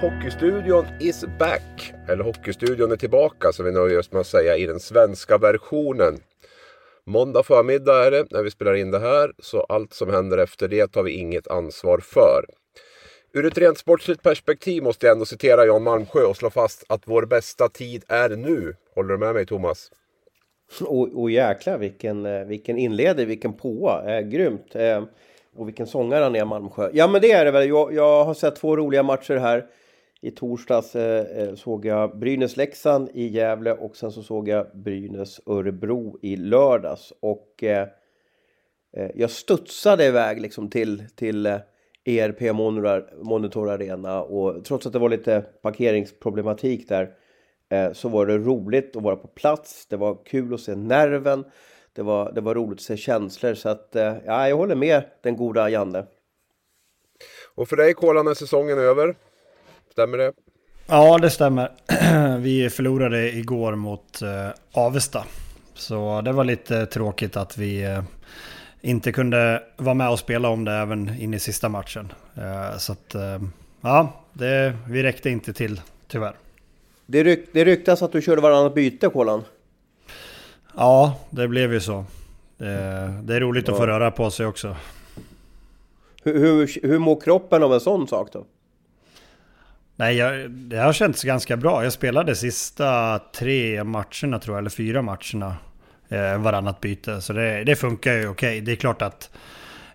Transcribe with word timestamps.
Hockeystudion 0.00 0.86
is 1.00 1.24
back. 1.38 1.92
Eller 2.08 2.24
Hockeystudion 2.24 2.92
är 2.92 2.96
tillbaka 2.96 3.52
som 3.52 3.64
vi 3.64 3.72
nöjer 3.72 3.98
oss 3.98 4.12
med 4.12 4.20
att 4.20 4.26
säga 4.26 4.56
i 4.56 4.66
den 4.66 4.80
svenska 4.80 5.38
versionen. 5.38 6.20
Måndag 7.06 7.42
förmiddag 7.42 8.06
är 8.06 8.10
det 8.10 8.26
när 8.30 8.42
vi 8.42 8.50
spelar 8.50 8.74
in 8.74 8.90
det 8.90 8.98
här. 8.98 9.32
Så 9.38 9.60
allt 9.60 9.94
som 9.94 10.10
händer 10.10 10.38
efter 10.38 10.68
det 10.68 10.92
tar 10.92 11.02
vi 11.02 11.12
inget 11.12 11.48
ansvar 11.48 11.98
för. 11.98 12.44
Ur 13.32 13.46
ett 13.46 13.58
rent 13.58 13.78
sportsligt 13.78 14.22
perspektiv 14.22 14.82
måste 14.82 15.06
jag 15.06 15.12
ändå 15.12 15.24
citera 15.24 15.66
Jan 15.66 15.82
Malmsjö 15.82 16.22
och 16.22 16.36
slå 16.36 16.50
fast 16.50 16.84
att 16.88 17.02
vår 17.04 17.26
bästa 17.26 17.68
tid 17.68 18.04
är 18.08 18.28
nu. 18.28 18.74
Håller 18.94 19.08
du 19.08 19.18
med 19.18 19.34
mig 19.34 19.46
Thomas? 19.46 19.90
Och, 20.80 21.20
och 21.20 21.30
jäklar 21.30 21.78
vilken, 21.78 22.26
eh, 22.26 22.44
vilken 22.44 22.78
inledning, 22.78 23.26
vilken 23.26 23.52
påa. 23.52 24.16
Eh, 24.16 24.28
grymt. 24.28 24.74
Eh, 24.74 25.04
och 25.56 25.68
vilken 25.68 25.86
sångare 25.86 26.22
han 26.22 26.36
är, 26.36 26.44
Malmsjö. 26.44 26.90
Ja 26.92 27.08
men 27.08 27.20
det 27.20 27.32
är 27.32 27.44
det 27.44 27.50
väl. 27.50 27.68
Jag, 27.68 27.94
jag 27.94 28.24
har 28.24 28.34
sett 28.34 28.56
två 28.56 28.76
roliga 28.76 29.02
matcher 29.02 29.36
här. 29.36 29.66
I 30.20 30.30
torsdags 30.30 30.96
eh, 30.96 31.42
eh, 31.42 31.54
såg 31.54 31.84
jag 31.84 32.18
Brynäs-Leksand 32.18 33.10
i 33.14 33.26
Gävle 33.26 33.72
och 33.72 33.96
sen 33.96 34.12
så 34.12 34.22
såg 34.22 34.48
jag 34.48 34.66
Brynäs-Örebro 34.74 36.18
i 36.22 36.36
lördags. 36.36 37.12
Och 37.20 37.64
eh, 37.64 37.88
eh 38.96 39.10
jag 39.14 39.30
studsade 39.30 40.04
iväg 40.04 40.40
liksom 40.40 40.70
till, 40.70 41.04
till 41.16 41.46
eh, 41.46 41.58
ERP 42.04 42.40
Monitor 43.22 43.70
Arena 43.70 44.22
och 44.22 44.64
trots 44.64 44.86
att 44.86 44.92
det 44.92 44.98
var 44.98 45.08
lite 45.08 45.40
parkeringsproblematik 45.40 46.88
där 46.88 47.14
eh, 47.70 47.92
så 47.92 48.08
var 48.08 48.26
det 48.26 48.38
roligt 48.38 48.96
att 48.96 49.02
vara 49.02 49.16
på 49.16 49.28
plats. 49.28 49.86
Det 49.86 49.96
var 49.96 50.24
kul 50.24 50.54
att 50.54 50.60
se 50.60 50.76
nerven. 50.76 51.44
Det 51.92 52.02
var, 52.02 52.32
det 52.32 52.40
var 52.40 52.54
roligt 52.54 52.78
att 52.78 52.82
se 52.82 52.96
känslor 52.96 53.54
så 53.54 53.68
att 53.68 53.88
ja, 54.24 54.48
jag 54.48 54.56
håller 54.56 54.74
med 54.74 55.02
den 55.22 55.36
goda 55.36 55.70
Janne. 55.70 56.06
Och 57.54 57.68
för 57.68 57.76
dig 57.76 57.94
Kolan 57.94 58.26
är 58.26 58.34
säsongen 58.34 58.78
över. 58.78 59.14
Stämmer 59.98 60.18
det? 60.18 60.32
Ja, 60.86 61.18
det 61.18 61.30
stämmer. 61.30 61.70
Vi 62.38 62.70
förlorade 62.70 63.32
igår 63.32 63.74
mot 63.74 64.22
eh, 64.22 64.48
Avesta. 64.72 65.24
Så 65.74 66.20
det 66.20 66.32
var 66.32 66.44
lite 66.44 66.86
tråkigt 66.86 67.36
att 67.36 67.58
vi 67.58 67.84
eh, 67.84 68.02
inte 68.80 69.12
kunde 69.12 69.62
vara 69.76 69.94
med 69.94 70.10
och 70.10 70.18
spela 70.18 70.48
om 70.48 70.64
det 70.64 70.72
även 70.72 71.20
in 71.20 71.34
i 71.34 71.38
sista 71.38 71.68
matchen. 71.68 72.12
Eh, 72.34 72.78
så 72.78 72.92
att, 72.92 73.14
ja, 73.80 74.12
det, 74.32 74.76
vi 74.88 75.02
räckte 75.02 75.30
inte 75.30 75.52
till 75.52 75.80
tyvärr. 76.08 76.34
Det, 77.06 77.24
ryk, 77.24 77.48
det 77.52 77.64
ryktas 77.64 78.02
att 78.02 78.12
du 78.12 78.22
körde 78.22 78.42
varannat 78.42 78.74
byte, 78.74 79.08
Kolan. 79.08 79.44
Ja, 80.76 81.18
det 81.30 81.48
blev 81.48 81.72
ju 81.72 81.80
så. 81.80 82.04
Det, 82.56 82.64
det 83.22 83.34
är 83.34 83.40
roligt 83.40 83.68
ja. 83.68 83.72
att 83.72 83.78
få 83.78 83.86
röra 83.86 84.10
på 84.10 84.30
sig 84.30 84.46
också. 84.46 84.76
Hur, 86.22 86.38
hur, 86.38 86.88
hur 86.88 86.98
mår 86.98 87.20
kroppen 87.20 87.62
av 87.62 87.74
en 87.74 87.80
sån 87.80 88.08
sak 88.08 88.32
då? 88.32 88.44
Nej, 90.00 90.16
jag, 90.16 90.50
det 90.50 90.76
har 90.76 90.92
känts 90.92 91.22
ganska 91.22 91.56
bra. 91.56 91.84
Jag 91.84 91.92
spelade 91.92 92.36
sista 92.36 93.18
tre 93.18 93.84
matcherna 93.84 94.38
tror 94.38 94.56
jag, 94.56 94.58
eller 94.58 94.70
fyra 94.70 95.02
matcherna 95.02 95.56
eh, 96.08 96.38
varannat 96.38 96.80
byte. 96.80 97.20
Så 97.20 97.32
det, 97.32 97.64
det 97.64 97.76
funkar 97.76 98.12
ju 98.12 98.28
okej. 98.28 98.30
Okay. 98.30 98.60
Det 98.60 98.72
är 98.72 98.76
klart 98.76 99.02
att 99.02 99.30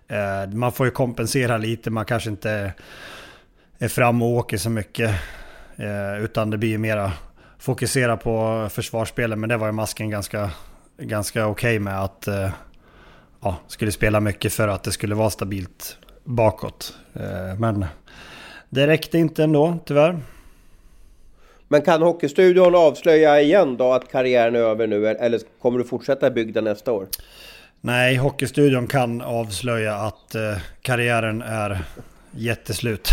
eh, 0.08 0.54
man 0.54 0.72
får 0.72 0.86
ju 0.86 0.92
kompensera 0.92 1.56
lite. 1.56 1.90
Man 1.90 2.04
kanske 2.04 2.30
inte 2.30 2.72
är 3.78 3.88
fram 3.88 4.22
och 4.22 4.28
åker 4.28 4.56
så 4.56 4.70
mycket. 4.70 5.10
Eh, 5.76 6.24
utan 6.24 6.50
det 6.50 6.58
blir 6.58 6.70
ju 6.70 6.78
mera 6.78 7.12
fokusera 7.58 8.16
på 8.16 8.66
försvarsspelet. 8.70 9.38
Men 9.38 9.48
det 9.48 9.56
var 9.56 9.66
ju 9.66 9.72
masken 9.72 10.10
ganska, 10.10 10.50
ganska 10.98 11.46
okej 11.46 11.76
okay 11.76 11.78
med 11.78 12.02
att 12.02 12.28
eh, 12.28 12.50
ja, 13.42 13.56
skulle 13.66 13.92
spela 13.92 14.20
mycket 14.20 14.52
för 14.52 14.68
att 14.68 14.82
det 14.82 14.92
skulle 14.92 15.14
vara 15.14 15.30
stabilt 15.30 15.98
bakåt. 16.24 16.96
Eh, 17.14 17.58
men 17.58 17.86
det 18.74 18.86
räckte 18.86 19.18
inte 19.18 19.44
ändå, 19.44 19.78
tyvärr. 19.84 20.20
Men 21.68 21.82
kan 21.82 22.02
Hockeystudion 22.02 22.74
avslöja 22.74 23.40
igen 23.40 23.76
då 23.76 23.92
att 23.92 24.12
karriären 24.12 24.56
är 24.56 24.60
över 24.60 24.86
nu 24.86 25.08
eller 25.08 25.40
kommer 25.60 25.78
du 25.78 25.84
fortsätta 25.84 26.30
bygden 26.30 26.64
nästa 26.64 26.92
år? 26.92 27.06
Nej, 27.80 28.16
Hockeystudion 28.16 28.86
kan 28.86 29.20
avslöja 29.20 29.94
att 29.94 30.34
eh, 30.34 30.56
karriären 30.82 31.42
är 31.42 31.84
jätteslut. 32.30 33.08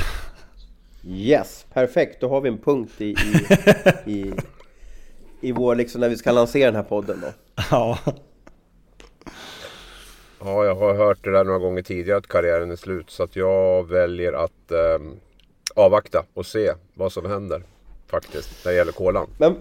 Yes, 1.08 1.66
perfekt. 1.74 2.22
Då 2.22 2.30
har 2.30 2.42
vi 2.42 2.50
en 2.50 2.58
punkt 2.58 2.94
i, 2.98 3.06
i, 3.06 4.12
i, 4.12 4.34
i 5.42 5.52
vår, 5.52 5.76
liksom 5.76 6.02
när 6.02 6.10
vi 6.10 6.18
ska 6.18 6.32
lansera 6.32 6.66
den 6.66 6.76
här 6.76 6.84
podden 6.84 7.22
då. 7.22 7.28
Ja. 7.72 8.00
Ja, 10.40 10.66
jag 10.66 10.76
har 10.76 10.94
hört 10.94 11.24
det 11.24 11.32
där 11.32 11.44
några 11.44 11.60
gånger 11.60 11.82
tidigare 11.82 12.18
att 12.18 12.28
karriären 12.28 12.72
är 12.72 12.76
slut. 12.76 13.10
Så 13.10 13.24
att 13.24 13.36
jag 13.36 13.88
väljer 13.88 14.34
att 14.34 14.72
eh, 14.72 15.00
avvakta 15.76 16.24
och 16.34 16.46
se 16.46 16.72
vad 16.94 17.12
som 17.12 17.26
händer 17.26 17.64
faktiskt 18.12 18.66
när 18.66 18.72
det 18.72 18.78
gäller 18.78 18.92
kolan. 18.92 19.28
Men, 19.38 19.56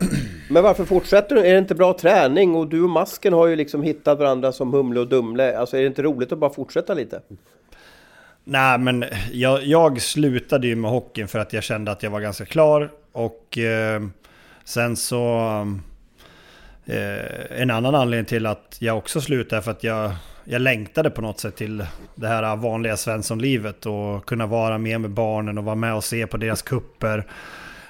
men 0.50 0.62
varför 0.62 0.84
fortsätter 0.84 1.34
du? 1.34 1.46
Är 1.46 1.52
det 1.52 1.58
inte 1.58 1.74
bra 1.74 1.92
träning? 1.92 2.54
Och 2.54 2.66
du 2.66 2.82
och 2.82 2.90
Masken 2.90 3.32
har 3.32 3.46
ju 3.46 3.56
liksom 3.56 3.82
hittat 3.82 4.18
varandra 4.18 4.52
som 4.52 4.72
Humle 4.72 5.00
och 5.00 5.08
Dumle. 5.08 5.58
Alltså 5.58 5.76
är 5.76 5.80
det 5.80 5.86
inte 5.86 6.02
roligt 6.02 6.32
att 6.32 6.38
bara 6.38 6.50
fortsätta 6.50 6.94
lite? 6.94 7.20
Nej, 8.44 8.78
men 8.78 9.04
jag, 9.32 9.64
jag 9.64 10.02
slutade 10.02 10.66
ju 10.66 10.76
med 10.76 10.90
hockeyn 10.90 11.28
för 11.28 11.38
att 11.38 11.52
jag 11.52 11.62
kände 11.62 11.90
att 11.90 12.02
jag 12.02 12.10
var 12.10 12.20
ganska 12.20 12.44
klar. 12.44 12.90
Och 13.12 13.58
eh, 13.58 14.02
sen 14.64 14.96
så... 14.96 15.38
Eh, 16.86 17.60
en 17.60 17.70
annan 17.70 17.94
anledning 17.94 18.26
till 18.26 18.46
att 18.46 18.76
jag 18.78 18.98
också 18.98 19.20
slutade 19.20 19.56
är 19.56 19.60
för 19.60 19.70
att 19.70 19.84
jag, 19.84 20.10
jag 20.44 20.62
längtade 20.62 21.10
på 21.10 21.22
något 21.22 21.40
sätt 21.40 21.56
till 21.56 21.86
det 22.14 22.28
här 22.28 22.56
vanliga 22.56 22.96
Svenssonlivet 22.96 23.86
och 23.86 24.26
kunna 24.26 24.46
vara 24.46 24.78
med 24.78 25.00
med 25.00 25.10
barnen 25.10 25.58
och 25.58 25.64
vara 25.64 25.74
med 25.74 25.94
och 25.94 26.04
se 26.04 26.26
på 26.26 26.36
deras 26.36 26.62
kupper. 26.62 27.26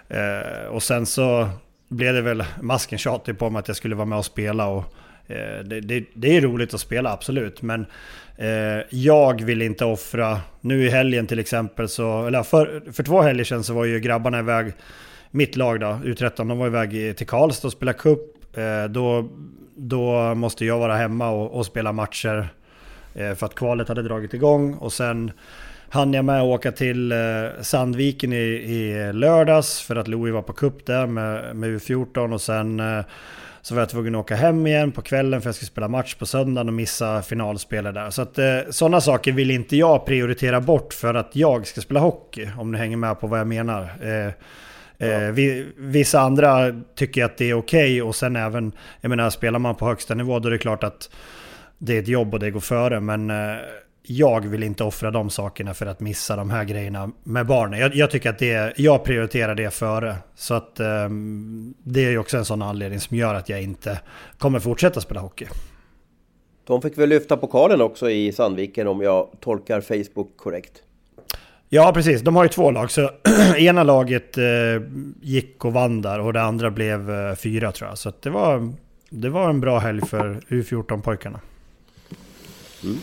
Eh, 0.08 0.66
och 0.68 0.82
sen 0.82 1.06
så 1.06 1.48
blev 1.88 2.14
det 2.14 2.22
väl 2.22 2.44
masken 2.62 2.98
tjatig 2.98 3.38
på 3.38 3.50
mig 3.50 3.60
att 3.60 3.68
jag 3.68 3.76
skulle 3.76 3.94
vara 3.94 4.06
med 4.06 4.18
och 4.18 4.24
spela. 4.24 4.66
Och, 4.66 4.84
eh, 5.26 5.64
det, 5.64 5.80
det, 5.80 6.04
det, 6.14 6.36
är 6.36 6.40
roligt 6.40 6.74
att 6.74 6.80
spela, 6.80 7.12
absolut. 7.12 7.62
Men 7.62 7.86
eh, 8.36 8.84
jag 8.90 9.44
vill 9.44 9.62
inte 9.62 9.84
offra... 9.84 10.40
Nu 10.60 10.86
i 10.86 10.90
helgen 10.90 11.26
till 11.26 11.38
exempel 11.38 11.88
så... 11.88 12.26
Eller 12.26 12.42
för, 12.42 12.92
för 12.92 13.02
två 13.02 13.22
helger 13.22 13.44
sedan 13.44 13.64
så 13.64 13.74
var 13.74 13.84
ju 13.84 14.00
grabbarna 14.00 14.38
iväg... 14.38 14.72
Mitt 15.32 15.56
lag 15.56 15.80
då, 15.80 15.86
U13, 15.86 16.48
de 16.48 16.58
var 16.58 16.66
iväg 16.66 17.16
till 17.16 17.26
Karlstad 17.26 17.68
och 17.68 17.72
spelade 17.72 17.98
cup. 17.98 18.20
Eh, 18.56 18.84
då, 18.84 19.28
då 19.88 20.34
måste 20.34 20.64
jag 20.64 20.78
vara 20.78 20.96
hemma 20.96 21.30
och, 21.30 21.58
och 21.58 21.66
spela 21.66 21.92
matcher. 21.92 22.48
Eh, 23.14 23.34
för 23.34 23.46
att 23.46 23.54
kvalet 23.54 23.88
hade 23.88 24.02
dragit 24.02 24.34
igång. 24.34 24.74
Och 24.74 24.92
sen 24.92 25.32
hann 25.88 26.12
jag 26.12 26.24
med 26.24 26.40
att 26.40 26.46
åka 26.46 26.72
till 26.72 27.12
eh, 27.12 27.18
Sandviken 27.60 28.32
i, 28.32 28.36
i 28.36 29.12
lördags 29.12 29.80
för 29.80 29.96
att 29.96 30.08
Louis 30.08 30.34
var 30.34 30.42
på 30.42 30.52
cup 30.52 30.86
där 30.86 31.06
med, 31.06 31.56
med 31.56 31.70
U14 31.70 32.32
och 32.32 32.40
sen 32.40 32.80
eh, 32.80 33.04
så 33.62 33.74
var 33.74 33.82
jag 33.82 33.88
tvungen 33.88 34.14
att 34.14 34.20
åka 34.20 34.36
hem 34.36 34.66
igen 34.66 34.92
på 34.92 35.02
kvällen 35.02 35.40
för 35.40 35.48
jag 35.48 35.54
skulle 35.54 35.66
spela 35.66 35.88
match 35.88 36.14
på 36.14 36.26
söndagen 36.26 36.68
och 36.68 36.74
missa 36.74 37.22
finalspelet 37.22 37.94
där. 37.94 38.10
Så 38.10 38.22
att 38.22 38.38
eh, 38.38 38.58
sådana 38.70 39.00
saker 39.00 39.32
vill 39.32 39.50
inte 39.50 39.76
jag 39.76 40.06
prioritera 40.06 40.60
bort 40.60 40.94
för 40.94 41.14
att 41.14 41.36
jag 41.36 41.66
ska 41.66 41.80
spela 41.80 42.00
hockey. 42.00 42.48
Om 42.58 42.72
ni 42.72 42.78
hänger 42.78 42.96
med 42.96 43.20
på 43.20 43.26
vad 43.26 43.40
jag 43.40 43.46
menar. 43.46 43.82
Eh, 43.82 44.32
Eh, 45.00 45.32
vi, 45.32 45.66
vissa 45.76 46.20
andra 46.20 46.82
tycker 46.94 47.24
att 47.24 47.36
det 47.36 47.50
är 47.50 47.54
okej 47.54 47.80
okay 47.80 48.02
och 48.02 48.16
sen 48.16 48.36
även, 48.36 48.72
jag 49.00 49.10
menar 49.10 49.30
spelar 49.30 49.58
man 49.58 49.74
på 49.74 49.86
högsta 49.86 50.14
nivå 50.14 50.38
då 50.38 50.48
är 50.48 50.52
det 50.52 50.58
klart 50.58 50.84
att 50.84 51.10
det 51.78 51.96
är 51.96 52.00
ett 52.00 52.08
jobb 52.08 52.34
och 52.34 52.40
det 52.40 52.50
går 52.50 52.60
före. 52.60 53.00
Men 53.00 53.30
eh, 53.30 53.56
jag 54.02 54.46
vill 54.46 54.62
inte 54.62 54.84
offra 54.84 55.10
de 55.10 55.30
sakerna 55.30 55.74
för 55.74 55.86
att 55.86 56.00
missa 56.00 56.36
de 56.36 56.50
här 56.50 56.64
grejerna 56.64 57.10
med 57.24 57.46
barnen. 57.46 57.80
Jag, 57.80 57.94
jag 57.94 58.10
tycker 58.10 58.30
att 58.30 58.38
det, 58.38 58.72
jag 58.76 59.04
prioriterar 59.04 59.54
det 59.54 59.70
före. 59.70 60.16
Så 60.34 60.54
att 60.54 60.80
um, 60.80 61.74
det 61.82 62.04
är 62.04 62.10
ju 62.10 62.18
också 62.18 62.36
en 62.36 62.44
sån 62.44 62.62
anledning 62.62 63.00
som 63.00 63.16
gör 63.16 63.34
att 63.34 63.48
jag 63.48 63.62
inte 63.62 64.00
kommer 64.38 64.60
fortsätta 64.60 65.00
spela 65.00 65.20
hockey. 65.20 65.46
De 66.64 66.82
fick 66.82 66.98
väl 66.98 67.08
lyfta 67.08 67.36
pokalen 67.36 67.80
också 67.80 68.10
i 68.10 68.32
Sandviken 68.32 68.86
om 68.86 69.00
jag 69.00 69.28
tolkar 69.40 69.80
Facebook 69.80 70.36
korrekt? 70.36 70.82
Ja, 71.72 71.92
precis. 71.92 72.20
De 72.22 72.36
har 72.36 72.42
ju 72.42 72.48
två 72.48 72.70
lag. 72.70 72.90
Så 72.90 73.10
ena 73.56 73.82
laget 73.82 74.38
eh, 74.38 74.44
gick 75.20 75.64
och 75.64 75.72
vann 75.72 76.02
där 76.02 76.20
och 76.20 76.32
det 76.32 76.42
andra 76.42 76.70
blev 76.70 77.10
eh, 77.10 77.34
fyra 77.34 77.72
tror 77.72 77.88
jag. 77.88 77.98
Så 77.98 78.12
det 78.20 78.30
var 78.30 78.72
det 79.10 79.28
var 79.28 79.50
en 79.50 79.60
bra 79.60 79.78
helg 79.78 80.06
för 80.06 80.40
U14-pojkarna. 80.48 81.40
Mm. 82.84 82.98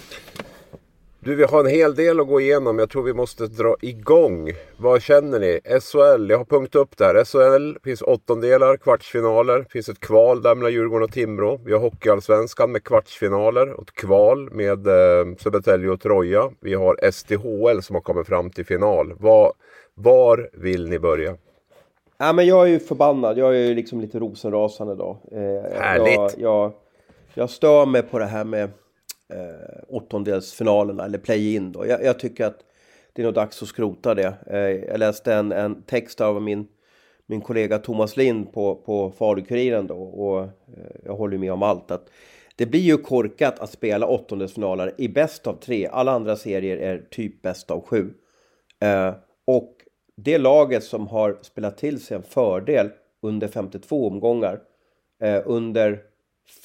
Du, 1.27 1.35
vi 1.35 1.43
har 1.43 1.59
en 1.59 1.69
hel 1.69 1.95
del 1.95 2.19
att 2.19 2.27
gå 2.27 2.41
igenom. 2.41 2.79
Jag 2.79 2.89
tror 2.89 3.03
vi 3.03 3.13
måste 3.13 3.47
dra 3.47 3.75
igång. 3.81 4.51
Vad 4.77 5.01
känner 5.01 5.39
ni? 5.39 5.59
SHL, 5.81 6.29
jag 6.29 6.37
har 6.37 6.45
punktat 6.45 6.81
upp 6.81 6.97
där. 6.97 7.23
SHL 7.25 7.79
finns 7.83 8.01
åttondelar, 8.01 8.77
kvartsfinaler. 8.77 9.65
finns 9.69 9.89
ett 9.89 9.99
kval 9.99 10.41
där 10.41 10.55
mellan 10.55 10.71
Djurgården 10.71 11.03
och 11.03 11.11
Timrå. 11.11 11.59
Vi 11.65 11.73
har 11.73 11.79
Hockeyallsvenskan 11.79 12.71
med 12.71 12.83
kvartsfinaler 12.83 13.73
och 13.73 13.83
ett 13.83 13.93
kval 13.93 14.49
med 14.51 14.87
eh, 14.87 15.35
Södertälje 15.37 15.89
och 15.89 16.01
Troja. 16.01 16.51
Vi 16.59 16.73
har 16.73 17.11
SDHL 17.11 17.81
som 17.81 17.95
har 17.95 18.01
kommit 18.01 18.27
fram 18.27 18.49
till 18.49 18.65
final. 18.65 19.13
Var, 19.19 19.53
var 19.93 20.49
vill 20.53 20.89
ni 20.89 20.99
börja? 20.99 21.35
Ja, 22.17 22.33
men 22.33 22.47
jag 22.47 22.63
är 22.63 22.71
ju 22.71 22.79
förbannad. 22.79 23.37
Jag 23.37 23.55
är 23.55 23.67
ju 23.67 23.75
liksom 23.75 24.01
lite 24.01 24.19
rosenrasande 24.19 24.93
idag. 24.93 25.17
Eh, 25.31 25.79
Härligt! 25.79 26.17
Jag, 26.17 26.31
jag, 26.37 26.71
jag 27.33 27.49
stör 27.49 27.85
mig 27.85 28.01
på 28.01 28.19
det 28.19 28.25
här 28.25 28.43
med 28.43 28.69
eh, 29.33 29.83
åttondelsfinalerna 29.87 31.05
eller 31.05 31.17
play-in 31.17 31.71
då. 31.71 31.87
Jag, 31.87 32.03
jag, 32.03 32.19
tycker 32.19 32.45
att 32.45 32.59
det 33.13 33.21
är 33.21 33.23
nog 33.23 33.33
dags 33.33 33.61
att 33.61 33.67
skrota 33.67 34.15
det. 34.15 34.33
Eh, 34.47 34.59
jag 34.59 34.99
läste 34.99 35.33
en, 35.33 35.51
en 35.51 35.81
text 35.81 36.21
av 36.21 36.41
min, 36.41 36.67
min 37.25 37.41
kollega 37.41 37.77
Thomas 37.77 38.17
Lind 38.17 38.53
på, 38.53 38.75
på 38.75 39.11
Falukuriren 39.11 39.87
då 39.87 39.95
och 39.97 40.43
eh, 40.43 40.49
jag 41.05 41.15
håller 41.15 41.37
med 41.37 41.53
om 41.53 41.63
allt. 41.63 41.91
att 41.91 42.09
det 42.55 42.65
blir 42.65 42.79
ju 42.79 42.97
korkat 42.97 43.59
att 43.59 43.71
spela 43.71 44.07
åttondelsfinaler 44.07 44.93
i 44.97 45.07
bäst 45.09 45.47
av 45.47 45.53
tre. 45.53 45.87
Alla 45.91 46.11
andra 46.11 46.35
serier 46.35 46.77
är 46.77 47.07
typ 47.11 47.41
bäst 47.41 47.71
av 47.71 47.81
sju. 47.81 48.13
Eh, 48.79 49.13
och 49.45 49.73
det 50.15 50.37
laget 50.37 50.83
som 50.83 51.07
har 51.07 51.37
spelat 51.41 51.77
till 51.77 51.99
sig 51.99 52.17
en 52.17 52.23
fördel 52.23 52.89
under 53.21 53.47
52 53.47 54.07
omgångar 54.07 54.59
eh, 55.21 55.41
under 55.45 56.03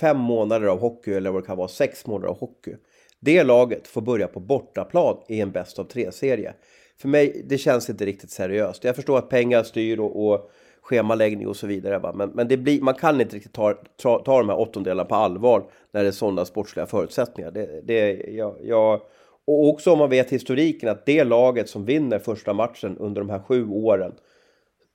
fem 0.00 0.18
månader 0.18 0.66
av 0.66 0.80
hockey 0.80 1.12
eller 1.12 1.30
vad 1.30 1.42
det 1.42 1.46
kan 1.46 1.56
vara, 1.56 1.68
sex 1.68 2.06
månader 2.06 2.28
av 2.28 2.38
hockey. 2.38 2.74
Det 3.20 3.42
laget 3.42 3.88
får 3.88 4.00
börja 4.00 4.28
på 4.28 4.40
bortaplan 4.40 5.16
i 5.28 5.40
en 5.40 5.50
bäst 5.50 5.78
av 5.78 5.84
tre-serie. 5.84 6.54
För 6.98 7.08
mig, 7.08 7.42
det 7.48 7.58
känns 7.58 7.90
inte 7.90 8.06
riktigt 8.06 8.30
seriöst. 8.30 8.84
Jag 8.84 8.96
förstår 8.96 9.18
att 9.18 9.28
pengar 9.28 9.62
styr 9.62 9.98
och, 9.98 10.26
och 10.26 10.50
schemaläggning 10.82 11.48
och 11.48 11.56
så 11.56 11.66
vidare. 11.66 11.98
Va? 11.98 12.12
Men, 12.12 12.30
men 12.30 12.48
det 12.48 12.56
blir, 12.56 12.80
man 12.80 12.94
kan 12.94 13.20
inte 13.20 13.36
riktigt 13.36 13.52
ta, 13.52 13.74
ta, 14.02 14.18
ta 14.18 14.38
de 14.38 14.48
här 14.48 14.58
åttondelarna 14.58 15.04
på 15.04 15.14
allvar 15.14 15.64
när 15.92 16.02
det 16.02 16.08
är 16.08 16.12
sådana 16.12 16.44
sportsliga 16.44 16.86
förutsättningar. 16.86 17.50
Det, 17.50 17.80
det, 17.84 18.12
jag, 18.14 18.56
jag, 18.62 19.00
och 19.44 19.68
också 19.68 19.92
om 19.92 19.98
man 19.98 20.10
vet 20.10 20.30
historiken 20.30 20.88
att 20.88 21.06
det 21.06 21.24
laget 21.24 21.68
som 21.68 21.84
vinner 21.84 22.18
första 22.18 22.52
matchen 22.52 22.98
under 22.98 23.20
de 23.20 23.30
här 23.30 23.38
sju 23.38 23.68
åren 23.68 24.14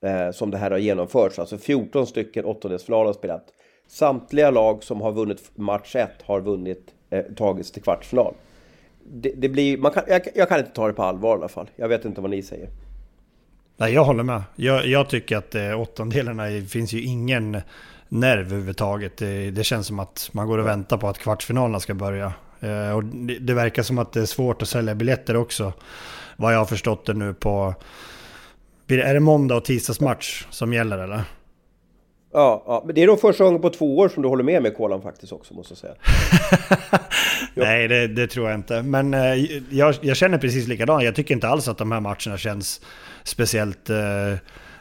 eh, 0.03 0.31
som 0.31 0.51
det 0.51 0.57
här 0.57 0.71
har 0.71 0.77
genomförts, 0.77 1.39
alltså 1.39 1.57
14 1.57 2.07
stycken 2.07 2.45
åttondelsfinaler 2.45 3.05
har 3.05 3.13
spelat, 3.13 3.53
Samtliga 3.87 4.51
lag 4.51 4.83
som 4.83 5.01
har 5.01 5.11
vunnit 5.11 5.51
match 5.55 5.95
1 5.95 6.09
har 6.25 6.41
vunnit, 6.41 6.93
eh, 7.09 7.21
tagits 7.21 7.71
till 7.71 7.83
kvartsfinal. 7.83 8.33
Det, 9.03 9.33
det 9.37 9.49
blir, 9.49 9.77
man 9.77 9.91
kan, 9.91 10.03
jag, 10.07 10.21
jag, 10.35 10.49
kan 10.49 10.59
inte 10.59 10.71
ta 10.71 10.87
det 10.87 10.93
på 10.93 11.03
allvar 11.03 11.29
i 11.29 11.39
alla 11.39 11.47
fall. 11.47 11.69
Jag 11.75 11.87
vet 11.87 12.05
inte 12.05 12.21
vad 12.21 12.29
ni 12.29 12.41
säger. 12.41 12.69
Nej, 13.77 13.93
jag 13.93 14.03
håller 14.03 14.23
med. 14.23 14.41
Jag, 14.55 14.87
jag 14.87 15.09
tycker 15.09 15.37
att 15.37 15.55
eh, 15.55 15.81
åttondelarna 15.81 16.43
finns 16.69 16.93
ju 16.93 17.01
ingen 17.01 17.61
nerv 18.09 18.39
överhuvudtaget. 18.39 19.17
Det, 19.17 19.51
det, 19.51 19.63
känns 19.63 19.87
som 19.87 19.99
att 19.99 20.29
man 20.31 20.47
går 20.47 20.57
och 20.57 20.67
väntar 20.67 20.97
på 20.97 21.07
att 21.07 21.17
kvartsfinalerna 21.17 21.79
ska 21.79 21.93
börja. 21.93 22.33
Eh, 22.59 22.91
och 22.91 23.03
det, 23.03 23.39
det, 23.39 23.53
verkar 23.53 23.83
som 23.83 23.97
att 23.97 24.13
det 24.13 24.21
är 24.21 24.25
svårt 24.25 24.61
att 24.61 24.67
sälja 24.67 24.95
biljetter 24.95 25.35
också. 25.35 25.73
Vad 26.35 26.53
jag 26.53 26.57
har 26.57 26.65
förstått 26.65 27.05
det 27.05 27.13
nu 27.13 27.33
på... 27.33 27.73
Är 28.87 29.13
det 29.13 29.19
måndag 29.19 29.55
och 29.55 29.65
tisdagsmatch 29.65 30.45
som 30.49 30.73
gäller 30.73 30.97
eller? 30.97 31.23
Ja, 32.37 32.63
ja, 32.65 32.83
men 32.85 32.95
det 32.95 33.03
är 33.03 33.07
nog 33.07 33.19
första 33.21 33.43
gången 33.43 33.61
på 33.61 33.69
två 33.69 33.97
år 33.97 34.09
som 34.09 34.23
du 34.23 34.29
håller 34.29 34.43
med 34.43 34.61
mig 34.61 34.73
Kolan 34.73 35.01
faktiskt 35.01 35.33
också 35.33 35.53
måste 35.53 35.71
jag 35.71 35.77
säga. 35.77 35.93
Nej, 37.53 37.87
det, 37.87 38.07
det, 38.07 38.27
tror 38.27 38.49
jag 38.49 38.55
inte. 38.55 38.81
Men 38.81 39.13
eh, 39.13 39.35
jag, 39.69 39.95
jag, 40.01 40.17
känner 40.17 40.37
precis 40.37 40.67
likadant. 40.67 41.03
Jag 41.03 41.15
tycker 41.15 41.33
inte 41.33 41.47
alls 41.47 41.67
att 41.67 41.77
de 41.77 41.91
här 41.91 41.99
matcherna 41.99 42.37
känns 42.37 42.81
speciellt... 43.23 43.89
Eh, 43.89 43.97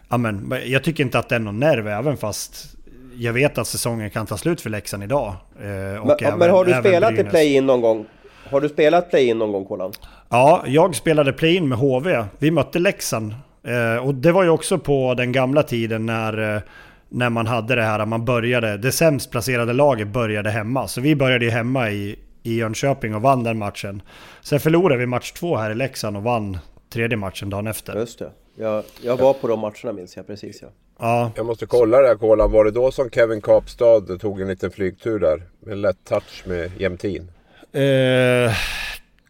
amen, 0.09 0.55
jag 0.67 0.85
tycker 0.85 1.05
inte 1.05 1.19
att 1.19 1.29
det 1.29 1.35
är 1.35 1.39
någon 1.39 1.61
nerv, 1.61 1.89
även 1.89 2.17
fast 2.17 2.77
jag 3.19 3.33
vet 3.33 3.59
att 3.59 3.67
säsongen 3.67 4.11
kan 4.11 4.27
ta 4.27 4.37
slut 4.37 4.61
för 4.61 4.71
Leksand 4.71 5.03
idag. 5.03 5.35
Eh, 5.59 5.67
men, 5.67 6.17
även, 6.21 6.39
men, 6.39 6.51
har 6.51 6.65
du 6.65 6.73
spelat 6.73 7.15
Brynäs. 7.15 7.27
i 7.27 7.31
play-in 7.31 7.67
någon 7.67 7.81
gång? 7.81 8.07
Har 8.51 8.61
du 8.61 8.69
spelat 8.69 9.11
play-in 9.11 9.39
någon 9.39 9.53
gång 9.53 9.65
Kolan? 9.65 9.93
Ja, 10.29 10.65
jag 10.67 10.95
spelade 10.95 11.33
play-in 11.33 11.69
med 11.69 11.79
HV. 11.79 12.25
Vi 12.39 12.51
mötte 12.51 12.79
Leksand. 12.79 13.35
Eh, 13.67 14.07
och 14.07 14.15
det 14.15 14.33
var 14.33 14.43
ju 14.43 14.49
också 14.49 14.79
på 14.79 15.15
den 15.15 15.33
gamla 15.33 15.63
tiden 15.63 16.07
när 16.07 16.57
eh, 16.57 16.63
när 17.09 17.31
man 17.31 17.47
hade 17.47 17.75
det 17.75 17.83
här, 17.83 18.07
man 18.07 18.25
började, 18.25 18.77
det 18.77 18.93
sämst 18.93 19.31
placerade 19.31 19.73
laget 19.73 20.09
började 20.09 20.51
hemma. 20.51 20.89
Så 20.89 21.01
vi 21.01 21.17
började 21.17 21.45
ju 21.45 21.51
hemma 21.51 21.91
i, 21.91 22.19
i 22.43 22.57
Jönköping 22.57 23.15
och 23.15 23.23
vann 23.23 23.45
den 23.45 23.59
matchen. 23.59 24.03
Sen 24.43 24.61
förlorade 24.61 25.01
vi 25.01 25.07
match 25.07 25.33
två 25.33 25.57
här 25.57 25.71
i 25.71 25.75
Leksand 25.75 26.17
och 26.17 26.23
vann 26.23 26.59
tredje 26.93 27.17
matchen 27.17 27.51
dagen 27.51 27.67
efter. 27.67 27.95
Just 27.95 28.19
det. 28.19 28.31
Jag, 28.59 28.85
jag 29.03 29.17
var 29.17 29.33
på 29.33 29.49
de 29.49 29.61
matcherna 29.61 29.93
minns 29.93 30.17
jag 30.17 30.27
precis 30.27 30.63
ja. 30.63 30.69
ja. 30.99 31.31
Jag 31.37 31.47
måste 31.47 31.67
kolla 31.67 32.01
det 32.01 32.09
här 32.09 32.15
Kolan. 32.15 32.53
Var 32.53 32.65
det 32.65 32.71
då 32.71 32.91
som 32.91 33.11
Kevin 33.11 33.41
Kapstad 33.41 34.01
tog 34.21 34.41
en 34.41 34.49
liten 34.49 34.71
flygtur 34.71 35.19
där? 35.19 35.43
Med 35.61 35.73
en 35.73 35.81
lätt 35.81 36.05
touch 36.05 36.45
med 36.47 36.71
Jämtin? 36.79 37.29
Eh, 37.73 38.53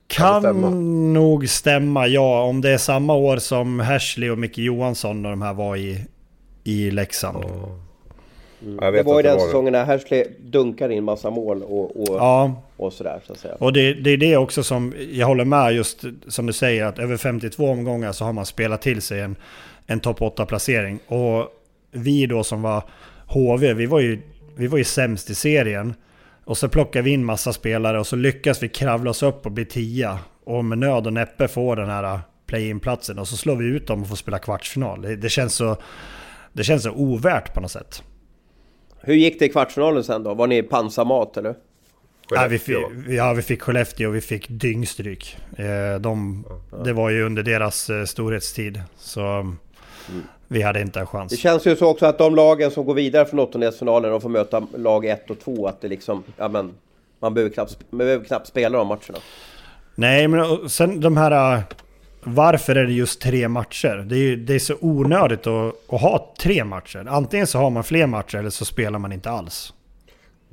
kan, 0.07 0.43
kan 0.43 1.13
nog 1.13 1.49
stämma 1.49 2.07
ja. 2.07 2.43
Om 2.43 2.61
det 2.61 2.71
är 2.71 2.79
samma 2.79 3.15
år 3.15 3.37
som 3.37 3.81
Hersley 3.81 4.31
och 4.31 4.39
Micke 4.39 4.59
Johansson 4.59 5.25
och 5.25 5.31
de 5.31 5.43
här 5.43 5.55
var 5.55 5.77
i, 5.77 6.05
i 6.67 6.91
Leksand. 6.91 7.45
Mm. 8.63 8.95
det 8.95 9.03
var 9.03 9.17
ju 9.17 9.23
den 9.23 9.41
säsongen 9.41 9.73
när 9.73 9.85
Hersley 9.85 10.25
dunkar 10.41 10.89
in 10.89 11.05
massa 11.05 11.31
mål 11.31 11.63
och, 11.63 12.01
och, 12.01 12.17
ja. 12.17 12.63
och 12.77 12.93
sådär 12.93 13.21
så 13.27 13.33
att 13.33 13.39
säga. 13.39 13.55
Och 13.55 13.73
det, 13.73 13.95
det, 13.95 14.11
är 14.11 14.17
det 14.17 14.37
också 14.37 14.63
som, 14.63 14.95
jag 15.13 15.27
håller 15.27 15.45
med 15.45 15.75
just 15.75 16.05
som 16.29 16.47
du 16.47 16.53
säger 16.53 16.85
att 16.85 16.99
över 16.99 17.17
52 17.17 17.71
omgångar 17.71 18.13
så 18.13 18.25
har 18.25 18.33
man 18.33 18.47
spelat 18.47 18.83
till 18.83 19.03
sig 19.03 19.21
en, 19.21 19.37
en 19.87 20.01
topp 20.01 20.23
8 20.23 20.47
placering. 20.47 20.99
Och 21.07 21.49
vi 21.91 22.27
då 22.27 22.45
som 22.45 22.63
var 22.63 22.83
HV, 23.27 23.75
vi 23.75 23.87
var 23.87 24.01
ju, 24.01 24.23
vi 24.57 24.67
var 24.67 24.79
ju 24.79 24.85
sämst 24.85 25.31
i 25.31 25.35
serien. 25.35 25.95
Och 26.45 26.59
så 26.59 26.69
plockar 26.69 27.03
vi 27.03 27.11
in 27.11 27.25
massa 27.25 27.53
spelare 27.53 28.01
och 28.01 28.07
så 28.07 28.17
lyckas 28.17 28.63
vi 28.63 28.69
kravla 28.69 29.11
oss 29.11 29.23
upp 29.23 29.47
och 29.47 29.53
bli 29.53 29.65
tia. 29.65 30.19
Och 30.45 30.65
med 30.65 30.79
nöd 30.79 31.07
och 31.07 31.13
näppe 31.13 31.49
få 31.49 31.75
den 31.75 31.89
här 31.89 32.21
play-in-platsen. 32.47 33.19
Och 33.19 33.29
så 33.29 33.37
slår 33.37 33.57
vi 33.57 33.67
ut 33.67 33.87
dem 33.87 34.03
och 34.03 34.09
får 34.09 34.17
spela 34.17 34.39
kvartsfinal. 34.39 35.03
Det, 35.03 35.17
det 35.17 35.29
känns 35.29 35.55
så 35.55 35.77
det 36.57 36.65
känns 36.65 36.83
så 36.83 36.91
ovärt 36.91 37.55
på 37.55 37.61
något 37.61 37.71
sätt. 37.71 38.03
Hur 39.01 39.15
gick 39.15 39.39
det 39.39 39.45
i 39.45 39.49
kvartsfinalen 39.49 40.05
sen 40.05 40.23
då? 40.23 40.35
Var 40.35 40.47
ni 40.47 40.63
pansarmat 40.63 41.37
eller? 41.37 41.55
Ja 42.31 42.47
vi, 42.51 42.59
fick, 42.59 42.77
ja, 43.09 43.33
vi 43.33 43.43
fick 43.43 43.63
Skellefteå 43.63 44.09
och 44.09 44.15
vi 44.15 44.21
fick 44.21 44.47
dyngstryk. 44.49 45.37
Eh, 45.57 46.01
de, 46.01 46.45
det 46.85 46.93
var 46.93 47.11
ju 47.11 47.23
under 47.23 47.43
deras 47.43 47.91
eh, 47.91 48.05
storhetstid. 48.05 48.83
Så 48.97 49.21
mm. 49.21 49.57
vi 50.49 50.63
hade 50.63 50.81
inte 50.81 51.01
en 51.01 51.07
chans. 51.07 51.33
Det 51.33 51.37
känns 51.37 51.67
ju 51.67 51.77
så 51.77 51.87
också 51.87 52.07
att 52.07 52.19
de 52.19 52.35
lagen 52.35 52.71
som 52.71 52.85
går 52.85 52.95
vidare 52.95 53.27
från 53.27 53.41
åttondelsfinalen 53.41 54.13
och 54.13 54.23
får 54.23 54.29
möta 54.29 54.67
lag 54.77 55.07
1 55.07 55.31
och 55.31 55.41
2, 55.41 55.67
att 55.67 55.81
det 55.81 55.89
liksom... 55.89 56.25
Ja, 56.37 56.49
men, 56.49 56.75
man 57.21 57.35
behöver 57.35 57.55
knappt, 57.55 57.79
man 57.91 57.99
behöver 57.99 58.25
knappt 58.25 58.47
spela 58.47 58.79
de 58.79 58.87
matcherna. 58.87 59.19
Nej, 59.95 60.29
men 60.29 60.69
sen 60.69 61.01
de 61.01 61.17
här 61.17 61.63
varför 62.27 62.77
är 62.77 62.87
det 62.87 62.93
just 62.93 63.21
tre 63.21 63.49
matcher? 63.49 64.07
Det 64.09 64.17
är, 64.17 64.37
det 64.37 64.55
är 64.55 64.59
så 64.59 64.75
onödigt 64.81 65.47
att, 65.47 65.75
att, 65.89 66.01
ha 66.01 66.35
tre 66.39 66.65
matcher. 66.65 67.07
Antingen 67.09 67.47
så 67.47 67.59
har 67.59 67.71
man 67.71 67.85
fler 67.85 68.07
matcher 68.07 68.39
eller 68.39 68.51
så 68.51 68.65
spelar 68.65 68.99
man 68.99 69.13
inte 69.13 69.31
alls. 69.31 69.73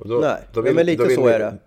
Då, 0.06 0.20
Nej, 0.20 0.38
då 0.54 0.62
vill, 0.62 0.76
men 0.76 0.86
lite 0.86 1.10
så 1.10 1.26
ni, 1.26 1.32
är 1.32 1.40
det. 1.40 1.58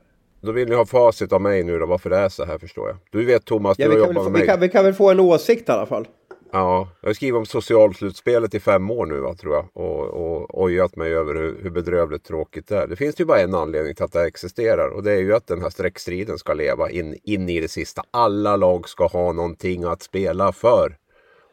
Då 0.41 0.53
vill 0.53 0.69
ni 0.69 0.75
ha 0.75 0.87
facit 0.87 1.33
av 1.33 1.41
mig 1.41 1.65
nu 1.65 1.79
då, 1.79 1.87
varför 1.87 2.11
det 2.11 2.17
är 2.17 2.29
så 2.29 2.45
här 2.45 2.59
förstår 2.59 2.89
jag. 2.89 2.97
Du 3.11 3.25
vet 3.25 3.45
Thomas, 3.45 3.79
ja, 3.79 3.89
du 3.89 3.93
har 3.93 3.99
jobbat 3.99 4.25
med 4.25 4.33
mig. 4.33 4.41
Vi 4.41 4.47
kan, 4.47 4.61
vi 4.61 4.69
kan 4.69 4.85
väl 4.85 4.95
få 4.95 5.11
en 5.11 5.21
åsikt 5.21 5.69
i 5.69 5.73
alla 5.73 5.87
fall. 5.87 6.07
Ja, 6.53 6.89
jag 7.01 7.09
har 7.09 7.15
skrivit 7.15 7.39
om 7.39 7.47
socialslutspelet 7.47 8.55
i 8.55 8.61
fem 8.61 8.91
år 8.91 9.07
nu 9.07 9.21
va, 9.21 9.35
tror 9.35 9.55
jag. 9.55 9.69
Och, 9.73 10.05
och 10.05 10.63
ojat 10.63 10.97
mig 10.97 11.15
över 11.15 11.35
hur, 11.35 11.63
hur 11.63 11.71
bedrövligt 11.71 12.25
tråkigt 12.25 12.69
det 12.69 12.77
är. 12.77 12.87
Det 12.87 12.97
finns 12.97 13.21
ju 13.21 13.25
bara 13.25 13.41
en 13.41 13.55
anledning 13.55 13.95
till 13.95 14.05
att 14.05 14.13
det 14.13 14.25
existerar. 14.25 14.89
Och 14.89 15.03
det 15.03 15.13
är 15.13 15.21
ju 15.21 15.35
att 15.35 15.47
den 15.47 15.63
här 15.63 15.71
streckstriden 15.71 16.39
ska 16.39 16.55
leva 16.55 16.91
in, 16.91 17.19
in 17.25 17.49
i 17.49 17.61
det 17.61 17.69
sista. 17.69 18.03
Alla 18.11 18.57
lag 18.57 18.89
ska 18.89 19.07
ha 19.07 19.33
någonting 19.33 19.85
att 19.85 20.03
spela 20.03 20.53
för. 20.53 20.97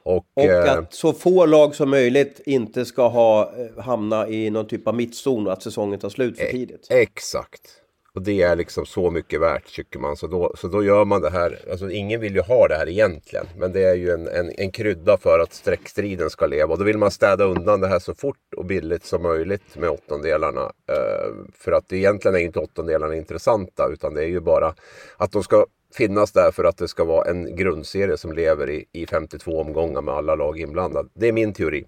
Och, 0.03 0.25
och 0.33 0.43
eh, 0.43 0.77
att 0.77 0.93
så 0.93 1.13
få 1.13 1.45
lag 1.45 1.75
som 1.75 1.89
möjligt 1.89 2.41
inte 2.45 2.85
ska 2.85 3.07
ha, 3.07 3.53
eh, 3.57 3.83
hamna 3.83 4.27
i 4.27 4.49
någon 4.49 4.67
typ 4.67 4.87
av 4.87 4.95
mittzon 4.95 5.47
och 5.47 5.53
att 5.53 5.63
säsongen 5.63 5.99
tar 5.99 6.09
slut 6.09 6.37
för 6.37 6.45
tidigt. 6.45 6.87
Exakt. 6.89 7.82
Och 8.15 8.21
det 8.21 8.41
är 8.41 8.55
liksom 8.55 8.85
så 8.85 9.11
mycket 9.11 9.41
värt 9.41 9.75
tycker 9.75 9.99
man. 9.99 10.17
Så 10.17 10.27
då, 10.27 10.53
så 10.57 10.67
då 10.67 10.83
gör 10.83 11.05
man 11.05 11.21
det 11.21 11.29
här. 11.29 11.59
Alltså 11.71 11.91
ingen 11.91 12.21
vill 12.21 12.35
ju 12.35 12.41
ha 12.41 12.67
det 12.67 12.75
här 12.75 12.89
egentligen. 12.89 13.45
Men 13.57 13.71
det 13.71 13.83
är 13.83 13.95
ju 13.95 14.11
en, 14.11 14.27
en, 14.27 14.51
en 14.57 14.71
krydda 14.71 15.17
för 15.17 15.39
att 15.39 15.53
streckstriden 15.53 16.29
ska 16.29 16.47
leva. 16.47 16.73
Och 16.73 16.79
då 16.79 16.85
vill 16.85 16.97
man 16.97 17.11
städa 17.11 17.43
undan 17.43 17.81
det 17.81 17.87
här 17.87 17.99
så 17.99 18.15
fort 18.15 18.53
och 18.57 18.65
billigt 18.65 19.05
som 19.05 19.23
möjligt 19.23 19.75
med 19.77 19.89
åttondelarna. 19.89 20.61
Uh, 20.61 21.45
för 21.53 21.71
att 21.71 21.93
egentligen 21.93 22.35
är 22.35 22.39
inte 22.39 22.59
åttondelarna 22.59 23.15
intressanta. 23.15 23.89
Utan 23.93 24.13
det 24.13 24.23
är 24.23 24.29
ju 24.29 24.39
bara 24.39 24.73
att 25.17 25.31
de 25.31 25.43
ska 25.43 25.65
finnas 25.93 26.31
där 26.31 26.51
för 26.51 26.63
att 26.63 26.77
det 26.77 26.87
ska 26.87 27.03
vara 27.03 27.29
en 27.29 27.55
grundserie 27.55 28.17
som 28.17 28.33
lever 28.33 28.69
i, 28.69 28.85
i 28.91 29.05
52 29.05 29.61
omgångar 29.61 30.01
med 30.01 30.13
alla 30.13 30.35
lag 30.35 30.59
inblandade. 30.59 31.09
Det 31.13 31.27
är 31.27 31.31
min 31.31 31.53
teori. 31.53 31.85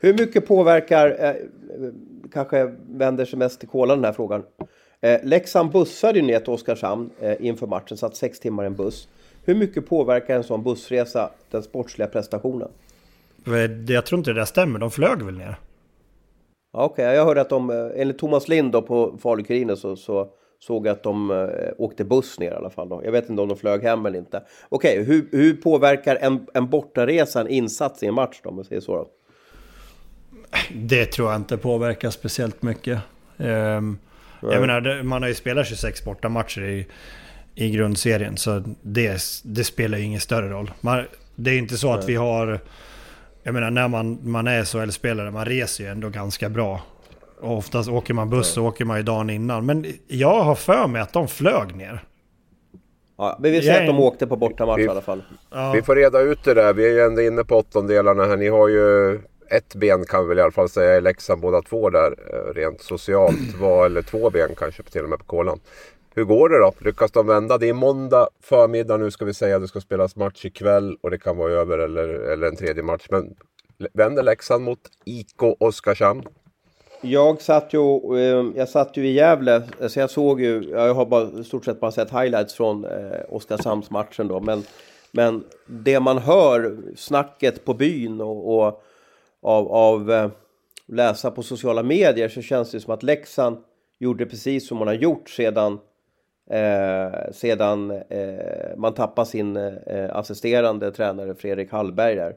Hur 0.00 0.14
mycket 0.14 0.46
påverkar, 0.46 1.16
eh, 1.20 1.34
kanske 2.32 2.74
vänder 2.88 3.24
sig 3.24 3.38
mest 3.38 3.60
till 3.60 3.68
Kola 3.68 3.94
den 3.94 4.04
här 4.04 4.12
frågan. 4.12 4.42
Eh, 5.00 5.20
Leksand 5.22 5.72
bussade 5.72 6.18
ju 6.18 6.24
ner 6.24 6.40
till 6.40 6.52
Oskarshamn 6.52 7.10
eh, 7.20 7.46
inför 7.46 7.66
matchen, 7.66 7.96
satt 7.96 8.16
sex 8.16 8.40
timmar 8.40 8.64
i 8.64 8.66
en 8.66 8.76
buss. 8.76 9.08
Hur 9.44 9.54
mycket 9.54 9.88
påverkar 9.88 10.36
en 10.36 10.44
sån 10.44 10.62
bussresa 10.62 11.30
den 11.50 11.62
sportsliga 11.62 12.08
prestationen? 12.08 12.68
Jag 13.88 14.06
tror 14.06 14.18
inte 14.18 14.30
det 14.30 14.40
där 14.40 14.44
stämmer, 14.44 14.78
de 14.78 14.90
flög 14.90 15.22
väl 15.22 15.38
ner? 15.38 15.56
Okej, 16.72 17.04
okay. 17.04 17.16
jag 17.16 17.24
hörde 17.24 17.40
att 17.40 17.50
de, 17.50 17.70
eh, 17.70 18.00
enligt 18.00 18.18
Thomas 18.18 18.48
Lind 18.48 18.72
då 18.72 18.82
på 18.82 19.18
Falukurinen 19.22 19.76
så, 19.76 19.96
så 19.96 20.28
såg 20.58 20.86
jag 20.86 20.92
att 20.92 21.02
de 21.02 21.30
eh, 21.30 21.70
åkte 21.78 22.04
buss 22.04 22.38
ner 22.38 22.50
i 22.50 22.54
alla 22.54 22.70
fall. 22.70 22.88
Då. 22.88 23.00
Jag 23.04 23.12
vet 23.12 23.28
inte 23.28 23.42
om 23.42 23.48
de 23.48 23.56
flög 23.56 23.82
hem 23.82 24.06
eller 24.06 24.18
inte. 24.18 24.42
Okej, 24.68 25.00
okay, 25.00 25.04
hur, 25.04 25.28
hur 25.32 25.54
påverkar 25.54 26.16
en, 26.16 26.46
en 26.54 26.68
bortaresa 26.68 27.40
en 27.40 27.48
insats 27.48 28.02
i 28.02 28.06
en 28.06 28.14
match 28.14 28.40
då, 28.42 28.48
om 28.48 28.56
man 28.56 28.64
säger 28.64 28.80
så? 28.80 28.96
Då? 28.96 29.08
Det 30.74 31.06
tror 31.06 31.30
jag 31.30 31.36
inte 31.36 31.56
påverkar 31.56 32.10
speciellt 32.10 32.62
mycket. 32.62 32.98
Um, 33.36 33.98
jag 34.40 34.60
menar, 34.60 35.02
man 35.02 35.22
har 35.22 35.28
ju 35.28 35.34
spelat 35.34 35.66
26 35.66 36.04
bortamatcher 36.04 36.62
i, 36.62 36.86
i 37.54 37.70
grundserien, 37.70 38.36
så 38.36 38.62
det, 38.82 39.22
det 39.44 39.64
spelar 39.64 39.98
ju 39.98 40.04
ingen 40.04 40.20
större 40.20 40.48
roll. 40.48 40.70
Man, 40.80 41.04
det 41.34 41.50
är 41.50 41.58
inte 41.58 41.76
så 41.76 41.92
att 41.92 42.08
vi 42.08 42.14
har... 42.14 42.60
Jag 43.42 43.54
menar, 43.54 43.70
när 43.70 43.88
man, 43.88 44.18
man 44.22 44.46
är 44.46 44.64
SHL-spelare, 44.64 45.30
man 45.30 45.44
reser 45.44 45.84
ju 45.84 45.90
ändå 45.90 46.08
ganska 46.08 46.48
bra. 46.48 46.82
Och 47.40 47.56
oftast 47.56 47.88
åker 47.88 48.14
man 48.14 48.30
buss 48.30 48.48
så 48.48 48.66
åker 48.66 48.84
man 48.84 48.96
ju 48.96 49.02
dagen 49.02 49.30
innan. 49.30 49.66
Men 49.66 49.86
jag 50.08 50.42
har 50.42 50.54
för 50.54 50.86
mig 50.86 51.02
att 51.02 51.12
de 51.12 51.28
flög 51.28 51.76
ner. 51.76 52.04
Ja, 53.18 53.36
men 53.40 53.52
vi 53.52 53.62
säger 53.62 53.80
att 53.80 53.86
de 53.86 54.00
åkte 54.00 54.26
på 54.26 54.36
bortamatch 54.36 54.80
i 54.80 54.88
alla 54.88 55.00
fall. 55.00 55.22
Ja. 55.50 55.72
Vi 55.72 55.82
får 55.82 55.96
reda 55.96 56.20
ut 56.20 56.44
det 56.44 56.54
där. 56.54 56.72
Vi 56.72 56.84
är 56.88 56.92
ju 56.92 57.00
ändå 57.00 57.22
inne 57.22 57.44
på 57.44 57.56
åttondelarna 57.56 58.24
här. 58.24 58.36
Ni 58.36 58.48
har 58.48 58.68
ju 58.68 59.20
ett 59.50 59.74
ben 59.74 60.04
kan 60.04 60.22
vi 60.22 60.28
väl 60.28 60.38
i 60.38 60.42
alla 60.42 60.52
fall 60.52 60.68
säga 60.68 60.96
i 60.96 61.00
Leksand 61.00 61.40
båda 61.40 61.62
två 61.62 61.90
där. 61.90 62.14
Eh, 62.32 62.54
rent 62.54 62.82
socialt. 62.82 63.54
Var, 63.60 63.86
eller 63.86 64.02
två 64.02 64.30
ben 64.30 64.54
kanske 64.56 64.82
till 64.82 65.02
och 65.02 65.10
med 65.10 65.18
på 65.18 65.24
kolan. 65.24 65.60
Hur 66.14 66.24
går 66.24 66.48
det 66.48 66.58
då? 66.58 66.72
Lyckas 66.78 67.10
de 67.10 67.26
vända? 67.26 67.58
Det 67.58 67.68
är 67.68 67.72
måndag 67.72 68.28
förmiddag 68.42 68.96
nu 68.96 69.10
ska 69.10 69.24
vi 69.24 69.34
säga. 69.34 69.58
Det 69.58 69.68
ska 69.68 69.80
spelas 69.80 70.16
match 70.16 70.44
ikväll 70.44 70.96
och 71.00 71.10
det 71.10 71.18
kan 71.18 71.36
vara 71.36 71.52
över 71.52 71.78
eller, 71.78 72.08
eller 72.08 72.46
en 72.46 72.56
tredje 72.56 72.82
match. 72.82 73.06
Men 73.10 73.34
vänder 73.92 74.22
Leksand 74.22 74.64
mot 74.64 74.80
IK 75.04 75.42
Oskarshamn? 75.60 76.22
Jag 77.00 77.42
satt 77.42 77.72
ju, 77.72 78.18
eh, 78.18 78.46
jag 78.56 78.68
satt 78.68 78.96
ju 78.96 79.06
i 79.06 79.12
Gävle, 79.12 79.62
så 79.88 80.00
jag 80.00 80.10
såg 80.10 80.40
ju, 80.40 80.62
jag 80.70 80.94
har 80.94 81.06
bara, 81.06 81.44
stort 81.44 81.64
sett 81.64 81.80
bara 81.80 81.92
sett 81.92 82.10
highlights 82.10 82.54
från 82.54 82.84
eh, 82.84 83.20
Oskarshamnsmatchen 83.28 84.28
då, 84.28 84.40
men, 84.40 84.62
men 85.12 85.44
det 85.66 86.00
man 86.00 86.18
hör, 86.18 86.76
snacket 86.96 87.64
på 87.64 87.74
byn 87.74 88.20
och, 88.20 88.66
och 88.66 88.82
av, 89.42 89.72
av 89.72 90.10
eh, 90.10 90.30
läsa 90.86 91.30
på 91.30 91.42
sociala 91.42 91.82
medier 91.82 92.28
så 92.28 92.42
känns 92.42 92.70
det 92.70 92.80
som 92.80 92.94
att 92.94 93.02
Leksand 93.02 93.56
gjorde 93.98 94.26
precis 94.26 94.68
som 94.68 94.78
man 94.78 94.88
har 94.88 94.94
gjort 94.94 95.28
sedan 95.28 95.78
eh, 96.50 97.32
sedan 97.32 97.90
eh, 97.90 98.76
man 98.76 98.94
tappade 98.94 99.28
sin 99.28 99.56
eh, 99.56 100.16
assisterande 100.16 100.90
tränare 100.90 101.34
Fredrik 101.34 101.72
Hallberg 101.72 102.14
där. 102.14 102.34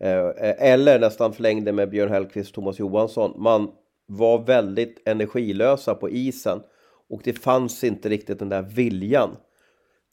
Eh, 0.00 0.70
eller 0.70 0.98
nästan 0.98 1.32
förlängde 1.32 1.72
med 1.72 1.90
Björn 1.90 2.10
Hellkvist 2.10 2.48
och 2.48 2.54
Thomas 2.54 2.78
Johansson. 2.78 3.34
Man 3.36 3.70
var 4.06 4.38
väldigt 4.38 5.08
energilösa 5.08 5.94
på 5.94 6.10
isen 6.10 6.62
och 7.08 7.20
det 7.24 7.32
fanns 7.32 7.84
inte 7.84 8.08
riktigt 8.08 8.38
den 8.38 8.48
där 8.48 8.62
viljan. 8.62 9.36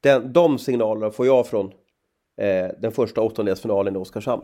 Den, 0.02 0.34
de 0.34 0.60
signalerna 0.60 1.12
får 1.12 1.26
jag 1.26 1.48
från 1.48 1.72
eh, 2.38 2.68
den 2.80 2.92
första 2.92 3.22
åttondelsfinalen 3.22 3.96
i 3.96 4.00
Oskarshamn. 4.00 4.44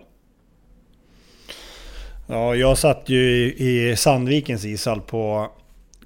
Ja, 2.31 2.55
jag 2.55 2.77
satt 2.77 3.09
ju 3.09 3.19
i, 3.19 3.89
i 3.89 3.95
Sandvikens 3.95 4.65
ishall 4.65 5.01
på 5.01 5.51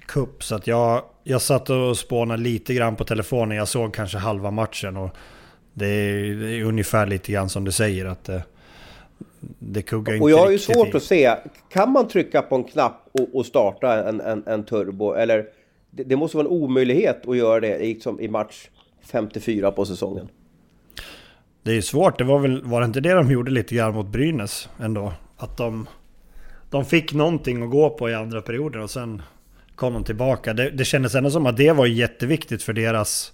cup 0.06 0.44
så 0.44 0.54
att 0.54 0.66
jag, 0.66 1.02
jag 1.24 1.42
satt 1.42 1.70
och 1.70 1.98
spånade 1.98 2.42
lite 2.42 2.74
grann 2.74 2.96
på 2.96 3.04
telefonen. 3.04 3.56
Jag 3.56 3.68
såg 3.68 3.94
kanske 3.94 4.18
halva 4.18 4.50
matchen 4.50 4.96
och 4.96 5.10
det 5.72 5.86
är, 5.86 6.34
det 6.34 6.56
är 6.56 6.64
ungefär 6.64 7.06
lite 7.06 7.32
grann 7.32 7.48
som 7.48 7.64
du 7.64 7.72
säger 7.72 8.06
att 8.06 8.24
det, 8.24 8.42
det 9.58 9.82
kuggar 9.82 10.14
inte 10.14 10.22
Och 10.22 10.30
jag 10.30 10.38
har 10.38 10.50
ju 10.50 10.58
svårt 10.58 10.94
i. 10.94 10.96
att 10.96 11.02
se, 11.02 11.36
kan 11.68 11.92
man 11.92 12.08
trycka 12.08 12.42
på 12.42 12.54
en 12.54 12.64
knapp 12.64 13.08
och, 13.12 13.36
och 13.36 13.46
starta 13.46 14.08
en, 14.08 14.20
en, 14.20 14.42
en, 14.46 14.64
turbo? 14.64 15.12
Eller 15.12 15.46
det, 15.90 16.04
det, 16.04 16.16
måste 16.16 16.36
vara 16.36 16.46
en 16.46 16.52
omöjlighet 16.52 17.28
att 17.28 17.36
göra 17.36 17.60
det 17.60 17.78
liksom 17.78 18.20
i 18.20 18.28
match 18.28 18.68
54 19.02 19.70
på 19.70 19.84
säsongen. 19.84 20.28
Det 21.62 21.70
är 21.70 21.74
ju 21.74 21.82
svårt, 21.82 22.18
det 22.18 22.24
var 22.24 22.38
väl, 22.38 22.62
var 22.62 22.80
det 22.80 22.86
inte 22.86 23.00
det 23.00 23.12
de 23.12 23.30
gjorde 23.30 23.50
lite 23.50 23.74
grann 23.74 23.94
mot 23.94 24.06
Brynäs 24.06 24.68
ändå? 24.80 25.12
Att 25.36 25.56
de, 25.56 25.86
de 26.74 26.84
fick 26.84 27.12
någonting 27.12 27.62
att 27.62 27.70
gå 27.70 27.90
på 27.90 28.10
i 28.10 28.14
andra 28.14 28.42
perioden 28.42 28.82
och 28.82 28.90
sen 28.90 29.22
kom 29.74 29.92
de 29.92 30.04
tillbaka. 30.04 30.52
Det, 30.52 30.70
det 30.70 30.84
kändes 30.84 31.14
ändå 31.14 31.30
som 31.30 31.46
att 31.46 31.56
det 31.56 31.72
var 31.72 31.86
jätteviktigt 31.86 32.62
för 32.62 32.72
deras 32.72 33.32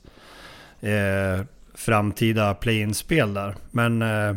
eh, 0.81 1.45
framtida 1.75 2.55
play-in-spel 2.55 3.35
där. 3.35 3.55
Men 3.71 4.03
eh, 4.03 4.35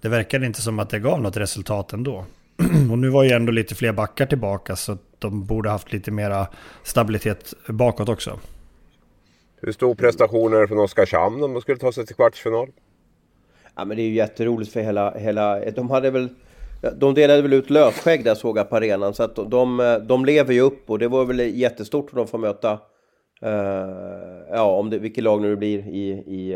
det 0.00 0.08
verkade 0.08 0.46
inte 0.46 0.62
som 0.62 0.78
att 0.78 0.90
det 0.90 0.98
gav 0.98 1.20
något 1.20 1.36
resultat 1.36 1.92
ändå. 1.92 2.24
Och 2.90 2.98
nu 2.98 3.08
var 3.08 3.24
ju 3.24 3.30
ändå 3.30 3.52
lite 3.52 3.74
fler 3.74 3.92
backar 3.92 4.26
tillbaka 4.26 4.76
så 4.76 4.98
de 5.18 5.46
borde 5.46 5.70
haft 5.70 5.92
lite 5.92 6.10
mera 6.10 6.46
stabilitet 6.82 7.54
bakåt 7.68 8.08
också. 8.08 8.38
Hur 9.60 9.72
stor 9.72 9.94
prestation 9.94 10.52
är 10.52 10.60
det 10.60 10.68
från 10.68 10.78
Oskarshamn 10.78 11.42
om 11.42 11.52
de 11.52 11.62
skulle 11.62 11.78
ta 11.78 11.92
sig 11.92 12.06
till 12.06 12.16
kvartsfinal? 12.16 12.68
Ja 13.74 13.84
men 13.84 13.96
det 13.96 14.02
är 14.02 14.08
ju 14.08 14.14
jätteroligt 14.14 14.72
för 14.72 14.80
hela, 14.80 15.18
hela 15.18 15.70
de 15.70 15.90
hade 15.90 16.10
väl 16.10 16.28
de 16.96 17.14
delade 17.14 17.42
väl 17.42 17.52
ut 17.52 17.70
lösskägg 17.70 18.24
där 18.24 18.34
såg 18.34 18.58
jag 18.58 18.70
på 18.70 18.76
arenan 18.76 19.14
så 19.14 19.22
att 19.22 19.36
de, 19.36 19.98
de 20.08 20.24
lever 20.24 20.54
ju 20.54 20.60
upp 20.60 20.90
och 20.90 20.98
det 20.98 21.08
var 21.08 21.24
väl 21.24 21.40
jättestort 21.40 22.10
att 22.10 22.16
de 22.16 22.26
får 22.26 22.38
möta 22.38 22.78
eh, 23.42 23.88
ja 24.50 24.62
om 24.62 24.90
det, 24.90 24.98
vilket 24.98 25.24
lag 25.24 25.42
nu 25.42 25.50
det 25.50 25.56
blir 25.56 25.78
i, 25.78 26.08
i 26.10 26.54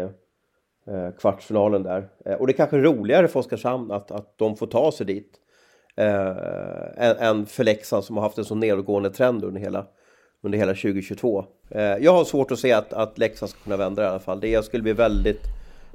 eh, 0.88 1.10
kvartsfinalen 1.18 1.82
där. 1.82 2.08
Eh, 2.24 2.34
och 2.34 2.46
det 2.46 2.52
är 2.52 2.56
kanske 2.56 2.78
roligare 2.78 3.28
för 3.28 3.40
Oskarshamn 3.40 3.90
att, 3.90 4.10
att 4.10 4.38
de 4.38 4.56
får 4.56 4.66
ta 4.66 4.92
sig 4.92 5.06
dit 5.06 5.32
eh, 5.96 7.26
än, 7.26 7.46
för 7.46 7.64
Leksand 7.64 8.04
som 8.04 8.16
har 8.16 8.22
haft 8.22 8.38
en 8.38 8.44
så 8.44 8.54
nedåtgående 8.54 9.10
trend 9.10 9.44
under 9.44 9.60
hela, 9.60 9.86
under 10.42 10.58
hela 10.58 10.74
2022. 10.74 11.44
Eh, 11.70 11.82
jag 11.82 12.12
har 12.12 12.24
svårt 12.24 12.50
att 12.50 12.58
se 12.58 12.72
att, 12.72 12.92
att 12.92 13.18
Leksand 13.18 13.50
ska 13.50 13.60
kunna 13.60 13.76
vända 13.76 14.02
det 14.02 14.06
i 14.06 14.10
alla 14.10 14.18
fall. 14.18 14.40
Det, 14.40 14.48
jag 14.48 14.64
skulle 14.64 14.82
bli 14.82 14.92
väldigt 14.92 15.42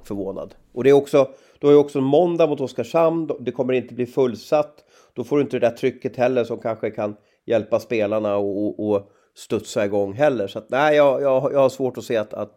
förvånad. 0.03 0.55
Och 0.73 0.83
det 0.83 0.89
är 0.89 0.93
också, 0.93 1.27
då 1.63 1.69
är 1.69 1.75
också 1.75 2.01
måndag 2.01 2.47
mot 2.47 2.61
Oskarshamn, 2.61 3.29
det 3.39 3.51
kommer 3.51 3.73
inte 3.73 3.93
bli 3.93 4.05
fullsatt. 4.05 4.75
Då 5.13 5.23
får 5.23 5.37
du 5.37 5.43
inte 5.43 5.59
det 5.59 5.69
där 5.69 5.75
trycket 5.75 6.15
heller 6.15 6.43
som 6.43 6.57
kanske 6.59 6.91
kan 6.91 7.15
hjälpa 7.45 7.79
spelarna 7.79 8.35
och, 8.35 8.65
och, 8.65 8.89
och 8.89 9.11
studsa 9.35 9.85
igång 9.85 10.13
heller. 10.13 10.47
Så 10.47 10.59
att, 10.59 10.69
nej, 10.69 10.95
jag, 10.95 11.21
jag, 11.21 11.53
jag 11.53 11.59
har 11.59 11.69
svårt 11.69 11.97
att 11.97 12.03
se 12.03 12.17
att, 12.17 12.33
att 12.33 12.51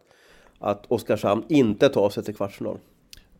att 0.59 0.85
Oskarshamn 0.87 1.43
inte 1.49 1.89
tar 1.89 2.09
sig 2.09 2.23
till 2.23 2.35
kvartsfinal. 2.35 2.77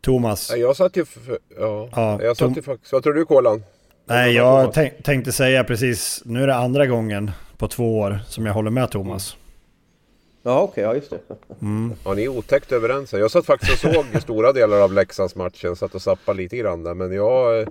Thomas. 0.00 0.56
Jag 0.56 0.76
satt 0.76 0.96
ju... 0.96 1.04
För, 1.04 1.38
ja, 1.58 1.88
ja, 1.96 2.22
jag 2.22 2.36
satt 2.36 2.56
ju 2.56 2.62
faktiskt... 2.62 2.92
Vad 2.92 3.02
tror 3.02 3.14
du 3.14 3.24
Kolan? 3.24 3.64
Nej, 4.04 4.34
jag 4.34 4.72
tänk, 4.72 5.02
tänkte 5.02 5.32
säga 5.32 5.64
precis... 5.64 6.22
Nu 6.24 6.42
är 6.42 6.46
det 6.46 6.54
andra 6.54 6.86
gången 6.86 7.30
på 7.56 7.68
två 7.68 7.98
år 7.98 8.18
som 8.26 8.46
jag 8.46 8.54
håller 8.54 8.70
med 8.70 8.90
Thomas. 8.90 9.36
Ja, 10.42 10.62
okej, 10.62 10.70
okay, 10.70 10.84
ja 10.84 10.94
just 10.94 11.10
det. 11.10 11.20
Mm. 11.62 11.92
Ja, 12.04 12.14
ni 12.14 12.24
är 12.24 12.28
otäckt 12.28 12.72
överens. 12.72 13.12
Jag 13.12 13.30
satt 13.30 13.46
faktiskt 13.46 13.84
och 13.84 13.94
såg 13.94 14.22
stora 14.22 14.52
delar 14.52 14.80
av 14.80 14.92
Leksandsmatchen. 14.92 15.76
Satt 15.76 15.94
och 15.94 16.02
zappade 16.02 16.38
lite 16.38 16.56
grann 16.56 16.84
där. 16.84 16.94
Men 16.94 17.12
jag... 17.12 17.68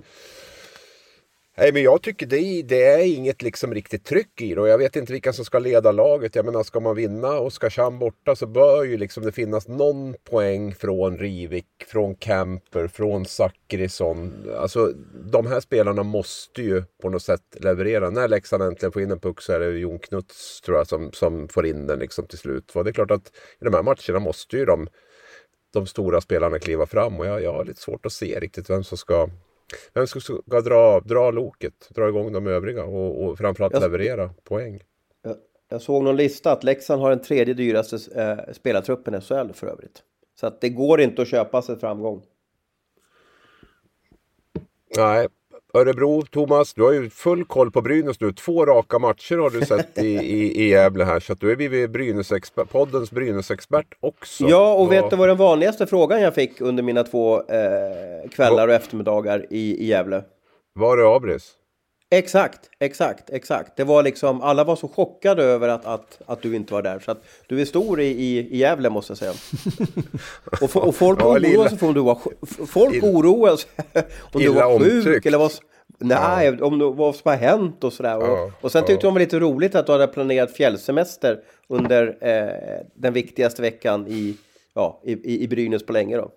Nej, 1.60 1.72
men 1.72 1.82
jag 1.82 2.02
tycker 2.02 2.26
det, 2.26 2.62
det 2.62 2.84
är 2.84 3.16
inget 3.16 3.42
liksom 3.42 3.74
riktigt 3.74 4.04
tryck 4.04 4.40
i 4.40 4.54
det. 4.54 4.60
Och 4.60 4.68
jag 4.68 4.78
vet 4.78 4.96
inte 4.96 5.12
vilka 5.12 5.32
som 5.32 5.44
ska 5.44 5.58
leda 5.58 5.92
laget. 5.92 6.34
Jag 6.34 6.44
menar, 6.44 6.62
ska 6.62 6.80
man 6.80 6.96
vinna 6.96 7.40
Oskarshamn 7.40 7.98
borta 7.98 8.36
så 8.36 8.46
bör 8.46 8.84
ju 8.84 8.96
liksom 8.96 9.24
det 9.24 9.32
finnas 9.32 9.68
någon 9.68 10.14
poäng 10.30 10.74
från 10.74 11.18
Rivik, 11.18 11.66
från 11.86 12.14
Camper, 12.14 12.88
från 12.88 13.26
Zachrisson. 13.26 14.50
Alltså, 14.56 14.92
de 15.32 15.46
här 15.46 15.60
spelarna 15.60 16.02
måste 16.02 16.62
ju 16.62 16.82
på 17.02 17.08
något 17.08 17.22
sätt 17.22 17.42
leverera. 17.52 18.10
När 18.10 18.28
Leksand 18.28 18.62
äntligen 18.62 18.92
får 18.92 19.02
in 19.02 19.10
en 19.10 19.20
puck 19.20 19.42
så 19.42 19.52
är 19.52 19.60
det 19.60 19.78
Jon 19.78 19.98
Knuts, 19.98 20.60
tror 20.60 20.76
jag, 20.78 20.86
som, 20.86 21.12
som 21.12 21.48
får 21.48 21.66
in 21.66 21.86
den 21.86 21.98
liksom 21.98 22.26
till 22.26 22.38
slut. 22.38 22.76
Och 22.76 22.84
det 22.84 22.90
är 22.90 22.94
klart 22.94 23.10
att 23.10 23.28
i 23.60 23.64
de 23.64 23.74
här 23.74 23.82
matcherna 23.82 24.18
måste 24.24 24.56
ju 24.56 24.64
de, 24.64 24.88
de 25.72 25.86
stora 25.86 26.20
spelarna 26.20 26.58
kliva 26.58 26.86
fram. 26.86 27.20
Och 27.20 27.26
jag, 27.26 27.42
jag 27.42 27.52
har 27.52 27.64
lite 27.64 27.80
svårt 27.80 28.06
att 28.06 28.12
se 28.12 28.40
riktigt 28.40 28.70
vem 28.70 28.84
som 28.84 28.98
ska 28.98 29.28
vem 29.92 30.06
ska, 30.06 30.20
ska 30.20 30.60
dra, 30.60 31.00
dra 31.00 31.30
loket, 31.30 31.88
dra 31.90 32.08
igång 32.08 32.32
de 32.32 32.46
övriga 32.46 32.84
och, 32.84 33.24
och 33.24 33.38
framförallt 33.38 33.72
jag, 33.72 33.82
leverera 33.82 34.30
poäng? 34.44 34.80
Jag, 35.22 35.36
jag, 35.68 35.82
såg 35.82 36.04
någon 36.04 36.16
lista 36.16 36.52
att 36.52 36.64
Leksand 36.64 37.02
har 37.02 37.10
den 37.10 37.22
tredje 37.22 37.54
dyraste 37.54 38.20
eh, 38.22 38.52
spelartruppen 38.52 39.14
i 39.14 39.20
SHL 39.20 39.52
för 39.54 39.66
övrigt. 39.66 40.02
Så 40.40 40.46
att 40.46 40.60
det 40.60 40.68
går 40.68 41.00
inte 41.00 41.22
att 41.22 41.28
köpa 41.28 41.62
sig 41.62 41.78
framgång. 41.78 42.22
Nej, 44.96 45.28
Örebro, 45.80 46.22
Thomas, 46.22 46.74
du 46.74 46.82
har 46.82 46.92
ju 46.92 47.10
full 47.10 47.44
koll 47.44 47.70
på 47.70 47.82
Brynäs 47.82 48.20
nu. 48.20 48.32
Två 48.32 48.66
raka 48.66 48.98
matcher 48.98 49.36
har 49.36 49.50
du 49.50 49.60
sett 49.60 49.98
i, 49.98 50.06
i, 50.16 50.64
i 50.64 50.68
Gävle 50.68 51.04
här. 51.04 51.20
Så 51.20 51.32
att 51.32 51.40
du 51.40 51.52
är 51.52 51.56
blivit 51.56 51.90
Brynäs 51.90 52.32
poddens 52.72 53.10
Brynäs-expert 53.10 53.86
också. 54.00 54.44
Ja, 54.48 54.74
och 54.74 54.92
vet 54.92 55.10
du 55.10 55.16
vad 55.16 55.28
den 55.28 55.36
vanligaste 55.36 55.86
frågan 55.86 56.22
jag 56.22 56.34
fick 56.34 56.60
under 56.60 56.82
mina 56.82 57.02
två 57.04 57.36
eh, 57.36 58.30
kvällar 58.30 58.68
och 58.68 58.74
eftermiddagar 58.74 59.46
i, 59.50 59.84
i 59.84 59.86
Gävle? 59.86 60.24
Var 60.74 60.98
är 60.98 61.16
Abris? 61.16 61.54
Exakt, 62.10 62.60
exakt, 62.80 63.30
exakt. 63.30 63.76
Det 63.76 63.84
var 63.84 64.02
liksom, 64.02 64.42
alla 64.42 64.64
var 64.64 64.76
så 64.76 64.88
chockade 64.88 65.42
över 65.42 65.68
att, 65.68 65.86
att, 65.86 66.18
att 66.26 66.42
du 66.42 66.56
inte 66.56 66.74
var 66.74 66.82
där. 66.82 66.98
Så 66.98 67.10
att 67.10 67.24
du 67.48 67.60
är 67.60 67.64
stor 67.64 68.00
i, 68.00 68.06
i, 68.06 68.38
i 68.38 68.56
Gävle 68.58 68.90
måste 68.90 69.10
jag 69.10 69.18
säga. 69.18 69.32
och, 70.60 70.76
och 70.76 70.94
folk 70.94 71.20
Ja, 71.20 71.26
oroar 71.26 71.68
sig 71.68 71.78
för 71.78 71.86
om 71.86 71.94
du 71.94 72.00
var 72.00 72.18
Folk 72.66 73.04
oroar 73.04 73.56
sig 73.56 73.70
om 74.32 74.40
du 74.42 74.48
var 74.48 74.78
sjuk 74.78 75.06
omtyckt. 75.06 75.26
eller 75.26 75.38
vad, 75.38 75.52
nej, 75.98 76.62
om 76.62 76.78
det, 76.78 76.84
vad 76.84 77.14
som 77.16 77.28
har 77.30 77.36
hänt 77.36 77.84
och 77.84 77.92
sådär. 77.92 78.16
Och, 78.16 78.22
Ja, 78.28 78.50
och 78.60 78.72
sen 78.72 78.82
tyckte 78.84 79.06
ja. 79.06 79.08
de 79.08 79.14
var 79.14 79.20
lite 79.20 79.38
roligt 79.38 79.74
att 79.74 79.86
du 79.86 79.92
hade 79.92 80.06
planerat 80.06 80.52
fjällsemester 80.52 81.38
under 81.68 82.16
eh, 82.20 82.84
den 82.94 83.12
viktigaste 83.12 83.62
veckan 83.62 84.06
i, 84.08 84.36
ja, 84.74 85.00
i, 85.04 85.44
i, 85.44 85.48
Brynäs 85.48 85.86
på 85.86 85.92
länge 85.92 86.16
då. 86.16 86.30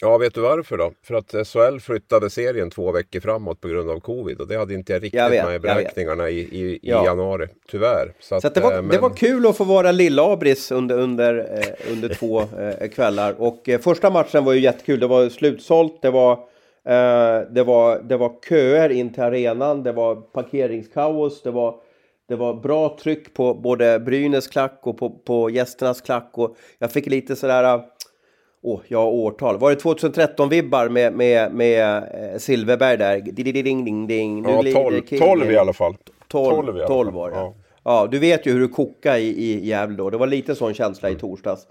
Ja, 0.00 0.18
vet 0.18 0.34
du 0.34 0.40
varför 0.40 0.76
då? 0.78 0.92
För 1.04 1.14
att 1.14 1.48
SHL 1.48 1.78
flyttade 1.80 2.30
serien 2.30 2.70
två 2.70 2.92
veckor 2.92 3.20
framåt 3.20 3.60
på 3.60 3.68
grund 3.68 3.90
av 3.90 4.00
covid 4.00 4.40
och 4.40 4.48
det 4.48 4.56
hade 4.56 4.74
inte 4.74 4.92
jag 4.92 5.02
riktigt 5.02 5.18
Jag 5.20 5.30
vet, 5.30 5.44
med 5.46 5.54
i 5.56 5.58
beräkningarna 5.58 6.30
i, 6.30 6.38
i, 6.38 6.62
i 6.72 6.78
Ja. 6.82 7.04
januari, 7.04 7.46
tyvärr. 7.70 8.12
Så 8.20 8.34
att 8.34 8.54
det, 8.54 8.60
var, 8.60 8.70
eh, 8.72 8.76
det 8.76 8.82
men- 8.82 9.00
var 9.00 9.10
kul 9.10 9.46
att 9.46 9.56
få 9.56 9.64
vara 9.64 9.92
lill-Abris 9.92 10.72
under, 10.74 10.98
under, 10.98 11.38
eh, 11.58 11.92
under 11.92 12.08
två 12.14 12.40
eh, 12.40 12.88
kvällar. 12.88 13.34
Och 13.38 13.68
eh, 13.68 13.80
första 13.80 14.10
matchen 14.10 14.44
var 14.44 14.52
ju 14.52 14.60
jättekul. 14.60 15.00
Det 15.00 15.06
var 15.06 15.28
slutsålt, 15.28 16.02
det 16.02 16.10
var, 16.10 16.38
det 17.54 17.62
var, 17.66 17.98
det 18.08 18.16
var 18.16 18.32
köer 18.48 18.90
in 18.90 19.12
till 19.12 19.22
arenan, 19.22 19.82
det 19.82 19.92
var 19.92 20.14
parkeringskaos, 20.16 21.42
det 21.42 21.50
var, 21.50 21.74
det 22.28 22.36
var 22.36 22.54
bra 22.54 22.96
tryck 23.02 23.34
på 23.34 23.54
både 23.54 24.00
Brynäs 24.00 24.46
klack 24.48 24.80
och 24.82 24.98
på, 24.98 25.10
på 25.10 25.50
gästernas 25.50 26.00
klack. 26.00 26.30
Och 26.34 26.56
jag 26.78 26.92
fick 26.92 27.06
lite 27.06 27.36
sådär... 27.36 27.74
eh, 27.74 27.80
Åh, 28.62 28.80
jag 28.88 28.98
har 28.98 29.06
årtal. 29.06 29.58
Var 29.58 29.70
det 29.70 29.76
2013-vibbar 29.76 30.88
med, 30.88 31.12
med, 31.12 31.52
med 31.52 31.96
eh, 32.32 32.38
Silverberg 32.38 32.96
där? 32.96 33.20
Ding, 33.20 33.84
ding, 33.84 34.06
ding. 34.06 34.42
Nu 34.42 34.48
Ja, 34.50 34.60
glider 34.60 34.82
12, 34.82 35.02
kingen. 35.06 35.24
12 35.28 35.50
i 35.52 35.56
alla 35.56 35.72
fall. 35.72 35.96
12, 36.28 36.50
12 36.54 36.76
i 36.76 36.80
alla 36.80 36.86
12 36.88 37.06
fall, 37.06 37.14
var 37.14 37.30
det. 37.30 37.36
ja. 37.36 37.54
Ja. 37.84 38.08
du 38.10 38.18
vet 38.18 38.46
ju 38.46 38.52
hur 38.52 38.60
det 38.60 38.68
kokade 38.68 39.18
i, 39.18 39.28
i 39.28 39.66
Gävle 39.66 39.96
då. 39.96 40.10
Det 40.10 40.16
var 40.16 40.26
lite 40.26 40.54
sån 40.54 40.74
känsla 40.74 41.10
i 41.10 41.14
torsdags. 41.14 41.66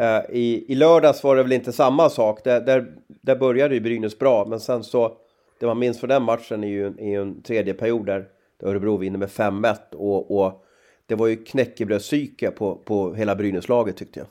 Eh, 0.00 0.36
i, 0.36 0.64
I 0.68 0.74
lördags 0.74 1.24
var 1.24 1.36
det 1.36 1.42
väl 1.42 1.52
inte 1.52 1.72
samma 1.72 2.10
sak. 2.10 2.44
Där, 2.44 2.60
där, 2.60 2.86
där 3.06 3.36
började 3.36 3.74
ju 3.74 3.80
Brynäs 3.80 4.18
bra, 4.18 4.44
men 4.44 4.60
sen 4.60 4.84
så... 4.84 5.12
Det 5.60 5.66
man 5.66 5.78
minns 5.78 6.00
för 6.00 6.06
den 6.06 6.22
matchen 6.22 6.64
är 6.64 6.68
ju, 6.68 6.86
är 6.86 7.08
ju 7.10 7.22
en 7.22 7.42
tredje 7.42 7.74
period 7.74 8.06
där, 8.06 8.28
Örebro 8.62 8.96
vinner 8.96 9.18
med 9.18 9.28
5-1. 9.28 9.76
Och, 9.92 10.40
och 10.40 10.64
det 11.06 11.14
var 11.14 11.26
ju 11.26 11.36
knäckebrödspsyke 11.36 12.50
på, 12.50 12.74
på 12.74 13.14
hela 13.14 13.34
Brynäslaget 13.34 13.96
tyckte 13.96 14.20
jag. 14.20 14.28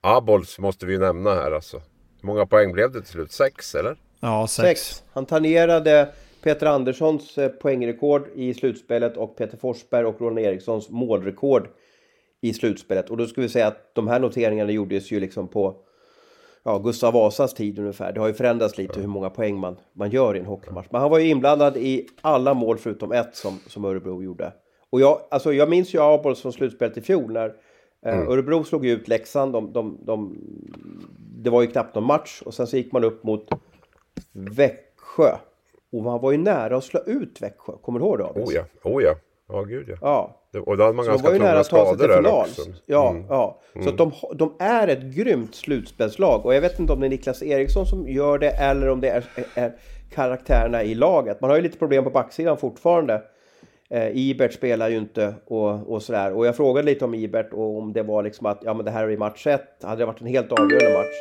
Abols 0.00 0.58
måste 0.58 0.86
vi 0.86 0.92
ju 0.92 0.98
nämna 0.98 1.34
här 1.34 1.52
alltså. 1.52 1.76
Hur 2.20 2.26
många 2.26 2.46
poäng 2.46 2.72
blev 2.72 2.92
det 2.92 3.00
till 3.00 3.10
slut? 3.10 3.32
Sex 3.32 3.74
eller? 3.74 3.96
Ja, 4.20 4.46
sex. 4.46 4.80
Sex. 4.80 5.02
Han 5.12 5.26
tangerade 5.26 6.08
Peter 6.42 6.66
Anderssons 6.66 7.38
eh, 7.38 7.48
poängrekord 7.48 8.28
i 8.34 8.54
slutspelet 8.54 9.16
och 9.16 9.36
Peter 9.36 9.56
Forsberg 9.56 10.04
och 10.04 10.20
Ronny 10.20 10.42
Erikssons 10.42 10.90
målrekord 10.90 11.68
i 12.40 12.52
slutspelet. 12.52 13.10
Och 13.10 13.16
då 13.16 13.26
ska 13.26 13.40
vi 13.40 13.48
säga 13.48 13.66
att 13.66 13.94
de 13.94 14.08
här 14.08 14.20
noteringarna 14.20 14.70
gjordes 14.70 15.10
ju 15.10 15.20
liksom 15.20 15.48
på 15.48 15.76
ja, 16.62 16.78
Gustav 16.78 17.12
Vasas 17.12 17.54
tid 17.54 17.78
ungefär. 17.78 18.12
Det 18.12 18.20
har 18.20 18.26
ju 18.26 18.34
förändrats 18.34 18.78
lite 18.78 19.00
hur 19.00 19.08
många 19.08 19.30
poäng 19.30 19.58
man, 19.58 19.76
man 19.92 20.10
gör 20.10 20.36
i 20.36 20.38
en 20.38 20.46
hockeymatch. 20.46 20.86
Men 20.90 21.00
han 21.00 21.10
var 21.10 21.18
ju 21.18 21.28
inblandad 21.28 21.76
i 21.76 22.06
alla 22.20 22.54
mål 22.54 22.78
förutom 22.78 23.12
ett 23.12 23.36
som, 23.36 23.58
som 23.66 23.84
Örebro 23.84 24.22
gjorde. 24.22 24.52
Och 24.90 25.00
jag, 25.00 25.20
alltså 25.30 25.52
jag 25.52 25.68
minns 25.68 25.94
ju 25.94 26.02
Abols 26.02 26.42
från 26.42 26.52
slutspelet 26.52 26.96
i 26.96 27.00
fjol 27.00 27.32
när 27.32 27.54
eh, 28.06 28.28
Örebro 28.28 28.64
slog 28.64 28.86
ut 28.86 29.08
Leksand. 29.08 29.52
De, 29.52 29.72
de, 29.72 29.98
de, 30.02 30.38
det 31.18 31.50
var 31.50 31.62
ju 31.62 31.66
knappt 31.66 31.94
någon 31.94 32.04
match 32.04 32.42
och 32.44 32.54
sen 32.54 32.66
så 32.66 32.76
gick 32.76 32.92
man 32.92 33.04
upp 33.04 33.24
mot 33.24 33.48
Växjö. 34.32 35.36
Och 35.92 36.02
man 36.02 36.20
var 36.20 36.32
ju 36.32 36.38
nära 36.38 36.76
att 36.76 36.84
slå 36.84 37.00
ut 37.06 37.42
Växjö. 37.42 37.72
Kommer 37.82 37.98
du 37.98 38.04
ihåg 38.04 38.18
det? 38.18 38.24
Abis? 38.24 38.48
Oh 38.48 38.54
ja, 38.54 38.64
oh 38.82 39.02
ja. 39.02 39.14
Ja, 39.48 39.62
gud 39.62 39.88
ja. 39.88 39.96
Ja. 40.00 40.60
Och 40.60 40.76
då 40.76 40.82
hade 40.84 40.96
man 40.96 41.04
Så 41.04 41.10
ganska 41.10 41.28
nära 41.30 41.38
tunga 41.38 41.50
att 41.60 41.68
ta 41.70 41.86
sig 41.86 41.96
till 41.98 42.04
skador 42.08 42.22
där 42.22 42.40
också. 42.40 42.62
Ja, 42.86 43.10
Mm. 43.10 43.24
ja. 43.28 43.60
Så 43.82 43.88
att 43.88 43.98
de, 43.98 44.12
de 44.34 44.54
är 44.58 44.88
ett 44.88 45.02
grymt 45.02 45.54
slutspelslag. 45.54 46.46
Och 46.46 46.54
jag 46.54 46.60
vet 46.60 46.78
inte 46.78 46.92
om 46.92 47.00
det 47.00 47.06
är 47.06 47.10
Niklas 47.10 47.42
Eriksson 47.42 47.86
som 47.86 48.08
gör 48.08 48.38
det 48.38 48.50
eller 48.50 48.88
om 48.88 49.00
det 49.00 49.08
är, 49.08 49.24
är 49.54 49.72
karaktärerna 50.14 50.82
i 50.82 50.94
laget. 50.94 51.40
Man 51.40 51.50
har 51.50 51.56
ju 51.56 51.62
lite 51.62 51.78
problem 51.78 52.04
på 52.04 52.10
backsidan 52.10 52.56
fortfarande. 52.56 53.22
Eh, 53.90 54.16
Ibert 54.16 54.52
spelar 54.52 54.88
ju 54.88 54.96
inte 54.96 55.34
och, 55.46 55.92
och 55.92 56.02
sådär. 56.02 56.32
Och 56.32 56.46
jag 56.46 56.56
frågade 56.56 56.86
lite 56.86 57.04
om 57.04 57.14
Ibert 57.14 57.52
och 57.52 57.78
om 57.78 57.92
det 57.92 58.02
var 58.02 58.22
liksom 58.22 58.46
att 58.46 58.58
ja 58.64 58.74
men 58.74 58.84
det 58.84 58.90
här 58.90 59.04
är 59.04 59.10
i 59.10 59.16
match 59.16 59.46
ett. 59.46 59.82
Hade 59.82 60.02
det 60.02 60.06
varit 60.06 60.20
en 60.20 60.26
helt 60.26 60.52
avgörande 60.52 60.98
match 60.98 61.16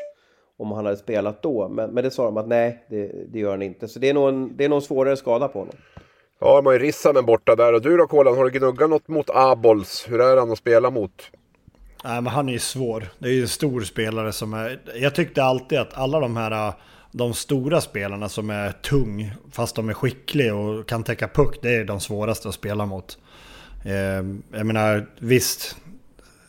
om 0.58 0.72
han 0.72 0.86
hade 0.86 0.98
spelat 0.98 1.42
då. 1.44 1.70
Men, 1.70 1.90
men 1.92 2.04
det 2.04 2.12
sa 2.12 2.26
de 2.26 2.38
att 2.38 2.48
nej, 2.48 2.86
det, 2.90 3.12
det 3.28 3.40
gör 3.40 3.52
han 3.52 3.62
inte. 3.62 3.88
Så 3.88 4.00
det 4.00 4.10
är 4.10 4.14
nog 4.14 4.30
en, 4.30 4.58
det 4.58 4.66
är 4.66 4.70
nog 4.70 4.78
en 4.78 4.82
svårare 4.82 5.18
skada 5.18 5.48
på 5.48 5.60
honom. 5.60 5.76
Ja, 6.40 6.56
de 6.56 6.66
har 6.66 6.74
ju 6.74 6.80
Rissanen 6.80 7.26
borta 7.26 7.56
där. 7.56 7.74
Och 7.74 7.82
du 7.82 7.98
då 7.98 8.08
Kolan, 8.08 8.38
har 8.38 8.46
du 8.46 8.60
gnuggat 8.60 8.90
något 8.90 9.08
mot 9.08 9.30
Abols? 9.30 10.06
Hur 10.08 10.22
är 10.22 10.38
han 10.38 10.52
att 10.52 10.58
spela 10.58 10.90
mot? 10.90 11.32
Nej, 12.04 12.22
men 12.22 12.28
han 12.28 12.50
är 12.50 12.54
ju 12.54 12.60
svår. 12.60 13.08
Det 13.20 13.30
är 13.30 13.34
ju 13.34 13.42
en 13.42 13.48
stor 13.48 13.82
spelare 13.82 14.32
som 14.32 14.54
är... 14.54 14.80
Jag 14.96 15.16
tyckte 15.16 15.44
alltid 15.44 15.80
att 15.80 15.94
alla 15.94 16.20
de 16.20 16.38
här... 16.38 16.74
De 17.12 17.34
stora 17.34 17.82
spelarna 17.82 18.30
som 18.30 18.50
är 18.50 18.72
tung, 18.72 19.32
fast 19.52 19.76
de 19.76 19.90
är 19.90 19.94
skickliga 19.94 20.56
och 20.56 20.88
kan 20.88 21.04
täcka 21.04 21.28
puck, 21.28 21.60
det 21.62 21.76
är 21.76 21.86
de 21.86 22.00
svåraste 22.00 22.48
att 22.48 22.54
spela 22.54 22.86
mot. 22.86 23.18
Eh, 23.86 24.26
jag 24.58 24.66
menar, 24.66 25.08
visst, 25.20 25.78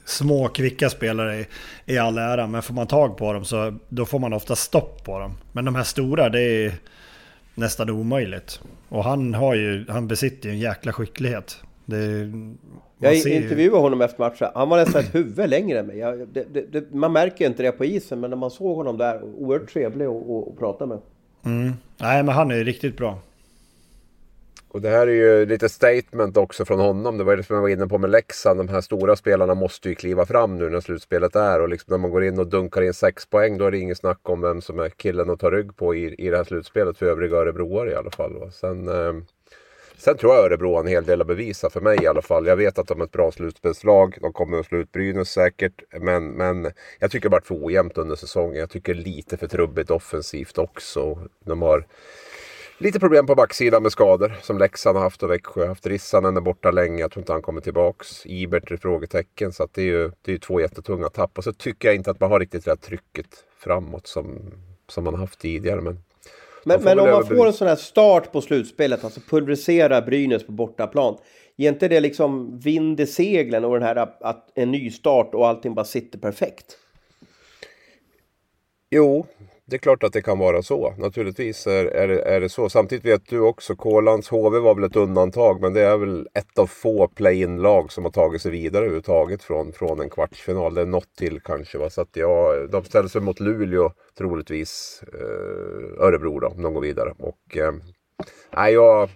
små 0.04 0.48
kvicka 0.48 0.90
spelare 0.90 1.46
i 1.86 1.96
är 1.96 2.00
all 2.00 2.18
ära, 2.18 2.46
men 2.46 2.62
får 2.62 2.74
man 2.74 2.86
tag 2.86 3.16
på 3.16 3.32
dem 3.32 3.44
så 3.44 3.78
då 3.88 4.06
får 4.06 4.18
man 4.18 4.32
ofta 4.32 4.56
stopp 4.56 5.04
på 5.04 5.18
dem. 5.18 5.34
Men 5.52 5.64
de 5.64 5.74
här 5.74 5.84
stora, 5.84 6.28
det 6.28 6.40
är 6.40 6.72
nästan 7.58 7.90
omöjligt. 7.90 8.60
Och 8.88 9.04
han 9.04 9.34
har 9.34 9.54
ju, 9.54 9.84
han 9.88 10.08
besitter 10.08 10.48
ju 10.48 10.52
en 10.52 10.58
jäkla 10.60 10.92
skicklighet. 10.92 11.56
Det, 11.84 11.96
Jag 12.98 13.16
ser 13.16 13.30
ju- 13.30 13.36
intervjuade 13.42 13.80
honom 13.82 14.00
efter 14.00 14.18
matchen. 14.20 14.48
Han 14.54 14.68
var 14.68 14.76
nästan 14.76 15.00
ett 15.00 15.14
huvud 15.14 15.50
längre 15.50 15.78
än 15.78 15.86
mig. 15.86 15.98
Jag, 15.98 16.28
det, 16.28 16.72
det, 16.72 16.92
man 16.94 17.12
märker 17.12 17.44
ju 17.44 17.46
inte 17.50 17.62
det 17.62 17.72
på 17.72 17.84
isen, 17.84 18.20
men 18.20 18.30
när 18.30 18.36
man 18.36 18.50
såg 18.50 18.76
honom 18.76 18.96
där, 18.98 19.22
oerhört 19.22 19.72
trevlig 19.72 20.04
att 20.06 20.30
att- 20.30 20.48
att 20.48 20.58
prata 20.58 20.86
med. 20.86 20.98
Mm. 21.44 21.72
Nej, 22.00 22.22
men 22.22 22.34
han 22.34 22.50
är 22.50 22.56
ju 22.56 22.64
riktigt 22.64 22.96
bra. 22.96 23.18
Och 24.70 24.80
det 24.80 24.88
här 24.88 25.06
är 25.06 25.12
ju 25.12 25.46
lite 25.46 25.68
statement 25.68 26.36
också 26.36 26.64
från 26.64 26.80
honom. 26.80 27.18
Det 27.18 27.24
var 27.24 27.32
ju 27.32 27.36
det 27.36 27.42
som 27.42 27.54
jag 27.54 27.62
var 27.62 27.68
inne 27.68 27.86
på 27.86 27.98
med 27.98 28.10
Leksand. 28.10 28.60
De 28.60 28.68
här 28.68 28.80
stora 28.80 29.16
spelarna 29.16 29.54
måste 29.54 29.88
ju 29.88 29.94
kliva 29.94 30.26
fram 30.26 30.56
nu 30.58 30.70
när 30.70 30.80
slutspelet 30.80 31.36
är. 31.36 31.60
Och 31.60 31.68
liksom 31.68 31.90
när 31.90 31.98
man 31.98 32.10
går 32.10 32.24
in 32.24 32.38
och 32.38 32.46
dunkar 32.46 32.82
in 32.82 32.94
sex 32.94 33.26
poäng 33.26 33.58
då 33.58 33.64
är 33.64 33.70
det 33.70 33.78
inget 33.78 33.98
snack 33.98 34.20
om 34.22 34.40
vem 34.40 34.60
som 34.60 34.78
är 34.78 34.88
killen 34.88 35.30
att 35.30 35.40
ta 35.40 35.50
rygg 35.50 35.76
på 35.76 35.94
i, 35.94 36.14
i 36.18 36.30
det 36.30 36.36
här 36.36 36.44
slutspelet 36.44 36.98
för 36.98 37.06
övriga 37.06 37.36
örebroare 37.36 37.90
i 37.90 37.94
alla 37.94 38.10
fall. 38.10 38.38
Va? 38.38 38.50
Sen, 38.50 38.88
eh, 38.88 39.12
sen 39.96 40.16
tror 40.16 40.34
jag 40.34 40.44
Örebro 40.44 40.74
har 40.74 40.80
en 40.80 40.86
hel 40.86 41.04
del 41.04 41.20
att 41.20 41.26
bevisa 41.26 41.70
för 41.70 41.80
mig 41.80 41.98
i 42.02 42.06
alla 42.06 42.22
fall. 42.22 42.46
Jag 42.46 42.56
vet 42.56 42.78
att 42.78 42.88
de 42.88 43.00
är 43.00 43.04
ett 43.04 43.12
bra 43.12 43.32
slutspelslag. 43.32 44.18
De 44.20 44.32
kommer 44.32 44.58
att 44.58 44.66
slå 44.66 44.78
ut 44.78 44.92
Brynäs 44.92 45.30
säkert. 45.30 45.82
Men, 46.00 46.30
men 46.30 46.70
jag 46.98 47.10
tycker 47.10 47.28
det 47.28 47.34
har 47.34 47.40
varit 47.40 47.46
för 47.46 47.64
ojämnt 47.64 47.98
under 47.98 48.16
säsongen. 48.16 48.60
Jag 48.60 48.70
tycker 48.70 48.94
lite 48.94 49.36
för 49.36 49.46
trubbigt 49.46 49.90
offensivt 49.90 50.58
också. 50.58 51.18
De 51.44 51.62
har 51.62 51.86
Lite 52.80 53.00
problem 53.00 53.26
på 53.26 53.34
backsidan 53.34 53.82
med 53.82 53.92
skador 53.92 54.36
som 54.42 54.58
Leksand 54.58 54.96
har 54.96 55.04
haft 55.04 55.22
och 55.22 55.30
Växjö 55.30 55.60
har 55.60 55.68
haft. 55.68 55.86
Rissanen 55.86 56.36
är 56.36 56.40
borta 56.40 56.70
länge, 56.70 57.00
jag 57.00 57.10
tror 57.10 57.22
inte 57.22 57.32
han 57.32 57.42
kommer 57.42 57.60
tillbaks. 57.60 58.26
Ibert 58.26 58.70
är 58.70 58.76
frågetecken 58.76 59.52
så 59.52 59.68
det 59.72 59.82
är 59.82 59.86
ju 59.86 60.10
det 60.22 60.32
är 60.32 60.38
två 60.38 60.60
jättetunga 60.60 61.08
tapp. 61.08 61.38
Och 61.38 61.44
så 61.44 61.52
tycker 61.52 61.88
jag 61.88 61.94
inte 61.94 62.10
att 62.10 62.20
man 62.20 62.30
har 62.30 62.40
riktigt 62.40 62.64
det 62.64 62.70
här 62.70 62.76
trycket 62.76 63.26
framåt 63.58 64.06
som, 64.06 64.52
som 64.88 65.04
man 65.04 65.14
haft 65.14 65.38
tidigare. 65.38 65.80
Men, 65.80 65.98
Men, 66.64 66.82
men 66.82 66.98
om 66.98 67.10
man 67.10 67.26
får 67.26 67.46
en 67.46 67.52
sån 67.52 67.68
här 67.68 67.76
start 67.76 68.32
på 68.32 68.40
slutspelet, 68.40 69.04
alltså 69.04 69.20
pulverisera 69.20 70.00
Brynäs 70.02 70.46
på 70.46 70.52
bortaplan. 70.52 71.18
Ger 71.56 71.72
inte 71.72 71.88
det 71.88 72.00
liksom 72.00 72.58
vind 72.58 73.00
i 73.00 73.06
seglen 73.06 73.64
och 73.64 73.74
den 73.74 73.82
här 73.82 74.08
att 74.20 74.52
en 74.54 74.70
ny 74.70 74.90
start 74.90 75.34
och 75.34 75.48
allting 75.48 75.74
bara 75.74 75.84
sitter 75.84 76.18
perfekt? 76.18 76.78
Jo, 78.90 79.26
det 79.70 79.76
är 79.76 79.78
klart 79.78 80.02
att 80.02 80.12
det 80.12 80.22
kan 80.22 80.38
vara 80.38 80.62
så. 80.62 80.94
Naturligtvis 80.98 81.66
är, 81.66 81.84
är, 81.84 82.08
det- 82.08 82.22
är 82.22 82.40
det 82.40 82.48
så. 82.48 82.68
Samtidigt 82.68 83.04
vet 83.04 83.28
du 83.28 83.40
också, 83.40 83.76
Kålands 83.76 84.28
HV 84.28 84.58
var 84.58 84.74
väl 84.74 84.84
ett 84.84 84.96
undantag. 84.96 85.60
Men 85.60 85.72
det 85.72 85.80
är 85.80 85.96
väl 85.96 86.28
ett 86.34 86.58
av 86.58 86.66
få 86.66 87.08
play-in-lag 87.08 87.92
som 87.92 88.04
har 88.04 88.10
tagit 88.10 88.42
sig 88.42 88.50
vidare 88.50 88.82
överhuvudtaget 88.82 89.42
från, 89.42 89.72
från 89.72 90.00
en 90.00 90.10
kvartsfinal. 90.10 90.74
Det 90.74 90.80
är 90.80 90.86
något 90.86 91.14
till 91.18 91.40
kanske. 91.40 91.78
Va? 91.78 91.90
Så 91.90 92.00
att 92.00 92.08
ja, 92.12 92.54
de 92.72 92.84
ställer 92.84 93.08
sig 93.08 93.20
mot 93.20 93.40
Luleå 93.40 93.92
troligtvis. 94.18 95.02
Eh, 95.12 96.04
Örebro 96.06 96.40
då, 96.40 96.46
om 96.46 96.62
de 96.62 96.74
går 96.74 96.80
vidare. 96.80 97.14
Och, 97.18 97.56
eh, 97.56 97.72
nej, 98.56 98.72
jag, 98.74 99.08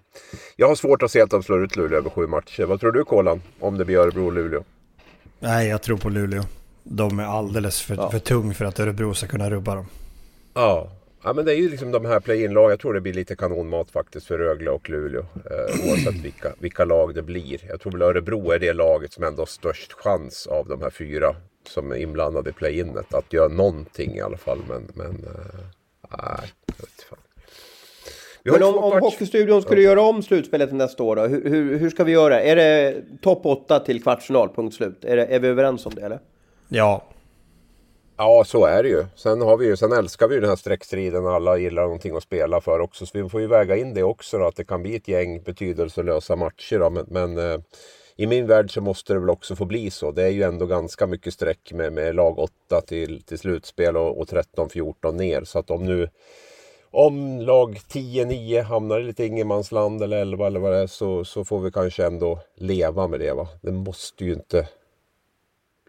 jag 0.56 0.68
har 0.68 0.74
svårt 0.74 1.02
att 1.02 1.10
se 1.10 1.20
att 1.20 1.30
de 1.30 1.42
slår 1.42 1.64
ut 1.64 1.76
Luleå 1.76 1.98
över 1.98 2.10
sju 2.10 2.26
matcher. 2.26 2.64
Vad 2.64 2.80
tror 2.80 2.92
du 2.92 3.04
Kolan? 3.04 3.42
Om 3.60 3.78
det 3.78 3.84
blir 3.84 3.98
Örebro 3.98 4.26
och 4.26 4.32
Luleå? 4.32 4.64
Nej, 5.40 5.68
jag 5.68 5.82
tror 5.82 5.96
på 5.96 6.08
Luleå. 6.08 6.42
De 6.84 7.18
är 7.18 7.24
alldeles 7.24 7.82
för, 7.82 8.10
för 8.10 8.18
tung 8.18 8.54
för 8.54 8.64
att 8.64 8.80
Örebro 8.80 9.14
ska 9.14 9.26
kunna 9.26 9.50
rubba 9.50 9.74
dem. 9.74 9.86
Ja. 10.54 10.90
Ja 11.24 11.32
men 11.32 11.44
det 11.44 11.52
är 11.52 11.56
ju 11.56 11.68
liksom 11.68 11.92
de 11.92 12.04
här 12.04 12.20
play-in-lagen. 12.20 12.70
Jag 12.70 12.80
tror 12.80 12.94
det 12.94 13.00
blir 13.00 13.12
lite 13.12 13.36
kanonmat 13.36 13.90
faktiskt 13.90 14.26
för 14.26 14.38
Rögle 14.38 14.70
och 14.70 14.90
Luleå. 14.90 15.20
Eh, 15.20 15.88
oavsett 15.88 16.24
vilka, 16.24 16.52
vilka 16.58 16.84
lag 16.84 17.14
det 17.14 17.22
blir. 17.22 17.60
Jag 17.68 17.80
tror 17.80 17.92
väl 17.92 18.02
Örebro 18.02 18.50
är 18.50 18.58
det 18.58 18.72
laget 18.72 19.12
som 19.12 19.24
ändå 19.24 19.40
har 19.40 19.46
störst 19.46 19.92
chans 19.92 20.46
av 20.46 20.68
de 20.68 20.82
här 20.82 20.90
fyra 20.90 21.36
som 21.68 21.92
är 21.92 21.96
inblandade 21.96 22.50
i 22.50 22.52
play-inet. 22.52 23.14
Att 23.14 23.32
göra 23.32 23.48
någonting 23.48 24.14
i 24.16 24.20
alla 24.20 24.36
fall. 24.36 24.58
Men, 24.68 24.88
men 24.94 25.10
eh, 25.10 25.64
nej, 26.10 26.48
jag 26.66 26.74
vet 26.76 27.02
fan. 27.08 27.18
Men 28.44 28.62
om, 28.62 28.78
om 28.78 29.00
Hockeystudion 29.00 29.62
skulle 29.62 29.82
göra 29.82 30.00
om 30.02 30.22
slutspelet 30.22 30.72
nästa 30.72 31.02
år 31.02 31.16
då, 31.16 31.22
hur, 31.22 31.50
hur, 31.50 31.78
hur 31.78 31.90
ska 31.90 32.04
vi 32.04 32.12
göra? 32.12 32.40
Är 32.40 32.56
det 32.56 33.02
topp 33.20 33.46
8 33.46 33.80
till 33.80 34.02
kvartsfinal, 34.02 34.48
punkt 34.54 34.74
slut? 34.74 35.04
Är, 35.04 35.16
det, 35.16 35.24
är 35.24 35.40
vi 35.40 35.48
överens 35.48 35.86
om 35.86 35.94
det 35.94 36.02
eller? 36.02 36.20
Ja. 36.68 37.04
Ja, 38.16 38.44
så 38.46 38.64
är 38.64 38.82
det 38.82 38.88
ju. 38.88 39.04
Sen, 39.16 39.40
har 39.40 39.56
vi 39.56 39.66
ju, 39.66 39.76
sen 39.76 39.92
älskar 39.92 40.28
vi 40.28 40.34
ju 40.34 40.40
den 40.40 40.50
här 40.50 40.56
streckstriden 40.56 41.24
och 41.26 41.32
alla 41.32 41.58
gillar 41.58 41.82
någonting 41.82 42.16
att 42.16 42.22
spela 42.22 42.60
för 42.60 42.80
också. 42.80 43.06
Så 43.06 43.22
vi 43.22 43.28
får 43.28 43.40
ju 43.40 43.46
väga 43.46 43.76
in 43.76 43.94
det 43.94 44.02
också 44.02 44.38
då, 44.38 44.46
att 44.46 44.56
det 44.56 44.64
kan 44.64 44.82
bli 44.82 44.96
ett 44.96 45.08
gäng 45.08 45.42
betydelselösa 45.42 46.36
matcher. 46.36 46.78
Då. 46.78 46.90
Men, 46.90 47.06
men 47.08 47.38
eh, 47.38 47.60
i 48.16 48.26
min 48.26 48.46
värld 48.46 48.74
så 48.74 48.80
måste 48.80 49.12
det 49.12 49.18
väl 49.18 49.30
också 49.30 49.56
få 49.56 49.64
bli 49.64 49.90
så. 49.90 50.10
Det 50.10 50.22
är 50.22 50.28
ju 50.30 50.42
ändå 50.42 50.66
ganska 50.66 51.06
mycket 51.06 51.34
streck 51.34 51.72
med, 51.72 51.92
med 51.92 52.14
lag 52.14 52.38
8 52.38 52.80
till, 52.80 53.22
till 53.22 53.38
slutspel 53.38 53.96
och, 53.96 54.20
och 54.20 54.26
13-14 54.26 55.12
ner. 55.12 55.44
Så 55.44 55.58
att 55.58 55.70
om 55.70 55.84
nu 55.84 56.08
om 56.90 57.40
lag 57.40 57.80
10-9 57.88 58.62
hamnar 58.62 59.00
i 59.00 59.04
lite 59.04 59.26
ingenmansland 59.26 60.02
eller 60.02 60.16
11 60.16 60.46
eller 60.46 60.60
vad 60.60 60.72
det 60.72 60.78
är 60.78 60.86
så, 60.86 61.24
så 61.24 61.44
får 61.44 61.60
vi 61.60 61.70
kanske 61.70 62.06
ändå 62.06 62.38
leva 62.56 63.08
med 63.08 63.20
det. 63.20 63.32
Va? 63.32 63.48
Det 63.62 63.72
måste 63.72 64.24
ju 64.24 64.32
inte 64.32 64.68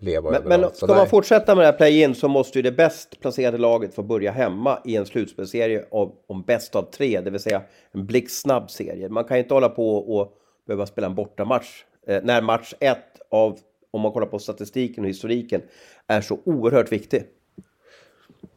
leva 0.04 0.32
Men, 0.32 0.44
men 0.44 0.74
ska 0.74 0.88
man 0.88 1.08
fortsätta 1.08 1.56
med 1.56 1.62
det 1.62 1.66
här 1.66 1.78
play-in 1.78 2.16
så 2.16 2.28
måste 2.28 2.60
ju 2.60 2.62
det 2.62 2.72
bäst 2.72 3.20
placerade 3.20 3.58
laget 3.58 3.96
få 3.96 4.04
börja 4.04 4.32
hemma 4.32 4.80
i 4.86 4.96
en 4.96 5.06
slutspelserie 5.06 5.86
av, 5.92 6.16
om 6.28 6.42
bäst 6.42 6.76
av 6.76 6.84
tre, 6.84 7.22
det 7.22 7.30
vill 7.30 7.40
säga 7.40 7.62
en 7.92 8.06
blixtsnabb 8.06 8.72
serie. 8.72 9.10
Man 9.10 9.24
kan 9.24 9.38
ju 9.38 9.44
inte 9.44 9.54
hålla 9.54 9.70
på 9.70 9.98
och 9.98 10.34
behöva 10.68 10.86
spela 10.86 11.08
en 11.08 11.16
bortamatch 11.16 11.84
eh, 12.08 12.20
när 12.24 12.42
match 12.42 12.74
1 12.80 12.98
av, 13.30 13.60
om 13.92 14.02
man 14.02 14.12
kollar 14.12 14.28
på 14.28 14.40
statistiken 14.40 15.04
och 15.04 15.10
historiken, 15.10 15.62
är 16.08 16.22
så 16.22 16.40
oerhört 16.46 16.92
viktig. 16.92 17.24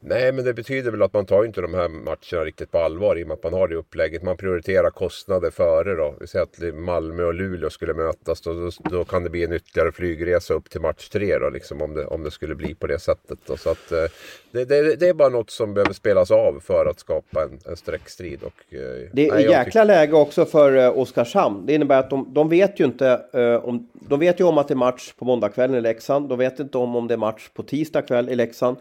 Nej, 0.01 0.33
men 0.33 0.45
det 0.45 0.55
betyder 0.55 0.91
väl 0.91 1.03
att 1.03 1.13
man 1.13 1.27
tar 1.27 1.45
inte 1.45 1.61
de 1.61 1.75
här 1.75 1.89
matcherna 1.89 2.45
riktigt 2.45 2.71
på 2.71 2.79
allvar 2.79 3.17
i 3.17 3.23
och 3.25 3.29
med 3.29 3.35
att 3.35 3.43
man 3.43 3.53
har 3.53 3.69
det 3.69 3.75
upplägget. 3.75 4.23
Man 4.23 4.37
prioriterar 4.37 4.91
kostnader 4.91 5.51
före 5.51 5.95
då. 5.95 6.15
Vi 6.21 6.27
säger 6.27 6.43
att 6.43 6.75
Malmö 6.75 7.25
och 7.25 7.35
Luleå 7.35 7.71
skulle 7.71 7.95
mötas. 7.95 8.41
Då, 8.41 8.53
då, 8.53 8.71
då 8.91 9.05
kan 9.05 9.25
det 9.25 9.31
bli 9.31 9.45
en 9.45 9.53
ytterligare 9.53 9.93
flygresa 9.93 10.55
upp 10.55 10.71
till 10.71 10.81
match 10.81 11.09
tre 11.09 11.39
då, 11.39 11.51
liksom, 11.51 11.83
om, 11.83 11.95
det, 11.95 12.07
om 12.07 12.23
det 12.23 12.31
skulle 12.31 12.55
bli 12.55 12.75
på 12.75 12.87
det 12.87 12.99
sättet. 12.99 13.39
Då. 13.47 13.57
Så 13.57 13.71
att, 13.71 13.93
eh, 13.93 14.05
det, 14.51 14.65
det, 14.65 14.97
det, 14.97 15.09
är 15.09 15.15
bara 15.15 15.29
något 15.29 15.51
som 15.51 15.75
behöver 15.75 15.93
spelas 15.93 16.31
av 16.31 16.61
för 16.61 16.87
att 16.87 17.01
skapa 17.01 17.43
en, 17.43 17.59
en 17.67 17.77
streckstrid. 17.77 18.43
Och, 18.43 18.75
eh, 18.75 19.09
det 19.13 19.29
är 19.29 19.33
nej, 19.33 19.45
jäkla 19.45 19.85
läge 19.85 20.17
också 20.17 20.45
för 20.45 20.77
eh, 20.77 20.99
Oskarshamn. 20.99 21.67
Det 21.67 21.75
innebär 21.75 21.99
att 21.99 22.11
de, 22.11 22.35
de 22.35 22.49
vet 22.49 22.81
ju 22.81 22.85
inte 22.85 23.21
eh, 23.33 23.65
om... 23.65 23.89
De 23.93 24.21
vet 24.21 24.41
ju 24.41 24.45
om 24.45 24.59
att 24.59 24.69
det 24.69 24.75
är 24.75 24.77
match 24.77 25.13
på 25.19 25.25
måndagskvällen 25.25 25.77
i 25.77 25.81
Leksand. 25.81 26.29
De 26.29 26.39
vet 26.39 26.61
inte 26.61 26.79
om, 26.79 26.97
om 26.97 27.09
det 27.09 27.15
är 27.15 27.19
match 27.19 27.49
på 27.55 27.63
tisdag 27.63 28.03
kväll 28.03 28.29
i 28.29 28.35
Leksand. 28.35 28.77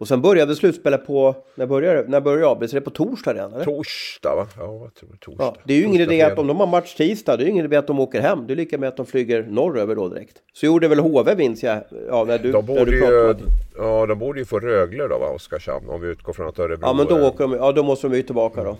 Och 0.00 0.08
sen 0.08 0.22
började 0.22 0.56
slutspelet 0.56 1.06
på, 1.06 1.34
när 1.54 1.66
började 1.66 2.08
När 2.08 2.20
började 2.20 2.46
avbryts? 2.46 2.72
det 2.72 2.80
på 2.80 2.90
torsdag 2.90 3.34
redan? 3.34 3.54
Eller? 3.54 3.64
Torsdag 3.64 4.36
va? 4.36 4.46
Ja, 4.56 4.80
jag 4.82 4.94
tror 4.94 5.16
torsdag. 5.20 5.44
Ja, 5.44 5.56
det 5.64 5.74
är 5.74 5.78
ju 5.78 5.84
ingen 5.84 6.00
idé 6.00 6.22
att 6.22 6.38
om 6.38 6.46
de 6.46 6.60
har 6.60 6.66
match 6.66 6.94
tisdag, 6.94 7.36
det 7.36 7.42
är 7.42 7.44
ju 7.44 7.50
ingen 7.50 7.64
idé 7.64 7.76
att 7.76 7.86
de 7.86 8.00
åker 8.00 8.20
hem. 8.20 8.46
Det 8.46 8.54
är 8.54 8.56
lika 8.56 8.78
med 8.78 8.88
att 8.88 8.96
de 8.96 9.06
flyger 9.06 9.42
norröver 9.42 9.94
då 9.94 10.08
direkt. 10.08 10.36
Så 10.52 10.66
gjorde 10.66 10.88
väl 10.88 10.98
HV 10.98 11.34
vinst 11.34 11.62
ja, 11.62 11.82
ja 12.08 12.24
när 12.24 12.38
du, 12.38 12.52
de 12.52 12.66
borde 12.66 12.80
när 12.80 12.90
du 12.90 12.98
ju, 12.98 13.34
Ja, 13.76 14.06
de 14.06 14.18
borde 14.18 14.38
ju 14.38 14.44
få 14.44 14.60
Rögle 14.60 15.08
då 15.08 15.18
va, 15.18 15.26
Oskarshamn, 15.26 15.88
om 15.88 16.00
vi 16.00 16.08
utgår 16.08 16.32
från 16.32 16.48
att 16.48 16.58
Örebro... 16.58 16.86
Ja, 16.86 16.92
men 16.92 17.06
då, 17.06 17.26
åker 17.26 17.44
de, 17.44 17.52
ja, 17.52 17.72
då 17.72 17.82
måste 17.82 18.08
de 18.08 18.16
ju 18.16 18.22
tillbaka 18.22 18.64
då. 18.64 18.76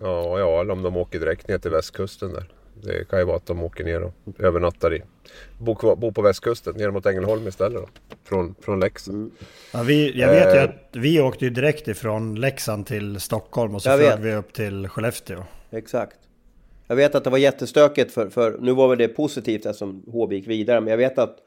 Ja, 0.00 0.38
ja, 0.38 0.60
eller 0.60 0.72
om 0.72 0.82
de 0.82 0.96
åker 0.96 1.20
direkt 1.20 1.48
ner 1.48 1.58
till 1.58 1.70
västkusten 1.70 2.32
där. 2.32 2.48
Det 2.82 3.08
kan 3.08 3.18
ju 3.18 3.24
vara 3.24 3.36
att 3.36 3.46
de 3.46 3.62
åker 3.62 3.84
ner 3.84 4.02
och 4.02 4.12
övernattar 4.38 4.94
i. 4.94 5.02
Bo, 5.58 5.96
bo 5.96 6.12
på 6.12 6.22
västkusten, 6.22 6.74
ner 6.76 6.90
mot 6.90 7.06
Ängelholm 7.06 7.48
istället 7.48 7.82
då. 7.82 7.88
Från, 8.24 8.54
från 8.60 8.80
Leksand. 8.80 9.16
Mm. 9.16 9.30
Ja, 9.72 9.82
vi, 9.82 10.20
jag 10.20 10.28
vet 10.28 10.54
ju 10.54 10.58
eh. 10.58 10.64
att 10.64 10.88
vi 10.92 11.20
åkte 11.20 11.44
ju 11.44 11.50
direkt 11.50 11.88
ifrån 11.88 12.34
Leksand 12.34 12.86
till 12.86 13.20
Stockholm 13.20 13.74
och 13.74 13.82
så 13.82 13.96
flög 13.96 14.20
vi 14.20 14.34
upp 14.34 14.52
till 14.52 14.88
Skellefteå. 14.88 15.44
Exakt. 15.70 16.16
Jag 16.86 16.96
vet 16.96 17.14
att 17.14 17.24
det 17.24 17.30
var 17.30 17.38
jättestökigt 17.38 18.12
för, 18.12 18.28
för 18.28 18.58
nu 18.60 18.72
var 18.72 18.88
väl 18.88 18.98
det 18.98 19.08
positivt 19.08 19.66
eftersom 19.66 20.02
HV 20.12 20.36
gick 20.36 20.48
vidare. 20.48 20.80
Men 20.80 20.90
jag 20.90 20.98
vet 20.98 21.18
att 21.18 21.38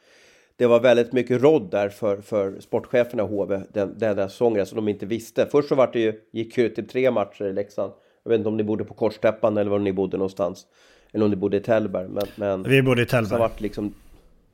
det 0.56 0.68
var 0.68 0.80
väldigt 0.80 1.14
mycket 1.14 1.42
råd 1.42 1.72
där 1.72 1.90
för, 1.90 2.22
för 2.22 2.60
sportcheferna 2.60 3.24
i 3.24 3.26
HV 3.26 3.62
den, 3.74 4.00
den 4.00 4.16
där 4.16 4.28
säsongen 4.28 4.66
som 4.66 4.76
de 4.76 4.88
inte 4.88 5.06
visste. 5.06 5.48
Först 5.52 5.70
så 5.70 5.76
var 5.76 5.90
det 5.94 6.00
ju, 6.00 6.14
gick 6.32 6.56
det 6.56 6.70
till 6.70 6.88
tre 6.88 7.12
matcher 7.12 7.44
i 7.44 7.54
Leksand. 7.54 7.94
Jag 8.24 8.30
vet 8.30 8.38
inte 8.38 8.50
om 8.50 8.58
ni 8.58 8.64
bodde 8.64 8.84
på 8.84 8.94
Korstäppan 8.94 9.58
eller 9.58 9.72
var 9.72 9.80
ni 9.80 9.94
bodde 9.94 10.18
någonstans. 10.18 10.68
Eller 11.14 11.26
om 11.26 11.32
ni 11.32 11.36
bodde 11.38 11.58
i 11.58 11.60
Tällberg. 11.60 12.08
Men, 12.08 12.24
men 12.36 12.64
vi 12.64 12.82
bodde 12.82 13.02
i 13.02 13.06
Tällberg. 13.06 13.40
Vart 13.40 13.62
liksom, 13.62 13.94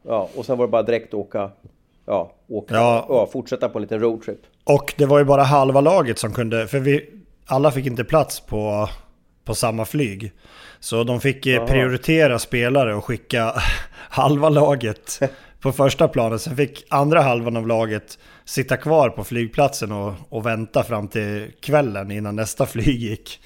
ja, 0.04 0.30
och 0.36 0.46
sen 0.46 0.58
var 0.58 0.68
det 0.68 0.72
bara 0.72 0.84
direkt 0.84 1.14
åka, 1.14 1.52
ja, 2.06 2.32
åka, 2.48 2.76
ja. 2.76 3.06
ja, 3.10 3.28
fortsätta 3.32 3.70
på 3.70 3.78
en 3.78 3.82
liten 3.82 4.00
roadtrip. 4.00 4.40
Och 4.64 4.94
det 4.98 5.06
var 5.06 5.20
ju 5.20 5.26
bara 5.26 5.44
halva 5.44 5.82
laget 5.82 6.20
som 6.20 6.34
kunde, 6.34 6.68
för 6.68 6.80
vi, 6.80 7.10
alla 7.46 7.72
fick 7.72 7.86
inte 7.86 8.04
plats 8.04 8.40
på, 8.40 8.90
på 9.46 9.56
samma 9.56 9.86
flyg. 9.86 10.32
Så 10.80 11.04
de 11.04 11.22
fick 11.22 11.48
Aha. 11.48 11.68
prioritera 11.68 12.40
spelare 12.40 12.96
och 12.96 13.06
skicka 13.06 13.54
halva 14.10 14.50
laget 14.50 15.20
på 15.60 15.72
första 15.72 16.08
planet. 16.08 16.42
Sen 16.42 16.56
fick 16.56 16.86
andra 16.90 17.22
halvan 17.22 17.58
av 17.58 17.68
laget 17.68 18.20
sitta 18.46 18.78
kvar 18.78 19.10
på 19.10 19.24
flygplatsen 19.24 19.92
och, 19.92 20.14
och 20.30 20.46
vänta 20.46 20.84
fram 20.84 21.08
till 21.08 21.52
kvällen 21.60 22.12
innan 22.12 22.36
nästa 22.36 22.66
flyg 22.66 23.02
gick. 23.02 23.40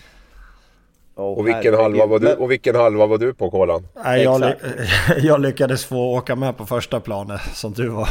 Oh, 1.21 1.37
och, 1.37 1.47
vilken 1.47 1.73
halva 1.73 2.05
var 2.05 2.19
du, 2.19 2.33
och 2.33 2.51
vilken 2.51 2.75
halva 2.75 3.05
var 3.05 3.17
du 3.17 3.33
på 3.33 3.51
Kolan? 3.51 3.87
Nej, 4.03 4.23
jag, 4.23 4.53
jag 5.17 5.41
lyckades 5.41 5.85
få 5.85 5.97
åka 5.97 6.35
med 6.35 6.57
på 6.57 6.65
första 6.65 6.99
planet 6.99 7.41
som 7.53 7.73
du 7.73 7.87
var. 7.87 8.09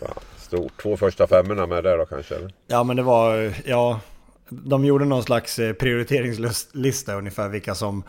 Ja, 0.00 0.08
stort. 0.38 0.82
Två 0.82 0.96
första 0.96 1.26
femmorna 1.26 1.66
med 1.66 1.84
där 1.84 1.98
då 1.98 2.06
kanske? 2.06 2.34
Eller? 2.34 2.52
Ja 2.66 2.84
men 2.84 2.96
det 2.96 3.02
var, 3.02 3.52
ja. 3.64 4.00
De 4.48 4.84
gjorde 4.84 5.04
någon 5.04 5.22
slags 5.22 5.58
eh, 5.58 5.72
prioriteringslista 5.72 7.14
ungefär 7.14 7.48
vilka 7.48 7.74
som, 7.74 8.02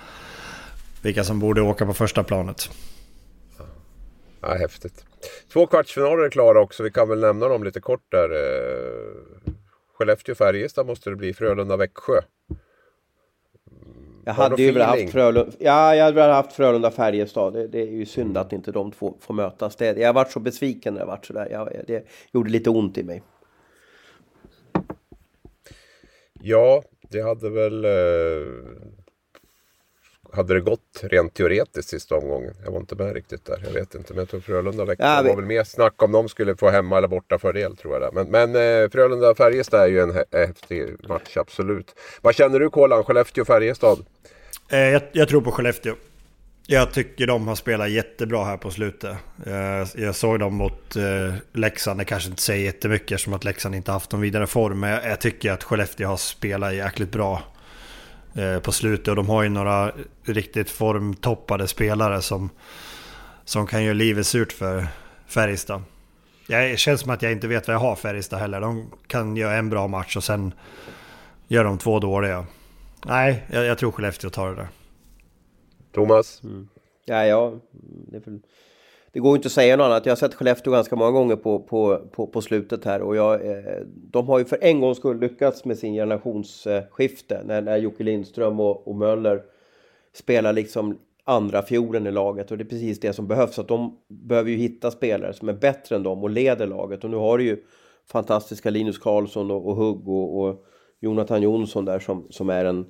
vilka 1.01 1.23
som 1.23 1.39
borde 1.39 1.61
åka 1.61 1.85
på 1.85 1.93
första 1.93 2.23
planet. 2.23 2.69
Ja, 4.41 4.53
häftigt. 4.53 5.05
Två 5.53 5.67
kvartsfinaler 5.67 6.23
är 6.23 6.29
klara 6.29 6.61
också. 6.61 6.83
Vi 6.83 6.91
kan 6.91 7.09
väl 7.09 7.19
nämna 7.19 7.47
dem 7.47 7.63
lite 7.63 7.79
kort 7.79 8.11
där. 8.11 8.29
Eh, 8.29 9.53
Skellefteå-Färjestad 9.97 10.83
måste 10.85 11.09
det 11.09 11.15
bli. 11.15 11.33
Frölunda-Växjö. 11.33 12.21
Jag 14.29 14.33
hade 14.33 14.61
ju 14.61 14.71
velat 14.71 14.99
haft 14.99 15.11
Frölunda, 15.11 15.51
ja, 15.59 15.95
jag 15.95 16.05
hade 16.05 16.21
haft 16.21 16.53
Frölunda 16.53 16.91
Färjestad. 16.91 17.53
Det, 17.53 17.67
det, 17.67 17.81
är 17.81 17.91
ju 17.91 18.05
synd 18.05 18.37
att 18.37 18.53
inte 18.53 18.71
de 18.71 18.91
två 18.91 19.17
får 19.19 19.33
mötas. 19.33 19.75
Det, 19.75 19.97
jag 19.97 20.13
varit 20.13 20.31
så 20.31 20.39
besviken 20.39 20.93
när 20.93 21.01
det 21.01 21.07
varit 21.07 21.25
sådär. 21.25 21.47
Jag, 21.51 21.69
det 21.87 22.07
gjorde 22.31 22.49
lite 22.49 22.69
ont 22.69 22.97
i 22.97 23.03
mig. 23.03 23.23
Ja, 26.41 26.83
det 27.09 27.21
hade 27.21 27.49
väl... 27.49 27.85
Eh, 30.31 30.35
hade 30.35 30.53
det 30.53 30.61
gått 30.61 30.99
rent 31.03 31.33
teoretiskt 31.33 31.89
sista 31.89 32.15
omgången? 32.15 32.53
Jag 32.63 32.71
var 32.71 32.79
inte 32.79 32.95
med 32.95 33.13
riktigt 33.13 33.45
där. 33.45 33.61
Jag 33.65 33.71
vet 33.71 33.95
inte. 33.95 34.13
Men 34.13 34.19
jag 34.19 34.29
tror 34.29 34.39
Frölunda 34.39 34.85
Växjö 34.85 35.05
ja, 35.05 35.21
vi... 35.23 35.29
var 35.29 35.35
väl 35.35 35.45
mer 35.45 35.63
snack 35.63 36.03
om 36.03 36.11
de 36.11 36.29
skulle 36.29 36.55
få 36.55 36.69
hemma 36.69 36.97
eller 36.97 37.07
borta 37.07 37.39
fördel 37.39 37.77
tror 37.77 37.93
jag. 37.93 38.01
Där. 38.01 38.11
Men, 38.11 38.31
men 38.31 38.55
eh, 38.55 38.89
Frölunda-Färjestad 38.89 39.81
är 39.81 39.87
ju 39.87 39.99
en 39.99 40.15
häftig 40.31 41.07
match, 41.07 41.37
absolut. 41.37 41.95
Vad 42.21 42.35
känner 42.35 42.59
du 42.59 42.69
Kolan? 42.69 43.03
Skellefteå-Färjestad? 43.03 44.05
Eh, 44.69 44.79
jag, 44.79 45.01
jag, 45.11 45.27
tror 45.27 45.41
på 45.41 45.51
Skellefteå. 45.51 45.95
Jag 46.67 46.93
tycker 46.93 47.27
de 47.27 47.47
har 47.47 47.55
spelat 47.55 47.89
jättebra 47.89 48.45
här 48.45 48.57
på 48.57 48.71
slutet. 48.71 49.17
Eh, 49.45 50.03
jag 50.03 50.15
såg 50.15 50.39
dem 50.39 50.53
mot 50.53 50.95
eh, 50.95 51.33
Leksand. 51.53 51.99
Det 51.99 52.05
kanske 52.05 52.29
inte 52.29 52.41
säger 52.41 52.65
jättemycket 52.65 53.21
som 53.21 53.33
att 53.33 53.43
Leksand 53.43 53.75
inte 53.75 53.91
haft 53.91 54.11
någon 54.11 54.21
vidare 54.21 54.47
form. 54.47 54.79
Men 54.79 55.09
jag 55.09 55.21
tycker 55.21 55.51
att 55.51 55.63
Skellefteå 55.63 56.07
har 56.07 56.17
spelat 56.17 56.75
jäkligt 56.75 57.11
bra 57.11 57.43
på 58.63 58.71
slutet. 58.71 59.07
Och 59.07 59.15
de 59.15 59.29
har 59.29 59.43
ju 59.43 59.49
några 59.49 59.91
riktigt 60.23 60.69
formtoppade 60.69 61.67
spelare 61.67 62.21
som, 62.21 62.49
som 63.45 63.67
kan 63.67 63.83
göra 63.83 63.93
livet 63.93 64.27
surt 64.27 64.51
för 64.51 64.87
Färjestad. 65.27 65.83
Det 66.47 66.79
känns 66.79 67.01
som 67.01 67.09
att 67.09 67.21
jag 67.21 67.31
inte 67.31 67.47
vet 67.47 67.67
vad 67.67 67.75
jag 67.75 67.79
har 67.79 67.95
Färjestad 67.95 68.39
heller. 68.39 68.61
De 68.61 68.91
kan 69.07 69.35
göra 69.35 69.53
en 69.53 69.69
bra 69.69 69.87
match 69.87 70.17
och 70.17 70.23
sen 70.23 70.53
gör 71.47 71.63
de 71.63 71.77
två 71.77 71.99
dåliga. 71.99 72.45
Nej, 73.05 73.45
jag, 73.51 73.65
jag 73.65 73.77
tror 73.77 73.91
Skellefteå 73.91 74.29
tar 74.29 74.49
det 74.49 74.55
där. 74.55 74.67
Thomas? 75.93 76.43
Mm. 76.43 76.67
Ja, 77.05 77.25
ja. 77.25 77.53
Det, 78.11 78.21
för, 78.21 78.39
det 79.11 79.19
går 79.19 79.35
inte 79.35 79.45
att 79.45 79.51
säga 79.51 79.77
något 79.77 79.85
annat. 79.85 80.05
Jag 80.05 80.11
har 80.11 80.17
sett 80.17 80.33
Skellefteå 80.33 80.73
ganska 80.73 80.95
många 80.95 81.11
gånger 81.11 81.35
på, 81.35 81.59
på, 81.59 81.97
på, 82.11 82.27
på 82.27 82.41
slutet 82.41 82.85
här. 82.85 83.01
Och 83.01 83.15
jag, 83.15 83.45
eh, 83.45 83.81
de 83.85 84.27
har 84.27 84.39
ju 84.39 84.45
för 84.45 84.57
en 84.61 84.81
gångs 84.81 84.97
skull 84.97 85.19
lyckats 85.19 85.65
med 85.65 85.77
sin 85.77 85.93
generationsskifte. 85.93 87.41
När, 87.45 87.61
när 87.61 87.77
Jocke 87.77 88.03
Lindström 88.03 88.59
och, 88.59 88.87
och 88.87 88.95
Möller 88.95 89.41
spelar 90.13 90.53
liksom 90.53 90.99
andra 91.23 91.61
fiolen 91.61 92.07
i 92.07 92.11
laget. 92.11 92.51
Och 92.51 92.57
det 92.57 92.63
är 92.63 92.69
precis 92.69 92.99
det 92.99 93.13
som 93.13 93.27
behövs. 93.27 93.59
Att 93.59 93.67
de 93.67 93.97
behöver 94.07 94.51
ju 94.51 94.57
hitta 94.57 94.91
spelare 94.91 95.33
som 95.33 95.49
är 95.49 95.53
bättre 95.53 95.95
än 95.95 96.03
dem 96.03 96.23
och 96.23 96.29
leder 96.29 96.67
laget. 96.67 97.03
Och 97.03 97.09
nu 97.09 97.17
har 97.17 97.37
du 97.37 97.43
ju 97.43 97.63
fantastiska 98.11 98.69
Linus 98.69 98.97
Karlsson 98.97 99.51
och, 99.51 99.67
och 99.67 99.75
Hugg 99.75 100.07
och, 100.07 100.41
och 100.41 100.65
Jonathan 100.99 101.41
Jonsson 101.41 101.85
där 101.85 101.99
som, 101.99 102.27
som 102.29 102.49
är 102.49 102.65
en 102.65 102.85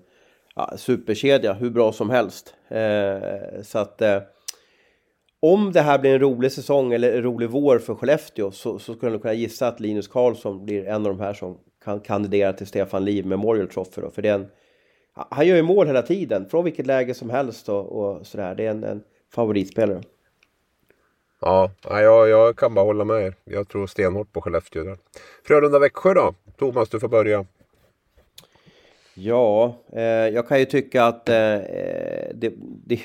ja, 0.55 0.73
superkedja, 0.77 1.53
hur 1.53 1.69
bra 1.69 1.91
som 1.91 2.09
helst. 2.09 2.55
Eh, 2.67 3.61
så 3.63 3.79
att 3.79 4.01
eh, 4.01 4.19
om 5.39 5.71
det 5.71 5.81
här 5.81 5.99
blir 5.99 6.13
en 6.13 6.19
rolig 6.19 6.51
säsong 6.51 6.93
eller 6.93 7.13
en 7.13 7.23
rolig 7.23 7.49
vår 7.49 7.79
för 7.79 7.95
Skellefteå 7.95 8.51
så, 8.51 8.79
så 8.79 8.93
skulle 8.93 9.11
jag 9.11 9.21
kunna 9.21 9.33
gissa 9.33 9.67
att 9.67 9.79
Linus 9.79 10.07
Karlsson 10.07 10.65
blir 10.65 10.87
en 10.87 11.05
av 11.05 11.17
de 11.17 11.19
här 11.19 11.33
som 11.33 11.57
kan 11.83 11.99
kandidera 11.99 12.53
till 12.53 12.67
Stefan 12.67 13.05
Liv 13.05 13.25
Memorial 13.25 13.67
Trophy. 13.67 14.01
Då, 14.01 14.09
för 14.09 14.21
det 14.21 14.29
är 14.29 14.35
en 14.35 14.47
han 15.29 15.47
gör 15.47 15.55
ju 15.55 15.61
mål 15.61 15.87
hela 15.87 16.01
tiden, 16.01 16.49
från 16.49 16.63
vilket 16.63 16.87
läge 16.87 17.13
som 17.13 17.29
helst 17.29 17.69
och, 17.69 17.85
och 17.85 18.27
sådär. 18.27 18.55
Det 18.55 18.65
är 18.65 18.71
en, 18.71 18.83
en 18.83 19.03
favoritspelare. 19.33 20.01
Ja, 21.41 21.71
jag, 21.83 22.29
jag 22.29 22.55
kan 22.55 22.73
bara 22.73 22.85
hålla 22.85 23.05
med 23.05 23.21
er. 23.21 23.33
Jag 23.43 23.67
tror 23.67 23.87
stenhårt 23.87 24.33
på 24.33 24.41
Skellefteå 24.41 24.83
där. 24.83 24.97
Frölunda-Växjö 25.43 26.13
då? 26.13 26.33
Thomas, 26.57 26.89
du 26.89 26.99
får 26.99 27.07
börja. 27.07 27.45
Ja, 29.21 29.75
eh, 29.93 30.03
jag 30.03 30.47
kan 30.47 30.59
ju 30.59 30.65
tycka 30.65 31.03
att 31.03 31.29
eh, 31.29 31.53
eh, 31.53 32.29
det, 32.33 32.53
det, 32.85 33.01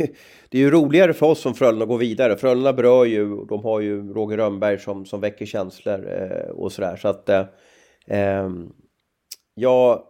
det, 0.48 0.58
är 0.58 0.62
ju 0.62 0.70
roligare 0.70 1.12
för 1.12 1.26
oss 1.26 1.40
som 1.40 1.54
Frölunda 1.54 1.86
går 1.86 1.98
vidare. 1.98 2.36
Frölunda 2.36 2.72
berör 2.72 3.04
ju, 3.04 3.44
de 3.44 3.64
har 3.64 3.80
ju 3.80 4.12
Roger 4.12 4.36
Rönnberg 4.36 4.78
som, 4.78 5.06
som 5.06 5.20
väcker 5.20 5.46
känslor 5.46 6.12
eh, 6.12 6.50
och 6.50 6.72
sådär. 6.72 6.96
Så 6.96 7.08
att 7.08 7.28
eh, 7.28 7.44
eh 8.06 8.48
jag, 9.54 10.02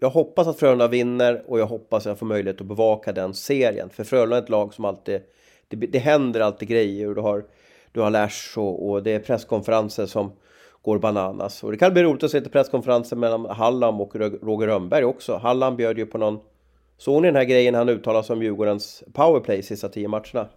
jag 0.00 0.10
hoppas 0.10 0.46
att 0.46 0.58
Frölunda 0.58 0.88
vinner 0.88 1.44
och 1.46 1.60
jag 1.60 1.66
hoppas 1.66 2.06
att 2.06 2.10
jag 2.10 2.18
får 2.18 2.26
möjlighet 2.26 2.60
att 2.60 2.66
bevaka 2.66 3.12
den 3.12 3.34
serien. 3.34 3.90
För 3.90 4.04
Frölunda 4.04 4.36
är 4.36 4.42
ett 4.42 4.48
lag 4.48 4.74
som 4.74 4.84
alltid, 4.84 5.20
det, 5.68 5.76
det 5.76 5.98
händer 5.98 6.40
alltid 6.40 6.68
grejer. 6.68 7.14
Du 7.14 7.20
har, 7.20 7.44
du 7.92 8.00
har 8.00 8.10
Lash 8.10 8.58
och, 8.58 8.90
och 8.90 9.02
det 9.02 9.10
är 9.10 9.18
presskonferenser 9.18 10.06
som 10.06 10.32
går 10.82 10.98
bananas. 10.98 11.64
Och 11.64 11.70
det 11.70 11.76
kan 11.78 11.92
bli 11.92 12.02
roligt 12.02 12.22
att 12.22 12.30
se 12.30 12.40
till 12.40 12.50
presskonferensen 12.50 13.20
mellan 13.20 13.46
Hallam 13.46 14.00
och 14.00 14.16
Roger 14.16 14.66
Rönnberg 14.66 15.04
också. 15.04 15.36
Hallam 15.36 15.76
bjöd 15.76 15.98
ju 15.98 16.06
på 16.06 16.18
någon... 16.18 16.38
Såg 16.98 17.22
ni 17.22 17.28
den 17.28 17.36
här 17.36 17.44
grejen 17.44 17.74
han 17.74 17.88
uttalade 17.88 18.24
sig 18.24 18.34
om 18.34 18.42
Djurgårdens 18.42 19.04
powerplay 19.12 19.62
sista 19.62 19.88
tio 19.88 20.08
matcherna? 20.08 20.48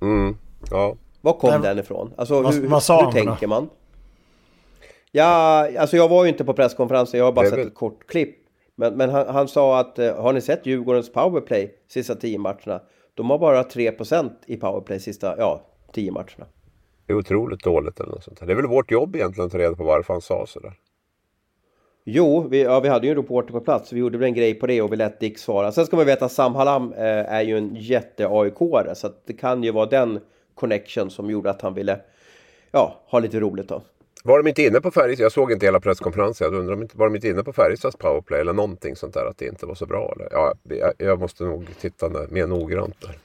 Mm, 0.00 0.36
ja. 0.70 0.96
Var 1.20 1.32
kom 1.32 1.50
Nej, 1.50 1.60
den 1.60 1.78
ifrån? 1.78 2.12
Alltså 2.16 2.42
vad, 2.42 2.54
hur, 2.54 2.68
vad 2.68 2.82
sa 2.82 3.04
hur 3.04 3.12
tänker 3.12 3.46
då? 3.46 3.48
man? 3.48 3.68
Ja, 5.12 5.68
alltså 5.78 5.96
jag 5.96 6.08
var 6.08 6.24
ju 6.24 6.28
inte 6.30 6.44
på 6.44 6.54
presskonferensen, 6.54 7.18
jag 7.18 7.24
har 7.24 7.32
bara 7.32 7.50
sett 7.50 7.58
ett 7.58 7.74
kort 7.74 8.06
klipp. 8.06 8.36
Men, 8.74 8.94
men 8.94 9.10
han, 9.10 9.28
han, 9.28 9.48
sa 9.48 9.80
att, 9.80 9.98
eh, 9.98 10.22
har 10.22 10.32
ni 10.32 10.40
sett 10.40 10.66
Djurgårdens 10.66 11.12
powerplay 11.12 11.74
sista 11.88 12.14
tio 12.14 12.38
matcherna? 12.38 12.80
De 13.14 13.30
har 13.30 13.38
bara 13.38 13.62
3% 13.62 14.30
i 14.46 14.56
powerplay 14.56 15.00
sista, 15.00 15.34
ja, 15.38 15.60
tio 15.92 16.12
matcherna. 16.12 16.46
Det 17.08 17.12
är 17.12 17.16
otroligt 17.16 17.64
dåligt 17.64 18.00
eller 18.00 18.12
något 18.12 18.24
sånt. 18.24 18.40
Det 18.46 18.52
är 18.52 18.56
väl 18.56 18.66
vårt 18.66 18.90
jobb 18.90 19.16
egentligen 19.16 19.46
att 19.46 19.52
ta 19.52 19.58
reda 19.58 19.74
på 19.74 19.84
varför 19.84 20.14
han 20.14 20.20
sa 20.20 20.46
sådär. 20.46 20.72
Jo, 22.04 22.48
vi, 22.50 22.62
ja, 22.62 22.80
vi 22.80 22.88
hade 22.88 23.06
ju 23.06 23.10
en 23.10 23.16
reporter 23.16 23.52
på 23.52 23.60
plats. 23.60 23.92
Vi 23.92 24.00
gjorde 24.00 24.18
väl 24.18 24.26
en 24.26 24.34
grej 24.34 24.54
på 24.54 24.66
det 24.66 24.82
och 24.82 24.92
vi 24.92 24.96
lät 24.96 25.20
Dick 25.20 25.38
svara. 25.38 25.72
Sen 25.72 25.86
ska 25.86 25.96
man 25.96 26.06
veta 26.06 26.24
att 26.24 26.32
Sam 26.32 26.54
Hallam 26.54 26.92
eh, 26.92 27.02
är 27.06 27.42
ju 27.42 27.58
en 27.58 27.76
jätte-AIK-are. 27.76 28.94
Så 28.94 29.06
att 29.06 29.26
det 29.26 29.32
kan 29.32 29.62
ju 29.62 29.72
vara 29.72 29.86
den 29.86 30.20
connection 30.54 31.10
som 31.10 31.30
gjorde 31.30 31.50
att 31.50 31.62
han 31.62 31.74
ville 31.74 32.00
ja, 32.70 33.00
ha 33.06 33.18
lite 33.18 33.40
roligt 33.40 33.68
då. 33.68 33.82
Var 34.24 34.38
de 34.38 34.48
inte 34.48 34.62
inne 34.62 34.80
på 34.80 34.90
Färjestad? 34.90 35.24
Jag 35.24 35.32
såg 35.32 35.52
inte 35.52 35.66
hela 35.66 35.80
presskonferensen. 35.80 36.44
Jag 36.44 36.60
undrar 36.60 36.74
om 36.74 36.82
inte, 36.82 36.98
var 36.98 37.06
de 37.06 37.14
inte 37.14 37.28
inne 37.28 37.42
på 37.42 37.52
Färjestads 37.52 37.96
powerplay 37.96 38.40
eller 38.40 38.52
någonting 38.52 38.96
sånt 38.96 39.14
där? 39.14 39.26
Att 39.26 39.38
det 39.38 39.46
inte 39.46 39.66
var 39.66 39.74
så 39.74 39.86
bra? 39.86 40.12
Eller? 40.16 40.28
Ja, 40.30 40.54
jag, 40.62 40.92
jag 40.98 41.20
måste 41.20 41.44
nog 41.44 41.66
titta 41.80 42.08
mer 42.08 42.46
noggrant 42.46 43.00
där. 43.00 43.18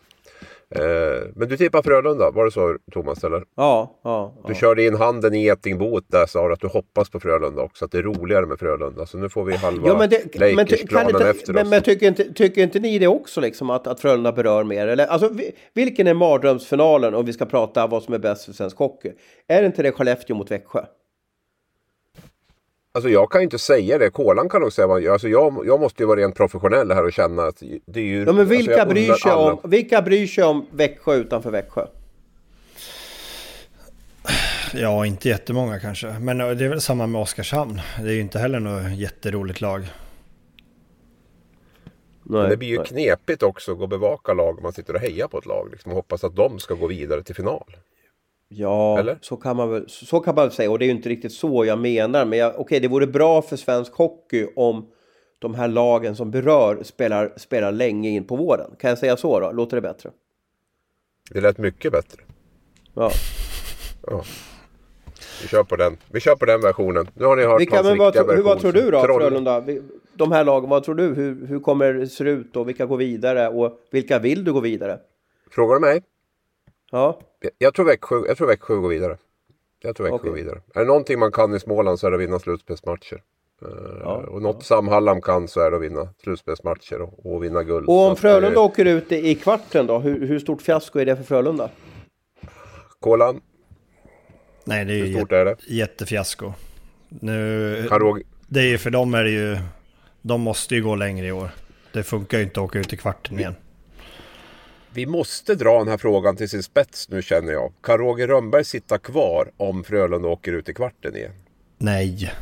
Eh, 0.76 1.28
men 1.36 1.48
du 1.48 1.58
tippar 1.58 1.82
Frölunda, 1.82 2.32
var 2.32 2.46
det 2.46 2.52
så 2.52 2.78
Thomas? 2.92 3.24
Eller? 3.24 3.44
Ja, 3.56 4.00
ja, 4.04 4.44
Du 4.48 4.56
körde 4.56 4.86
in 4.86 4.96
handen 4.96 5.34
i 5.34 5.44
getingbot 5.44 6.06
där 6.08 6.26
sa 6.26 6.48
du 6.48 6.54
att 6.54 6.60
du 6.60 6.68
hoppas 6.68 7.10
på 7.10 7.20
Frölunda 7.20 7.62
också. 7.62 7.86
Att 7.86 7.92
det 7.92 7.98
är 7.98 8.04
roligare 8.04 8.46
med 8.46 8.60
Frölunda. 8.60 9.06
Så 9.06 9.18
nu 9.18 9.30
får 9.30 9.44
vi 9.44 9.56
halva 9.56 9.88
ja, 9.88 9.98
men 9.98 10.10
det, 10.10 10.40
men, 10.40 10.60
inte, 10.60 10.76
efter 10.76 11.54
men, 11.54 11.64
oss. 11.64 11.70
Men 11.70 11.82
tycker 11.82 12.08
inte, 12.08 12.34
tycker 12.34 12.64
inte 12.64 12.80
ni 12.80 13.00
det 13.00 13.08
också 13.08 13.42
liksom 13.42 13.70
att, 13.70 13.88
att 13.88 14.00
Frölunda 14.00 14.32
berör 14.32 14.64
mer? 14.64 14.88
Eller, 14.88 15.06
alltså, 15.06 15.30
vilken 15.74 16.08
är 16.08 16.14
mardrömsfinalen 16.14 17.14
om 17.14 17.26
vi 17.26 17.34
ska 17.34 17.46
prata 17.46 17.88
vad 17.88 18.04
som 18.04 18.14
är 18.14 18.20
bäst 18.20 18.46
för 18.46 18.54
svensk 18.54 18.78
hockey? 18.78 19.12
Är 19.48 19.62
det 19.62 19.66
inte 19.66 19.84
det 19.84 19.92
Skellefteå 19.92 20.36
mot 20.36 20.52
Växjö? 20.52 20.86
Alltså 22.95 23.10
jag 23.10 23.32
kan 23.32 23.41
ju 23.41 23.43
inte 23.43 23.60
säga 23.60 23.97
det. 23.97 24.10
Kolan 24.10 24.49
kan 24.49 24.62
nog 24.62 24.73
säga 24.73 24.88
vad 24.88 25.08
alltså 25.08 25.27
jag, 25.27 25.63
jag 25.65 25.79
måste 25.79 26.03
ju 26.03 26.08
vara 26.08 26.19
rent 26.19 26.36
professionell 26.36 26.91
här 26.91 27.06
och 27.06 27.13
känna 27.13 27.43
att 27.43 27.63
det 27.86 27.99
är 27.99 28.03
ju... 28.03 28.23
Ja, 28.23 28.34
men 28.34 28.45
vilka, 28.45 28.73
alltså 28.73 28.93
bryr 28.93 29.13
sig 29.13 29.32
om, 29.32 29.60
vilka 29.63 30.01
bryr 30.01 30.27
sig 30.27 30.43
om 30.43 30.65
Växjö 30.71 31.15
utanför 31.15 31.51
Växjö? 31.51 31.86
Ja, 34.73 35.06
inte 35.06 35.29
jättemånga 35.29 35.79
kanske. 35.79 36.08
Men 36.19 36.38
det 36.38 36.65
är 36.65 36.69
väl 36.69 36.82
samma 36.82 37.08
med 37.08 37.21
Oskarshamn. 37.21 37.82
Det 38.01 38.10
är 38.10 38.13
ju 38.13 38.21
inte 38.21 38.39
heller 38.39 38.60
något 38.60 38.97
jätteroligt 38.97 39.62
lag. 39.62 39.88
Nej, 42.23 42.49
det 42.49 42.58
blir 42.58 42.69
ju 42.69 42.77
nej. 42.77 42.86
knepigt 42.86 43.43
också 43.43 43.71
att 43.71 43.77
gå 43.77 43.84
och 43.84 43.89
bevaka 43.89 44.34
lag 44.34 44.58
om 44.58 44.63
man 44.63 44.73
sitter 44.73 44.93
och 44.93 44.99
hejar 44.99 45.27
på 45.27 45.38
ett 45.38 45.45
lag. 45.45 45.69
Liksom, 45.71 45.91
och 45.91 45.95
hoppas 45.95 46.23
att 46.23 46.36
de 46.36 46.60
ska 46.60 46.73
gå 46.73 46.88
vidare 46.88 47.23
till 47.23 47.36
final. 47.36 47.75
Ja, 48.56 49.00
Eller? 49.00 49.18
Så, 49.22 49.38
kan 49.38 49.58
man 49.58 49.70
väl, 49.70 49.86
så 49.88 50.20
kan 50.20 50.36
man 50.36 50.46
väl 50.46 50.52
säga. 50.52 50.72
Och 50.72 50.80
det 50.80 50.86
är 50.86 50.88
ju 50.88 50.94
inte 50.94 51.10
riktigt 51.10 51.34
så 51.34 51.66
jag 51.66 51.80
menar. 51.80 52.26
Men 52.26 52.48
okej, 52.48 52.60
okay, 52.60 52.80
det 52.80 52.88
vore 52.88 53.08
bra 53.08 53.42
för 53.42 53.56
svensk 53.56 53.94
hockey 53.94 54.48
om 54.56 54.86
de 55.39 55.54
här 55.54 55.68
lagen 55.68 56.16
som 56.16 56.32
berör 56.32 56.84
spelar, 56.84 57.34
spelar 57.38 57.72
länge 57.72 58.10
in 58.10 58.24
på 58.24 58.36
våren. 58.36 58.72
Kan 58.80 58.89
jag 58.89 58.98
säga 58.98 59.18
så 59.18 59.39
då? 59.39 59.52
Låter 59.52 59.78
det 59.78 59.82
bättre? 59.82 60.10
Det 61.30 61.42
lät 61.42 61.58
mycket 61.58 61.92
bättre. 61.92 62.22
Ja. 62.94 63.12
ja. 64.08 64.24
Vi 65.42 65.48
kör 65.48 65.63
på 65.63 65.76
den. 65.76 65.98
Vi 66.12 66.20
kör 66.20 66.36
på 66.36 66.46
den 66.46 66.62
versionen. 66.62 67.08
Nu 67.13 67.26
har 67.26 67.36
ni 67.36 67.44
hört 67.44 67.62
vilka, 67.62 67.84
men 67.84 67.98
vad, 67.98 68.13
version. 68.16 68.36
Hur, 68.36 68.44
vad 68.44 68.60
tror 68.60 68.72
du 68.72 68.92
då, 68.92 69.02
Troll... 69.04 69.22
Frölunda? 69.22 69.63
De 70.13 70.32
här 70.32 70.44
lagen, 70.44 70.70
vad 70.70 70.84
tror 70.84 70.96
du? 70.96 71.13
Hur, 71.13 71.48
hur 71.48 71.60
kommer 71.60 71.94
det 71.94 72.08
se 72.08 72.24
ut 72.24 72.56
och 72.56 72.68
vilka 72.68 72.86
går 72.86 72.98
vidare? 72.98 73.48
Och 73.48 73.80
vilka 73.92 74.20
vill 74.20 74.44
du 74.44 74.54
gå 74.54 74.60
vidare? 74.60 75.00
Frågar 75.52 75.74
du 75.76 75.82
mig? 75.82 76.02
Ja. 76.93 77.19
Jag 77.58 77.73
tror 77.73 77.86
Växjö, 77.86 78.23
jag 78.27 78.38
tror 78.38 78.47
Växjö 78.47 78.75
går 78.75 78.89
vidare. 78.89 79.17
Jag 79.82 79.95
tror 79.95 80.03
Växjö 80.03 80.15
okay. 80.15 80.29
går 80.29 80.36
vidare. 80.36 80.62
Är 80.75 80.79
det 80.79 80.86
någonting 80.86 81.19
man 81.19 81.32
kan 81.32 81.56
i 81.56 81.60
Småland 81.60 81.99
så 81.99 82.08
är 82.08 82.12
det 82.12 82.17
att 82.17 82.21
vinna 82.23 82.39
slutspelsmatcher. 82.39 83.21
Eh, 83.62 83.67
ja, 84.01 84.25
och 84.27 84.41
något 84.41 84.56
ja. 84.60 84.62
Sam 84.62 84.88
Hallam 84.88 85.21
kan 85.21 85.47
så 85.47 85.60
är 85.60 85.71
det 85.71 85.77
att 85.77 85.84
vinna 85.84 86.10
slutspelsmatcher 86.23 87.01
och, 87.01 87.34
och 87.34 87.43
vinna 87.43 87.63
guld. 87.63 87.89
Och 87.89 88.08
om 88.08 88.15
Frölunda 88.15 88.49
det... 88.49 88.60
åker 88.60 88.86
ut 88.86 89.12
i 89.12 89.36
kvarten 89.36 89.88
då? 89.88 89.99
Hur, 89.99 90.27
hur 90.27 90.39
stort 90.39 90.62
fiasko 90.62 90.99
är 90.99 91.06
det 91.06 91.15
för 91.15 91.23
Frölunda? 91.23 91.69
Kolan? 92.99 93.41
Nej, 94.65 94.86
det 94.86 94.93
är 94.93 94.97
ju 94.97 95.08
jätte, 95.08 95.38
är 95.38 95.45
det? 95.45 95.56
jättefiasko. 95.67 96.53
Nu, 97.10 97.71
det 98.47 98.73
är 98.73 98.77
för 98.77 98.89
dem 98.89 99.13
är 99.13 99.23
det 99.23 99.32
ju... 99.32 99.58
De 100.21 100.41
måste 100.41 100.75
ju 100.75 100.84
gå 100.84 100.95
längre 100.95 101.27
i 101.27 101.32
år. 101.32 101.49
Det 101.93 102.03
funkar 102.03 102.38
ju 102.38 102.43
inte 102.43 102.60
att 102.60 102.65
åka 102.65 102.79
ut 102.79 102.93
i 102.93 102.97
kvarten 102.97 103.39
igen. 103.39 103.56
Vi 104.95 105.06
måste 105.06 105.56
dra 105.56 105.79
den 105.79 105.88
här 105.88 105.97
frågan 105.97 106.36
till 106.36 106.49
sin 106.49 106.63
spets 106.63 107.10
nu 107.10 107.21
känner 107.21 107.53
jag. 107.53 107.73
Kan 107.84 107.97
Roger 107.97 108.27
Rönnberg 108.27 108.63
sitta 108.63 108.97
kvar 108.97 109.51
om 109.58 109.84
Frölunda 109.84 110.27
åker 110.27 110.53
ut 110.53 110.69
i 110.69 110.73
kvarten 110.73 111.15
igen? 111.15 111.32
Nej. 111.77 112.34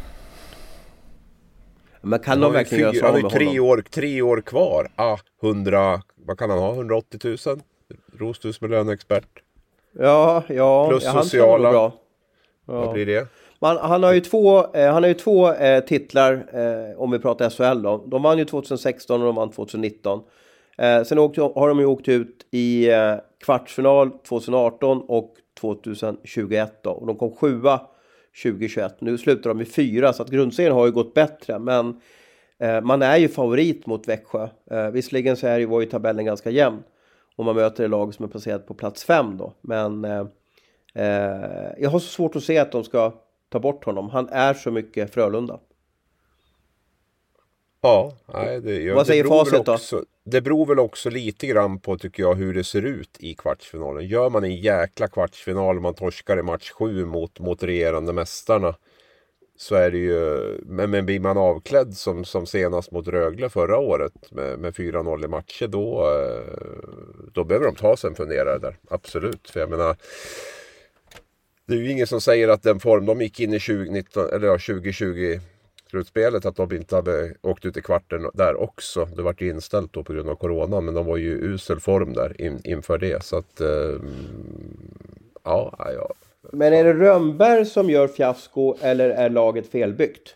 Men 2.01 2.19
kan 2.19 2.41
de 2.41 2.53
verkligen 2.53 2.83
göra 2.83 2.93
så 2.93 3.05
Han 3.05 3.13
har 3.13 3.21
ju 3.21 3.29
tre 3.29 3.59
år, 3.59 3.83
tre 3.89 4.21
år 4.21 4.41
kvar. 4.41 4.87
Ah, 4.95 5.17
100, 5.43 6.01
vad 6.15 6.37
kan 6.37 6.49
han 6.49 6.59
ha? 6.59 6.73
180 6.73 7.37
000? 7.45 7.61
Rostus 8.19 8.61
med 8.61 8.69
löneexpert. 8.69 9.29
Ja, 9.99 10.43
ja. 10.49 10.89
Plus 10.89 11.03
ja, 11.03 11.23
sociala. 11.23 11.71
Bra. 11.71 11.93
Ja. 12.67 12.73
Vad 12.73 12.93
blir 12.93 13.05
det? 13.05 13.27
Man, 13.59 13.77
han 13.77 14.03
har 14.03 14.13
ju 14.13 14.21
två, 14.21 14.73
eh, 14.73 14.93
han 14.93 15.03
har 15.03 15.07
ju 15.07 15.13
två 15.13 15.53
eh, 15.53 15.83
titlar 15.83 16.33
eh, 16.53 17.01
om 17.01 17.11
vi 17.11 17.19
pratar 17.19 17.49
SHL 17.49 17.81
då. 17.81 18.03
De 18.07 18.23
vann 18.23 18.37
ju 18.37 18.45
2016 18.45 19.21
och 19.21 19.27
de 19.27 19.35
vann 19.35 19.51
2019. 19.51 20.21
Eh, 20.77 21.03
sen 21.03 21.19
åkte, 21.19 21.41
har 21.41 21.67
de 21.67 21.79
ju 21.79 21.85
åkt 21.85 22.07
ut 22.07 22.47
i 22.51 22.89
eh, 22.89 23.15
kvartsfinal 23.43 24.11
2018 24.11 25.01
och 25.01 25.35
2021 25.59 26.83
då. 26.83 26.91
Och 26.91 27.07
de 27.07 27.15
kom 27.15 27.35
sjua 27.35 27.81
2021. 28.43 29.01
Nu 29.01 29.17
slutar 29.17 29.49
de 29.49 29.61
i 29.61 29.65
fyra 29.65 30.13
så 30.13 30.23
att 30.23 30.29
grundserien 30.29 30.73
har 30.73 30.85
ju 30.85 30.91
gått 30.91 31.13
bättre. 31.13 31.59
Men 31.59 32.01
eh, 32.59 32.81
man 32.81 33.01
är 33.01 33.17
ju 33.17 33.27
favorit 33.27 33.85
mot 33.85 34.07
Växjö. 34.07 34.47
Eh, 34.71 34.89
visserligen 34.89 35.37
så 35.37 35.47
är 35.47 35.59
ju, 35.59 35.65
var 35.65 35.81
ju 35.81 35.87
tabellen 35.87 36.25
ganska 36.25 36.49
jämn. 36.49 36.83
Och 37.35 37.45
man 37.45 37.55
möter 37.55 37.83
ett 37.83 37.89
lag 37.89 38.13
som 38.13 38.25
är 38.25 38.29
placerat 38.29 38.67
på 38.67 38.73
plats 38.73 39.03
fem 39.03 39.37
då. 39.37 39.53
Men 39.61 40.05
eh, 40.05 40.25
eh, 40.93 41.71
jag 41.77 41.89
har 41.89 41.99
så 41.99 42.07
svårt 42.07 42.35
att 42.35 42.43
se 42.43 42.57
att 42.57 42.71
de 42.71 42.83
ska 42.83 43.13
ta 43.49 43.59
bort 43.59 43.85
honom. 43.85 44.09
Han 44.09 44.29
är 44.29 44.53
så 44.53 44.71
mycket 44.71 45.13
Frölunda. 45.13 45.59
Ja, 47.81 48.13
nej, 48.33 48.61
det, 48.61 48.81
jag, 48.81 48.95
Vad 48.95 49.07
säger 49.07 49.23
facit 49.23 49.65
då? 49.65 49.77
Det 50.23 50.41
beror 50.41 50.65
väl 50.65 50.79
också 50.79 51.09
lite 51.09 51.47
grann 51.47 51.79
på 51.79 51.97
tycker 51.97 52.23
jag 52.23 52.35
hur 52.35 52.53
det 52.53 52.63
ser 52.63 52.85
ut 52.85 53.17
i 53.19 53.33
kvartsfinalen. 53.35 54.07
Gör 54.07 54.29
man 54.29 54.43
en 54.43 54.55
jäkla 54.55 55.07
kvartsfinal 55.07 55.75
och 55.75 55.81
man 55.81 55.93
torskar 55.93 56.39
i 56.39 56.43
match 56.43 56.71
sju 56.71 57.05
mot, 57.05 57.39
mot 57.39 57.63
regerande 57.63 58.13
mästarna. 58.13 58.75
Så 59.57 59.75
är 59.75 59.91
det 59.91 59.97
ju, 59.97 60.57
men, 60.65 60.89
men 60.89 61.05
blir 61.05 61.19
man 61.19 61.37
avklädd 61.37 61.97
som, 61.97 62.25
som 62.25 62.45
senast 62.45 62.91
mot 62.91 63.07
Rögle 63.07 63.49
förra 63.49 63.77
året 63.77 64.31
med, 64.31 64.59
med 64.59 64.73
4-0 64.73 65.25
i 65.25 65.27
matcher 65.27 65.67
då, 65.67 66.01
eh, 66.01 66.69
då 67.33 67.43
behöver 67.43 67.65
de 67.65 67.75
ta 67.75 67.97
sig 67.97 68.09
en 68.09 68.15
funderare 68.15 68.59
där. 68.59 68.77
Absolut, 68.89 69.49
för 69.49 69.59
jag 69.59 69.69
menar 69.69 69.95
det 71.65 71.73
är 71.73 71.77
ju 71.77 71.91
ingen 71.91 72.07
som 72.07 72.21
säger 72.21 72.47
att 72.47 72.63
den 72.63 72.79
form 72.79 73.05
de 73.05 73.21
gick 73.21 73.39
in 73.39 73.53
i 73.53 73.59
2019, 73.59 74.29
eller 74.33 74.47
ja, 74.47 74.53
2020 74.53 75.39
slutspelet 75.91 76.45
att 76.45 76.55
de 76.55 76.75
inte 76.75 76.95
hade 76.95 77.33
åkt 77.41 77.65
ut 77.65 77.77
i 77.77 77.81
kvarten 77.81 78.29
där 78.33 78.61
också. 78.61 79.05
Det 79.05 79.21
var 79.21 79.35
ju 79.37 79.49
inställt 79.49 79.93
då 79.93 80.03
på 80.03 80.13
grund 80.13 80.29
av 80.29 80.35
Corona 80.35 80.81
men 80.81 80.93
de 80.93 81.05
var 81.05 81.17
ju 81.17 81.31
i 81.31 81.45
usel 81.45 81.79
form 81.79 82.13
där 82.13 82.41
in, 82.41 82.61
inför 82.63 82.97
det. 82.97 83.23
Så 83.23 83.37
att, 83.37 83.61
eh, 83.61 83.99
ja, 85.43 85.77
ja. 85.95 86.13
Men 86.51 86.73
är 86.73 86.83
det 86.83 86.93
Rönnberg 86.93 87.65
som 87.65 87.89
gör 87.89 88.07
fiasko 88.07 88.75
eller 88.81 89.09
är 89.09 89.29
laget 89.29 89.67
felbyggt? 89.67 90.35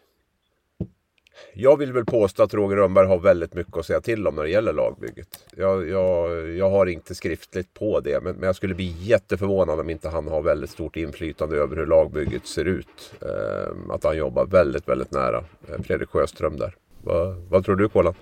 Jag 1.54 1.78
vill 1.78 1.94
väl 1.94 2.06
påstå 2.06 2.44
att 2.44 2.54
Roger 2.54 2.76
Rönnberg 2.76 3.08
har 3.08 3.20
väldigt 3.20 3.54
mycket 3.54 3.78
att 3.78 3.86
säga 3.86 4.02
till 4.02 4.28
om 4.28 4.36
när 4.36 4.44
det 4.44 4.50
gäller 4.50 4.74
lagbygget. 4.74 5.28
Jag, 5.56 5.90
jag, 5.90 6.50
jag 6.50 6.70
har 6.70 6.86
inte 6.86 7.16
skriftligt 7.16 7.74
på 7.74 8.00
det, 8.00 8.24
men, 8.24 8.36
men, 8.36 8.48
jag 8.48 8.56
skulle 8.56 8.76
bli 8.76 8.96
jätteförvånad 9.00 9.80
om 9.80 9.90
inte 9.90 10.10
han 10.10 10.28
har 10.28 10.42
väldigt 10.42 10.70
stort 10.70 10.96
inflytande 10.96 11.58
över 11.58 11.76
hur 11.76 11.86
lagbygget 11.86 12.48
ser 12.48 12.66
ut. 12.66 13.14
Eh, 13.22 13.94
att 13.94 14.04
han 14.04 14.18
jobbar 14.18 14.46
väldigt, 14.46 14.88
väldigt 14.88 15.12
nära 15.12 15.38
eh, 15.38 15.82
Fredrik 15.84 16.10
Sjöström 16.10 16.58
där. 16.58 16.76
Va, 17.04 17.36
vad 17.50 17.66
tror 17.66 17.76
du 17.76 17.90
Kolan? 17.90 18.14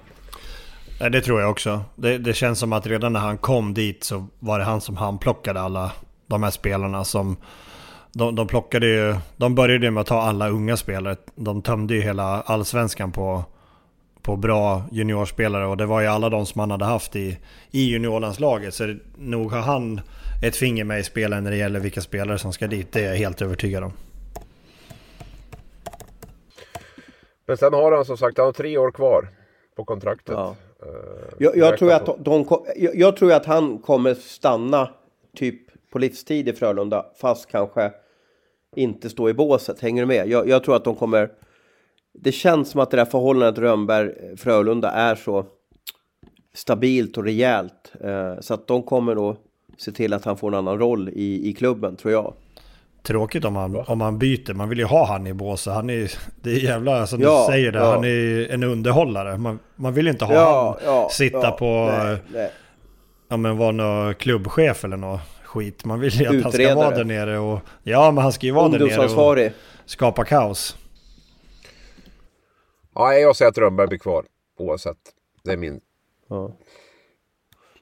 Det 1.00 1.22
tror 1.22 1.42
jag 1.42 1.52
också. 1.52 1.82
Det, 1.96 2.18
det, 2.18 2.34
känns 2.34 2.60
som 2.60 2.74
att 2.74 2.88
redan 2.88 3.14
när 3.14 3.20
han 3.20 3.38
kom 3.38 3.74
dit 3.74 4.04
så 4.04 4.28
var 4.40 4.60
det 4.60 4.66
han 4.66 4.82
som 4.82 4.98
handplockade 4.98 5.60
alla 5.62 5.92
de 6.28 6.44
här 6.44 6.52
spelarna 6.52 7.04
som... 7.04 7.38
De, 8.16 8.36
de 8.36 8.48
plockade 8.48 8.88
ju... 8.88 9.16
De 9.38 9.56
började 9.56 9.92
med 9.92 10.02
att 10.02 10.08
ta 10.08 10.22
alla 10.22 10.50
unga 10.50 10.78
spelare. 10.78 11.16
De 11.36 11.62
tömde 11.62 11.94
ju 11.94 12.02
hela 12.02 12.42
allsvenskan 12.42 13.12
på, 13.12 13.44
på 14.22 14.36
bra 14.36 14.84
juniorspelare 14.92 15.66
och 15.66 15.78
det 15.78 15.86
var 15.86 16.02
ju 16.02 16.08
alla 16.08 16.30
de 16.30 16.46
som 16.46 16.60
han 16.60 16.72
hade 16.72 16.86
haft 16.86 17.16
i, 17.16 17.38
i 17.72 17.84
juniorlandslaget. 17.84 18.74
Så 18.74 18.96
nog 19.18 19.52
har 19.52 19.62
han 19.62 20.02
ett 20.44 20.56
finger 20.56 20.84
med 20.84 21.00
i 21.00 21.04
spelen 21.04 21.44
när 21.44 21.52
det 21.52 21.58
gäller 21.58 21.80
vilka 21.80 22.02
spelare 22.02 22.38
som 22.38 22.54
ska 22.54 22.68
dit. 22.68 22.92
Det 22.92 23.02
är 23.02 23.10
jag 23.10 23.16
helt 23.16 23.42
övertygad 23.42 23.84
om. 23.84 23.94
Men 27.46 27.58
sen 27.58 27.74
har 27.74 27.92
han 27.92 28.06
som 28.06 28.18
sagt 28.18 28.38
han 28.38 28.46
har 28.46 28.54
tre 28.54 28.78
år 28.78 28.92
kvar 28.92 29.30
på 29.76 29.86
kontraktet. 29.86 30.34
Ja. 30.34 30.56
Uh, 30.84 30.90
jag, 31.38 31.58
jag 31.58 31.78
tror 31.78 31.94
att 31.94 32.26
de, 32.26 32.46
jag, 32.76 32.96
jag, 32.96 33.18
tror 33.18 33.34
att 33.34 33.46
han 33.46 33.78
kommer 33.78 34.14
stanna 34.14 34.90
typ 35.36 35.62
på 35.92 36.00
livstid 36.00 36.50
i 36.50 36.54
Frölunda 36.54 37.06
fast 37.22 37.52
kanske 37.52 37.92
inte 38.76 39.10
stå 39.10 39.30
i 39.30 39.34
båset. 39.34 39.82
Hänger 39.82 40.02
du 40.02 40.08
med? 40.08 40.28
Jag, 40.28 40.50
jag 40.50 40.64
tror 40.64 40.76
att 40.76 40.84
de 40.84 40.96
kommer... 40.96 41.30
Det 42.14 42.32
känns 42.32 42.70
som 42.70 42.82
att 42.82 42.92
det 42.92 42.98
där 42.98 43.06
förhållandet 43.06 43.64
Rönnberg-Frölunda 43.64 44.92
är 44.92 45.16
så 45.16 45.46
stabilt 46.56 47.18
och 47.18 47.24
rejält. 47.24 47.94
Uh, 48.06 48.40
så 48.40 48.54
att 48.54 48.68
de 48.68 48.84
kommer 48.84 49.16
då 49.16 49.38
se 49.78 49.92
till 49.92 50.14
att 50.14 50.26
han 50.26 50.38
får 50.38 50.48
en 50.48 50.54
annan 50.54 50.80
roll 50.80 51.10
i, 51.10 51.50
i 51.50 51.54
klubben, 51.54 51.96
tror 51.96 52.14
jag. 52.14 52.34
Tråkigt 53.04 53.46
om 53.46 53.54
man, 53.54 53.76
om 53.88 53.98
man 53.98 54.20
byter. 54.20 54.54
Man 54.54 54.70
vill 54.70 54.80
ju 54.80 54.86
ha 54.86 55.06
han 55.06 55.28
i 55.28 55.34
båset. 55.34 55.74
Han 55.74 55.90
är, 55.90 56.12
det 56.42 56.50
är 56.50 56.60
jävla, 56.60 57.08
som 57.08 57.22
ja, 57.22 57.46
du 57.48 57.54
säger 57.54 57.72
det, 57.72 57.80
ja. 57.80 57.92
han 57.92 58.04
är 58.04 58.52
en 58.52 58.64
underhållare. 58.64 59.38
Man, 59.38 59.60
man 59.76 59.94
vill 59.94 60.08
inte 60.08 60.26
ha 60.26 60.34
ja, 60.34 60.80
han 60.86 61.10
sitta 61.10 61.52
på... 61.52 61.66
Nej, 61.66 62.18
nej. 62.34 62.52
Ja 63.30 63.38
men 63.38 63.58
vara 63.58 63.72
någon 63.72 64.16
klubbchef 64.16 64.86
eller 64.86 64.98
något 64.98 65.22
skit. 65.54 65.86
Man 65.86 66.00
vill 66.00 66.14
ju 66.14 66.28
att 66.28 66.34
Utredare. 66.34 66.44
han 66.44 66.52
ska 66.52 66.76
vara 66.76 66.96
där 66.96 67.04
nere 67.04 67.40
och... 67.40 67.60
Ja 67.84 68.12
men 68.12 68.24
han 68.24 68.34
ska 68.34 68.46
ju 68.46 68.52
vara 68.52 68.70
där 68.70 68.80
nere 68.80 69.48
och 69.48 69.52
skapa 69.86 70.26
kaos. 70.26 70.78
Ja, 72.96 73.14
jag 73.14 73.36
säger 73.36 73.52
att 73.52 73.58
Rönnberg 73.58 73.88
blir 73.88 74.00
kvar 74.00 74.26
oavsett. 74.60 74.98
Det 75.44 75.52
är 75.52 75.58
min. 75.58 75.80
Ja. 76.30 76.52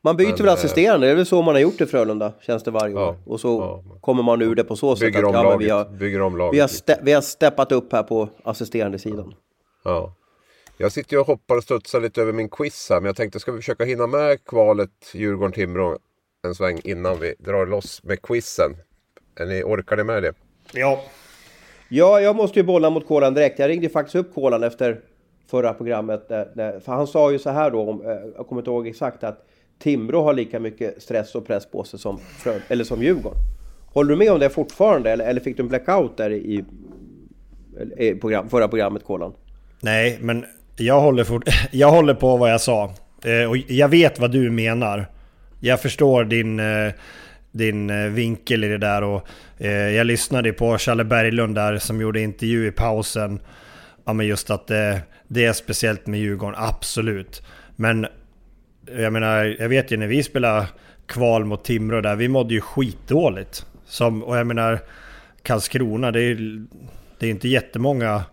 Man 0.03 0.17
byter 0.17 0.27
Men, 0.27 0.37
väl 0.37 0.47
eh, 0.47 0.53
assisterande, 0.53 1.07
det 1.07 1.11
är 1.11 1.15
väl 1.15 1.25
så 1.25 1.41
man 1.41 1.55
har 1.55 1.61
gjort 1.61 1.81
i 1.81 1.85
Frölunda, 1.85 2.33
känns 2.41 2.63
det 2.63 2.71
varje 2.71 2.95
år. 2.95 3.01
Ja, 3.01 3.17
och 3.25 3.39
så 3.39 3.83
ja. 3.87 3.97
kommer 4.01 4.23
man 4.23 4.41
ur 4.41 4.55
det 4.55 4.63
på 4.63 4.75
så 4.75 4.95
sätt 4.95 5.15
att 5.15 5.21
ja, 5.21 5.57
vi 5.57 5.69
har, 5.69 5.85
bygger 5.85 6.21
om 6.21 6.37
laget. 6.37 6.55
Vi 6.55 6.59
har, 6.59 6.67
ste, 6.67 6.99
vi 7.01 7.11
har 7.13 7.21
steppat 7.21 7.71
upp 7.71 7.91
här 7.91 8.03
på 8.03 8.29
assisterande 8.43 8.99
sidan. 8.99 9.33
Ja. 9.83 10.13
Jag 10.77 10.91
sitter 10.91 11.13
ju 11.13 11.19
och 11.19 11.27
hoppar 11.27 11.57
och 11.57 11.63
studsar 11.63 12.01
lite 12.01 12.21
över 12.21 12.33
min 12.33 12.49
quiz 12.49 12.89
här, 12.89 12.99
men 12.99 13.05
jag 13.05 13.15
tänkte 13.15 13.39
ska 13.39 13.51
vi 13.51 13.57
försöka 13.57 13.83
hinna 13.83 14.07
med 14.07 14.45
kvalet 14.45 14.89
Djurgården-Timrå 15.13 15.97
en 16.47 16.55
sväng 16.55 16.79
innan 16.83 17.19
vi 17.19 17.33
drar 17.39 17.65
loss 17.65 18.03
med 18.03 18.21
quizen. 18.21 18.75
Är 19.35 19.45
ni, 19.45 19.63
orkar 19.63 19.97
ni 19.97 20.03
med 20.03 20.23
det? 20.23 20.33
Ja. 20.73 21.01
Ja, 21.89 22.21
jag 22.21 22.35
måste 22.35 22.59
ju 22.59 22.65
bolla 22.65 22.89
mot 22.89 23.07
Kolan 23.07 23.33
direkt. 23.33 23.59
Jag 23.59 23.69
ringde 23.69 23.89
faktiskt 23.89 24.15
upp 24.15 24.33
Kolan 24.33 24.63
efter 24.63 24.99
förra 25.47 25.73
programmet. 25.73 26.25
För 26.57 26.91
han 26.91 27.07
sa 27.07 27.31
ju 27.31 27.39
så 27.39 27.49
här 27.49 27.71
då, 27.71 27.89
eh, 27.89 28.31
jag 28.35 28.47
kommer 28.47 28.61
inte 28.61 28.71
ihåg 28.71 28.87
exakt, 28.87 29.23
att 29.23 29.47
Timrå 29.79 30.21
har 30.21 30.33
lika 30.33 30.59
mycket 30.59 31.01
stress 31.01 31.35
och 31.35 31.47
press 31.47 31.65
på 31.71 31.83
sig 31.83 31.99
som, 31.99 32.19
eller 32.67 32.83
som 32.83 33.03
Djurgården. 33.03 33.39
Håller 33.93 34.09
du 34.09 34.15
med 34.15 34.31
om 34.31 34.39
det 34.39 34.49
fortfarande 34.49 35.11
eller, 35.11 35.25
eller 35.25 35.41
fick 35.41 35.57
du 35.57 35.63
en 35.63 35.69
blackout 35.69 36.17
där 36.17 36.29
i, 36.29 36.63
i 37.97 38.15
program, 38.15 38.49
förra 38.49 38.67
programmet 38.67 39.03
Kolan? 39.03 39.33
Nej, 39.79 40.17
men 40.21 40.45
jag 40.77 41.01
håller, 41.01 41.23
fort, 41.23 41.43
jag 41.71 41.91
håller 41.91 42.13
på 42.13 42.37
vad 42.37 42.51
jag 42.51 42.61
sa. 42.61 42.83
Eh, 43.25 43.49
och 43.49 43.57
jag 43.57 43.87
vet 43.87 44.19
vad 44.19 44.31
du 44.31 44.51
menar. 44.51 45.07
Jag 45.63 45.81
förstår 45.81 46.23
din, 46.23 46.59
eh, 46.59 46.93
din 47.51 47.89
eh, 47.89 48.07
vinkel 48.07 48.63
i 48.63 48.67
det 48.67 48.77
där 48.77 49.03
och 49.03 49.27
eh, 49.57 49.71
jag 49.71 50.07
lyssnade 50.07 50.53
på 50.53 50.77
Challe 50.77 51.03
Berglund 51.03 51.55
där 51.55 51.77
som 51.77 52.01
gjorde 52.01 52.21
intervju 52.21 52.67
i 52.67 52.71
pausen. 52.71 53.39
Ja 54.05 54.13
men 54.13 54.27
just 54.27 54.49
att 54.49 54.67
det, 54.67 55.01
det 55.27 55.45
är 55.45 55.53
speciellt 55.53 56.07
med 56.07 56.19
Djurgården, 56.19 56.55
absolut. 56.57 57.43
Men 57.75 58.07
jag 58.97 59.13
menar, 59.13 59.55
jag 59.59 59.69
vet 59.69 59.91
ju 59.91 59.97
när 59.97 60.07
vi 60.07 60.23
spelade 60.23 60.67
kval 61.05 61.45
mot 61.45 61.63
Timrå 61.63 62.01
där, 62.01 62.15
vi 62.15 62.27
mådde 62.27 62.53
ju 62.53 62.61
skitdåligt. 62.61 63.65
Som, 63.85 64.23
och 64.23 64.37
jag 64.37 64.47
menar, 64.47 64.79
Karlskrona, 65.41 66.11
det 66.11 66.21
är, 66.21 66.65
det 67.19 67.25
är 67.25 67.29
inte 67.29 67.47
jättemånga 67.47 68.23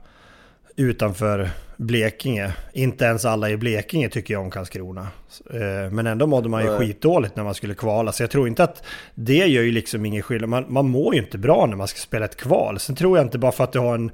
utanför 0.79 1.51
Blekinge. 1.77 2.53
Inte 2.73 3.05
ens 3.05 3.25
alla 3.25 3.51
i 3.51 3.57
Blekinge 3.57 4.09
tycker 4.09 4.35
jag 4.35 4.43
om 4.43 4.51
Karlskrona. 4.51 5.09
Eh, 5.51 5.91
men 5.91 6.07
ändå 6.07 6.27
mådde 6.27 6.49
man 6.49 6.63
ju 6.63 6.69
Nej. 6.69 6.79
skitdåligt 6.79 7.37
när 7.37 7.45
man 7.45 7.55
skulle 7.55 7.75
kvala. 7.75 8.13
Så 8.13 8.23
jag 8.23 8.31
tror 8.31 8.49
inte 8.49 8.65
att 8.65 8.83
det 9.15 9.47
gör 9.47 9.63
ju 9.63 9.73
liksom 9.73 10.07
ingen 10.07 10.23
skillnad. 10.23 10.49
Man, 10.51 10.65
man 10.69 10.89
mår 10.89 11.15
ju 11.15 11.21
inte 11.21 11.39
bra 11.39 11.67
när 11.67 11.77
man 11.77 11.89
ska 11.89 11.99
spela 11.99 12.25
ett 12.25 12.37
kval. 12.37 12.79
Sen 12.79 12.97
tror 12.97 13.19
jag 13.19 13.27
inte 13.27 13.39
bara 13.39 13.53
för 13.53 13.65
att 13.65 13.73
du 13.73 13.79
har 13.79 13.95
en 13.95 14.11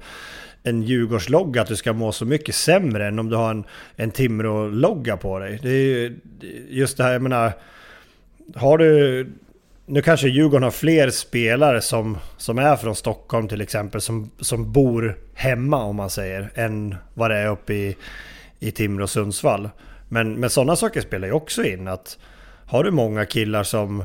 en 0.63 0.83
Djurgårdslogga 0.83 1.61
att 1.61 1.67
du 1.67 1.75
ska 1.75 1.93
må 1.93 2.11
så 2.11 2.25
mycket 2.25 2.55
sämre 2.55 3.07
än 3.07 3.19
om 3.19 3.29
du 3.29 3.35
har 3.35 3.51
en, 3.51 3.63
en 3.95 4.11
Timrå-logga 4.11 5.17
på 5.17 5.39
dig. 5.39 5.59
Det 5.61 5.69
är 5.69 5.73
ju 5.73 6.19
just 6.69 6.97
det 6.97 7.03
här, 7.03 7.11
jag 7.11 7.21
menar... 7.21 7.51
Har 8.55 8.77
du... 8.77 9.27
Nu 9.85 10.01
kanske 10.01 10.27
Djurgården 10.27 10.63
har 10.63 10.71
fler 10.71 11.09
spelare 11.09 11.81
som, 11.81 12.17
som 12.37 12.57
är 12.57 12.75
från 12.75 12.95
Stockholm 12.95 13.47
till 13.47 13.61
exempel, 13.61 14.01
som, 14.01 14.31
som 14.39 14.71
bor 14.71 15.17
hemma 15.33 15.83
om 15.83 15.95
man 15.95 16.09
säger, 16.09 16.51
än 16.55 16.95
vad 17.13 17.31
det 17.31 17.37
är 17.37 17.47
uppe 17.49 17.73
i, 17.73 17.95
i 18.59 18.71
Timrå 18.71 19.03
och 19.03 19.09
Sundsvall. 19.09 19.69
Men, 20.09 20.33
men 20.33 20.49
sådana 20.49 20.75
saker 20.75 21.01
spelar 21.01 21.27
ju 21.27 21.33
också 21.33 21.63
in. 21.63 21.87
att 21.87 22.17
Har 22.65 22.83
du 22.83 22.91
många 22.91 23.25
killar 23.25 23.63
som... 23.63 24.03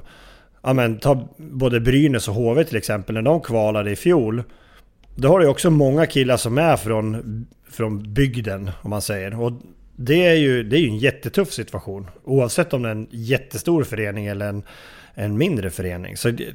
Ja 0.63 0.73
men 0.73 0.99
ta 0.99 1.29
både 1.37 1.81
Brynäs 1.81 2.29
och 2.29 2.35
HV 2.35 2.65
till 2.65 2.77
exempel, 2.77 3.15
när 3.15 3.23
de 3.23 3.41
kvalade 3.41 3.91
i 3.91 3.97
fjol 3.97 4.43
då 5.15 5.29
har 5.29 5.41
du 5.41 5.47
också 5.47 5.71
många 5.71 6.07
killar 6.07 6.37
som 6.37 6.59
är 6.59 6.77
från, 6.77 7.47
från 7.71 8.13
bygden, 8.15 8.71
om 8.83 8.91
man 8.91 9.03
säger. 9.03 9.41
Och 9.41 9.53
det 9.97 10.27
är, 10.27 10.35
ju, 10.35 10.63
det 10.63 10.77
är 10.77 10.81
ju 10.81 10.89
en 10.89 10.99
jättetuff 10.99 11.53
situation. 11.53 12.11
Oavsett 12.25 12.73
om 12.73 12.83
det 12.83 12.89
är 12.89 12.93
en 12.93 13.09
jättestor 13.11 13.85
förening 13.85 14.27
eller 14.27 14.49
en, 14.49 14.63
en 15.15 15.39
mindre 15.39 15.71
förening. 15.71 16.17
Så 16.17 16.31
det, 16.31 16.55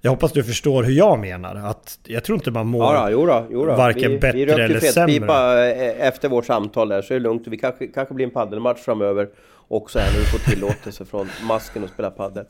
jag 0.00 0.10
hoppas 0.10 0.32
du 0.32 0.44
förstår 0.44 0.82
hur 0.82 0.92
jag 0.92 1.18
menar. 1.18 1.54
Att 1.54 1.98
jag 2.06 2.24
tror 2.24 2.36
inte 2.38 2.50
man 2.50 2.66
mår 2.66 2.94
ja, 2.94 3.10
jodå, 3.10 3.46
jodå. 3.50 3.74
varken 3.74 4.10
vi, 4.10 4.18
bättre 4.18 4.38
vi 4.44 4.52
eller 4.52 4.80
sämre. 4.80 5.70
eh, 5.70 6.06
efter 6.06 6.28
vårt 6.28 6.46
samtal 6.46 6.88
där, 6.88 7.02
så 7.02 7.14
är 7.14 7.18
det 7.18 7.22
lugnt. 7.22 7.42
Vi 7.46 7.58
kanske, 7.58 7.86
kanske 7.86 8.14
blir 8.14 8.26
en 8.26 8.32
paddelmatch 8.32 8.80
framöver 8.80 9.28
också 9.68 9.98
här 9.98 10.12
när 10.12 10.18
vi 10.18 10.24
får 10.24 10.50
tillåtelse 10.50 11.04
från 11.04 11.28
masken 11.42 11.84
att 11.84 11.90
spela 11.90 12.10
paddel. 12.10 12.44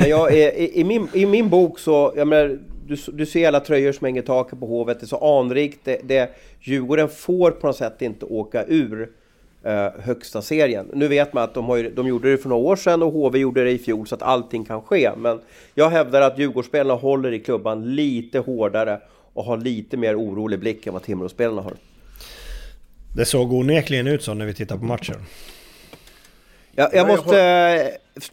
Men 0.00 0.10
jag, 0.10 0.34
i, 0.34 0.80
i, 0.80 0.84
min, 0.84 1.08
i 1.12 1.26
min 1.26 1.48
bok 1.48 1.78
så, 1.78 2.12
jag 2.16 2.28
menar, 2.28 2.58
du, 2.86 2.96
du 3.12 3.26
ser 3.26 3.48
alla 3.48 3.60
tröjor 3.60 3.92
som 3.92 4.04
hänger 4.04 4.22
i 4.22 4.26
taket 4.26 4.60
på 4.60 4.66
Hovet, 4.66 5.00
det 5.00 5.04
är 5.04 5.08
så 5.08 5.40
anrikt. 5.40 5.80
Det, 5.84 6.00
det, 6.04 6.30
Djurgården 6.60 7.08
får 7.08 7.50
på 7.50 7.66
något 7.66 7.76
sätt 7.76 8.02
inte 8.02 8.24
åka 8.24 8.64
ur 8.64 9.08
eh, 9.66 9.88
högsta 10.00 10.42
serien. 10.42 10.90
Nu 10.92 11.08
vet 11.08 11.32
man 11.32 11.44
att 11.44 11.54
de, 11.54 11.64
har, 11.64 11.90
de 11.94 12.08
gjorde 12.08 12.30
det 12.30 12.38
för 12.38 12.48
några 12.48 12.62
år 12.62 12.76
sedan 12.76 13.02
och 13.02 13.12
HV 13.12 13.38
gjorde 13.38 13.64
det 13.64 13.70
i 13.70 13.78
fjol 13.78 14.06
så 14.06 14.14
att 14.14 14.22
allting 14.22 14.64
kan 14.64 14.82
ske. 14.82 15.10
Men 15.16 15.40
jag 15.74 15.90
hävdar 15.90 16.20
att 16.20 16.38
Djurgårdsspelarna 16.38 17.00
håller 17.00 17.32
i 17.32 17.38
klubban 17.38 17.94
lite 17.94 18.38
hårdare 18.38 19.00
och 19.32 19.44
har 19.44 19.56
lite 19.56 19.96
mer 19.96 20.20
orolig 20.20 20.58
blick 20.58 20.86
än 20.86 20.92
vad 20.92 21.02
Timråspelarna 21.02 21.62
har. 21.62 21.72
Det 23.16 23.24
såg 23.24 23.52
onekligen 23.52 24.06
ut 24.06 24.22
så 24.22 24.34
när 24.34 24.46
vi 24.46 24.54
tittar 24.54 24.76
på 24.76 24.84
matchen. 24.84 25.16
Jag, 26.74 26.94
jag 26.94 27.08
måste... 27.08 27.36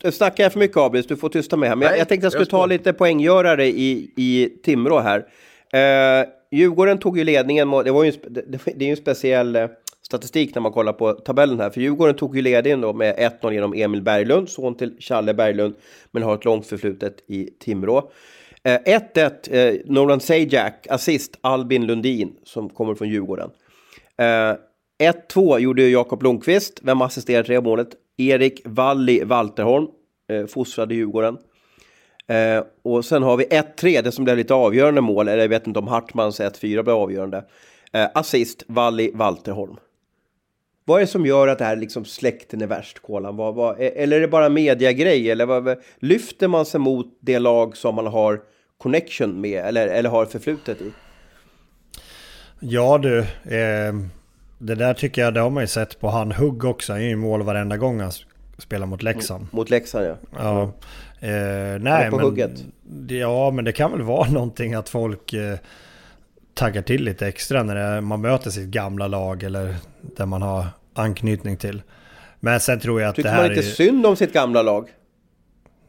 Har... 0.02 0.12
Snackar 0.12 0.44
jag 0.44 0.54
för 0.54 0.60
mycket 0.60 0.78
Abris? 0.78 1.08
Du 1.08 1.18
får 1.18 1.30
tysta 1.30 1.58
mig 1.58 1.70
här. 1.70 1.76
Men 1.76 1.90
Nej, 1.90 2.00
jag 2.00 2.10
tänkte 2.10 2.26
jag 2.26 2.34
skulle 2.34 2.46
ta 2.46 2.66
lite 2.66 2.94
poänggörare 2.94 3.66
i, 3.66 4.12
i 4.16 4.50
Timrå 4.64 5.00
här. 5.00 5.26
Eh, 5.74 6.28
Djurgården 6.52 6.98
tog 6.98 7.18
ju 7.18 7.24
ledningen. 7.24 7.72
Det, 7.72 7.92
var 7.92 8.04
ju 8.04 8.12
det, 8.12 8.42
det 8.48 8.86
är 8.86 8.86
ju 8.86 8.90
en 8.90 8.98
speciell 8.98 9.56
eh, 9.56 9.68
statistik 10.06 10.56
när 10.56 10.62
man 10.62 10.72
kollar 10.72 10.94
på 10.94 11.14
tabellen 11.14 11.60
här. 11.60 11.70
För 11.70 11.82
Djurgården 11.82 12.16
tog 12.16 12.36
ju 12.36 12.42
ledningen 12.42 12.82
då 12.82 12.94
med 12.94 13.16
1-0 13.42 13.54
genom 13.54 13.74
Emil 13.74 14.02
Berglund, 14.02 14.50
son 14.50 14.76
till 14.76 14.96
Challe 15.00 15.34
Berglund, 15.34 15.76
men 16.12 16.24
har 16.24 16.36
ett 16.36 16.46
långt 16.46 16.68
förflutet 16.68 17.24
i 17.28 17.50
Timrå. 17.60 18.12
1-1, 18.64 19.48
eh, 19.52 19.60
eh, 19.60 19.76
Nolan 19.86 20.20
Sajak, 20.20 20.88
assist 20.90 21.38
Albin 21.42 21.86
Lundin 21.86 22.36
som 22.44 22.70
kommer 22.70 22.96
från 22.96 23.10
Djurgården. 23.10 23.50
Eh, 24.18 24.56
1-2 25.04 25.60
gjorde 25.60 25.90
Jakob 25.90 26.20
Blomqvist. 26.20 26.80
Vem 26.84 27.02
assisterade 27.02 27.48
tre 27.48 27.62
målet? 27.62 27.88
Erik 28.18 28.62
Walli 28.66 29.24
Walterholm, 29.24 29.88
eh, 30.30 30.46
fostrade 30.46 30.96
Djurgården. 30.96 31.38
Eh, 32.28 32.64
och 32.84 33.06
sen 33.06 33.24
har 33.24 33.38
vi 33.38 33.44
1-3, 33.44 34.02
det 34.02 34.12
som 34.12 34.24
blev 34.24 34.38
lite 34.38 34.54
avgörande 34.54 35.02
mål, 35.02 35.28
eller 35.28 35.42
jag 35.42 35.50
vet 35.50 35.68
inte 35.68 35.80
om 35.80 35.88
Hartmans 35.88 36.40
1-4 36.40 36.84
blev 36.84 36.96
avgörande. 36.96 37.46
Eh, 37.94 38.08
assist, 38.14 38.64
Walli 38.68 39.12
Walterholm. 39.14 39.76
Vad 40.86 40.98
är 40.98 41.02
det 41.02 41.08
som 41.08 41.26
gör 41.26 41.48
att 41.48 41.58
det 41.58 41.66
här 41.66 41.76
liksom 41.76 42.06
släkten 42.06 42.62
är 42.62 42.68
värst, 42.68 43.00
Kolan? 43.00 43.36
Vad, 43.36 43.56
vad, 43.56 43.76
eller 43.80 44.18
är 44.18 44.22
det 44.22 44.28
bara 44.28 44.50
mediagrej? 44.50 45.32
Eller 45.32 45.46
vad, 45.46 45.78
lyfter 46.00 46.48
man 46.48 46.66
sig 46.66 46.80
mot 46.80 47.18
det 47.20 47.40
lag 47.40 47.78
som 47.78 47.96
man 47.96 48.08
har 48.08 48.42
connection 48.78 49.42
med 49.42 49.66
eller, 49.66 49.88
eller 49.88 50.10
har 50.10 50.26
förflutet 50.26 50.82
i? 50.82 50.92
Ja 52.60 52.98
du, 52.98 53.20
eh, 53.20 53.94
det 54.58 54.76
där 54.76 54.94
tycker 54.94 55.22
jag 55.22 55.34
det 55.34 55.40
har 55.40 55.50
man 55.50 55.64
ju 55.64 55.68
sett 55.68 56.00
på 56.00 56.10
han 56.10 56.32
Hugg 56.32 56.66
också. 56.66 56.94
Han 56.94 57.02
är 57.02 57.06
ju 57.06 57.16
mål 57.16 57.44
varenda 57.44 57.78
gång 57.78 58.00
han 58.00 58.12
spelar 58.58 58.86
mot 58.86 59.04
Leksand. 59.04 59.48
Mot 59.52 59.70
Leksand 59.70 60.06
ja. 60.06 60.16
Ja. 60.38 60.64
Eh, 61.28 61.80
nej, 61.80 62.10
på 62.10 62.16
men, 62.16 62.26
hugget. 62.26 62.66
Ja, 63.08 63.52
men 63.52 63.66
det 63.66 63.72
kan 63.72 63.92
väl 63.92 64.02
vara 64.02 64.30
någonting 64.32 64.74
att 64.74 64.90
folk 64.90 65.34
eh, 65.34 65.58
taggar 66.54 66.82
till 66.82 67.04
lite 67.04 67.28
extra 67.28 67.64
när 67.64 67.76
det, 67.96 68.02
man 68.02 68.22
möter 68.22 68.50
sitt 68.50 68.68
gamla 68.68 69.08
lag 69.08 69.44
eller 69.44 69.76
där 70.02 70.26
man 70.26 70.42
har 70.42 70.66
anknytning 70.94 71.58
till. 71.58 71.82
Men 72.40 72.60
sen 72.60 72.80
tror 72.80 73.02
jag 73.02 73.10
att 73.10 73.16
Tycker 73.16 73.30
det 73.30 73.36
här 73.36 73.42
man 73.42 73.52
inte 73.52 73.68
är, 73.68 73.72
synd 73.72 74.06
om 74.06 74.16
sitt 74.16 74.34
gamla 74.34 74.62
lag? 74.62 74.88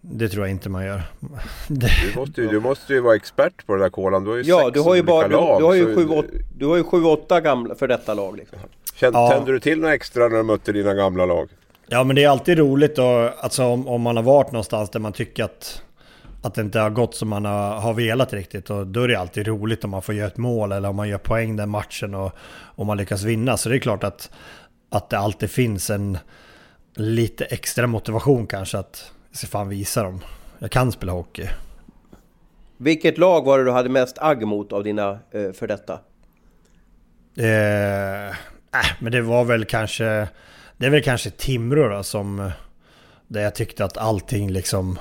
Det 0.01 0.29
tror 0.29 0.45
jag 0.47 0.51
inte 0.51 0.69
man 0.69 0.85
gör. 0.87 1.03
Det, 1.69 1.89
Du 2.13 2.19
måste, 2.21 2.41
ju, 2.43 2.49
du 2.49 2.61
måste 2.61 2.93
ju 2.93 3.01
vara 3.01 3.17
expert 3.17 3.67
på 3.67 3.75
det 3.75 3.83
där 3.83 3.91
kolan. 3.91 4.25
Du 4.25 4.31
har 4.31 4.37
ju 4.37 4.43
Ja, 4.43 4.61
sex 4.65 4.73
du 4.75 4.81
har 4.81 4.95
ju 4.95 5.01
olika 5.01 5.13
bara, 5.13 5.29
du, 5.29 5.35
lag. 5.35 5.61
du 5.61 5.65
har 5.65 5.75
ju 5.75 5.95
så- 5.95 6.01
sju, 6.01 6.09
åt, 6.09 6.27
du 6.59 6.67
har 6.67 6.77
ju 6.77 6.85
sju, 6.85 7.05
åtta 7.05 7.41
gamla 7.41 7.75
för 7.75 7.89
detta 7.89 8.15
lag 8.15 8.37
liksom. 8.37 8.59
Kände, 8.95 9.19
Ja. 9.19 9.31
Tände 9.31 9.53
du 9.53 9.61
till 9.61 9.81
några 9.81 9.95
extra 9.95 10.29
när 10.29 10.37
du 10.37 10.43
mötte 10.43 10.73
dina 10.73 10.95
gamla 10.95 11.27
lag? 11.27 11.49
ja, 11.87 12.05
men 12.05 12.17
det 12.17 12.25
är 12.25 12.29
alltid 12.29 12.59
roligt 12.59 12.99
och, 12.99 13.45
alltså, 13.45 13.65
om, 13.65 13.89
om 13.89 14.03
man 14.03 14.17
har 14.17 14.23
varit 14.25 14.53
någonstans 14.53 14.91
där 14.91 15.01
man 15.01 15.13
tycker 15.13 15.45
att, 15.45 15.83
att 16.45 16.55
det 16.55 16.61
inte 16.61 16.81
har 16.81 16.91
gått 16.91 17.15
som 17.15 17.29
man 17.29 17.45
har, 17.45 17.95
velat 17.95 18.33
riktigt. 18.33 18.71
Och 18.71 18.87
då 18.87 19.03
är 19.03 19.09
det 19.09 19.15
alltid 19.15 19.47
roligt 19.47 19.85
om 19.85 19.91
man 19.91 20.03
får 20.03 20.15
göra 20.15 20.27
ett 20.27 20.37
mål 20.37 20.73
eller 20.73 20.89
om 20.89 20.97
man 20.97 21.09
gör 21.09 21.19
poäng 21.19 21.57
den 21.57 21.71
matchen 21.71 22.15
och 22.15 22.33
om 22.65 22.87
man 22.87 22.97
lyckas 22.97 23.23
vinna. 23.23 23.57
Så 23.57 23.69
det 23.69 23.77
är 23.77 23.79
klart 23.79 24.05
att, 24.05 24.31
att 24.91 25.11
det 25.11 25.19
alltid 25.19 25.51
finns 25.51 25.91
en 25.91 26.19
lite 26.95 27.45
extra 27.45 27.87
motivation 27.87 28.47
kanske 28.47 28.79
att 28.79 29.13
jag 29.31 29.37
ska 29.37 29.47
fan 29.47 29.69
visa 29.69 30.03
dem. 30.03 30.21
Jag 30.59 30.71
kan 30.71 30.93
spela 30.93 31.13
hockey. 31.13 31.49
Vilket 32.77 33.19
lag 33.19 33.45
var 33.45 33.59
det 33.59 33.65
du 33.65 33.71
hade 33.71 33.89
mest 33.89 34.19
agg 34.19 34.47
mot 34.47 34.73
av 34.73 34.85
dina 34.85 35.19
eh, 35.31 35.53
för 35.53 35.67
detta? 35.67 35.99
Eh, 37.37 38.29
äh, 38.29 38.33
men 39.01 39.13
det 39.13 39.21
var 39.23 39.45
väl 39.45 39.65
kanske... 39.65 40.29
Det 40.77 40.87
är 40.87 40.91
väl 40.91 41.03
kanske 41.03 41.31
Timrå 41.31 41.89
då 41.89 42.03
som... 42.03 42.51
Där 43.29 43.41
jag 43.41 43.55
tyckte 43.55 43.85
att 43.85 43.97
allting 43.97 44.51
liksom... 44.51 44.99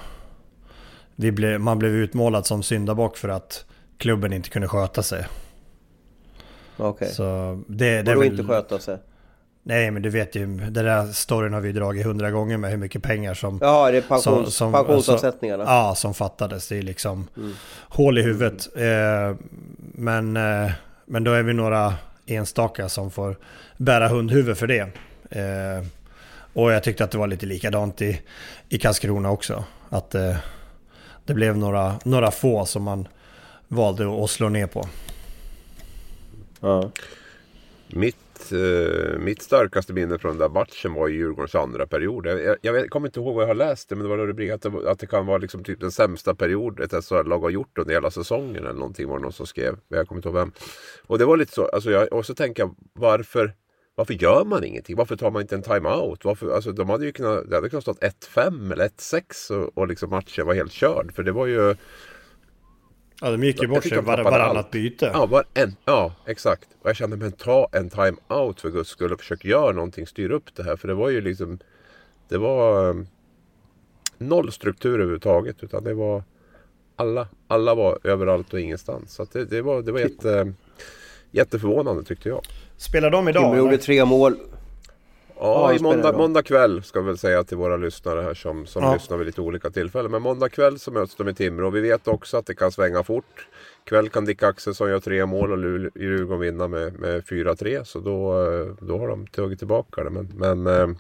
Blev, 1.16 1.60
man 1.62 1.80
blev 1.80 1.92
utmålad 1.92 2.46
som 2.46 2.64
syndabock 2.64 3.18
för 3.18 3.30
att 3.30 3.66
klubben 3.98 4.34
inte 4.34 4.50
kunde 4.50 4.68
sköta 4.68 5.04
sig. 5.04 5.26
Okej. 6.78 7.08
Så 7.12 7.62
det, 7.68 8.02
det 8.02 8.12
är 8.12 8.16
väl... 8.16 8.26
inte 8.28 8.44
sköta 8.44 8.80
sig? 8.80 8.98
Nej 9.66 9.92
men 9.92 10.02
du 10.02 10.10
vet 10.10 10.36
ju, 10.36 10.46
den 10.46 10.86
där 10.86 11.06
storyn 11.06 11.54
har 11.54 11.62
vi 11.62 11.72
dragit 11.72 12.06
hundra 12.06 12.32
gånger 12.32 12.58
med 12.58 12.72
hur 12.72 12.78
mycket 12.78 13.04
pengar 13.04 13.34
som... 13.34 13.60
Jaha, 13.62 13.92
det 13.92 13.98
är 13.98 14.02
pensions, 14.02 14.26
som- 14.26 14.52
som- 14.52 14.72
pensionsavsättningarna? 14.74 15.64
Ja, 15.64 15.96
som 15.96 16.14
fattades. 16.14 16.68
Det 16.68 16.78
är 16.78 16.82
liksom 16.82 17.28
Mm. 17.38 17.54
hål 17.90 18.18
i 18.18 18.22
huvudet. 18.22 18.68
Eh, 18.76 19.36
men, 19.78 20.38
eh, 20.38 20.72
men 21.06 21.24
då 21.24 21.32
är 21.32 21.44
vi 21.44 21.54
några 21.54 21.94
enstaka 22.26 22.90
som 22.90 23.12
får 23.12 23.36
bära 23.78 24.08
hundhuvud 24.08 24.58
för 24.58 24.68
det. 24.68 24.80
Eh, 25.30 25.86
och 26.54 26.72
jag 26.72 26.84
tyckte 26.84 27.04
att 27.04 27.12
det 27.12 27.18
var 27.18 27.28
lite 27.28 27.46
likadant 27.46 28.02
i, 28.02 28.22
i 28.70 28.78
Karlskrona 28.78 29.32
också. 29.32 29.64
Att 29.90 30.16
eh, 30.16 30.36
det 31.26 31.34
blev 31.34 31.58
några, 31.58 31.96
några 32.06 32.32
få 32.32 32.66
som 32.66 32.84
man 32.84 33.08
valde 33.68 34.24
att 34.24 34.30
slå 34.30 34.50
ner 34.50 34.68
på. 34.68 34.88
Ja. 36.60 36.92
Mitt, 37.88 38.52
eh, 38.52 39.20
mitt 39.20 39.42
starkaste 39.42 39.94
minne 39.94 40.18
från 40.20 40.38
den 40.38 40.40
där 40.40 40.60
matchen 40.60 40.94
var 40.94 41.08
ju 41.08 41.16
Djurgårdens 41.18 41.56
andra 41.56 41.88
period. 41.88 42.26
Jag, 42.26 42.58
jag, 42.62 42.76
jag 42.76 42.90
kommer 42.90 43.08
inte 43.08 43.20
ihåg 43.20 43.36
vad 43.36 43.44
jag 43.44 43.48
har 43.48 43.56
läst 43.56 43.90
det, 43.90 43.96
men 43.96 44.04
det 44.04 44.10
var 44.10 44.18
rubrik 44.18 44.52
att 44.52 44.62
det, 44.62 44.92
att 44.92 45.00
det 45.00 45.08
kan 45.08 45.26
vara 45.26 45.38
liksom 45.38 45.64
typ 45.64 45.80
den 45.80 45.92
sämsta 45.92 46.36
period 46.36 46.80
ett 46.80 47.06
SHL-lag 47.06 47.40
har 47.40 47.50
gjort 47.50 47.78
under 47.78 47.94
hela 47.94 48.12
säsongen 48.12 48.56
eller 48.56 48.74
någonting 48.74 49.08
var 49.08 49.18
det 49.18 49.22
någon 49.22 49.34
som 49.34 49.48
skrev. 49.48 49.78
Jag 49.88 50.08
kommer 50.08 50.20
inte 50.20 50.30
ihåg 50.30 50.36
vem. 50.36 50.52
Och 51.08 51.20
det 51.20 51.26
var 51.26 51.38
lite 51.38 51.54
så, 51.54 51.66
alltså 51.66 51.92
jag, 51.92 52.14
och 52.14 52.26
så 52.26 52.36
tänker 52.36 52.64
jag 52.64 52.76
varför 52.94 53.54
varför 53.96 54.14
gör 54.14 54.46
man 54.46 54.64
ingenting? 54.64 54.96
Varför 54.96 55.16
tar 55.16 55.32
man 55.32 55.42
inte 55.42 55.56
en 55.56 55.62
timeout? 55.62 56.26
Varför, 56.26 56.56
alltså 56.56 56.72
de 56.72 56.90
hade 56.90 57.06
ju 57.06 57.12
kunnat, 57.12 57.50
det 57.50 57.56
hade 57.56 57.70
kunnat 57.70 57.84
stått 57.84 58.02
1-5 58.02 58.74
eller 58.74 58.88
1-6 58.88 59.52
och, 59.52 59.78
och 59.78 59.88
liksom 59.88 60.10
matchen 60.10 60.46
var 60.46 60.54
helt 60.54 60.72
körd. 60.72 61.16
För 61.16 61.24
det 61.24 61.32
var 61.32 61.46
ju... 61.46 61.76
Ja, 63.22 63.32
de 63.32 63.44
gick 63.44 63.62
ju 63.62 63.68
bort 63.68 63.84
sig 63.84 64.02
var, 64.02 64.24
varannat 64.24 64.72
byte. 64.72 65.12
Ja, 65.14 65.26
var 65.26 65.46
en, 65.54 65.76
ja, 65.86 66.16
exakt. 66.26 66.68
Och 66.82 66.90
jag 66.90 66.96
kände, 66.96 67.18
men 67.18 67.32
ta 67.32 67.70
en 67.72 67.90
time-out 67.90 68.62
för 68.62 68.70
guds 68.70 68.90
skull 68.90 69.14
och 69.14 69.20
försök 69.20 69.46
göra 69.46 69.72
någonting, 69.72 70.08
styr 70.08 70.32
upp 70.32 70.56
det 70.56 70.64
här. 70.64 70.76
För 70.76 70.88
det 70.88 70.94
var 70.94 71.10
ju 71.10 71.22
liksom, 71.22 71.60
det 72.30 72.38
var 72.38 72.90
um, 72.90 73.08
noll 74.18 74.52
struktur 74.52 74.94
överhuvudtaget. 74.94 75.64
Utan 75.64 75.84
det 75.84 75.94
var, 75.94 76.24
alla, 76.96 77.28
alla 77.48 77.76
var 77.76 78.00
överallt 78.04 78.54
och 78.54 78.60
ingenstans. 78.60 79.14
Så 79.14 79.26
det, 79.32 79.46
det 79.46 79.62
var, 79.62 79.82
det 79.82 79.92
var 79.92 80.00
jätte, 80.00 80.54
jätteförvånande 81.32 82.04
tyckte 82.04 82.30
jag. 82.30 82.42
Spelar 82.78 83.10
de 83.12 83.28
idag? 83.30 83.44
Timrå 83.44 83.58
gjorde 83.58 83.78
tre 83.78 84.06
mål. 84.06 84.36
Ja, 85.40 85.74
i 85.74 85.80
måndag, 85.80 86.18
måndag 86.18 86.44
kväll 86.44 86.84
ska 86.84 87.00
vi 87.02 87.06
väl 87.06 87.18
säga 87.18 87.44
till 87.44 87.58
våra 87.58 87.78
lyssnare 87.78 88.22
här 88.22 88.34
som, 88.34 88.66
som 88.66 88.84
Ja. 88.84 88.94
lyssnar 88.94 89.18
vid 89.18 89.26
lite 89.26 89.42
olika 89.42 89.70
tillfällen. 89.70 90.12
Men 90.12 90.22
måndag 90.22 90.50
kväll 90.50 90.80
så 90.80 90.92
möts 90.92 91.16
de 91.16 91.30
i 91.30 91.34
Timrå. 91.34 91.70
Vi 91.70 91.82
vet 91.82 92.08
också 92.08 92.38
att 92.38 92.46
det 92.46 92.56
kan 92.56 92.72
svänga 92.72 93.04
fort. 93.04 93.48
Kväll 93.84 94.10
kan 94.10 94.26
Dick 94.26 94.44
Axelsson 94.44 94.90
göra 94.90 95.00
tre 95.00 95.26
mål 95.26 95.52
och 95.52 95.60
Djurgården 96.02 96.40
vinna 96.40 96.68
med, 96.68 97.00
med 97.00 97.24
4-3. 97.24 97.84
Så 97.84 98.00
då, 98.00 98.42
eh, 98.52 98.68
då 98.80 98.98
har 99.00 99.08
de 99.08 99.28
tagit 99.28 99.60
tillbaka 99.60 100.04
det. 100.04 100.10
Men, 100.10 100.32
men 100.36 100.68
eh, 100.68 100.96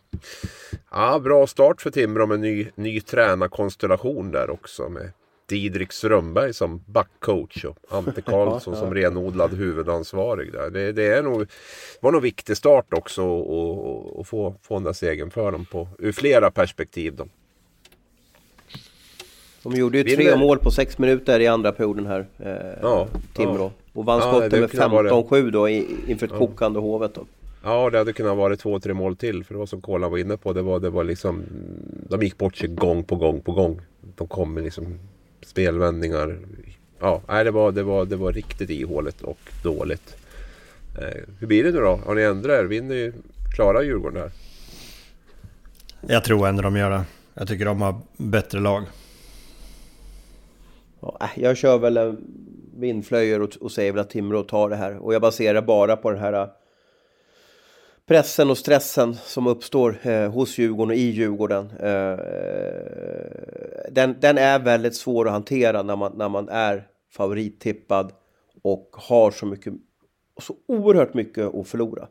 ja, 0.91 1.19
bra 1.19 1.47
start 1.47 1.81
för 1.81 1.89
Timrå 1.91 2.25
med 2.25 2.39
ny, 2.39 2.67
ny 2.75 3.01
tränarkonstellation 3.01 4.31
där 4.31 4.49
också. 4.49 4.89
Med 4.89 5.11
Didrik 5.53 5.91
Strömberg 5.91 6.53
som 6.53 6.83
backcoach 6.85 7.65
och 7.65 7.77
Ante 7.89 8.21
Karlsson 8.25 8.75
som 8.75 8.93
renodlad 8.93 9.53
huvudansvarig 9.53 10.51
där. 10.51 10.69
Det, 10.69 10.91
det 10.91 11.03
är 11.03 11.23
nog, 11.23 11.45
var 12.01 12.11
nog 12.11 12.21
viktig 12.21 12.57
start 12.57 12.93
också 12.93 13.21
att- 14.19 14.27
få, 14.27 14.55
få 14.61 14.73
den 14.73 14.83
där 14.83 14.93
segern 14.93 15.31
för 15.31 15.51
dem 15.51 15.65
på, 15.71 15.87
ur 15.99 16.11
flera 16.11 16.51
perspektiv. 16.51 17.15
Då. 17.15 17.25
De 19.63 19.73
gjorde 19.75 19.97
ju 19.97 20.15
tre 20.15 20.35
mål 20.35 20.57
på 20.59 20.71
sex 20.71 20.97
minuter 20.97 21.39
i 21.39 21.47
andra 21.47 21.71
perioden 21.71 22.05
här. 22.05 22.27
Eh, 22.39 22.79
Ja, 22.81 23.07
Timrå. 23.33 23.57
ja. 23.63 23.71
Och 23.93 24.05
vann 24.05 24.19
Ja, 24.19 24.31
skotten 24.31 24.59
med 24.61 24.71
kunde 24.71 24.85
ha 24.85 25.03
varit- 25.03 25.11
15-7 25.29 25.51
då 25.51 25.69
inför 25.69 26.25
ett 26.25 26.31
kokande 26.33 26.79
Hovet 26.79 27.15
då. 27.15 27.25
Ja, 27.63 27.89
det 27.89 27.97
hade 27.97 28.13
kunnat 28.13 28.37
vara 28.37 28.55
två, 28.55 28.79
tre 28.79 28.93
mål 28.93 29.15
till. 29.15 29.43
För 29.43 29.53
det 29.53 29.59
var 29.59 29.65
som 29.65 29.81
Kolan 29.81 30.11
var 30.11 30.17
inne 30.17 30.37
på. 30.37 30.53
Det 30.53 30.61
var, 30.61 30.79
det 30.79 30.89
var 30.89 31.03
liksom, 31.03 31.43
de 32.09 32.21
gick 32.23 32.37
bort 32.37 32.55
sig 32.55 32.69
gång 32.69 33.03
på 33.03 33.15
gång 33.15 33.41
på 33.41 33.51
gång. 33.51 33.81
De 34.15 34.27
kom 34.27 34.53
med 34.53 34.63
liksom 34.63 34.99
spelvändningar. 35.45 36.37
Ja, 36.99 37.21
nej, 37.27 37.43
det, 37.43 37.51
var, 37.51 37.71
det, 37.71 37.83
var, 37.83 38.05
det 38.05 38.15
var 38.15 38.33
riktigt 38.33 38.69
ihåligt 38.69 39.21
och 39.21 39.39
dåligt. 39.63 40.15
Eh, 40.97 41.21
hur 41.39 41.47
blir 41.47 41.63
det 41.63 41.71
nu 41.71 41.79
då? 41.79 41.99
Har 42.05 42.15
ni 42.15 42.21
ändrat 42.21 42.59
er? 42.59 42.63
Vinner 42.63 42.95
ju, 42.95 43.13
klarar 43.55 43.81
Djurgården 43.81 44.13
det 44.13 44.21
här? 44.21 44.31
Jag 46.07 46.23
tror 46.23 46.47
ändå 46.47 46.61
de 46.61 46.75
gör 46.75 46.89
det. 46.89 47.03
Jag 47.33 47.47
tycker 47.47 47.65
de 47.65 47.81
har 47.81 47.95
bättre 48.17 48.59
lag. 48.59 48.83
Ja, 50.99 51.29
jag 51.35 51.57
kör 51.57 51.77
väl 51.77 51.97
en 51.97 52.17
vindflöjor 52.77 53.41
och, 53.41 53.49
och 53.61 53.71
säger 53.71 53.91
väl 53.91 54.01
att 54.01 54.09
Timrå 54.09 54.43
tar 54.43 54.69
det 54.69 54.75
här. 54.75 54.97
Och 54.97 55.13
jag 55.13 55.21
baserar 55.21 55.61
bara 55.61 55.95
på 55.95 56.11
den 56.11 56.19
här 56.19 56.49
pressen 58.07 58.49
och 58.49 58.57
stressen 58.57 59.13
som 59.13 59.47
uppstår 59.47 59.97
eh, 60.07 60.31
hos 60.31 60.57
Djurgården 60.57 60.89
och 60.89 60.95
i 60.95 61.09
Djurgården. 61.09 61.69
Eh, 61.79 62.17
den, 63.91 64.15
den 64.19 64.37
är 64.37 64.59
väldigt 64.59 64.95
svår 64.95 65.25
att 65.25 65.31
hantera 65.31 65.83
när 65.83 65.95
man, 65.95 66.13
när 66.15 66.29
man 66.29 66.49
är 66.49 66.87
favorittippad 67.11 68.13
och 68.61 68.89
har 68.93 69.31
så 69.31 69.45
mycket 69.45 69.73
så 70.41 70.55
oerhört 70.67 71.13
mycket 71.13 71.55
att 71.55 71.67
förlora. 71.67 72.07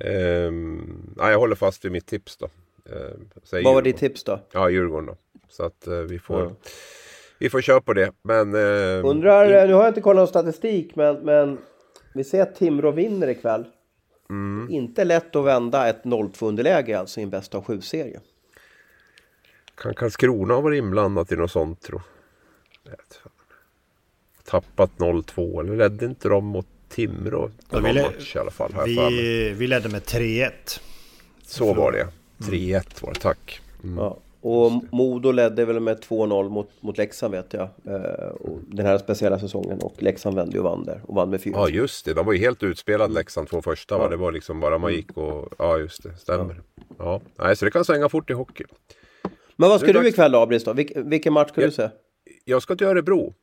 Ehm, 0.00 1.14
ja, 1.16 1.30
jag 1.30 1.38
håller 1.38 1.54
fast 1.54 1.84
vid 1.84 1.92
mitt 1.92 2.06
tips 2.06 2.36
då. 2.36 2.46
Ehm, 2.90 3.28
Vad 3.64 3.74
var 3.74 3.82
ditt 3.82 3.96
tips 3.96 4.24
då? 4.24 4.40
Ja, 4.52 4.70
Djurgården 4.70 5.06
då. 5.06 5.16
Så 5.48 5.64
att 5.64 5.86
eh, 5.86 5.94
vi 5.94 6.18
får... 6.18 6.40
Ja. 6.40 6.50
Vi 7.38 7.50
får 7.50 7.60
köra 7.60 7.80
på 7.80 7.92
det. 7.92 8.12
Men... 8.22 8.54
ehm, 8.54 9.04
Undrar, 9.04 9.44
eh, 9.44 9.66
nu 9.66 9.72
har 9.72 9.80
jag 9.80 9.90
inte 9.90 10.00
kollat 10.00 10.20
någon 10.20 10.28
statistik 10.28 10.96
men, 10.96 11.16
men 11.16 11.58
vi 12.14 12.24
ser 12.24 12.42
att 12.42 12.54
Timrå 12.54 12.90
vinner 12.90 13.28
ikväll. 13.28 13.64
Mm. 14.30 14.70
Inte 14.70 15.04
lätt 15.04 15.36
att 15.36 15.44
vända 15.44 15.88
ett 15.88 16.02
0-2 16.04 16.48
underläge 16.48 16.98
alltså 16.98 17.20
i 17.20 17.22
en 17.22 17.30
bästa 17.30 17.58
av 17.58 17.64
sju-serie. 17.64 18.20
Kan 19.74 19.94
Karlskrona 19.94 20.54
ha 20.54 20.60
varit 20.60 20.78
inblandat 20.78 21.32
i 21.32 21.36
något 21.36 21.50
sånt 21.50 21.82
tro? 21.82 22.00
Tappat 24.44 24.90
0-2 24.96 25.60
eller 25.60 25.76
ledde 25.76 26.06
inte 26.06 26.28
de 26.28 26.44
mot 26.44 26.66
Timrå? 26.88 27.50
Ja, 27.70 27.78
vi 27.78 27.92
led- 27.92 28.02
match 28.02 28.36
i 28.36 28.38
alla 28.38 28.50
fall. 28.50 28.72
Här 28.72 28.80
för 28.80 28.88
mig. 29.10 29.10
Vi, 29.16 29.50
vi 29.52 29.66
ledde 29.66 29.88
med 29.88 30.02
3-1. 30.02 30.50
Så 31.42 31.74
var 31.74 31.92
det. 31.92 32.08
3-1 32.38 33.02
var 33.02 33.12
det, 33.14 33.20
tack. 33.20 33.60
Mm. 33.84 33.98
Ja. 33.98 34.18
Och 34.46 34.72
Modo 34.92 35.32
ledde 35.32 35.64
väl 35.64 35.80
med 35.80 35.98
2-0 36.04 36.48
mot, 36.48 36.70
mot 36.82 36.98
Leksand 36.98 37.34
vet 37.34 37.52
jag. 37.52 37.62
Eh, 37.62 38.30
den 38.66 38.86
här 38.86 38.98
speciella 38.98 39.38
säsongen. 39.38 39.78
Och 39.82 40.02
Leksand 40.02 40.36
vände 40.36 40.58
och 40.58 40.64
vann 40.64 40.84
där. 40.84 41.00
Och 41.06 41.14
vann 41.14 41.30
med 41.30 41.40
4 41.40 41.52
Ja 41.56 41.68
just 41.68 42.04
det, 42.04 42.14
de 42.14 42.26
var 42.26 42.32
ju 42.32 42.38
helt 42.38 42.62
utspelad 42.62 43.12
Leksand 43.14 43.48
två 43.48 43.62
första 43.62 43.98
va? 43.98 44.08
Det 44.08 44.16
var 44.16 44.32
liksom 44.32 44.60
bara 44.60 44.78
man 44.78 44.92
gick 44.92 45.16
och... 45.16 45.48
Ja 45.58 45.78
just 45.78 46.02
det, 46.02 46.16
stämmer. 46.16 46.62
Ja. 46.98 47.20
Nej, 47.38 47.56
så 47.56 47.64
det 47.64 47.70
kan 47.70 47.84
svänga 47.84 48.08
fort 48.08 48.30
i 48.30 48.32
hockey. 48.32 48.64
Men 49.56 49.68
vad 49.68 49.80
ska 49.80 49.86
du 49.86 49.92
dags- 49.92 50.08
ikväll 50.08 50.34
Abris? 50.34 50.64
Då? 50.64 50.72
Vilk, 50.72 50.92
vilken 50.96 51.32
match 51.32 51.48
ska 51.48 51.60
Ja. 51.60 51.66
du 51.66 51.72
se? 51.72 51.88
Jag 52.44 52.62
ska 52.62 52.76
till 52.76 52.86
Örebro. 52.86 53.34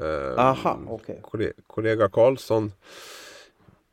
Eh, 0.00 0.44
Aha, 0.44 0.78
okej. 0.88 1.18
kolle- 1.22 1.52
kollega 1.66 2.08
Karlsson 2.08 2.72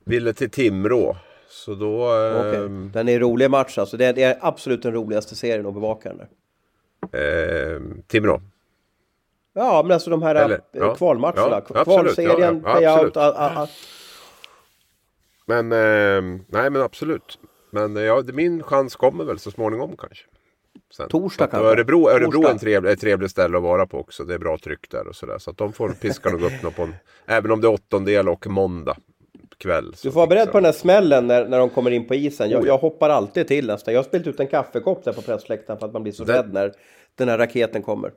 ville 0.05 0.33
till 0.33 0.49
Timrå. 0.49 1.15
Så 1.49 1.75
då... 1.75 2.03
Eh, 2.05 2.69
Den 2.93 3.09
är 3.09 3.13
en 3.13 3.19
rolig 3.19 3.49
match 3.51 3.77
alltså. 3.77 3.97
Det 3.97 4.05
är, 4.05 4.13
det 4.13 4.23
är 4.23 4.37
absolut 4.41 4.83
den 4.83 4.93
roligaste 4.93 5.35
serien 5.35 5.65
att 5.65 5.73
bevaka 5.73 6.09
den 6.09 6.17
där. 6.17 6.27
Eh, 7.13 7.81
Timrå. 8.07 8.41
Ja, 9.53 9.83
men 9.83 9.91
alltså 9.91 10.09
de 10.09 10.21
här 10.21 10.35
Eller, 10.35 10.55
eh, 10.55 10.59
ja. 10.71 10.95
kvalmatcherna. 10.95 11.61
Ja, 11.73 11.83
Kvalserien, 11.83 12.61
ja, 12.65 12.81
ja, 12.81 12.93
absolut. 12.93 13.13
playout. 13.13 13.17
a- 13.37 13.61
a- 13.63 13.67
Men, 15.45 15.71
eh, 15.71 16.39
nej 16.47 16.69
men 16.69 16.81
absolut. 16.81 17.39
Men 17.71 17.97
eh, 17.97 18.03
ja, 18.03 18.23
min 18.33 18.63
chans 18.63 18.95
kommer 18.95 19.23
väl 19.23 19.39
så 19.39 19.51
småningom 19.51 19.97
kanske. 19.97 20.25
Sen. 20.93 21.09
Torsdag 21.09 21.47
kanske? 21.47 21.67
Örebro, 21.69 22.09
Örebro 22.09 22.27
är 22.27 22.31
Torsdag. 22.31 22.51
en 22.51 22.59
trevlig, 22.59 22.91
ett 22.91 23.01
trevligt 23.01 23.31
ställe 23.31 23.57
att 23.57 23.63
vara 23.63 23.87
på 23.87 23.99
också. 23.99 24.23
Det 24.23 24.33
är 24.33 24.37
bra 24.39 24.57
tryck 24.57 24.89
där 24.91 25.07
och 25.07 25.15
sådär. 25.15 25.37
Så 25.37 25.51
att 25.51 25.57
de 25.57 25.73
får 25.73 25.89
piska 25.89 26.29
nog 26.29 26.41
upp 26.41 26.63
något 26.63 26.75
på 26.75 26.81
en, 26.83 26.95
Även 27.25 27.51
om 27.51 27.61
det 27.61 27.67
är 27.67 27.71
åttondel 27.71 28.29
och 28.29 28.47
måndag 28.47 28.97
kväll. 29.57 29.91
Du 30.03 30.11
får 30.11 30.19
vara 30.19 30.27
beredd 30.27 30.47
på 30.51 30.57
den 30.57 30.63
de. 30.63 30.67
här 30.67 30.73
smällen 30.73 31.27
när, 31.27 31.47
när 31.47 31.59
de 31.59 31.69
kommer 31.69 31.91
in 31.91 32.07
på 32.07 32.15
isen. 32.15 32.49
Jag, 32.49 32.61
Oh 32.61 32.67
ja. 32.67 32.73
jag 32.73 32.77
hoppar 32.77 33.09
alltid 33.09 33.47
till 33.47 33.67
nästan. 33.67 33.93
Jag 33.93 33.99
har 33.99 34.03
spelat 34.05 34.27
ut 34.27 34.39
en 34.39 34.47
kaffekopp 34.47 35.03
där 35.03 35.13
på 35.13 35.21
pressläktaren 35.21 35.79
för 35.79 35.85
att 35.87 35.93
man 35.93 36.03
blir 36.03 36.13
så 36.13 36.23
Det- 36.23 36.33
rädd 36.33 36.53
när 36.53 36.73
den 37.15 37.29
här 37.29 37.37
raketen 37.37 37.81
kommer. 37.81 38.11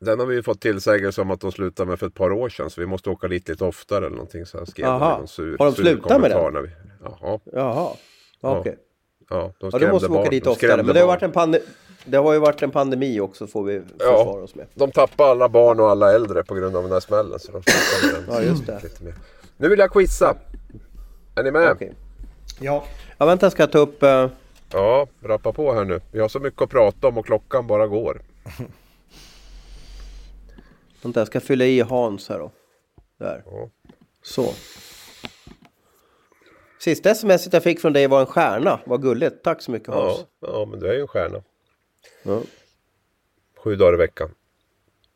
Den 0.00 0.18
har 0.20 0.26
vi 0.26 0.34
ju 0.34 0.42
fått 0.42 0.60
tillsägelse 0.60 1.20
om 1.20 1.30
att 1.30 1.40
de 1.40 1.52
slutade 1.52 1.90
med 1.90 1.98
för 1.98 2.06
ett 2.06 2.14
par 2.14 2.32
år 2.32 2.48
sedan. 2.48 2.70
Så 2.70 2.80
vi 2.80 2.86
måste 2.86 3.10
åka 3.10 3.28
dit 3.28 3.48
lite 3.48 3.64
oftare 3.64 3.98
eller 3.98 4.16
någonting. 4.16 4.46
Så 4.46 4.56
jag 4.58 4.68
skrev 4.68 4.86
Aha. 4.86 5.18
någon 5.18 5.28
sur, 5.28 5.58
Har 5.58 5.66
de 5.66 5.72
slutat 5.74 6.20
med 6.20 6.30
den? 6.30 6.52
när 6.52 6.60
Vi, 6.62 6.68
jaha, 7.04 7.40
Jaha, 7.52 7.90
okej. 8.40 8.76
ja, 9.30 9.36
de 9.36 9.36
Ja, 9.36 9.52
då 9.60 9.70
skrämde 9.70 9.92
måste 9.92 10.08
vi 10.08 10.14
åka 10.14 10.22
barn. 10.22 10.30
dit 10.30 10.46
oftare. 10.46 10.56
skrämde 10.70 10.84
Men 10.84 10.94
det 10.94 11.00
har, 11.00 11.06
varit 11.06 11.22
en 11.22 11.32
pande- 11.32 11.60
det 12.04 12.16
har 12.16 12.32
ju 12.32 12.38
varit 12.38 12.62
en 12.62 12.70
pandemi 12.70 13.20
också 13.20 13.46
får 13.46 13.64
vi 13.64 13.82
försvara 13.98 14.42
oss 14.44 14.54
med. 14.54 14.66
De 14.74 14.90
tappade 14.90 15.30
alla 15.30 15.48
barn 15.48 15.80
och 15.80 15.90
alla 15.90 16.12
äldre 16.14 16.44
på 16.44 16.54
grund 16.54 16.76
av 16.76 16.82
den 16.82 16.92
här 16.92 17.00
smällen. 17.00 17.38
Så 17.38 17.52
de 17.52 17.62
den. 18.12 18.24
Ja, 18.28 18.42
just 18.42 18.66
det. 18.66 18.80
Lite 18.82 19.04
mer. 19.04 19.14
Nu 19.56 19.68
vill 19.68 19.78
jag 19.78 19.90
quizza. 19.92 20.34
Är 21.36 21.42
ni 21.42 21.50
med? 21.50 21.70
Okej. 21.70 21.92
Ja. 22.60 22.84
Ja, 23.18 23.26
vänta, 23.26 23.50
ska 23.50 23.62
jag 23.62 23.72
ta 23.72 23.78
upp... 23.78 24.02
eh, 24.02 24.30
Ja, 24.72 25.06
rappa 25.22 25.52
på 25.52 25.72
här 25.72 25.84
nu. 25.84 26.00
Vi 26.12 26.20
har 26.20 26.28
så 26.28 26.40
mycket 26.40 26.62
att 26.62 26.70
prata 26.70 27.08
om 27.08 27.18
och 27.18 27.26
klockan 27.26 27.66
bara 27.66 27.86
går. 27.86 28.22
vänta, 31.02 31.20
jag 31.20 31.26
ska 31.26 31.40
fylla 31.40 31.64
i 31.64 31.80
Hans 31.80 32.28
här 32.28 32.38
då. 32.38 32.50
Där. 33.18 33.42
Ja. 33.46 33.70
Så. 34.22 34.52
Sista 36.80 37.10
sms 37.10 37.48
jag 37.52 37.62
fick 37.62 37.80
från 37.80 37.92
dig 37.92 38.06
var 38.06 38.20
en 38.20 38.26
stjärna. 38.26 38.80
Vad 38.86 39.02
gulligt. 39.02 39.44
Tack 39.44 39.62
så 39.62 39.70
mycket 39.70 39.88
Hans. 39.88 40.18
Ja, 40.40 40.48
ja, 40.48 40.64
men 40.70 40.80
du 40.80 40.88
är 40.88 40.94
ju 40.94 41.00
en 41.00 41.08
stjärna. 41.08 41.42
Ja. 42.22 42.40
Sju 43.56 43.76
dagar 43.76 43.94
i 43.94 43.96
veckan. 43.96 44.34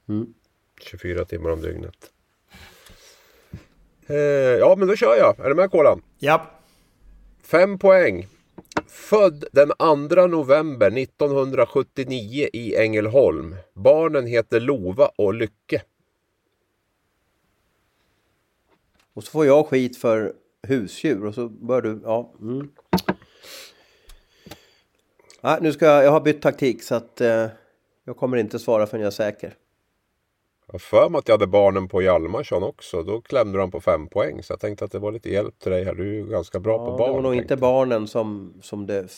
Mm. 0.08 0.34
24 0.80 1.24
timmar 1.24 1.50
om 1.50 1.60
dygnet. 1.60 2.10
Eh, 4.10 4.16
ja, 4.58 4.74
men 4.78 4.88
då 4.88 4.96
kör 4.96 5.16
jag. 5.16 5.40
Är 5.40 5.48
du 5.48 5.54
med 5.54 5.70
Kolan? 5.70 6.02
Ja. 6.18 6.50
Fem 7.42 7.78
poäng. 7.78 8.26
Född 8.88 9.44
den 9.52 9.68
2 10.08 10.26
november 10.26 10.98
1979 10.98 12.48
i 12.52 12.76
Ängelholm. 12.76 13.56
Barnen 13.74 14.26
heter 14.26 14.60
Lova 14.60 15.10
och 15.16 15.34
Lycke. 15.34 15.82
Och 19.14 19.24
så 19.24 19.30
får 19.30 19.46
jag 19.46 19.66
skit 19.66 19.96
för 19.96 20.32
husdjur 20.62 21.24
och 21.24 21.34
så 21.34 21.48
bör 21.48 21.82
du... 21.82 22.00
Ja. 22.04 22.34
Mm. 22.40 22.70
Nej, 25.40 25.58
nu 25.60 25.72
ska 25.72 25.86
jag... 25.86 26.04
Jag 26.04 26.10
har 26.10 26.20
bytt 26.20 26.42
taktik 26.42 26.82
så 26.82 26.94
att 26.94 27.20
eh, 27.20 27.46
jag 28.04 28.16
kommer 28.16 28.36
inte 28.36 28.58
svara 28.58 28.86
förrän 28.86 29.00
jag 29.00 29.06
är 29.06 29.10
säker. 29.10 29.54
Jag 30.72 30.80
för 30.82 31.08
mig 31.08 31.18
att 31.18 31.28
jag 31.28 31.34
hade 31.34 31.46
barnen 31.46 31.88
på 31.88 32.02
Hjalmarsson 32.02 32.62
också. 32.62 33.02
Då 33.02 33.20
klämde 33.20 33.58
de 33.58 33.70
på 33.70 33.80
fem 33.80 34.08
poäng. 34.08 34.42
Så 34.42 34.52
jag 34.52 34.60
tänkte 34.60 34.84
att 34.84 34.92
det 34.92 34.98
var 34.98 35.12
lite 35.12 35.30
hjälp 35.30 35.58
till 35.58 35.72
dig 35.72 35.84
här. 35.84 35.94
Du 35.94 36.08
är 36.08 36.14
ju 36.14 36.26
ganska 36.26 36.60
bra 36.60 36.72
Ja, 36.72 36.84
på 36.86 36.90
det 36.92 36.98
barn. 36.98 37.12
var 37.14 37.20
nog 37.22 37.34
inte 37.34 37.56
barnen 37.56 38.08
som, 38.08 38.54
som 38.62 38.86
det 38.86 39.08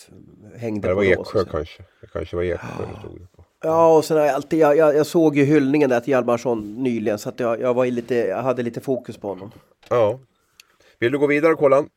hängde 0.57 0.89
Det 0.89 0.95
på 0.95 1.01
var 1.01 1.05
så 1.05 1.21
att 1.21 1.27
Eksjö 1.27 1.45
kanske. 1.45 1.83
Det 2.01 2.07
kanske 2.13 2.37
var 2.37 2.43
Eksjö 2.43 2.67
det 2.95 2.99
stod 3.01 3.21
det 3.21 3.27
på. 3.37 3.45
Ja, 3.63 3.97
och 3.97 4.05
sen 4.05 4.17
har 4.17 4.25
jag 4.25 4.35
alltid... 4.35 4.59
Jag, 4.59 4.77
jag, 4.77 4.97
jag 4.97 5.07
såg 5.07 5.37
ju 5.37 5.45
hyllningen 5.45 5.91
där 5.91 6.01
till 6.01 6.11
Hjalmarsson 6.11 6.83
nyligen 6.83 7.19
så 7.19 7.29
att 7.29 7.41
jag, 7.41 7.61
jag, 7.61 7.75
var 7.75 7.87
lite, 7.87 8.15
jag 8.15 8.43
hade 8.43 8.63
lite 8.63 8.81
fokus 8.81 9.17
på 9.19 9.29
honom. 9.29 9.51
Ja. 9.89 10.21
Vill 10.99 11.13
du 11.13 11.19
gå 11.19 11.27
vidare 11.27 11.55
Kolan? 11.55 11.89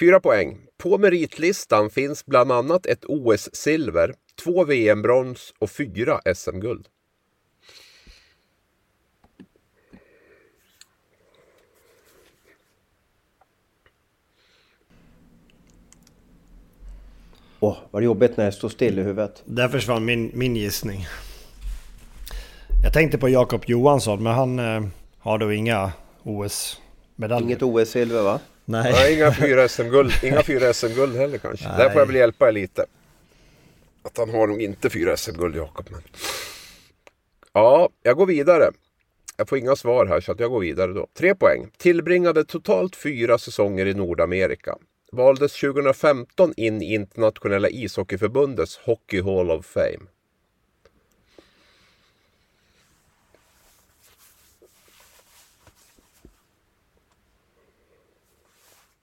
Fyra 0.00 0.20
poäng. 0.20 0.58
På 0.78 0.98
meritlistan 0.98 1.90
finns 1.90 2.26
bland 2.26 2.52
annat 2.52 2.86
ett 2.86 3.04
OS-silver, 3.04 4.14
två 4.34 4.64
VM-brons 4.64 5.54
och 5.58 5.70
fyra 5.70 6.20
SM-guld. 6.34 6.88
Åh, 17.60 17.76
vad 17.90 18.02
jobbigt 18.02 18.36
när 18.36 18.44
det 18.44 18.52
står 18.52 18.68
still 18.68 18.98
i 18.98 19.02
huvudet. 19.02 19.42
Där 19.44 19.68
försvann 19.68 20.04
min, 20.04 20.30
min 20.34 20.56
gissning. 20.56 21.06
Jag 22.84 22.92
tänkte 22.92 23.18
på 23.18 23.28
Jakob 23.28 23.62
Johansson, 23.66 24.22
men 24.22 24.32
han 24.32 24.58
eh, 24.58 24.82
har 25.18 25.38
då 25.38 25.52
inga 25.52 25.92
OS-medaljer. 26.22 27.46
Inget 27.46 27.62
OS-silver 27.62 28.22
va? 28.22 28.40
Nej. 28.64 28.92
Nej, 28.92 29.14
inga 29.14 29.32
fyra 29.32 29.68
SM-guld 29.68 30.12
inga 30.22 30.42
fyra 30.42 30.72
SM-guld 30.72 31.16
heller 31.16 31.38
kanske. 31.38 31.68
Där 31.68 31.90
får 31.90 32.00
jag 32.00 32.06
väl 32.06 32.16
hjälpa 32.16 32.48
er 32.48 32.52
lite. 32.52 32.86
Att 34.02 34.18
han 34.18 34.30
har 34.30 34.46
nog 34.46 34.62
inte 34.62 34.90
fyra 34.90 35.16
SM-guld 35.16 35.56
Jakob. 35.56 35.86
Men... 35.90 36.02
Ja, 37.52 37.88
jag 38.02 38.16
går 38.16 38.26
vidare. 38.26 38.70
Jag 39.36 39.48
får 39.48 39.58
inga 39.58 39.76
svar 39.76 40.06
här 40.06 40.20
så 40.20 40.32
att 40.32 40.40
jag 40.40 40.50
går 40.50 40.60
vidare 40.60 40.92
då. 40.92 41.06
Tre 41.14 41.34
poäng. 41.34 41.70
Tillbringade 41.76 42.44
totalt 42.44 42.96
fyra 42.96 43.38
säsonger 43.38 43.86
i 43.86 43.94
Nordamerika. 43.94 44.78
Valdes 45.12 45.60
2015 45.60 46.52
in 46.56 46.82
i 46.82 46.94
internationella 46.94 47.68
ishockeyförbundets 47.68 48.76
Hockey 48.76 49.20
Hall 49.22 49.50
of 49.50 49.66
Fame. 49.66 50.06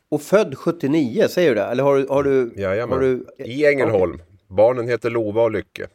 Och 0.09 0.21
född 0.21 0.57
79, 0.57 1.27
säger 1.29 1.49
du 1.49 1.55
det? 1.55 1.63
Eller 1.63 1.83
har 1.83 1.95
du... 1.95 2.07
Har 2.07 2.23
du, 2.23 2.53
Jajamän. 2.55 2.93
har 2.93 3.01
du 3.01 3.25
I 3.37 3.65
Ängelholm. 3.65 4.21
Barnen 4.49 4.87
heter 4.87 5.09
Lova 5.09 5.41
och 5.41 5.51
Lycke. 5.51 5.87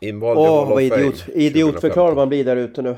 Invald 0.00 0.38
Åh, 0.38 0.68
vad 0.68 0.82
idiot, 0.82 0.98
2015. 0.98 1.40
idiotförklarad 1.40 2.16
man 2.16 2.28
blir 2.28 2.44
där 2.44 2.56
ute 2.56 2.82
nu. 2.82 2.96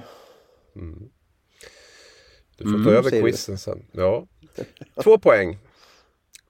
Du 2.56 2.64
får 2.64 2.84
ta 2.84 2.90
över 2.90 3.10
quizen 3.10 3.58
sen. 3.58 3.82
Ja. 3.92 4.26
Två 5.02 5.18
poäng. 5.18 5.58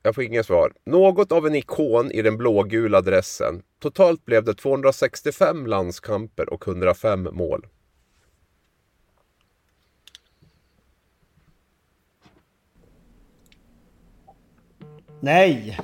Jag 0.03 0.14
får 0.14 0.24
inget 0.24 0.46
svar. 0.46 0.72
Något 0.86 1.32
av 1.32 1.46
en 1.46 1.55
ikon 1.55 2.11
i 2.11 2.22
den 2.22 2.36
blågula 2.36 3.01
dressen. 3.01 3.62
Totalt 3.78 4.24
blev 4.24 4.44
det 4.44 4.55
265 4.55 5.66
landskamper 5.66 6.53
och 6.53 6.68
105 6.68 7.28
mål. 7.32 7.66
Nej! 15.20 15.78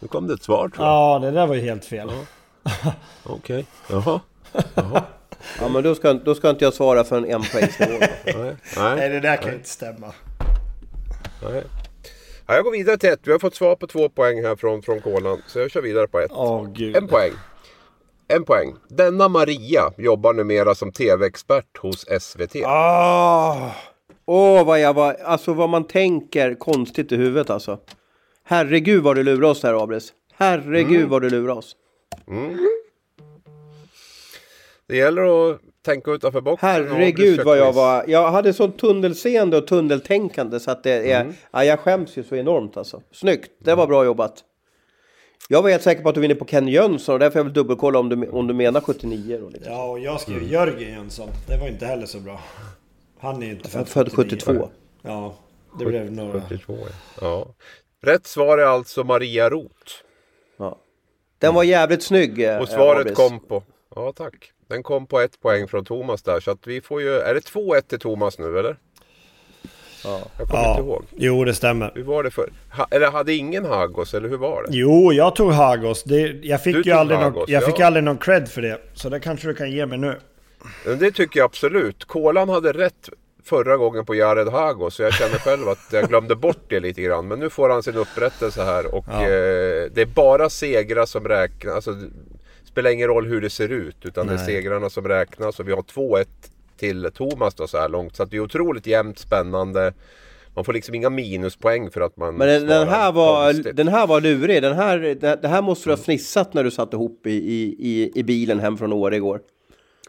Nu 0.00 0.08
kom 0.08 0.26
det 0.26 0.34
ett 0.34 0.42
svar 0.42 0.68
tror 0.68 0.86
jag. 0.86 0.94
Ja, 0.94 1.18
det 1.18 1.30
där 1.30 1.46
var 1.46 1.54
ju 1.54 1.60
helt 1.60 1.84
fel. 1.84 2.10
Okej. 3.22 3.66
Jaha. 3.90 4.20
Ja, 5.60 5.68
men 5.68 5.82
då 5.82 5.94
ska, 5.94 6.12
då 6.12 6.34
ska 6.34 6.50
inte 6.50 6.64
jag 6.64 6.74
svara 6.74 7.04
för 7.04 7.16
en 7.16 7.24
enpoängsnivå. 7.30 7.98
Nej. 7.98 8.34
Nej, 8.34 8.56
Nej. 8.76 9.08
det 9.08 9.20
där 9.20 9.36
kan 9.36 9.54
inte 9.54 9.68
stämma. 9.68 10.12
Nej. 11.42 11.62
Ja, 12.46 12.54
jag 12.54 12.64
går 12.64 12.70
vidare 12.72 12.96
till 12.96 13.10
ett. 13.10 13.20
Vi 13.22 13.32
har 13.32 13.38
fått 13.38 13.54
svar 13.54 13.76
på 13.76 13.86
två 13.86 14.08
poäng 14.08 14.44
här 14.44 14.56
från, 14.56 14.82
från 14.82 15.00
Kolan. 15.00 15.42
Så 15.46 15.58
jag 15.58 15.70
kör 15.70 15.82
vidare 15.82 16.06
på 16.08 16.20
ett. 16.20 16.30
Åh 16.34 16.68
gud. 16.72 16.96
En 16.96 17.08
poäng. 17.08 17.32
En 18.28 18.44
poäng. 18.44 18.74
Denna 18.88 19.28
Maria 19.28 19.92
jobbar 19.98 20.32
numera 20.32 20.74
som 20.74 20.92
tv-expert 20.92 21.78
hos 21.78 22.06
SVT. 22.20 22.56
Ah! 22.66 23.70
Åh, 24.34 24.64
vad 24.64 24.80
jag 24.80 24.94
var... 24.94 25.16
Alltså 25.24 25.52
vad 25.52 25.68
man 25.68 25.84
tänker 25.84 26.54
konstigt 26.54 27.12
i 27.12 27.16
huvudet 27.16 27.50
alltså. 27.50 27.78
Herregud 28.44 29.02
vad 29.02 29.16
du 29.16 29.22
lurar 29.22 29.48
oss 29.48 29.62
här, 29.62 29.82
Abris. 29.82 30.12
Herregud 30.34 31.08
vad 31.08 31.22
du 31.22 31.30
lurar 31.30 31.54
oss. 31.54 31.76
Det 34.88 34.96
gäller 34.96 35.50
att 35.50 35.60
tänka 35.84 36.10
utanför 36.10 36.40
boxen. 36.40 36.68
Herregud 36.68 37.40
vad 37.44 37.58
jag 37.58 37.72
var... 37.72 38.04
Jag 38.06 38.30
hade 38.30 38.52
sånt 38.52 38.78
tunnelseende 38.78 39.56
och 39.56 39.66
tunneltänkande 39.66 40.60
så 40.60 40.70
att 40.70 40.82
det 40.82 41.12
är... 41.12 41.20
Mm. 41.20 41.32
Ja, 41.50 41.64
jag 41.64 41.80
skäms 41.80 42.16
ju 42.16 42.22
så 42.22 42.36
enormt 42.36 42.76
alltså. 42.76 43.02
Snyggt, 43.12 43.50
det 43.58 43.74
var 43.74 43.86
bra 43.86 44.04
jobbat. 44.04 44.34
Jag 45.48 45.62
var 45.62 45.70
helt 45.70 45.82
säker 45.82 46.02
på 46.02 46.08
att 46.08 46.14
du 46.14 46.20
vinner 46.20 46.34
på 46.34 46.44
Ken 46.44 46.68
Jönsson 46.68 47.12
och 47.12 47.18
därför 47.18 47.38
jag 47.38 47.44
vill 47.44 47.52
dubbelkolla 47.52 47.98
om 47.98 48.08
du, 48.08 48.28
om 48.28 48.46
du 48.46 48.54
menar 48.54 48.80
79 48.80 49.38
då. 49.40 49.48
Liksom. 49.48 49.72
Ja, 49.72 49.90
och 49.90 49.98
jag 49.98 50.20
skrev 50.20 50.42
Jörgen 50.42 50.90
Jönsson. 50.90 51.28
Det 51.48 51.56
var 51.56 51.68
inte 51.68 51.86
heller 51.86 52.06
så 52.06 52.18
bra. 52.18 52.40
Han 53.22 53.42
är 53.42 53.46
ju 53.46 53.52
inte 53.52 53.68
Jag 53.72 53.88
född 53.88 54.08
född 54.08 54.12
72. 54.28 54.68
Ja, 55.02 55.34
det 55.78 55.84
blev 55.84 56.12
några... 56.12 56.40
72, 56.40 56.78
ja. 57.20 57.46
Rätt 58.02 58.26
svar 58.26 58.58
är 58.58 58.64
alltså 58.64 59.04
Maria 59.04 59.50
Roth. 59.50 59.92
Ja. 60.56 60.78
Den 61.38 61.54
var 61.54 61.62
jävligt 61.62 62.02
snygg. 62.02 62.42
eh, 62.42 62.58
Och 62.58 62.68
svaret 62.68 63.00
Abris. 63.00 63.16
kom 63.16 63.40
på... 63.40 63.62
Ja, 63.94 64.12
tack. 64.16 64.52
Den 64.68 64.82
kom 64.82 65.06
på 65.06 65.20
ett 65.20 65.40
poäng 65.40 65.68
från 65.68 65.84
Thomas 65.84 66.22
där. 66.22 66.40
Så 66.40 66.50
att 66.50 66.66
vi 66.66 66.80
får 66.80 67.00
ju... 67.02 67.08
Är 67.18 67.34
det 67.34 67.40
2-1 67.40 67.80
till 67.80 67.98
Thomas 67.98 68.38
nu 68.38 68.58
eller? 68.58 68.76
Ja. 70.04 70.20
Jag 70.38 70.48
kommer 70.48 70.62
Ja, 70.62 70.70
inte 70.70 70.82
ihåg. 70.82 71.04
jo 71.16 71.44
det 71.44 71.54
stämmer. 71.54 71.92
Hur 71.94 72.02
var 72.02 72.22
det 72.22 72.30
för? 72.30 72.52
Ha, 72.76 72.86
eller 72.90 73.10
hade 73.10 73.34
ingen 73.34 73.64
Hagos 73.64 74.14
eller 74.14 74.28
hur 74.28 74.36
var 74.36 74.62
det? 74.62 74.68
Jo, 74.76 75.12
jag 75.12 75.36
tog 75.36 75.52
Hagos. 75.52 76.02
Det, 76.02 76.20
jag 76.42 76.62
fick 76.62 76.74
Du 76.76 76.82
ju 76.82 76.92
aldrig, 76.92 77.18
någon, 77.20 77.32
Hagos, 77.32 77.48
jag 77.48 77.64
fick 77.66 77.78
ja. 77.78 77.86
aldrig 77.86 78.04
någon 78.04 78.18
cred 78.18 78.48
för 78.48 78.62
det. 78.62 78.78
Så 78.94 79.08
det 79.08 79.20
kanske 79.20 79.48
du 79.48 79.54
kan 79.54 79.70
ge 79.70 79.86
mig 79.86 79.98
nu. 79.98 80.16
Det 80.98 81.10
tycker 81.10 81.40
jag 81.40 81.44
absolut. 81.44 82.04
Kolan 82.04 82.48
hade 82.48 82.72
rätt 82.72 83.08
förra 83.44 83.76
gången 83.76 84.04
på 84.06 84.14
Jared 84.14 84.48
Hagos. 84.48 84.94
Så 84.94 85.02
jag 85.02 85.14
känner 85.14 85.38
själv 85.38 85.68
att 85.68 85.78
jag 85.92 86.08
glömde 86.08 86.36
bort 86.36 86.64
det 86.68 86.80
lite 86.80 87.02
grann. 87.02 87.28
Men 87.28 87.38
nu 87.40 87.50
får 87.50 87.68
han 87.68 87.82
sin 87.82 87.96
upprättelse 87.96 88.62
här. 88.64 88.94
Och 88.94 89.04
Ja. 89.08 89.22
eh, 89.22 89.28
det 89.94 89.98
är 90.02 90.14
bara 90.14 90.50
segrar 90.50 91.06
som 91.06 91.28
räknas. 91.28 91.74
Alltså, 91.74 91.92
det 91.92 92.66
spelar 92.68 92.90
ingen 92.90 93.08
roll 93.08 93.26
hur 93.26 93.40
det 93.40 93.50
ser 93.50 93.68
ut. 93.68 93.96
Utan 94.02 94.26
det 94.26 94.32
är 94.32 94.36
Nej. 94.36 94.46
segrarna 94.46 94.90
som 94.90 95.08
räknas. 95.08 95.60
Och 95.60 95.68
vi 95.68 95.72
har 95.72 95.82
2-1 95.82 96.24
till 96.76 97.10
Thomas 97.14 97.54
då 97.54 97.66
så 97.66 97.78
här 97.78 97.88
långt. 97.88 98.16
Så 98.16 98.24
det 98.24 98.36
är 98.36 98.40
otroligt 98.40 98.86
jämnt, 98.86 99.18
spännande. 99.18 99.92
Man 100.54 100.64
får 100.64 100.72
liksom 100.72 100.94
inga 100.94 101.10
minuspoäng 101.10 101.90
för 101.90 102.00
att 102.00 102.16
man 102.16 102.34
Men 102.34 102.48
den, 102.48 102.66
den, 102.66 102.88
här 102.88 103.12
var, 103.12 103.52
konstigt. 103.52 103.76
den 103.76 103.88
här 103.88 104.06
var 104.06 104.20
lurig. 104.20 104.62
Den 104.62 104.76
här, 104.76 104.98
det, 104.98 105.38
det 105.42 105.48
här 105.48 105.62
måste 105.62 105.88
du 105.88 105.92
ha 105.92 105.96
fnissat 105.96 106.54
när 106.54 106.64
du 106.64 106.70
satt 106.70 106.92
ihop 106.92 107.26
i, 107.26 107.30
i, 107.30 107.76
i, 107.78 108.12
i 108.14 108.22
bilen 108.22 108.60
hem 108.60 108.76
från 108.78 108.92
Åre 108.92 109.16
igår. 109.16 109.40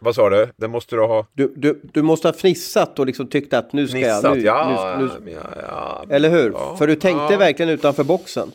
Vad 0.03 0.15
sa 0.15 0.29
du? 0.29 0.47
Det 0.55 0.67
måste 0.67 0.95
du 0.95 1.01
ha 1.01 1.25
Du, 1.33 1.53
du, 1.55 1.81
du 1.93 2.01
måste 2.01 2.27
ha 2.27 2.33
fnissat 2.33 2.99
och 2.99 3.05
liksom 3.05 3.27
tyckt 3.27 3.53
att 3.53 3.73
nu 3.73 3.87
ska 3.87 3.97
nissat? 3.97 4.23
jag... 4.23 4.37
Nu, 4.37 4.43
ja, 4.43 4.97
nu, 4.99 5.09
men 5.23 5.33
ja, 5.33 5.39
ja, 5.67 6.03
nu, 6.07 6.15
eller 6.15 6.29
hur? 6.29 6.51
Ja, 6.51 6.75
För 6.77 6.87
du 6.87 6.95
tänkte 6.95 7.33
ja. 7.33 7.37
verkligen 7.39 7.69
utanför 7.69 8.03
boxen. 8.03 8.51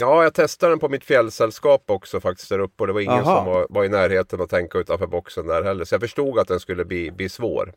Ja, 0.00 0.22
jag 0.22 0.34
testade 0.34 0.72
den 0.72 0.78
på 0.78 0.88
mitt 0.88 1.04
fjällsällskap 1.04 1.90
också 1.90 2.20
faktiskt 2.20 2.48
där 2.48 2.58
uppe 2.58 2.82
och 2.82 2.86
det 2.86 2.92
var 2.92 3.00
ingen 3.00 3.14
Aha. 3.14 3.36
som 3.36 3.46
var, 3.46 3.66
var 3.70 3.84
i 3.84 3.88
närheten 3.88 4.40
att 4.40 4.50
tänka 4.50 4.78
utanför 4.78 5.06
boxen 5.06 5.46
där 5.46 5.62
heller. 5.62 5.84
Så 5.84 5.94
jag 5.94 6.00
förstod 6.00 6.38
att 6.38 6.48
den 6.48 6.60
skulle 6.60 6.84
bli, 6.84 7.10
bli 7.10 7.28
svår. 7.28 7.72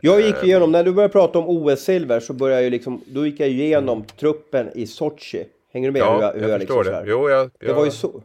Jag 0.00 0.20
gick 0.20 0.42
igenom, 0.42 0.72
när 0.72 0.84
du 0.84 0.92
började 0.92 1.12
prata 1.12 1.38
om 1.38 1.48
OS-silver 1.48 2.20
så 2.20 2.32
började 2.32 2.60
jag 2.60 2.64
ju 2.64 2.70
liksom, 2.70 3.02
då 3.06 3.26
gick 3.26 3.40
jag 3.40 3.48
igenom 3.48 4.04
truppen 4.04 4.70
i 4.74 4.86
Sochi. 4.86 5.44
Hänger 5.72 5.88
du 5.88 5.92
med? 5.92 6.00
Ja, 6.00 6.32
hur 6.34 6.42
jag, 6.42 6.48
hur 6.48 6.58
förstår 6.58 6.84
liksom 6.84 7.04
det. 7.04 7.10
Jo, 7.10 7.30
jag, 7.30 7.40
jag, 7.40 7.50
Det 7.58 7.72
var 7.72 7.84
ju 7.84 7.90
så. 7.90 8.22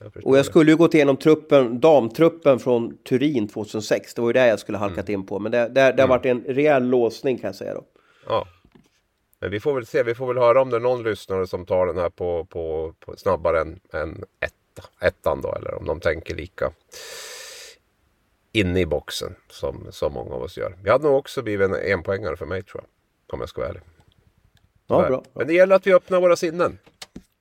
Jag 0.00 0.26
Och 0.26 0.38
jag 0.38 0.46
skulle 0.46 0.70
ju 0.70 0.76
gått 0.76 0.94
igenom 0.94 1.16
truppen, 1.16 1.80
damtruppen 1.80 2.58
från 2.58 2.96
Turin 2.98 3.48
2006. 3.48 4.14
Det 4.14 4.20
var 4.22 4.28
ju 4.28 4.32
det 4.32 4.46
jag 4.46 4.58
skulle 4.60 4.78
ha 4.78 4.86
halkat 4.86 5.08
Mm. 5.08 5.20
in 5.20 5.26
på. 5.26 5.38
Men 5.38 5.52
det, 5.52 5.68
det, 5.68 5.92
det 5.92 6.02
har 6.02 6.08
varit 6.08 6.26
en 6.26 6.44
rejäl 6.44 6.84
låsning 6.88 7.38
kan 7.38 7.48
jag 7.48 7.54
säga 7.54 7.74
då. 7.74 7.84
Ja. 8.26 8.46
Men 9.40 9.50
vi 9.50 9.60
får 9.60 9.74
väl 9.74 9.86
se, 9.86 10.02
vi 10.02 10.14
får 10.14 10.26
väl 10.26 10.38
höra 10.38 10.62
om 10.62 10.70
det 10.70 10.76
är 10.76 10.80
någon 10.80 11.02
lyssnare 11.02 11.46
som 11.46 11.66
tar 11.66 11.86
den 11.86 11.98
här 11.98 12.10
på, 12.10 12.44
på, 12.44 12.94
på 13.00 13.16
snabbare 13.16 13.60
än, 13.60 13.80
än 13.92 14.24
etta, 14.40 14.88
ettan 15.06 15.40
då. 15.42 15.54
Eller 15.54 15.74
om 15.74 15.86
de 15.86 16.00
tänker 16.00 16.34
lika 16.34 16.72
inne 18.52 18.80
i 18.80 18.86
boxen 18.86 19.34
som, 19.50 19.86
som 19.90 20.12
många 20.12 20.34
av 20.34 20.42
oss 20.42 20.56
gör. 20.58 20.76
Jag 20.84 20.92
hade 20.92 21.04
nog 21.04 21.16
också 21.16 21.42
blivit 21.42 21.68
en 21.70 21.92
enpoängare 21.92 22.36
för 22.36 22.46
mig 22.46 22.62
tror 22.62 22.82
jag. 22.84 23.34
Om 23.34 23.40
jag 23.40 23.48
ska 23.48 23.60
vara 23.60 23.68
ärlig. 23.70 23.82
Ja, 24.86 24.96
Tyvärr. 24.96 25.08
bra. 25.08 25.22
Men 25.34 25.46
det 25.46 25.52
gäller 25.54 25.76
att 25.76 25.86
vi 25.86 25.94
öppnar 25.94 26.20
våra 26.20 26.36
sinnen. 26.36 26.78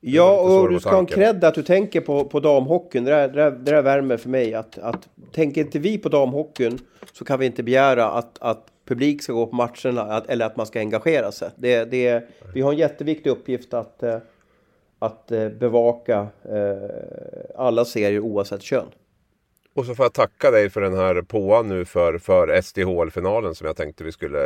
Ja, 0.02 0.40
och 0.40 0.70
du 0.70 0.80
ska 0.80 0.90
ha 0.90 1.00
en 1.00 1.06
cred 1.06 1.44
att 1.44 1.56
du 1.56 1.64
tänker 1.64 2.02
på, 2.02 2.26
på 2.26 2.40
damhockeyn. 2.40 3.04
Det 3.04 3.12
där, 3.12 3.28
det, 3.28 3.34
där, 3.34 3.52
det 3.52 3.72
där 3.72 3.82
värmer 3.82 4.18
för 4.18 4.30
mig. 4.30 4.54
Att, 4.54 4.78
att, 4.78 5.10
tänker 5.32 5.62
inte 5.62 5.80
vi 5.80 5.98
på 5.98 6.10
damhockeyn 6.10 6.80
så 7.14 7.26
kan 7.26 7.40
vi 7.40 7.46
inte 7.46 7.64
begära 7.64 8.06
att, 8.06 8.38
att 8.40 8.66
publik 8.86 9.24
ska 9.24 9.34
gå 9.34 9.48
på 9.48 9.56
matcherna 9.56 10.02
att, 10.02 10.30
eller 10.30 10.46
att 10.46 10.58
man 10.58 10.66
ska 10.66 10.80
engagera 10.80 11.32
sig. 11.32 11.50
Det, 11.56 11.86
det, 11.86 12.24
vi 12.54 12.62
har 12.62 12.72
en 12.72 12.78
jätteviktig 12.78 13.30
uppgift 13.30 13.74
att, 13.74 14.04
eh, 14.04 14.18
att 15.00 15.32
eh, 15.32 15.50
bevaka 15.50 16.28
eh, 16.44 17.58
alla 17.58 17.86
serier 17.86 18.20
oavsett 18.20 18.62
kön. 18.62 18.88
Och 19.74 19.86
så 19.86 19.96
får 19.96 20.06
jag 20.06 20.14
tacka 20.14 20.52
dig 20.52 20.70
för 20.70 20.82
den 20.82 20.96
här 20.96 21.22
påan 21.22 21.70
nu 21.70 21.86
för, 21.86 22.18
för 22.18 22.62
SDHL-finalen 22.62 23.56
som 23.56 23.68
jag 23.68 23.76
tänkte 23.76 24.04
vi 24.04 24.12
skulle 24.12 24.40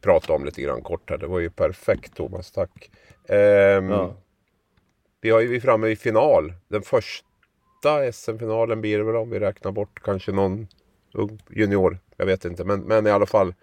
prata 0.00 0.32
om 0.32 0.44
lite 0.44 0.62
grann 0.62 0.82
kort 0.82 1.10
här. 1.10 1.18
Det 1.18 1.26
var 1.26 1.40
ju 1.40 1.50
perfekt 1.50 2.16
Thomas, 2.16 2.52
tack. 2.52 2.90
Ehm, 3.28 3.90
Ja. 3.90 4.14
Vi 5.24 5.30
ju 5.30 5.56
är 5.56 5.60
framme 5.60 5.88
i 5.88 5.96
final. 5.96 6.52
Den 6.68 6.82
första 6.82 8.12
SM-finalen 8.12 8.80
blir 8.80 8.98
det 8.98 9.04
väl 9.04 9.16
om 9.16 9.30
vi 9.30 9.40
räknar 9.40 9.72
bort 9.72 10.02
kanske 10.02 10.32
någon 10.32 10.66
ung 11.12 11.42
junior. 11.50 11.98
Jag 12.16 12.26
vet 12.26 12.44
inte, 12.44 12.64
men, 12.64 12.80
men 12.80 13.06
i 13.06 13.10
alla 13.10 13.26
fall. 13.26 13.54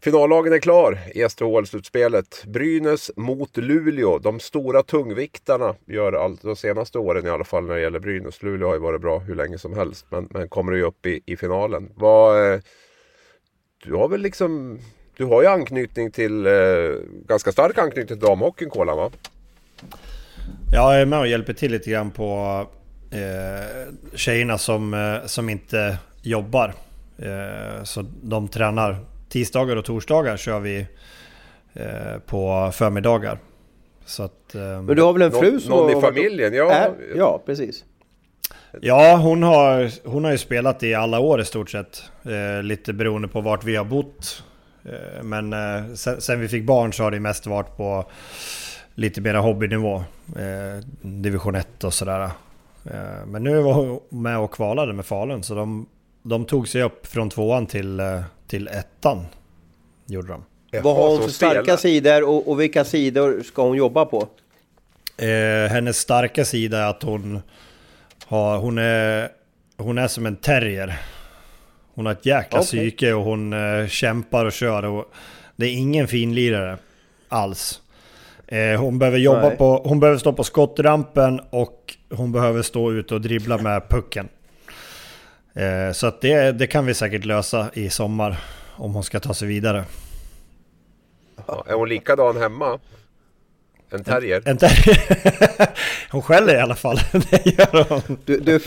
Finallagen 0.00 0.52
är 0.52 0.58
klar 0.58 0.98
i 1.14 1.24
SDHL-slutspelet. 1.28 2.44
Brynäs 2.46 3.10
mot 3.16 3.56
Luleå. 3.56 4.18
De 4.18 4.40
stora 4.40 4.82
tungviktarna 4.82 5.74
gör 5.86 6.12
allt 6.12 6.42
de 6.42 6.56
senaste 6.56 6.98
åren 6.98 7.26
i 7.26 7.30
alla 7.30 7.44
fall 7.44 7.64
när 7.66 7.74
det 7.74 7.80
gäller 7.80 8.00
Brynäs. 8.00 8.42
Luleå 8.42 8.68
har 8.68 8.74
ju 8.74 8.80
varit 8.80 9.00
bra 9.00 9.18
hur 9.18 9.34
länge 9.34 9.58
som 9.58 9.74
helst 9.74 10.06
men, 10.08 10.28
men 10.30 10.48
kommer 10.48 10.72
ju 10.72 10.82
upp 10.82 11.06
i, 11.06 11.22
i 11.26 11.36
finalen. 11.36 11.92
Vad, 11.94 12.52
eh, 12.52 12.60
du 13.84 13.94
har 13.94 14.08
väl 14.08 14.20
liksom 14.20 14.78
du 15.16 15.24
har 15.24 15.42
ju 15.42 15.48
anknytning 15.48 16.10
till, 16.10 16.46
eh, 16.46 16.52
ganska 17.26 17.52
stark 17.52 17.78
anknytning 17.78 18.06
till 18.06 18.26
damhockeyn 18.26 18.70
Kolan 18.70 18.96
va? 18.96 19.10
Ja, 20.72 20.92
jag 20.92 21.02
är 21.02 21.06
med 21.06 21.18
och 21.18 21.26
hjälper 21.26 21.52
till 21.52 21.72
lite 21.72 21.90
grann 21.90 22.10
på 22.10 22.66
eh, 23.10 23.94
tjejerna 24.14 24.58
som, 24.58 24.94
eh, 24.94 25.26
som 25.26 25.48
inte 25.48 25.98
jobbar. 26.22 26.74
Eh, 27.18 27.84
så 27.84 28.04
de 28.22 28.48
tränar 28.48 28.96
tisdagar 29.28 29.76
och 29.76 29.84
torsdagar 29.84 30.36
kör 30.36 30.60
vi 30.60 30.86
eh, 31.74 32.18
på 32.26 32.70
förmiddagar. 32.74 33.38
Så 34.04 34.22
att, 34.22 34.54
eh, 34.54 34.60
Men 34.60 34.96
du 34.96 35.02
har 35.02 35.12
väl 35.12 35.22
en 35.22 35.32
fru 35.32 35.60
som 35.60 35.70
någon 35.70 35.98
i 35.98 36.00
familjen? 36.00 36.54
Ja, 36.54 36.72
Är, 36.72 36.92
ja, 37.16 37.42
precis. 37.46 37.84
Ja, 38.80 39.16
hon 39.16 39.42
har, 39.42 39.90
hon 40.08 40.24
har 40.24 40.32
ju 40.32 40.38
spelat 40.38 40.82
i 40.82 40.94
alla 40.94 41.20
år 41.20 41.40
i 41.40 41.44
stort 41.44 41.70
sett. 41.70 42.02
Eh, 42.24 42.62
lite 42.62 42.92
beroende 42.92 43.28
på 43.28 43.40
vart 43.40 43.64
vi 43.64 43.76
har 43.76 43.84
bott. 43.84 44.42
Eh, 44.84 45.22
men 45.22 45.52
eh, 45.52 45.94
sen, 45.94 46.20
sen 46.20 46.40
vi 46.40 46.48
fick 46.48 46.64
barn 46.64 46.92
så 46.92 47.02
har 47.02 47.10
det 47.10 47.20
mest 47.20 47.46
varit 47.46 47.76
på 47.76 48.10
lite 48.94 49.20
mera 49.20 49.40
hobbynivå. 49.40 50.04
Eh, 50.36 50.84
division 51.02 51.54
1 51.54 51.84
och 51.84 51.94
sådär. 51.94 52.30
Eh, 52.84 53.26
men 53.26 53.44
nu 53.44 53.60
var 53.60 53.72
hon 53.72 54.00
med 54.08 54.38
och 54.38 54.50
kvalade 54.50 54.92
med 54.92 55.06
Falun 55.06 55.42
så 55.42 55.54
de, 55.54 55.86
de 56.22 56.44
tog 56.44 56.68
sig 56.68 56.82
upp 56.82 57.06
från 57.06 57.30
tvåan 57.30 57.66
till, 57.66 58.00
eh, 58.00 58.20
till 58.46 58.68
ettan. 58.68 59.26
Gjorde 60.06 60.28
de. 60.28 60.44
Vad 60.82 60.96
har 60.96 61.08
hon 61.08 61.22
för 61.22 61.28
starka 61.28 61.76
sidor 61.76 62.28
och, 62.28 62.48
och 62.48 62.60
vilka 62.60 62.84
sidor 62.84 63.42
ska 63.42 63.62
hon 63.62 63.76
jobba 63.76 64.04
på? 64.04 64.28
Eh, 65.16 65.70
hennes 65.70 65.96
starka 65.96 66.44
sida 66.44 66.78
är 66.78 66.90
att 66.90 67.02
hon, 67.02 67.42
har, 68.26 68.58
hon, 68.58 68.78
är, 68.78 69.28
hon 69.76 69.98
är 69.98 70.08
som 70.08 70.26
en 70.26 70.36
terrier. 70.36 70.98
Hon 71.94 72.06
har 72.06 72.12
ett 72.12 72.26
jäkla 72.26 72.58
Okej. 72.58 72.66
psyke 72.66 73.12
och 73.12 73.24
hon 73.24 73.52
eh, 73.52 73.86
kämpar 73.86 74.44
och 74.44 74.52
kör. 74.52 74.84
Och 74.84 75.12
det 75.56 75.66
är 75.66 75.72
ingen 75.72 76.08
finlirare 76.08 76.78
alls. 77.28 77.80
Eh, 78.52 78.80
hon, 78.80 78.98
behöver 78.98 79.18
jobba 79.18 79.48
Nej. 79.48 79.56
på, 79.56 79.82
hon 79.84 80.00
behöver 80.00 80.18
stå 80.18 80.32
på 80.32 80.44
skottrampen 80.44 81.40
och 81.50 81.96
hon 82.10 82.32
behöver 82.32 82.62
stå 82.62 82.92
ute 82.92 83.14
och 83.14 83.20
dribbla 83.20 83.58
med 83.58 83.88
pucken. 83.88 84.28
Eh, 85.54 85.92
så 85.92 86.06
att 86.06 86.20
det, 86.20 86.52
det 86.52 86.66
kan 86.66 86.86
vi 86.86 86.94
säkert 86.94 87.24
lösa 87.24 87.70
i 87.72 87.90
sommar 87.90 88.40
om 88.76 88.94
hon 88.94 89.04
ska 89.04 89.20
ta 89.20 89.34
sig 89.34 89.48
vidare. 89.48 89.84
Ja, 91.46 91.64
är 91.68 91.74
hon 91.74 91.88
likadan 91.88 92.36
hemma? 92.36 92.78
En 93.90 94.04
terrier? 94.04 94.42
En 94.44 94.56
terrier. 94.56 95.68
hon 96.10 96.22
skäller 96.22 96.54
i 96.54 96.60
alla 96.60 96.74
fall. 96.74 96.96
det 97.30 97.46
gör 97.46 97.88
hon. 97.88 98.18
Du, 98.24 98.40
du, 98.40 98.60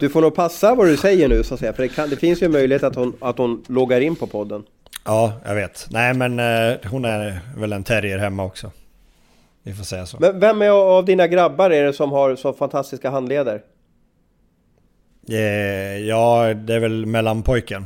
du 0.00 0.08
får 0.08 0.20
nog 0.20 0.34
passa 0.34 0.74
vad 0.74 0.86
du 0.86 0.96
säger 0.96 1.28
nu 1.28 1.42
så 1.42 1.54
att 1.54 1.60
säga. 1.60 1.72
För 1.72 1.82
det, 1.82 1.88
kan, 1.88 2.10
det 2.10 2.16
finns 2.16 2.42
ju 2.42 2.44
en 2.44 2.52
möjlighet 2.52 2.82
att 2.82 2.94
hon, 2.94 3.16
att 3.20 3.38
hon 3.38 3.64
loggar 3.68 4.00
in 4.00 4.16
på 4.16 4.26
podden. 4.26 4.64
Ja, 5.04 5.32
jag 5.44 5.54
vet. 5.54 5.86
Nej, 5.90 6.14
men 6.14 6.38
eh, 6.38 6.76
hon 6.90 7.04
är 7.04 7.40
väl 7.56 7.72
en 7.72 7.84
terrier 7.84 8.18
hemma 8.18 8.44
också. 8.44 8.70
Vi 9.66 9.72
får 9.74 9.84
säga 9.84 10.06
så. 10.06 10.16
Men 10.20 10.40
vem 10.40 10.62
är 10.62 10.68
av 10.70 11.04
dina 11.04 11.26
grabbar 11.26 11.70
är 11.70 11.84
det 11.84 11.92
som 11.92 12.12
har 12.12 12.36
så 12.36 12.52
fantastiska 12.52 13.10
handleder? 13.10 13.62
Eh, 15.28 15.36
ja, 15.98 16.54
det 16.54 16.74
är 16.74 16.80
väl 16.80 17.06
mellanpojken. 17.06 17.84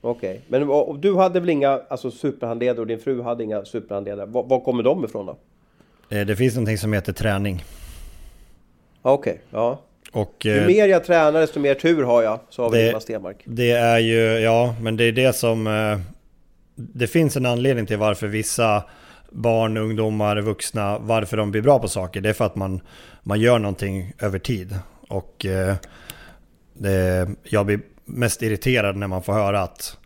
Okej, 0.00 0.40
men 0.48 0.62
och, 0.70 0.88
och 0.88 0.98
du 0.98 1.16
hade 1.16 1.40
väl 1.40 1.50
inga 1.50 1.80
alltså, 1.88 2.10
superhandledare 2.10 2.80
och 2.80 2.86
din 2.86 2.98
fru 2.98 3.22
hade 3.22 3.44
inga 3.44 3.64
superhandledare. 3.64 4.26
Var, 4.26 4.42
var 4.42 4.60
kommer 4.60 4.82
de 4.82 5.04
ifrån 5.04 5.26
då? 5.26 5.36
Eh, 6.16 6.26
det 6.26 6.36
finns 6.36 6.54
någonting 6.54 6.78
som 6.78 6.92
heter 6.92 7.12
träning. 7.12 7.64
Okej, 9.02 9.40
ja. 9.50 9.80
Och, 10.12 10.34
Ju 10.44 10.58
eh, 10.58 10.66
mer 10.66 10.88
jag 10.88 11.04
tränar 11.04 11.40
desto 11.40 11.60
mer 11.60 11.74
tur 11.74 12.02
har 12.02 12.22
jag, 12.22 12.38
sa 12.50 12.66
Ingmar 12.78 13.00
Stenmark. 13.00 13.42
Det 13.44 13.70
är 13.70 13.98
ju, 13.98 14.20
ja, 14.38 14.74
men 14.80 14.96
det 14.96 15.04
är 15.04 15.12
det 15.12 15.32
som... 15.32 15.66
eh, 15.66 15.98
Det 16.74 17.06
finns 17.06 17.36
en 17.36 17.46
anledning 17.46 17.86
till 17.86 17.98
varför 17.98 18.26
vissa 18.26 18.84
barn, 19.32 19.76
ungdomar, 19.76 20.40
vuxna, 20.40 20.98
varför 20.98 21.36
de 21.36 21.50
blir 21.50 21.62
bra 21.62 21.78
på 21.78 21.88
saker. 21.88 22.20
Det 22.20 22.28
är 22.28 22.32
för 22.32 22.46
att 22.46 22.56
man, 22.56 22.80
man 23.22 23.40
gör 23.40 23.58
någonting 23.58 24.12
över 24.18 24.38
tid. 24.38 24.78
Och 25.08 25.46
eh, 25.46 25.74
det, 26.74 27.28
jag 27.42 27.66
blir 27.66 27.80
mest 28.04 28.42
irriterad 28.42 28.96
när 28.96 29.06
man 29.06 29.22
får 29.22 29.32
höra 29.32 29.62
att, 29.62 29.96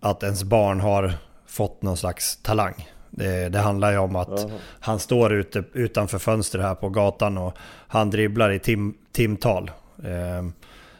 att 0.00 0.22
ens 0.22 0.44
barn 0.44 0.80
har 0.80 1.12
fått 1.46 1.82
någon 1.82 1.96
slags 1.96 2.36
talang. 2.36 2.88
Det, 3.10 3.48
det 3.48 3.58
handlar 3.58 3.92
ju 3.92 3.98
om 3.98 4.16
att 4.16 4.46
han 4.80 4.98
står 4.98 5.32
ute 5.32 5.64
utanför 5.72 6.18
fönstret 6.18 6.64
här 6.64 6.74
på 6.74 6.88
gatan 6.88 7.38
och 7.38 7.54
han 7.88 8.10
dribblar 8.10 8.50
i 8.50 8.58
tim, 8.58 8.94
timtal. 9.12 9.70
Eh, 10.04 10.44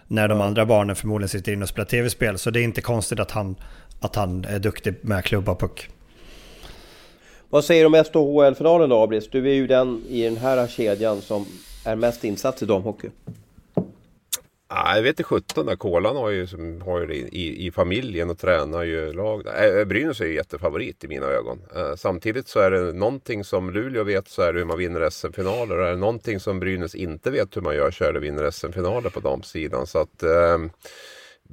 när 0.08 0.28
de 0.28 0.40
andra 0.40 0.66
barnen 0.66 0.96
förmodligen 0.96 1.28
sitter 1.28 1.52
inne 1.52 1.62
och 1.62 1.68
spelar 1.68 1.86
tv-spel. 1.86 2.38
Så 2.38 2.50
det 2.50 2.60
är 2.60 2.64
inte 2.64 2.80
konstigt 2.80 3.20
att 3.20 3.30
han, 3.30 3.56
att 4.00 4.16
han 4.16 4.44
är 4.44 4.58
duktig 4.58 4.94
med 5.02 5.24
klubba 5.24 5.52
och 5.52 5.60
puck. 5.60 5.90
Vad 7.54 7.64
säger 7.64 7.82
du 7.82 7.86
om 7.86 8.04
SHL-finalen 8.04 8.90
då, 8.90 9.02
Abris? 9.02 9.28
Du 9.30 9.50
är 9.50 9.54
ju 9.54 9.66
den 9.66 10.02
i 10.08 10.24
den 10.24 10.36
här 10.36 10.66
kedjan 10.66 11.20
som 11.20 11.46
är 11.84 11.96
mest 11.96 12.24
insatt 12.24 12.62
i 12.62 12.66
damhockey. 12.66 13.10
Nej, 14.72 14.96
jag 14.96 15.02
vet 15.02 15.10
inte 15.10 15.22
17 15.22 15.66
där. 15.66 15.76
Kolan 15.76 16.16
har 16.16 16.30
ju, 16.30 16.46
som, 16.46 16.80
har 16.80 17.00
ju 17.00 17.06
det 17.06 17.14
i, 17.14 17.66
i 17.66 17.70
familjen 17.70 18.30
och 18.30 18.38
tränar 18.38 18.82
ju 18.82 19.12
lag. 19.12 19.46
Äh, 19.46 19.84
Brynäs 19.84 20.20
är 20.20 20.24
ju 20.24 20.34
jättefavorit 20.34 21.04
i 21.04 21.08
mina 21.08 21.26
ögon. 21.26 21.62
Äh, 21.76 21.94
samtidigt 21.96 22.48
så 22.48 22.60
är 22.60 22.70
det 22.70 22.92
någonting 22.92 23.44
som 23.44 23.70
Luleå 23.70 24.04
vet 24.04 24.28
så 24.28 24.42
är 24.42 24.52
det 24.52 24.58
hur 24.58 24.66
man 24.66 24.78
vinner 24.78 25.10
SM-finaler. 25.10 25.78
Och 25.78 25.86
är 25.86 25.90
det 25.90 25.96
någonting 25.96 26.40
som 26.40 26.60
Brynäs 26.60 26.94
inte 26.94 27.30
vet 27.30 27.56
hur 27.56 27.62
man 27.62 27.74
gör 27.74 27.90
så 27.90 28.04
är 28.04 28.12
det 28.12 28.20
vinner 28.20 28.50
SM-finaler 28.50 29.10
på 29.10 29.20
damsidan. 29.20 29.86
Så 29.86 29.98
att 29.98 30.22
äh, 30.22 30.58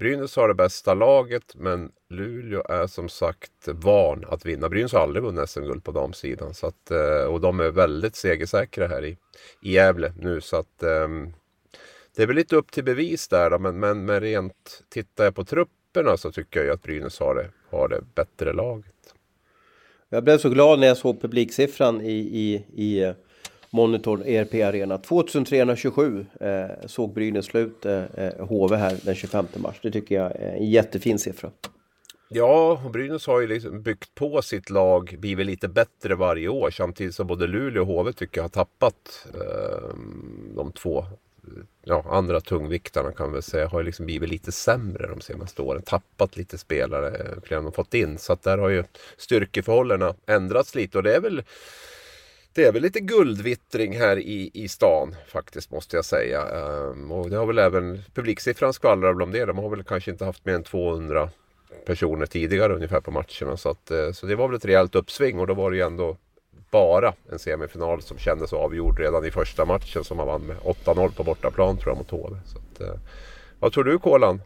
Brynäs 0.01 0.35
har 0.35 0.47
det 0.47 0.53
bästa 0.53 0.93
laget 0.93 1.55
men 1.55 1.91
Luleå 2.09 2.63
är 2.69 2.87
som 2.87 3.09
sagt 3.09 3.67
van 3.67 4.25
att 4.29 4.45
vinna. 4.45 4.69
Brynäs 4.69 4.93
har 4.93 4.99
aldrig 4.99 5.23
vunnit 5.23 5.49
SM-guld 5.49 5.83
på 5.83 5.91
damsidan. 5.91 6.53
Så 6.53 6.67
att, 6.67 6.91
eh, 6.91 7.23
och 7.23 7.41
de 7.41 7.59
är 7.59 7.69
väldigt 7.69 8.15
segersäkra 8.15 8.87
här 8.87 9.05
i, 9.05 9.17
i 9.61 9.73
Gävle 9.73 10.13
nu. 10.19 10.41
Så 10.41 10.57
att 10.57 10.83
um, 10.83 11.33
det 12.15 12.23
är 12.23 12.27
väl 12.27 12.35
lite 12.35 12.55
upp 12.55 12.71
till 12.71 12.83
bevis 12.83 13.27
där 13.27 13.49
då, 13.49 13.59
men, 13.59 13.79
men, 13.79 14.05
men 14.05 14.19
rent 14.19 14.83
tittar 14.89 15.23
jag 15.23 15.35
på 15.35 15.43
trupperna 15.43 16.17
så 16.17 16.31
tycker 16.31 16.59
jag 16.59 16.65
ju 16.67 16.73
att 16.73 16.83
Brynäs 16.83 17.19
har 17.19 17.35
det, 17.35 17.49
har 17.69 17.87
det 17.87 18.01
bättre 18.15 18.53
laget. 18.53 19.15
Jag 20.09 20.23
blev 20.23 20.37
så 20.37 20.49
glad 20.49 20.79
när 20.79 20.87
jag 20.87 20.97
såg 20.97 21.21
publiksiffran 21.21 22.01
i, 22.01 22.17
i, 22.17 22.65
i 22.75 23.13
Monitor 23.73 24.27
ERP 24.27 24.53
Arena. 24.53 24.97
2327 24.97 26.25
eh, 26.39 26.65
såg 26.85 27.13
Brynäs 27.13 27.45
slut 27.45 27.85
eh, 27.85 28.03
eh 28.15 28.45
HV 28.47 28.75
här 28.75 28.97
den 29.03 29.15
25 29.15 29.45
mars. 29.55 29.79
Det 29.81 29.91
tycker 29.91 30.15
jag 30.15 30.31
är 30.31 30.55
en 30.55 30.69
jättefin 30.69 31.19
siffra. 31.19 31.51
Ja, 32.29 32.81
och 32.85 32.91
Brynäs 32.91 33.27
har 33.27 33.41
ju 33.41 33.47
liksom 33.47 33.81
byggt 33.81 34.15
på 34.15 34.41
sitt 34.41 34.69
lag, 34.69 35.15
blivit 35.19 35.45
lite 35.45 35.67
bättre 35.67 36.15
varje 36.15 36.47
år 36.47 36.71
samtidigt 36.71 37.15
som 37.15 37.27
både 37.27 37.47
Luleå 37.47 37.81
och 37.81 37.87
HV 37.87 38.13
tycker 38.13 38.37
jag 38.37 38.43
har 38.43 38.49
tappat 38.49 39.27
eh, 39.33 39.97
de 40.55 40.71
två 40.71 41.05
ja, 41.83 42.05
andra 42.09 42.41
tungviktarna 42.41 43.11
kan 43.11 43.27
vi 43.27 43.33
väl 43.33 43.43
säga 43.43 43.67
har 43.67 43.79
ju 43.79 43.85
liksom 43.85 44.05
blivit 44.05 44.29
lite 44.29 44.51
sämre 44.51 45.07
de 45.07 45.21
senaste 45.21 45.61
åren. 45.61 45.81
Tappat 45.81 46.37
lite 46.37 46.57
spelare, 46.57 47.07
eh, 47.07 47.41
fler 47.43 47.57
än 47.57 47.63
de 47.63 47.73
fått 47.73 47.93
in. 47.93 48.17
Så 48.17 48.33
att 48.33 48.43
där 48.43 48.57
har 48.57 48.69
ju 48.69 48.83
styrkeförhållandena 49.17 50.15
ändrats 50.25 50.75
lite 50.75 50.97
och 50.97 51.03
det 51.03 51.15
är 51.15 51.21
väl 51.21 51.43
det 52.53 52.63
är 52.65 52.71
väl 52.71 52.81
lite 52.81 52.99
guldvittring 52.99 53.97
här 53.97 54.19
i, 54.19 54.51
i 54.53 54.67
stan 54.67 55.15
faktiskt 55.27 55.71
måste 55.71 55.95
jag 55.95 56.05
säga. 56.05 56.41
Ehm, 56.41 57.11
och 57.11 57.29
det 57.29 57.37
har 57.37 57.45
väl 57.45 57.59
även 57.59 58.01
publiksiffran 58.13 58.73
skvallrar 58.73 59.13
väl 59.13 59.21
om 59.21 59.31
det. 59.31 59.45
De 59.45 59.57
har 59.57 59.69
väl 59.69 59.83
kanske 59.83 60.11
inte 60.11 60.25
haft 60.25 60.45
mer 60.45 60.53
än 60.53 60.63
200 60.63 61.29
personer 61.85 62.25
tidigare 62.25 62.73
ungefär 62.73 63.01
på 63.01 63.11
matcherna. 63.11 63.57
Så, 63.57 63.69
att, 63.69 63.91
eh, 63.91 64.11
så 64.11 64.25
det 64.25 64.35
var 64.35 64.47
väl 64.47 64.57
ett 64.57 64.65
rejält 64.65 64.95
uppsving 64.95 65.39
och 65.39 65.47
då 65.47 65.53
var 65.53 65.71
det 65.71 65.77
ju 65.77 65.83
ändå 65.83 66.17
bara 66.71 67.13
en 67.31 67.39
semifinal 67.39 68.01
som 68.01 68.17
kändes 68.17 68.53
avgjord 68.53 68.99
redan 68.99 69.25
i 69.25 69.31
första 69.31 69.65
matchen 69.65 70.03
som 70.03 70.17
man 70.17 70.27
vann 70.27 70.41
med 70.41 70.57
8-0 70.57 71.11
på 71.15 71.23
bortaplan 71.23 71.77
tror 71.77 71.89
jag 71.89 71.97
mot 71.97 72.11
HV. 72.11 72.39
Så 72.45 72.57
att, 72.57 72.81
eh, 72.81 72.99
vad 73.59 73.73
tror 73.73 73.83
du 73.83 73.99
Kolan? 73.99 74.41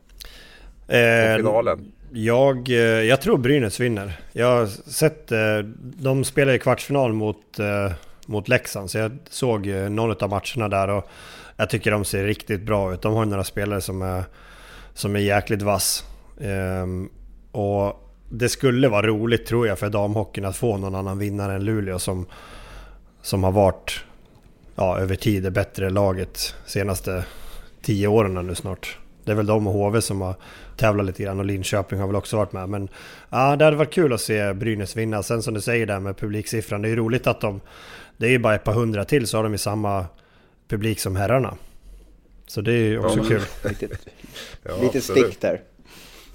Eh, 0.88 1.38
finalen? 1.38 1.91
Jag, 2.18 2.70
eh, 2.70 2.76
jag 2.78 3.22
tror 3.22 3.38
Brynäs 3.38 3.80
vinner. 3.80 4.20
Jag 4.34 4.59
har 4.59 4.66
sett, 4.91 5.32
eh, 5.32 5.57
de 5.82 6.24
spelar 6.24 6.53
i 6.53 6.59
kvartsfinal 6.59 7.13
mot, 7.13 7.59
eh, 7.59 7.91
mot 8.26 8.47
Leksand 8.47 8.91
så 8.91 8.97
jag 8.97 9.18
såg 9.30 9.68
någon 9.68 10.24
av 10.24 10.30
matcherna 10.30 10.70
där 10.70 10.88
och 10.88 11.09
jag 11.55 11.70
tycker 11.70 11.91
de 11.91 12.05
ser 12.05 12.24
riktigt 12.24 12.61
bra 12.61 12.93
ut. 12.93 13.01
De 13.01 13.13
har 13.13 13.26
några 13.26 13.43
spelare 13.43 13.82
som 13.82 14.01
är, 14.01 14.24
som 14.93 15.16
är 15.16 15.20
jäkligt 15.20 15.61
vass. 15.61 16.03
Ehm, 16.41 17.09
och 17.51 18.11
det 18.30 18.49
skulle 18.49 18.88
vara 18.88 19.07
roligt 19.07 19.45
tror 19.45 19.68
jag 19.68 19.80
för 19.80 19.89
damhockeyn 19.89 20.45
att 20.45 20.57
få 20.57 20.78
någon 20.78 20.95
annan 20.95 21.20
vinnare 21.20 21.55
än 21.55 21.66
Luleå 21.66 21.99
som, 21.99 22.26
som 23.22 23.43
har 23.43 23.51
varit 23.51 24.03
ja, 24.76 24.99
över 24.99 25.16
tid 25.16 25.43
det 25.43 25.51
bättre 25.51 25.89
laget 25.89 26.55
senaste 26.66 27.26
tio 27.82 28.07
åren 28.07 28.47
nu 28.47 28.55
snart. 28.55 28.97
Det 29.26 29.32
är 29.32 29.36
väl 29.36 29.45
de 29.45 29.67
och 29.67 29.73
HV 29.73 30.01
som 30.01 30.21
har 30.21 30.36
tävlat 30.78 31.05
lite 31.05 31.23
grann 31.23 31.39
och 31.39 31.45
Linköping 31.45 31.99
har 31.99 32.07
väl 32.07 32.15
också 32.15 32.38
varit 32.38 32.51
med. 32.51 32.69
Men 32.69 32.89
ja, 33.30 33.55
det 33.55 33.65
hade 33.65 33.78
varit 33.78 33.93
kul 33.93 34.13
att 34.13 34.21
se 34.21 34.53
Brynäs 34.53 34.95
vinna. 34.95 35.23
Sen 35.23 35.43
som 35.43 35.53
du 35.53 35.61
säger 35.61 35.86
där 35.86 35.99
med 35.99 36.17
publiksiffran, 36.17 36.82
det 36.82 36.88
är 36.88 36.89
ju 36.89 36.95
roligt 36.95 37.28
att 37.28 37.41
de... 37.41 37.61
Det 38.17 38.26
är 38.26 38.30
ju 38.30 38.39
bara 38.39 38.55
ett 38.55 38.63
par 38.63 38.73
hundra 38.73 39.05
till 39.05 39.28
så 39.28 39.38
har 39.38 39.43
de 39.43 39.51
ju 39.51 39.57
samma 39.57 40.05
publik 40.67 40.99
som 40.99 41.15
herrarna. 41.15 41.55
Så 42.47 42.61
det 42.61 42.71
är 42.71 42.78
ju 42.78 42.99
också 42.99 43.19
Ja. 43.19 43.23
kul. 43.28 43.41
Lite, 43.69 43.88
Ja, 44.63 44.78
lite 44.82 45.01
stick 45.01 45.41
där. 45.41 45.61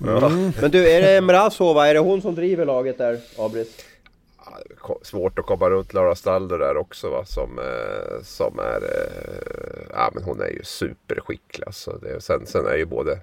Ja. 0.07 0.29
Men 0.61 0.71
du, 0.71 0.89
är 0.91 1.03
det 1.15 1.21
Mrazova? 1.21 1.89
Är 1.89 1.95
det 1.95 2.01
hon 2.01 2.23
som 2.23 2.35
driver 2.35 2.65
laget 2.65 2.99
där, 2.99 3.19
Abris? 3.39 3.69
Svårt 5.03 5.39
att 5.39 5.47
komma 5.47 5.71
runt 5.71 5.93
Lara 5.93 6.15
Stalder 6.15 6.59
där 6.59 6.77
också 6.77 7.11
va. 7.11 7.25
Som, 7.25 7.59
eh, 7.59 8.23
som 8.23 8.59
är... 8.59 8.83
Eh, 8.83 9.87
ja 9.91 10.11
men 10.15 10.23
hon 10.23 10.41
är 10.41 10.49
ju 10.49 10.65
superskicklig 10.65 11.67
alltså. 11.67 11.99
Det, 12.03 12.21
sen, 12.21 12.47
sen 12.47 12.67
är 12.67 12.77
ju 12.77 12.85
både... 12.85 13.21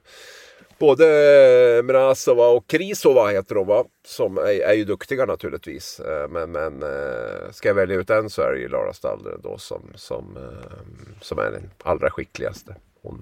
Både 0.80 1.82
Mrazova 1.84 2.48
och 2.48 2.68
Krisova 2.68 3.28
heter 3.28 3.56
de 3.56 3.68
va. 3.68 3.86
Som 4.06 4.38
är, 4.38 4.62
är 4.62 4.74
ju 4.74 4.86
duktiga 4.86 5.26
naturligtvis. 5.26 6.00
Eh, 6.00 6.30
men 6.30 6.52
men 6.52 6.84
eh, 6.84 7.52
ska 7.52 7.68
jag 7.68 7.76
välja 7.76 7.96
ut 7.96 8.10
en 8.10 8.30
så 8.30 8.42
är 8.42 8.52
det 8.52 8.60
ju 8.60 8.68
Lara 8.68 8.94
Stalder 8.94 9.38
då 9.44 9.58
som, 9.58 9.82
som, 9.96 10.38
eh, 10.38 11.22
som 11.22 11.40
är 11.40 11.52
den 11.52 11.70
allra 11.84 12.10
skickligaste. 12.10 12.76
Hon, 13.02 13.22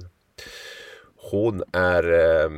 hon 1.17 1.63
är... 1.71 2.11
Eh, 2.11 2.49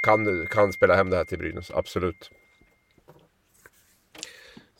kan, 0.00 0.46
kan 0.46 0.72
spela 0.72 0.94
hem 0.94 1.10
det 1.10 1.16
här 1.16 1.24
till 1.24 1.38
Brynäs, 1.38 1.70
absolut. 1.70 2.30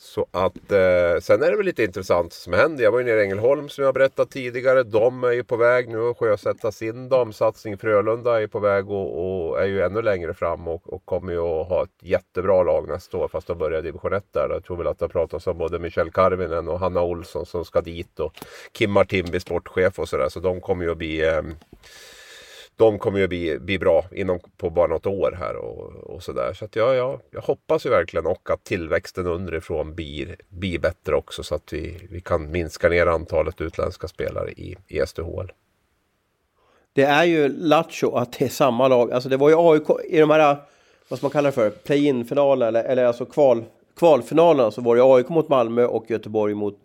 Så 0.05 0.27
att 0.31 0.73
eh, 0.73 1.21
sen 1.21 1.43
är 1.43 1.51
det 1.51 1.57
väl 1.57 1.67
lite 1.67 1.85
intressant 1.85 2.33
som 2.33 2.53
händer. 2.53 2.85
Jag 2.85 2.93
var 2.93 2.99
ju 2.99 3.05
nere 3.05 3.21
i 3.21 3.25
Ängelholm 3.25 3.69
som 3.69 3.85
jag 3.85 3.95
berättat 3.95 4.31
tidigare. 4.31 4.83
De 4.83 5.25
är 5.25 5.33
ju 5.33 5.45
på 5.45 5.57
väg 5.57 5.89
nu 5.89 6.11
att 6.11 6.19
sjösätta 6.19 6.73
sin 6.73 7.09
damsatsning. 7.09 7.79
Frölunda 7.79 8.43
är 8.43 8.47
på 8.47 8.59
väg 8.59 8.91
och, 8.91 9.49
och 9.49 9.63
är 9.63 9.67
ju 9.67 9.83
ännu 9.83 10.03
längre 10.03 10.35
fram 10.35 10.69
och, 10.69 10.93
och 10.93 11.05
kommer 11.05 11.33
ju 11.33 11.39
att 11.39 11.69
ha 11.69 11.83
ett 11.83 12.03
jättebra 12.03 12.63
lag 12.63 12.89
nästa 12.89 13.17
år. 13.17 13.29
Fast 13.29 13.47
de 13.47 13.59
börjar 13.59 13.79
i 13.79 13.83
division 13.83 14.13
1 14.13 14.25
där. 14.33 14.49
Jag 14.51 14.65
tror 14.65 14.77
väl 14.77 14.87
att 14.87 14.99
det 14.99 15.05
har 15.05 15.09
pratats 15.09 15.47
om 15.47 15.59
både 15.59 15.79
Michelle 15.79 16.11
Karvinen 16.11 16.69
och 16.69 16.81
Hanna 16.81 17.03
Olsson 17.03 17.47
som 17.47 17.65
ska 17.65 17.81
dit. 17.81 18.21
Och 18.21 18.33
Kim 18.73 18.91
Martin 18.91 19.41
sportchef 19.41 19.99
och 19.99 20.09
sådär. 20.09 20.29
Så 20.29 20.41
de 20.41 20.61
kommer 20.61 20.85
ju 20.85 20.91
att 20.91 20.99
bli 20.99 21.25
eh, 21.25 21.43
de 22.77 22.99
kommer 22.99 23.19
ju 23.19 23.29
bli, 23.29 23.59
bli 23.59 23.79
bra 23.79 24.05
inom 24.13 24.41
på 24.57 24.71
bara 24.71 24.87
något 24.87 25.07
år 25.07 25.37
här 25.41 25.57
och, 25.57 26.15
och 26.15 26.23
sådär. 26.23 26.53
Så 26.53 26.65
att 26.65 26.77
ja, 26.77 26.95
ja, 26.95 27.21
jag 27.31 27.41
hoppas 27.41 27.87
ju 27.87 27.91
verkligen 27.91 28.27
och 28.27 28.51
att 28.51 28.65
tillväxten 28.65 29.27
underifrån 29.27 29.95
blir, 29.95 30.37
blir 30.49 30.79
bättre 30.79 31.15
också 31.15 31.43
så 31.43 31.55
att 31.55 31.73
vi, 31.73 31.97
vi 32.11 32.21
kan 32.21 32.51
minska 32.51 32.89
ner 32.89 33.07
antalet 33.07 33.61
utländska 33.61 34.09
spelare 34.09 34.51
i, 34.51 34.77
i 34.89 35.07
SDHL. 35.07 35.53
Det 36.93 37.03
är 37.03 37.25
ju 37.25 37.49
Lattjo 37.49 38.17
att 38.17 38.33
det 38.39 38.45
är 38.45 38.49
samma 38.49 38.89
lag. 38.89 39.13
Alltså 39.13 39.29
det 39.29 39.37
var 39.37 39.49
ju 39.49 39.57
AIK 39.59 39.91
i 40.05 40.19
de 40.19 40.31
här, 40.31 40.57
vad 41.09 41.19
ska 41.19 41.27
man 41.27 41.33
kalla 41.33 41.49
det 41.49 41.53
för, 41.53 41.71
play-in-finaler 41.71 42.67
eller, 42.67 42.85
eller 42.85 43.05
alltså 43.05 43.25
kval, 43.25 43.65
kvalfinalerna 43.97 44.71
så 44.71 44.81
var 44.81 44.97
det 44.97 45.03
AIK 45.03 45.29
mot 45.29 45.49
Malmö 45.49 45.85
och 45.85 46.11
Göteborg 46.11 46.55
mot, 46.55 46.79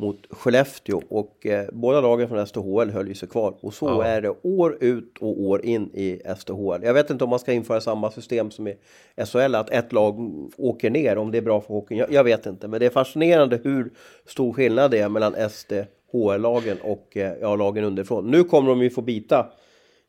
mot 0.00 0.26
Skellefteå. 0.30 1.02
Och 1.08 1.46
eh, 1.46 1.66
båda 1.72 2.00
lagen 2.00 2.28
från 2.28 2.46
SDHL 2.46 2.90
höll 2.90 3.08
ju 3.08 3.14
sig 3.14 3.28
kvar. 3.28 3.54
Och 3.60 3.74
så 3.74 3.86
Ja. 3.86 4.04
är 4.04 4.20
det 4.20 4.34
år 4.42 4.76
ut 4.80 5.18
och 5.20 5.40
år 5.42 5.64
in 5.64 5.90
i 5.94 6.20
SDHL. 6.38 6.82
Jag 6.82 6.94
vet 6.94 7.10
inte 7.10 7.24
om 7.24 7.30
man 7.30 7.38
ska 7.38 7.52
införa 7.52 7.80
samma 7.80 8.10
system 8.10 8.50
som 8.50 8.68
i 8.68 8.74
SHL, 9.26 9.54
att 9.54 9.70
ett 9.70 9.92
lag 9.92 10.18
åker 10.56 10.90
ner 10.90 11.18
om 11.18 11.30
det 11.30 11.38
är 11.38 11.42
bra 11.42 11.60
för 11.60 11.74
hockeyn. 11.74 11.98
Jag, 11.98 12.12
jag 12.12 12.24
vet 12.24 12.46
inte, 12.46 12.68
men 12.68 12.80
det 12.80 12.86
är 12.86 12.90
fascinerande 12.90 13.60
hur 13.64 13.90
stor 14.26 14.52
skillnad 14.52 14.90
det 14.90 14.98
är 14.98 15.08
mellan 15.08 15.34
SDHL-lagen 15.50 16.76
och 16.82 17.16
eh, 17.16 17.32
ja, 17.40 17.56
lagen 17.56 17.84
underifrån. 17.84 18.30
Nu 18.30 18.44
kommer 18.44 18.68
de 18.70 18.82
ju 18.82 18.90
få 18.90 19.02
bita 19.02 19.46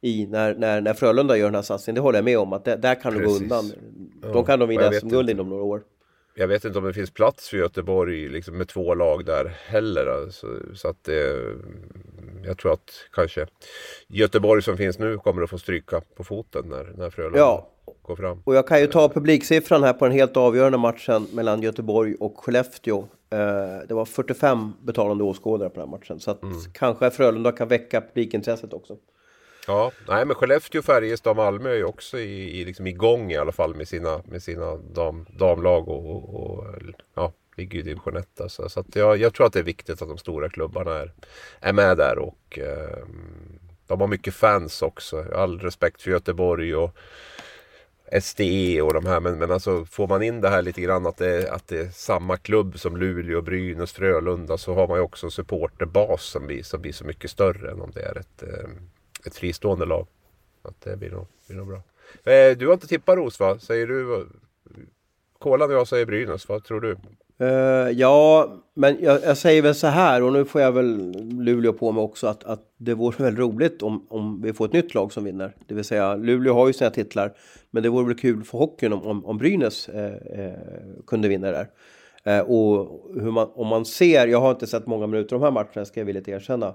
i 0.02 0.28
när, 0.28 0.56
när, 0.56 0.82
när 0.82 0.94
Frölunda 0.94 1.38
gör 1.38 1.46
den 1.46 1.56
här 1.56 1.62
satsningen. 1.62 1.96
Det 1.96 2.02
håller 2.02 2.18
jag 2.18 2.26
med 2.26 2.40
om 2.40 2.54
att 2.54 2.66
det, 2.66 2.76
där 2.76 2.96
kan 2.96 3.14
det 3.14 3.20
gå 3.20 3.26
Precis. 3.26 3.42
undan. 3.42 3.72
De 4.34 4.46
kan 4.46 4.60
de 4.60 4.70
vinna 4.70 4.92
SM-guld 4.92 5.30
inom 5.30 5.50
några 5.50 5.64
år. 5.64 5.82
Jag 6.36 6.48
vet 6.48 6.66
inte 6.66 6.78
om 6.80 6.86
det 6.86 6.94
finns 6.94 7.12
plats 7.12 7.50
för 7.50 7.58
Göteborg 7.58 8.30
liksom 8.30 8.58
med 8.58 8.68
två 8.68 8.94
lag 8.96 9.26
där 9.26 9.46
heller. 9.66 10.06
Alltså, 10.06 10.48
så 10.74 10.88
att 10.88 11.04
det, 11.04 11.42
jag 12.46 12.58
tror 12.58 12.74
att 12.74 12.92
kanske 13.14 13.46
Göteborg 14.08 14.62
som 14.62 14.78
finns 14.78 15.00
nu 15.00 15.18
kommer 15.18 15.42
att 15.42 15.50
få 15.50 15.58
stryka 15.58 16.02
på 16.16 16.24
foten 16.24 16.66
när, 16.70 16.84
när 16.98 17.10
Frölunda 17.10 17.40
Ja. 17.40 17.68
går 18.02 18.16
fram. 18.16 18.42
Och 18.46 18.56
jag 18.56 18.68
kan 18.68 18.80
ju 18.80 18.88
ta 18.88 19.10
publiksiffran 19.10 19.84
här 19.84 19.94
på 19.94 20.06
den 20.06 20.14
helt 20.14 20.38
avgörande 20.38 20.78
matchen 20.78 21.28
mellan 21.34 21.62
Göteborg 21.62 22.16
och 22.20 22.38
Skellefteå. 22.46 23.00
Eh, 23.30 23.88
det 23.88 23.94
var 23.94 24.06
45 24.06 24.74
betalande 24.82 25.24
åskådare 25.24 25.70
på 25.70 25.80
den 25.80 25.90
här 25.90 25.98
matchen. 25.98 26.20
Så 26.20 26.32
att 26.32 26.42
kanske 26.74 27.12
Frölunda 27.12 27.52
kan 27.52 27.68
väcka 27.68 28.02
publikintresset 28.02 28.74
också. 28.74 28.98
Ja, 29.68 29.92
nej 30.08 30.26
men 30.26 30.36
Skellefteå, 30.36 30.82
Färjestad 30.82 31.32
och 31.32 31.38
Malmö 31.38 31.70
är 31.70 31.76
ju 31.76 31.84
också 31.84 32.20
i, 32.20 32.62
i, 32.62 32.66
liksom 32.66 32.88
igång 32.88 33.32
i 33.32 33.38
alla 33.38 33.52
fall 33.52 33.76
med 33.76 33.88
sina, 33.88 34.22
med 34.26 34.44
sina 34.44 34.76
dam, 34.76 35.26
damlag 35.30 35.88
och, 35.88 36.10
och, 36.10 36.36
och 36.36 36.66
ja, 37.16 37.34
ligger 37.56 37.74
ju 37.74 37.80
i 37.80 37.84
division 37.84 38.18
1. 38.18 38.42
Alltså. 38.42 38.70
Så 38.70 38.80
att 38.80 38.96
jag, 38.96 39.18
jag 39.18 39.34
tror 39.34 39.48
att 39.48 39.54
det 39.54 39.60
är 39.60 39.64
viktigt 39.64 40.02
att 40.02 40.08
de 40.08 40.18
stora 40.18 40.50
klubbarna 40.50 40.92
är, 40.92 41.14
är 41.60 41.74
med 41.74 41.98
där 41.98 42.18
och 42.18 42.60
eh, 42.60 43.06
de 43.88 44.02
har 44.02 44.08
mycket 44.08 44.34
fans 44.34 44.82
också. 44.82 45.26
All 45.36 45.60
respekt 45.60 46.02
för 46.02 46.12
Göteborg 46.12 46.76
och 46.76 46.96
SDE 48.22 48.82
och 48.82 48.94
de 48.94 49.06
här 49.06 49.20
men, 49.20 49.38
men 49.38 49.52
alltså 49.52 49.86
får 49.86 50.08
man 50.08 50.24
in 50.24 50.42
det 50.42 50.50
här 50.50 50.62
lite 50.62 50.82
grann 50.82 51.06
att 51.06 51.18
det, 51.18 51.28
är, 51.28 51.52
att 51.54 51.68
det 51.68 51.80
är 51.80 51.90
samma 51.90 52.38
klubb 52.38 52.80
som 52.80 52.98
Luleå, 52.98 53.42
Brynäs, 53.42 53.94
Frölunda 53.94 54.58
så 54.58 54.74
har 54.74 54.88
man 54.88 54.98
ju 54.98 55.02
också 55.02 55.28
en 55.28 55.32
supporterbas 55.32 56.24
som 56.24 56.48
blir, 56.48 56.64
som 56.64 56.82
blir 56.82 56.94
så 56.94 57.06
mycket 57.06 57.32
större 57.32 57.72
än 57.72 57.82
om 57.82 57.92
det 57.94 58.02
är 58.02 58.18
ett, 58.18 58.44
eh, 58.44 58.70
ett 59.26 59.36
fristående 59.36 59.86
lag. 59.86 60.08
Att 60.62 60.82
det 60.82 60.98
blir 60.98 61.12
nog, 61.12 61.28
blir 61.48 61.58
nog 61.58 61.68
bra. 61.68 61.82
Eh, 62.34 62.58
du 62.58 62.68
har 62.68 62.74
inte 62.74 62.88
tippat 62.88 63.18
Ros 63.18 63.40
va? 63.40 63.60
Säger 63.60 63.88
du? 63.88 64.28
Kolan 65.40 65.70
och 65.70 65.76
jag 65.76 65.88
säger 65.88 66.06
Brynäs, 66.06 66.50
vad 66.50 66.64
tror 66.64 66.82
du? 66.82 66.98
Uh, 67.42 67.92
ja, 67.92 68.50
men 68.74 68.98
jag, 69.02 69.24
jag, 69.24 69.38
säger 69.38 69.62
väl 69.62 69.76
så 69.76 69.88
här 69.88 70.24
och 70.24 70.34
nu 70.34 70.46
får 70.46 70.62
jag 70.62 70.72
väl 70.72 71.12
Luleå 71.32 71.74
på 71.74 71.92
mig 71.92 72.02
också 72.02 72.28
att, 72.28 72.44
att 72.44 72.62
det 72.78 72.94
vore 72.94 73.24
väl 73.24 73.36
roligt 73.36 73.84
om, 73.84 74.06
om 74.10 74.42
vi 74.42 74.54
får 74.54 74.66
ett 74.66 74.74
nytt 74.74 74.94
lag 74.94 75.14
som 75.14 75.24
vinner. 75.24 75.56
Det 75.68 75.74
vill 75.74 75.84
säga 75.84 76.16
Luleå 76.16 76.54
har 76.54 76.68
ju 76.68 76.74
sina 76.74 76.90
titlar, 76.90 77.34
men 77.72 77.84
det 77.84 77.90
vore 77.90 78.06
väl 78.06 78.16
kul 78.18 78.44
för 78.44 78.58
hockeyn 78.58 78.94
om, 78.94 79.04
om, 79.04 79.26
om 79.26 79.38
Brynäs 79.38 79.90
eh, 79.90 80.46
eh, 80.46 80.54
kunde 81.08 81.28
vinna 81.28 81.52
där. 81.52 81.68
Eh, 82.24 82.40
och 82.40 83.02
hur 83.22 83.32
man, 83.32 83.52
om 83.54 83.68
man 83.68 83.86
ser, 83.86 84.28
jag 84.28 84.42
har 84.42 84.52
inte 84.52 84.68
sett 84.68 84.88
många 84.88 85.08
minuter 85.08 85.36
de 85.36 85.42
här 85.42 85.52
matcherna 85.52 85.86
ska 85.86 86.00
jag 86.00 86.06
villigt 86.06 86.28
erkänna, 86.28 86.74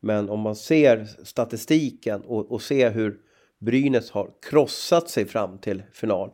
men 0.00 0.28
om 0.28 0.40
man 0.40 0.56
ser 0.56 1.08
statistiken 1.24 2.20
och, 2.20 2.52
och 2.52 2.62
ser 2.62 2.90
hur 2.90 3.20
Brynäs 3.58 4.10
har 4.10 4.30
krossat 4.50 5.08
sig 5.08 5.26
fram 5.26 5.58
till 5.58 5.82
final 5.92 6.30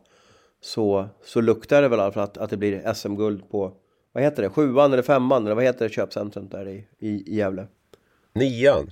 så, 0.61 1.07
så 1.23 1.41
luktar 1.41 1.81
det 1.81 1.87
väl 1.87 1.99
i 1.99 2.01
alla 2.01 2.11
fall 2.11 2.23
att, 2.23 2.37
att 2.37 2.49
det 2.49 2.57
blir 2.57 2.93
SM-guld 2.93 3.49
på, 3.49 3.73
vad 4.11 4.23
heter 4.23 4.43
det, 4.43 4.49
sjuan 4.49 4.93
eller 4.93 5.03
femman 5.03 5.45
eller 5.45 5.55
vad 5.55 5.63
heter 5.63 5.87
det 5.87 5.93
köpcentret 5.93 6.51
där 6.51 6.67
i, 6.67 6.87
i, 6.99 7.09
i 7.09 7.35
Gävle? 7.35 7.67
Nian. 8.33 8.91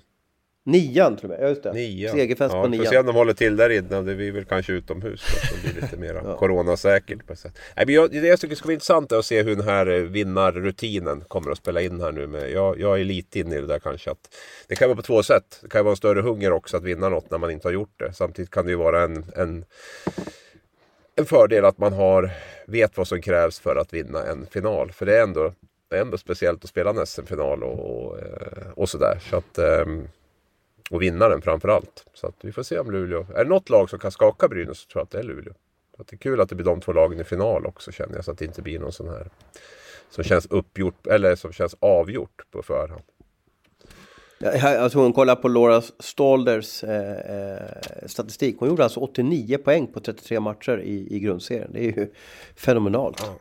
Nian 0.65 1.17
tror 1.17 1.33
jag, 1.33 1.43
ja, 1.43 1.49
just 1.49 1.63
det. 1.63 1.73
Nian. 1.73 2.15
Segerfest 2.15 2.53
ja, 2.53 2.63
på 2.63 2.67
vi 2.69 2.77
får 2.77 2.83
nian. 2.83 2.91
se 2.91 2.99
om 2.99 3.05
de 3.05 3.15
håller 3.15 3.33
till 3.33 3.55
där 3.55 3.69
inne. 3.69 4.01
Det 4.01 4.15
blir 4.15 4.31
väl 4.31 4.45
kanske 4.45 4.73
utomhus. 4.73 5.21
då, 5.33 5.47
Så 5.47 5.55
det 5.55 5.73
blir 5.73 5.81
lite 5.81 5.97
mer 5.97 6.35
coronasäkert. 6.39 7.27
På 7.27 7.35
sätt. 7.35 7.57
Nej, 7.75 7.85
men 7.85 7.95
jag, 7.95 8.11
det 8.11 8.27
jag 8.27 8.39
tycker 8.39 8.55
ska 8.55 8.65
vara 8.65 8.73
intressant 8.73 9.11
är 9.11 9.17
att 9.17 9.25
se 9.25 9.43
hur 9.43 9.55
den 9.55 9.65
här 9.65 9.87
eh, 9.87 10.01
vinnarrutinen 10.01 11.21
kommer 11.27 11.51
att 11.51 11.57
spela 11.57 11.81
in 11.81 12.01
här 12.01 12.11
nu. 12.11 12.27
Med, 12.27 12.51
jag, 12.51 12.79
jag 12.79 12.99
är 12.99 13.03
lite 13.03 13.39
inne 13.39 13.55
i 13.55 13.61
det 13.61 13.67
där 13.67 13.79
kanske. 13.79 14.11
Att 14.11 14.35
det 14.67 14.75
kan 14.75 14.87
vara 14.89 14.95
på 14.95 15.01
två 15.01 15.23
sätt. 15.23 15.59
Det 15.61 15.69
kan 15.69 15.85
vara 15.85 15.91
en 15.93 15.97
större 15.97 16.21
hunger 16.21 16.51
också 16.51 16.77
att 16.77 16.83
vinna 16.83 17.09
något 17.09 17.31
när 17.31 17.37
man 17.37 17.51
inte 17.51 17.67
har 17.67 17.73
gjort 17.73 17.99
det. 17.99 18.13
Samtidigt 18.13 18.51
kan 18.51 18.65
det 18.65 18.71
ju 18.71 18.77
vara 18.77 19.03
en, 19.03 19.25
en 19.35 19.65
en 21.15 21.25
fördel 21.25 21.65
att 21.65 21.77
man 21.77 21.93
har, 21.93 22.31
vet 22.67 22.97
vad 22.97 23.07
som 23.07 23.21
krävs 23.21 23.59
för 23.59 23.75
att 23.75 23.93
vinna 23.93 24.23
en 24.23 24.45
final. 24.45 24.91
För 24.91 25.05
det 25.05 25.17
är 25.17 25.23
ändå, 25.23 25.53
det 25.89 25.97
är 25.97 26.01
ändå 26.01 26.17
speciellt 26.17 26.63
att 26.63 26.69
spela 26.69 26.89
en 26.89 27.05
SM-final 27.05 27.63
och, 27.63 28.05
och, 28.05 28.19
eh, 28.19 28.67
och 28.75 28.89
sådär. 28.89 29.19
Så 29.29 29.35
att, 29.37 29.57
ehm, 29.57 30.07
och 30.89 31.01
vinna 31.01 31.29
den 31.29 31.41
framför 31.41 31.69
allt. 31.69 32.05
Så 32.13 32.27
att 32.27 32.35
vi 32.41 32.51
får 32.51 32.63
se 32.63 32.79
om 32.79 32.91
Luleå... 32.91 33.25
Är 33.35 33.43
det 33.43 33.49
något 33.49 33.69
lag 33.69 33.89
som 33.89 33.99
kan 33.99 34.11
skaka 34.11 34.47
Brynäs 34.47 34.77
så 34.77 34.87
tror 34.87 34.99
jag 34.99 35.03
att 35.03 35.11
det 35.11 35.19
är 35.19 35.23
Luleå. 35.23 35.53
Att 35.97 36.07
det 36.07 36.15
är 36.15 36.17
kul 36.17 36.41
att 36.41 36.49
det 36.49 36.55
blir 36.55 36.65
de 36.65 36.81
två 36.81 36.93
lagen 36.93 37.19
i 37.19 37.23
final 37.23 37.65
också 37.65 37.91
känner 37.91 38.15
jag. 38.15 38.25
Så 38.25 38.31
att 38.31 38.37
det 38.37 38.45
inte 38.45 38.61
blir 38.61 38.79
någon 38.79 38.91
sån 38.91 39.09
här 39.09 39.29
som 40.09 40.23
känns 40.23 40.45
uppgjort 40.45 41.07
eller 41.07 41.35
som 41.35 41.51
känns 41.51 41.75
avgjort 41.79 42.41
på 42.51 42.63
förhand. 42.63 43.01
Jag, 44.43 44.91
tror 44.91 45.03
hon 45.03 45.13
kollar 45.13 45.35
på 45.35 45.47
Laura 45.47 45.81
Stalders 45.99 46.83
eh, 46.83 47.11
eh, 47.11 47.67
statistik. 48.05 48.55
Hon 48.59 48.69
gjorde 48.69 48.83
alltså 48.83 48.99
89 48.99 49.57
poäng 49.57 49.87
på 49.87 49.99
33 49.99 50.39
matcher 50.39 50.79
i, 50.79 51.15
i 51.15 51.19
grundserien. 51.19 51.69
Det 51.73 51.79
är 51.79 51.97
ju 51.97 52.07
fenomenalt. 52.55 53.17
Ja, 53.21 53.39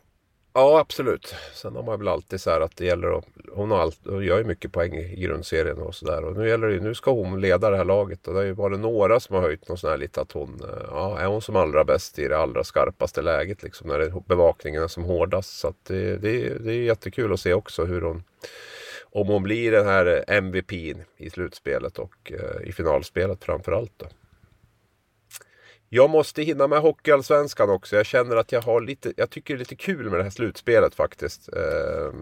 Ja, 0.55 0.79
absolut. 0.79 1.35
Sen 1.55 1.77
har 1.77 1.83
man 1.83 1.99
väl 1.99 2.09
alltid 2.09 2.41
så 2.41 2.51
här 2.51 2.61
att 2.61 2.77
det 2.77 2.85
gäller 2.85 3.19
att... 3.19 3.25
Hon, 3.53 3.71
har 3.71 3.79
allt, 3.79 3.99
hon 4.05 4.25
gör 4.25 4.39
ju 4.39 4.45
mycket 4.45 4.73
poäng 4.73 4.95
i 4.95 5.21
grundserien 5.21 5.79
och 5.79 5.95
sådär. 5.95 6.25
Och 6.25 6.37
nu 6.37 6.49
gäller 6.49 6.67
det 6.67 6.75
ju, 6.75 6.81
nu 6.81 6.95
ska 6.95 7.11
hon 7.13 7.41
leda 7.41 7.71
det 7.71 7.77
här 7.77 7.85
laget. 7.85 8.29
Och 8.29 8.35
det 8.35 8.41
har 8.41 8.45
ju 8.45 8.53
varit 8.53 8.81
några 8.81 9.21
som 9.21 9.35
har 9.37 9.43
höjt 9.43 9.69
någon 9.69 9.79
sån 9.79 9.91
här 9.91 9.97
lite 9.97 10.21
att 10.21 10.33
hon... 10.33 10.61
Eh, 10.61 10.87
ja, 10.91 11.19
är 11.19 11.27
hon 11.27 11.43
som 11.43 11.57
allra 11.57 11.85
bäst 11.85 12.19
i 12.19 12.29
det 12.29 12.39
allra 12.39 12.65
skarpaste 12.65 13.23
läget 13.23 13.63
liksom. 13.63 13.89
När 13.89 13.99
det 13.99 14.15
bevakningen 14.27 14.83
är 14.83 14.89
som 14.89 15.05
hårdast. 15.05 15.59
Så 15.59 15.69
att 15.69 15.85
det, 15.85 16.17
det, 16.17 16.65
det 16.65 16.73
är 16.73 16.83
jättekul 16.83 17.33
att 17.33 17.41
se 17.41 17.55
också 17.55 17.85
hur 17.85 18.01
hon... 18.01 18.23
Om 19.15 19.27
hon 19.27 19.43
blir 19.43 19.73
den 19.73 19.87
här 19.87 20.25
MVPn 20.29 21.01
i 21.17 21.31
slutspelet 21.31 21.99
och 21.99 22.33
eh, 22.33 22.69
i 22.69 22.73
finalspelet 22.73 23.45
framförallt 23.45 23.93
då. 23.97 24.07
Jag 25.95 26.11
måste 26.11 26.43
hinna 26.43 26.67
med 26.67 26.81
Hockeyallsvenskan 26.81 27.71
också. 27.71 27.97
Jag 27.97 28.07
känner 28.07 28.37
att 28.37 28.53
jag 28.53 28.63
har 28.63 28.81
lite, 28.81 29.13
jag 29.17 29.31
tycker 29.31 29.55
det 29.55 29.57
är 29.57 29.59
lite 29.59 29.77
kul 29.77 30.11
med 30.11 30.19
det 30.19 30.23
här 30.23 30.31
slutspelet 30.31 30.95
faktiskt. 30.95 31.49
Eh, 31.49 32.13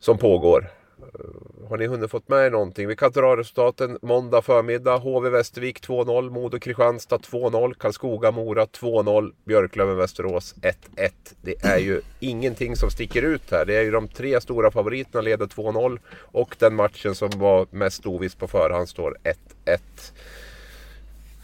som 0.00 0.18
pågår. 0.18 0.70
Eh, 0.98 1.68
har 1.68 1.78
ni 1.78 1.86
hunnit 1.86 2.10
fått 2.10 2.28
med 2.28 2.46
er 2.46 2.50
någonting? 2.50 2.88
Vi 2.88 2.96
kan 2.96 3.12
dra 3.12 3.36
resultaten 3.36 3.98
måndag 4.02 4.42
förmiddag. 4.42 4.96
HV 4.96 5.30
Västervik 5.30 5.80
2-0, 5.80 6.30
Modo 6.30 6.58
Kristianstad 6.58 7.16
2-0, 7.16 7.74
Karlskoga 7.74 8.30
Mora 8.30 8.64
2-0, 8.66 9.32
Björklöven 9.44 9.96
Västerås 9.96 10.54
1-1. 10.96 11.10
Det 11.42 11.64
är 11.64 11.78
ju 11.78 12.00
ingenting 12.20 12.76
som 12.76 12.90
sticker 12.90 13.22
ut 13.22 13.50
här. 13.50 13.64
Det 13.64 13.76
är 13.76 13.82
ju 13.82 13.90
de 13.90 14.08
tre 14.08 14.40
stora 14.40 14.70
favoriterna 14.70 15.22
leder 15.22 15.46
2-0 15.46 15.98
och 16.16 16.56
den 16.58 16.74
matchen 16.74 17.14
som 17.14 17.30
var 17.36 17.66
mest 17.70 18.06
oviss 18.06 18.34
på 18.34 18.48
förhand 18.48 18.88
står 18.88 19.16
1-1. 19.64 19.78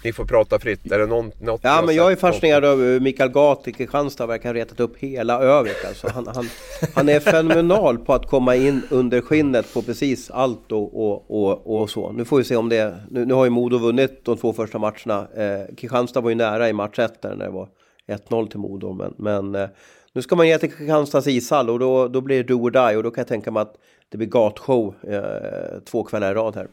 Ni 0.04 0.12
får 0.12 0.24
prata 0.24 0.58
fritt. 0.58 0.92
Är 0.92 0.98
det 0.98 1.06
någon, 1.06 1.32
något 1.40 1.60
Ja, 1.64 1.82
men 1.86 1.94
jag 1.94 2.12
är 2.12 2.16
fascinerad 2.16 2.64
av 2.64 2.78
hur 2.78 3.00
Mikael 3.00 3.30
Gart 3.30 3.68
i 3.68 3.72
Kristianstad 3.72 4.26
verkar 4.26 4.48
ha 4.48 4.54
retat 4.54 4.80
upp 4.80 4.96
hela 4.98 5.40
Övik. 5.40 5.84
Alltså, 5.88 6.08
han, 6.08 6.26
han, 6.34 6.48
han 6.94 7.08
är 7.08 7.20
fenomenal 7.20 7.98
på 7.98 8.14
att 8.14 8.26
komma 8.26 8.56
in 8.56 8.82
under 8.90 9.20
skinnet 9.20 9.74
på 9.74 9.82
precis 9.82 10.30
allt 10.30 10.72
och, 10.72 11.06
och, 11.06 11.30
och, 11.30 11.80
och 11.80 11.90
så. 11.90 12.12
Nu 12.12 12.24
får 12.24 12.38
vi 12.38 12.44
se 12.44 12.56
om 12.56 12.68
det... 12.68 12.96
Nu, 13.10 13.24
nu 13.24 13.34
har 13.34 13.44
ju 13.44 13.50
Modo 13.50 13.78
vunnit 13.78 14.24
de 14.24 14.36
två 14.36 14.52
första 14.52 14.78
matcherna. 14.78 15.26
Eh, 15.36 15.74
Kristianstad 15.76 16.20
var 16.20 16.30
ju 16.30 16.36
nära 16.36 16.68
i 16.68 16.72
match 16.72 16.98
1 16.98 17.22
där 17.22 17.34
när 17.34 17.44
det 17.44 17.50
var 17.50 17.68
1-0 18.08 18.48
till 18.48 18.58
Modo. 18.58 18.92
Men, 18.92 19.14
men 19.16 19.54
eh, 19.54 19.68
nu 20.12 20.22
ska 20.22 20.36
man 20.36 20.48
ge 20.48 20.58
till 20.58 20.72
Kristianstads 20.72 21.26
ishall 21.26 21.70
och 21.70 21.78
då, 21.78 22.08
då 22.08 22.20
blir 22.20 22.36
det 22.36 22.48
do 22.48 22.62
or 22.62 22.70
die. 22.70 22.96
Och 22.96 23.02
då 23.02 23.10
kan 23.10 23.22
jag 23.22 23.28
tänka 23.28 23.50
mig 23.50 23.60
att 23.60 23.74
det 24.08 24.18
blir 24.18 24.28
gatshow 24.28 24.94
eh, 25.02 25.80
två 25.84 26.02
kvällar 26.02 26.30
i 26.30 26.34
rad 26.34 26.56
här. 26.56 26.68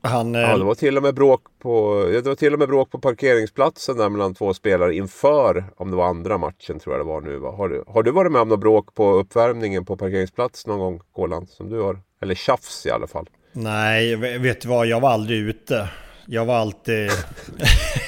Han, 0.00 0.34
eh, 0.34 0.40
Ja, 0.40 0.56
det 0.58 0.64
var 0.64 0.74
till 0.74 0.96
och 0.96 1.02
med 1.02 1.14
bråk 1.14 1.42
på, 1.58 2.04
det 2.12 2.26
var 2.26 2.34
till 2.34 2.52
och 2.52 2.58
med 2.58 2.68
bråk 2.68 2.90
på 2.90 2.98
parkeringsplatsen 2.98 3.96
där 3.96 4.08
mellan 4.08 4.34
två 4.34 4.54
spelare 4.54 4.94
inför, 4.94 5.64
om 5.76 5.90
det 5.90 5.96
var 5.96 6.06
andra 6.06 6.38
matchen 6.38 6.78
tror 6.80 6.94
jag 6.96 7.06
det 7.06 7.08
var 7.08 7.20
nu. 7.20 7.36
Va? 7.36 7.50
Har, 7.50 7.68
du, 7.68 7.84
har 7.86 8.02
du 8.02 8.10
varit 8.10 8.32
med 8.32 8.40
om 8.40 8.48
något 8.48 8.60
bråk 8.60 8.94
på 8.94 9.12
uppvärmningen 9.12 9.84
på 9.84 9.96
parkeringsplats 9.96 10.66
någon 10.66 10.78
gång, 10.78 11.00
Kolan? 11.14 11.46
Som 11.46 11.68
du 11.70 11.80
har? 11.80 12.00
Eller 12.22 12.34
tjafs 12.34 12.86
i 12.86 12.90
alla 12.90 13.06
fall. 13.06 13.28
Nej, 13.52 14.16
vet 14.38 14.60
du 14.60 14.68
vad? 14.68 14.86
Jag 14.86 15.00
var 15.00 15.10
aldrig 15.10 15.38
ute. 15.38 15.88
Jag 16.26 16.44
var 16.44 16.54
alltid... 16.54 17.10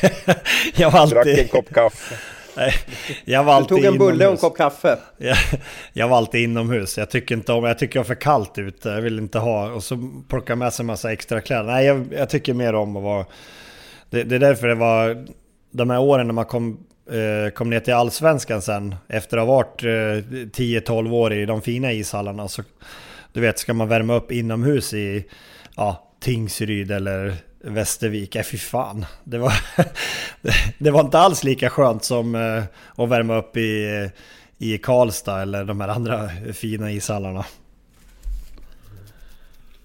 jag 0.76 0.90
var 0.90 1.06
Drack 1.06 1.26
en 1.26 1.32
alltid... 1.32 1.50
kopp 1.50 1.74
kaffe. 1.74 2.14
Jag 3.24 3.44
var 3.44 3.52
Du 3.52 3.56
alltid 3.56 3.68
tog 3.68 3.84
en 3.84 3.98
bulle 3.98 4.26
och 4.26 4.32
en 4.32 4.38
kopp 4.38 4.56
kaffe. 4.56 4.98
Jag, 5.18 5.36
jag 5.92 6.08
var 6.08 6.16
alltid 6.16 6.40
inomhus. 6.40 6.98
Jag 6.98 7.10
tycker 7.10 7.34
inte 7.34 7.52
om... 7.52 7.64
Jag 7.64 7.78
tycker 7.78 7.98
jag 7.98 8.04
är 8.04 8.06
för 8.06 8.14
kallt 8.14 8.58
ute. 8.58 8.88
Jag 8.88 9.00
vill 9.00 9.18
inte 9.18 9.38
ha... 9.38 9.70
Och 9.70 9.84
så 9.84 10.10
plocka 10.28 10.56
med 10.56 10.72
sig 10.72 10.82
en 10.82 10.86
massa 10.86 11.12
extra 11.12 11.40
kläder. 11.40 11.64
Nej, 11.64 11.86
jag, 11.86 12.06
jag 12.12 12.30
tycker 12.30 12.54
mer 12.54 12.74
om 12.74 12.96
att 12.96 13.02
vara... 13.02 13.26
Det, 14.10 14.22
det 14.22 14.34
är 14.34 14.40
därför 14.40 14.68
det 14.68 14.74
var... 14.74 15.26
De 15.70 15.90
här 15.90 16.00
åren 16.00 16.26
när 16.26 16.34
man 16.34 16.44
kom, 16.44 16.86
eh, 17.10 17.50
kom 17.50 17.70
ner 17.70 17.80
till 17.80 17.94
Allsvenskan 17.94 18.62
sen. 18.62 18.94
Efter 19.08 19.36
att 19.36 19.46
ha 19.46 19.54
varit 19.54 19.84
eh, 19.84 19.88
10-12 19.88 21.12
år 21.12 21.32
i 21.32 21.46
de 21.46 21.62
fina 21.62 21.92
ishallarna. 21.92 22.48
Så, 22.48 22.62
du 23.32 23.40
vet, 23.40 23.58
ska 23.58 23.74
man 23.74 23.88
värma 23.88 24.14
upp 24.14 24.32
inomhus 24.32 24.94
i... 24.94 25.24
Ja, 25.76 26.06
Tingsryd 26.20 26.90
eller 26.90 27.34
Västervik, 27.62 28.36
äh, 28.36 28.42
fy 28.42 28.58
fan. 28.58 29.06
Det 29.24 29.38
var, 29.38 29.52
det, 30.78 30.90
var 30.90 31.00
inte 31.00 31.18
alls 31.18 31.44
lika 31.44 31.70
skönt 31.70 32.04
som 32.04 32.34
eh, 32.34 32.62
att 32.96 33.08
värma 33.08 33.36
upp 33.36 33.56
i, 33.56 34.10
i 34.58 34.78
Karlstad 34.78 35.42
eller 35.42 35.64
de 35.64 35.80
här 35.80 35.88
andra 35.88 36.28
fina 36.52 36.92
ishallarna. 36.92 37.44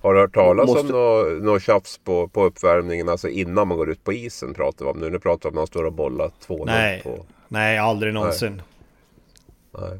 Har 0.01 0.13
du 0.13 0.19
hört 0.19 0.33
talas 0.33 0.67
Måste- 0.67 0.81
om 0.81 0.87
något 0.87 1.43
nå 1.43 1.59
tjafs 1.59 1.97
på, 1.97 2.27
på 2.27 2.43
uppvärmningen? 2.43 3.09
Alltså 3.09 3.29
innan 3.29 3.67
man 3.67 3.77
går 3.77 3.89
ut 3.89 4.03
på 4.03 4.13
isen 4.13 4.53
pratar 4.53 4.85
vi 4.85 4.91
om 4.91 4.99
nu. 4.99 5.09
Nu 5.09 5.19
pratar 5.19 5.43
vi 5.43 5.49
om 5.49 5.55
när 5.55 5.61
man 5.61 5.67
står 5.67 5.83
och 5.83 5.93
bollar 5.93 6.31
2-0 6.47 6.65
Nej, 6.65 7.01
på... 7.03 7.25
nej 7.47 7.77
aldrig 7.77 8.13
någonsin. 8.13 8.61
Nej. 9.77 9.89
Nej 9.89 9.99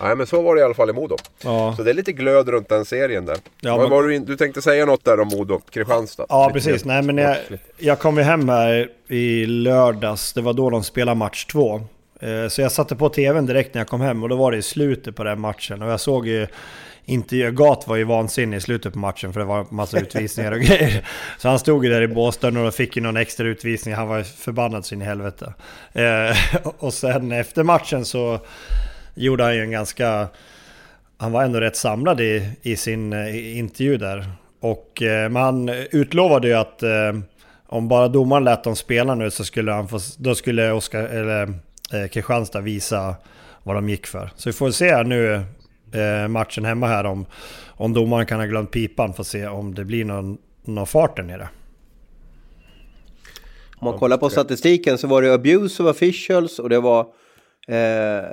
men 0.00 0.26
så 0.26 0.42
var 0.42 0.54
det 0.54 0.60
i 0.60 0.64
alla 0.64 0.74
fall 0.74 0.90
i 0.90 0.92
Modo. 0.92 1.16
Ja. 1.44 1.74
Så 1.76 1.82
det 1.82 1.90
är 1.90 1.94
lite 1.94 2.12
glöd 2.12 2.48
runt 2.48 2.68
den 2.68 2.84
serien 2.84 3.24
där. 3.26 3.36
Ja, 3.60 3.76
men- 3.76 3.90
var 3.90 4.02
du, 4.02 4.14
in- 4.16 4.24
du 4.24 4.36
tänkte 4.36 4.62
säga 4.62 4.86
något 4.86 5.04
där 5.04 5.20
om 5.20 5.28
Modo, 5.28 5.60
Kristianstad? 5.70 6.26
Ja, 6.28 6.46
Lite 6.48 6.52
precis. 6.68 6.84
Nej, 6.84 7.02
men 7.02 7.18
jag, 7.18 7.36
jag 7.78 7.98
kom 7.98 8.16
ju 8.16 8.22
hem 8.22 8.48
här 8.48 8.90
i 9.08 9.46
lördags. 9.46 10.32
Det 10.32 10.40
var 10.40 10.52
då 10.52 10.70
de 10.70 10.84
spelade 10.84 11.18
match 11.18 11.44
två. 11.44 11.80
Eh, 12.20 12.48
Så 12.48 12.60
jag 12.60 12.72
satte 12.72 12.96
på 12.96 13.08
tvn 13.08 13.46
direkt 13.46 13.74
när 13.74 13.80
jag 13.80 13.88
kom 13.88 14.00
hem 14.00 14.22
och 14.22 14.28
då 14.28 14.36
var 14.36 14.52
det 14.52 14.58
i 14.58 14.62
slutet 14.62 15.16
på 15.16 15.24
den 15.24 15.40
matchen. 15.40 15.82
Och 15.82 15.90
jag 15.90 16.00
såg 16.00 16.26
ju 16.26 16.46
inte 17.04 17.50
Gat 17.50 17.84
var 17.88 17.96
ju 17.96 18.04
vansinnig 18.04 18.56
i 18.56 18.60
slutet 18.60 18.92
på 18.92 18.98
matchen 18.98 19.32
för 19.32 19.40
det 19.40 19.46
var 19.46 19.66
massa 19.70 19.98
utvisningar 20.00 20.52
och 20.52 20.60
grejer. 20.60 21.08
Så 21.38 21.48
han 21.48 21.58
stod 21.58 21.84
ju 21.84 21.90
där 21.92 22.02
i 22.02 22.08
båsdörren 22.08 22.66
och 22.66 22.74
fick 22.74 22.96
ju 22.96 23.02
någon 23.02 23.16
extra 23.16 23.46
utvisning. 23.46 23.94
Han 23.94 24.08
var 24.08 24.18
ju 24.18 24.24
förbannad 24.24 24.86
sin 24.86 25.02
i 25.02 25.04
helvete. 25.04 25.52
Eh, 25.92 26.36
Och 26.78 26.94
sen 26.94 27.32
efter 27.32 27.62
matchen 27.62 28.04
så 28.04 28.38
gjorde 29.18 29.44
han 29.44 29.56
ju 29.56 29.62
en 29.62 29.70
ganska... 29.70 30.28
Han 31.16 31.32
var 31.32 31.44
ändå 31.44 31.60
rätt 31.60 31.76
samlad 31.76 32.20
i, 32.20 32.50
i 32.62 32.76
sin 32.76 33.12
eh, 33.12 33.58
intervju 33.58 33.96
där. 33.96 34.32
Och 34.60 35.02
eh, 35.02 35.28
man 35.28 35.68
utlovade 35.68 36.48
ju 36.48 36.54
att 36.54 36.82
eh, 36.82 37.12
om 37.66 37.88
bara 37.88 38.08
domaren 38.08 38.44
lät 38.44 38.64
dem 38.64 38.76
spela 38.76 39.14
nu 39.14 39.30
så 39.30 39.44
skulle 39.44 39.72
han 39.72 39.88
få, 39.88 39.98
då 40.18 40.34
skulle 40.34 40.72
Oskar, 40.72 41.02
eller 41.02 41.42
eh, 41.92 42.08
Kristianstad 42.10 42.60
visa 42.60 43.14
vad 43.62 43.76
de 43.76 43.88
gick 43.88 44.06
för. 44.06 44.30
Så 44.36 44.48
vi 44.48 44.52
får 44.52 44.70
se 44.70 44.90
här 44.90 45.04
nu 45.04 45.34
eh, 45.92 46.28
matchen 46.28 46.64
hemma 46.64 46.86
här 46.86 47.06
om, 47.06 47.26
om 47.66 47.92
domaren 47.92 48.26
kan 48.26 48.40
ha 48.40 48.46
glömt 48.46 48.70
pipan 48.70 49.14
för 49.14 49.20
att 49.20 49.26
se 49.26 49.46
om 49.46 49.74
det 49.74 49.84
blir 49.84 50.04
någon, 50.04 50.38
någon 50.64 50.86
fart 50.86 51.16
där 51.16 51.22
nere. 51.22 51.48
Om 53.80 53.84
man 53.84 53.98
kollar 53.98 54.16
på 54.16 54.30
statistiken 54.30 54.98
så 54.98 55.06
var 55.06 55.22
det 55.22 55.34
abuse 55.34 55.82
of 55.82 55.90
officials 55.90 56.58
och 56.58 56.68
det 56.68 56.80
var 56.80 57.00
eh, 57.68 58.24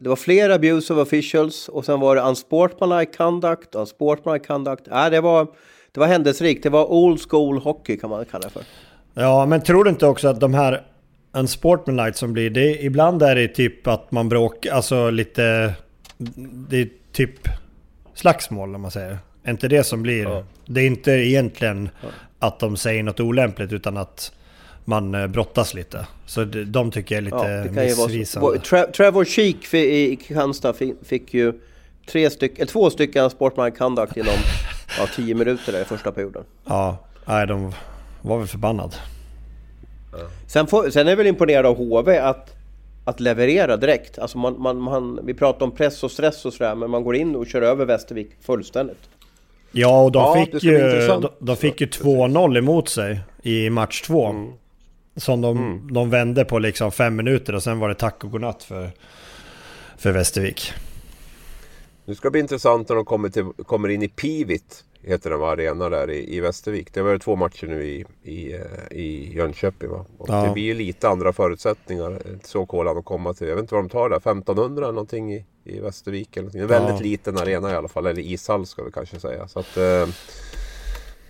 det 0.00 0.08
var 0.08 0.16
fler 0.16 0.50
abuse 0.50 0.92
of 0.94 0.98
officials 0.98 1.68
och 1.68 1.84
sen 1.84 2.00
var 2.00 2.16
det 2.16 2.22
unsportsmanlike 2.22 3.12
conduct, 3.16 3.74
unsportsmanlike 3.74 4.46
conduct. 4.46 4.82
Nej, 4.90 5.10
det 5.10 5.20
var 5.20 5.46
det 5.92 6.00
var 6.00 6.06
händelserikt. 6.06 6.62
Det 6.62 6.70
var 6.70 6.92
old 6.92 7.20
school 7.30 7.58
hockey 7.58 7.96
kan 7.96 8.10
man 8.10 8.24
kalla 8.24 8.44
det 8.44 8.50
för. 8.50 8.62
Ja, 9.14 9.46
men 9.46 9.62
tror 9.62 9.84
du 9.84 9.90
inte 9.90 10.06
också 10.06 10.28
att 10.28 10.40
de 10.40 10.54
här 10.54 10.82
unsportmanlike 11.32 12.18
som 12.18 12.32
blir 12.32 12.50
det, 12.50 12.84
ibland 12.84 13.22
är 13.22 13.34
det 13.34 13.48
typ 13.48 13.86
att 13.86 14.12
man 14.12 14.28
bråkar, 14.28 14.72
alltså 14.72 15.10
lite, 15.10 15.72
det 16.68 16.76
är 16.76 16.88
typ 17.12 17.48
slagsmål 18.14 18.74
om 18.74 18.82
man 18.82 18.90
säger. 18.90 19.18
Är 19.42 19.50
inte 19.50 19.68
det 19.68 19.84
som 19.84 20.02
blir, 20.02 20.22
Ja. 20.24 20.44
det 20.66 20.80
är 20.80 20.86
inte 20.86 21.10
egentligen 21.12 21.88
att 22.38 22.60
de 22.60 22.76
säger 22.76 23.02
något 23.02 23.20
olämpligt 23.20 23.72
utan 23.72 23.96
att 23.96 24.32
man 24.88 25.14
eh, 25.14 25.26
brottas 25.26 25.74
lite. 25.74 26.06
Så 26.26 26.44
de, 26.44 26.90
tycker 26.90 27.14
jag 27.14 27.24
är 27.26 27.30
Ja, 27.30 27.36
lite 27.42 27.68
det 27.68 27.74
kan 27.74 27.88
ju 27.88 27.94
vara 27.94 28.08
så. 28.08 28.14
missvisande. 28.16 28.58
Tra- 28.58 28.90
Trevor 28.92 29.24
Sheek 29.24 29.74
i 29.74 30.16
Kristianstad 30.16 30.74
fick, 31.02 31.34
ju 31.34 31.52
tre 32.06 32.30
styck, 32.30 32.56
eller 32.58 32.66
två 32.66 32.90
stycken 32.90 33.30
sportsmanlike 33.30 33.76
conduct 33.78 34.16
inom 34.16 34.32
ja, 34.98 35.06
tio 35.16 35.34
minuter 35.34 35.72
där 35.72 35.82
i 35.82 35.84
första 35.84 36.12
perioden. 36.12 36.44
Ja, 36.66 36.96
nej 37.24 37.46
de 37.46 37.72
var 38.22 38.38
väl 38.38 38.46
förbannad. 38.46 38.94
Sen, 40.46 40.66
får, 40.66 40.90
sen 40.90 41.06
är 41.06 41.10
jag 41.10 41.16
väl 41.16 41.26
imponerad 41.26 41.66
av 41.66 41.76
HV 41.76 42.18
att, 42.18 42.54
att 43.04 43.20
leverera 43.20 43.76
direkt. 43.76 44.18
Alltså 44.18 44.38
man, 44.38 44.60
man, 44.62 44.76
man, 44.80 45.20
vi 45.22 45.34
pratar 45.34 45.66
om 45.66 45.72
press 45.72 46.04
och 46.04 46.10
stress 46.10 46.44
och 46.44 46.52
sådär, 46.52 46.74
men 46.74 46.90
man 46.90 47.04
går 47.04 47.16
in 47.16 47.36
och 47.36 47.46
kör 47.46 47.62
över 47.62 47.84
Västervik 47.84 48.30
fullständigt. 48.40 49.08
Ja, 49.72 50.02
och 50.04 50.12
de 50.12 50.18
Ja, 50.18 50.44
fick 50.52 50.62
ju, 50.64 50.74
intressant. 50.74 51.22
de, 51.22 51.46
de 51.46 51.56
fick 51.56 51.80
ju 51.80 51.86
2-0 51.86 52.58
emot 52.58 52.88
sig 52.88 53.20
i 53.42 53.70
match 53.70 54.02
två. 54.02 54.26
Mm. 54.26 54.52
Som 55.18 55.40
de, 55.40 55.88
de 55.92 56.10
vände 56.10 56.44
på 56.44 56.58
liksom 56.58 56.92
fem 56.92 57.16
minuter 57.16 57.54
och 57.54 57.62
sen 57.62 57.78
var 57.78 57.88
det 57.88 57.94
tack 57.94 58.24
och 58.24 58.30
godnatt 58.30 58.62
för, 58.62 58.90
för 59.96 60.12
Västervik. 60.12 60.72
Det 62.06 62.14
ska 62.14 62.30
bli 62.30 62.40
intressant 62.40 62.88
när 62.88 62.96
de 62.96 63.04
kommer, 63.04 63.28
till, 63.28 63.44
kommer 63.66 63.88
in 63.88 64.02
i 64.02 64.08
Pivit. 64.08 64.84
Heter 65.02 65.30
den 65.30 65.38
va, 65.40 65.50
arena 65.52 65.88
där 65.88 66.10
i, 66.10 66.36
i 66.36 66.40
Västervik. 66.40 66.94
Det 66.94 67.02
var 67.02 67.10
ju 67.10 67.18
två 67.18 67.36
matcher 67.36 67.66
nu 67.66 67.84
i, 67.84 68.04
i, 68.22 68.52
eh, 68.52 68.60
i 68.98 69.34
Jönköping 69.36 69.90
va. 69.90 70.06
Och 70.18 70.28
Ja. 70.28 70.42
Det 70.46 70.52
blir 70.52 70.62
ju 70.62 70.74
lite 70.74 71.08
andra 71.08 71.32
förutsättningar. 71.32 72.22
Så 72.44 72.66
kolan 72.66 72.98
att 72.98 73.04
komma 73.04 73.34
till. 73.34 73.48
Jag 73.48 73.54
vet 73.54 73.62
inte 73.62 73.74
vad 73.74 73.84
de 73.84 73.88
tar 73.88 74.08
där. 74.08 74.16
1500 74.16 74.84
eller 74.84 74.92
någonting 74.92 75.32
i, 75.34 75.44
i 75.64 75.80
Västervik. 75.80 76.36
Eller 76.36 76.42
någonting. 76.42 76.60
En 76.60 76.66
väldigt 76.68 76.94
Ja. 76.96 77.10
liten 77.10 77.38
arena 77.38 77.70
i 77.72 77.74
alla 77.74 77.88
fall. 77.88 78.06
Eller 78.06 78.22
ishall 78.22 78.66
ska 78.66 78.82
vi 78.82 78.90
kanske 78.92 79.20
säga. 79.20 79.48
Så 79.48 79.58
att, 79.60 79.76
eh, 79.76 80.06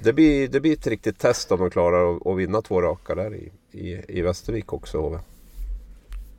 det, 0.02 0.12
blir, 0.12 0.48
det 0.48 0.60
blir 0.60 0.72
ett 0.72 0.86
riktigt 0.86 1.18
test 1.18 1.52
om 1.52 1.60
de 1.60 1.70
klarar 1.70 2.16
att, 2.16 2.26
att 2.26 2.36
vinna 2.38 2.62
två 2.62 2.82
raka 2.82 3.14
där 3.14 3.34
i, 3.34 3.52
i, 3.72 4.18
i 4.18 4.22
Västervik 4.22 4.72
också. 4.72 4.98
HV. 4.98 5.18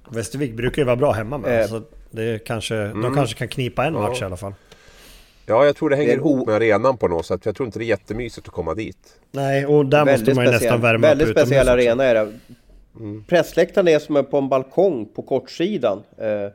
Västervik 0.09 0.53
brukar 0.53 0.81
ju 0.81 0.85
vara 0.85 0.95
bra 0.95 1.11
hemma 1.11 1.37
med. 1.37 1.61
Eh. 1.61 1.67
Så 1.67 1.81
det 2.11 2.43
kanske, 2.45 2.75
Mm. 2.75 3.01
De 3.01 3.15
kanske 3.15 3.35
kan 3.37 3.47
knipa 3.47 3.85
en 3.85 3.93
match 3.93 4.21
i 4.21 4.25
alla 4.25 4.37
fall. 4.37 4.53
Ja, 5.45 5.65
jag 5.65 5.75
tror 5.75 5.89
det 5.89 5.95
hänger 5.95 6.09
Det 6.09 6.15
ihop 6.15 6.47
med 6.47 6.55
arenan 6.55 6.97
på 6.97 7.07
något 7.07 7.25
sätt. 7.25 7.45
Jag 7.45 7.55
tror 7.55 7.65
inte 7.67 7.79
det 7.79 7.85
är 7.85 7.87
jättemysigt 7.87 8.47
att 8.47 8.53
komma 8.53 8.73
dit. 8.73 8.97
Nej, 9.31 9.65
och 9.65 9.85
där 9.85 10.05
måste 10.05 10.33
man 10.33 10.45
ju 10.45 10.51
nästan 10.51 10.81
värma 10.81 11.07
väldigt 11.07 11.27
upp 11.27 11.31
utomhus 11.31 11.47
speciell 11.47 11.69
arena 11.69 12.03
är 12.03 12.15
det. 12.15 12.31
Mm. 12.99 13.23
Pressläktaren 13.23 13.87
är 13.87 13.99
som 13.99 14.15
är 14.15 14.23
på 14.23 14.37
en 14.37 14.49
balkong 14.49 15.05
på 15.15 15.21
kortsidan. 15.21 16.03
Eh, 16.17 16.47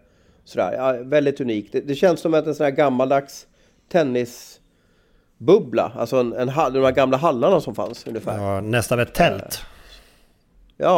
sådär. 0.45 0.73
Ja, 0.73 0.97
väldigt 1.03 1.41
unikt. 1.41 1.73
Det, 1.73 1.81
det 1.81 1.95
känns 1.95 2.21
som 2.21 2.35
att 2.35 2.47
en 2.47 2.55
sån 2.55 2.65
här 2.65 2.71
gammaldags 2.71 3.47
tennisbubbla. 3.93 5.93
Alltså 5.97 6.17
en, 6.17 6.33
en, 6.33 6.49
hall- 6.49 6.73
de 6.73 6.85
här 6.85 6.93
gamla 6.93 7.17
hallarna 7.17 7.61
som 7.61 7.75
fanns 7.75 8.07
ungefär. 8.07 8.39
Ja, 8.39 8.55
Ja, 8.55 8.61
nästan 8.61 9.01
ett 9.01 9.15
tält. 9.15 9.61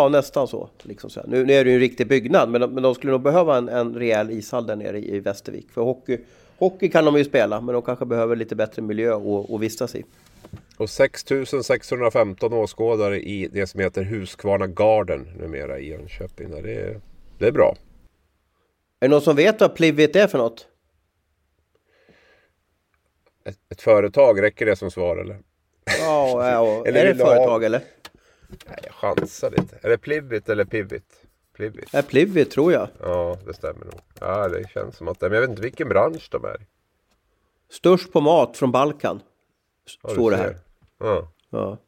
Nästan 0.09 0.49
så. 0.49 0.69
Liksom 0.83 1.11
så. 1.11 1.21
Nu, 1.27 1.45
nu 1.45 1.53
är 1.53 1.65
det 1.65 1.71
ju 1.71 1.75
en 1.75 1.81
riktig 1.81 2.09
byggnad, 2.09 2.49
men 2.49 2.75
men 2.75 2.83
de 2.83 2.95
skulle 2.95 3.13
nog 3.13 3.23
behöva 3.23 3.57
en, 3.57 3.69
en 3.69 3.95
rejäl 3.95 4.31
ishall 4.31 4.67
där 4.67 4.77
nere 4.77 4.99
i, 4.99 5.17
i 5.17 5.21
Västervik. 5.21 5.71
För 5.71 5.83
hockey, 5.83 6.19
hockey 6.59 6.89
kan 6.89 7.05
de 7.05 7.17
ju 7.17 7.25
spela, 7.25 7.61
men 7.61 7.73
de 7.73 7.83
kanske 7.83 8.05
behöver 8.07 8.37
lite 8.37 8.57
bättre 8.57 8.83
miljö 8.83 9.17
att 9.17 9.51
att 9.51 9.61
vistas 9.61 9.95
i. 9.95 10.05
Och 10.77 10.91
6615 10.91 12.53
åskådare 12.53 13.21
i 13.21 13.49
det 13.53 13.67
som 13.67 13.81
heter 13.81 14.03
Huskvarna 14.05 14.67
Garden 14.67 15.29
numera 15.39 15.79
i 15.79 15.89
Jönköping. 15.89 16.51
Det 16.51 16.75
är, 16.75 17.01
det 17.39 17.47
är 17.47 17.53
bra. 17.53 17.77
Är 19.01 19.09
det 19.09 19.15
någon 19.15 19.21
som 19.21 19.37
vet 19.37 19.61
vad 19.61 19.75
Plivit 19.75 20.17
är 20.17 20.27
för 20.27 20.39
något? 20.39 20.67
Ett, 23.45 23.59
ett 23.73 23.83
företag, 23.83 24.43
räcker 24.43 24.67
det 24.67 24.77
som 24.77 24.91
svar 24.91 25.17
eller? 25.17 25.39
Ja, 26.01 26.51
ja. 26.51 26.83
Eller 26.87 27.01
är 27.01 27.05
det 27.05 27.11
ett 27.11 27.19
du 27.19 27.25
ha- 27.25 27.31
företag 27.31 27.65
eller? 27.65 27.81
Nej, 28.49 28.79
jag 28.83 28.95
chansar 28.95 29.51
lite. 29.51 29.79
Är 29.83 29.89
det 29.91 29.99
Plivit 29.99 30.49
eller 30.49 30.65
Pivit? 30.65 31.23
Plivit. 31.55 31.95
Är 31.95 32.03
Plivit 32.03 32.51
tror 32.51 32.73
jag. 32.73 32.89
Ja, 33.01 33.39
det 33.47 33.55
stämmer 33.55 33.85
nog. 33.85 34.01
Ja, 34.21 34.49
det 34.49 34.69
känns 34.71 34.97
som 34.97 35.09
att 35.09 35.21
det 35.21 35.29
Men 35.29 35.35
jag 35.35 35.41
vet 35.41 35.51
inte 35.51 35.63
vilken 35.63 35.89
bransch 35.89 36.29
de 36.31 36.45
är. 36.45 36.67
Störst 37.71 38.13
på 38.13 38.21
mat 38.21 38.57
från 38.57 38.73
Balkan. 38.73 39.21
Ja, 40.03 40.09
Står 40.09 40.31
det 40.31 40.37
här. 40.37 40.57
Ja. 40.99 41.33
Ja. 41.51 41.79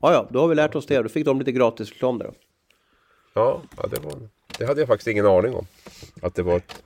ja, 0.00 0.12
ja, 0.12 0.28
då 0.30 0.40
har 0.40 0.48
vi 0.48 0.54
lärt 0.54 0.74
oss 0.74 0.86
det. 0.86 1.02
Då 1.02 1.08
fick 1.08 1.24
de 1.24 1.38
lite 1.38 1.52
gratis 1.52 1.90
reklam 1.90 2.18
där 2.18 2.26
då. 2.26 2.34
Ja, 3.34 3.62
ja 3.76 3.86
det, 3.86 4.00
var, 4.00 4.28
det 4.58 4.66
hade 4.66 4.80
jag 4.80 4.88
faktiskt 4.88 5.08
ingen 5.08 5.26
aning 5.26 5.54
om. 5.54 5.66
Att 6.22 6.34
det 6.34 6.42
var 6.42 6.56
ett 6.56 6.82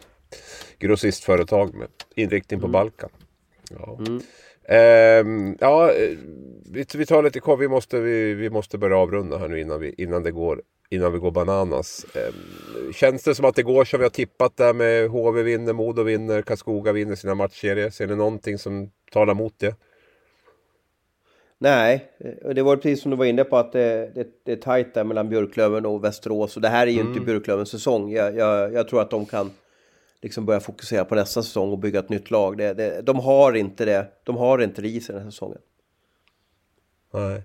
grossistföretag 0.78 1.74
med 1.74 1.88
inriktning 2.14 2.60
på 2.60 2.68
Balkan. 2.68 3.10
Ja, 3.70 3.98
Ehm, 4.06 4.20
ja 5.58 5.92
eh, 5.92 6.18
vi, 6.70 7.06
tar 7.06 7.22
lite 7.22 7.40
kvar. 7.40 7.56
Vi 7.56 7.68
måste, 7.68 8.00
vi, 8.00 8.34
vi 8.34 8.50
måste 8.50 8.78
börja 8.78 8.96
avrunda 8.96 9.38
här 9.38 9.48
nu 9.48 9.60
innan, 9.60 9.80
vi, 9.80 9.94
innan, 9.98 10.22
det 10.22 10.30
går, 10.30 10.62
innan 10.90 11.12
vi 11.12 11.18
går 11.18 11.30
bananas. 11.30 12.06
Ehm, 12.14 12.92
känns 12.92 13.22
det 13.22 13.34
som 13.34 13.44
att 13.44 13.54
det 13.54 13.62
går 13.62 13.84
som 13.84 13.98
vi 13.98 14.04
har 14.04 14.10
tippat 14.10 14.56
där 14.56 14.74
med 14.74 15.08
HV 15.08 15.42
vinner, 15.42 15.72
Modo 15.72 16.02
vinner, 16.02 16.42
Karlskoga 16.42 16.92
vinner 16.92 17.14
sina 17.14 17.34
matchserier? 17.34 17.90
Ser 17.90 18.06
ni 18.06 18.16
någonting 18.16 18.58
som 18.58 18.90
talar 19.12 19.32
emot 19.32 19.54
det? 19.58 19.76
Nej, 21.58 22.08
eh, 22.18 22.54
det 22.54 22.62
var 22.62 22.76
precis 22.76 23.02
som 23.02 23.10
du 23.10 23.16
var 23.16 23.24
inne 23.24 23.44
på 23.44 23.56
att 23.56 23.72
det, 23.72 24.10
det, 24.14 24.26
det 24.44 24.52
är 24.52 24.56
tajt 24.56 24.94
där 24.94 25.04
mellan 25.04 25.28
Björklöven 25.28 25.86
och 25.86 26.04
Västerås. 26.04 26.56
Och 26.56 26.62
det 26.62 26.68
här 26.68 26.86
är 26.86 26.90
ju 26.90 27.00
inte 27.00 27.20
Björklövens 27.20 27.70
säsong. 27.70 28.12
Jag, 28.12 28.36
jag, 28.36 28.72
jag 28.72 28.88
tror 28.88 29.00
att 29.00 29.10
de 29.10 29.26
kan 29.26 29.50
liksom 30.24 30.46
börja 30.46 30.60
fokusera 30.60 31.04
på 31.04 31.14
nästa 31.14 31.42
säsong 31.42 31.72
och 31.72 31.78
bygga 31.78 31.98
ett 31.98 32.08
nytt 32.08 32.30
lag. 32.30 32.56
Det, 32.58 32.74
det, 32.74 33.02
de 33.02 33.18
har 33.18 33.52
inte 33.52 33.84
det. 33.84 34.06
De 34.24 34.36
har 34.36 34.58
inte 34.58 34.82
det 34.82 34.88
i 34.88 35.00
sig 35.00 35.14
den 35.14 35.24
här 35.24 35.30
säsongen. 35.30 35.58
Nej. 37.12 37.42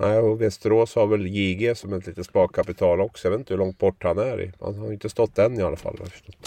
Nej, 0.00 0.18
och 0.18 0.40
Västerås 0.40 0.94
har 0.94 1.06
väl 1.06 1.26
JG 1.26 1.74
som 1.76 1.92
ett 1.92 2.06
litet 2.06 2.26
sparkapital 2.26 3.00
också. 3.00 3.26
Jag 3.26 3.30
vet 3.30 3.38
inte 3.38 3.54
hur 3.54 3.58
långt 3.58 3.78
bort 3.78 4.04
han 4.04 4.18
är. 4.18 4.40
i. 4.40 4.52
Han 4.60 4.78
har 4.78 4.92
inte 4.92 5.08
stått 5.08 5.38
än 5.38 5.60
i 5.60 5.62
alla 5.62 5.76
fall. 5.76 5.98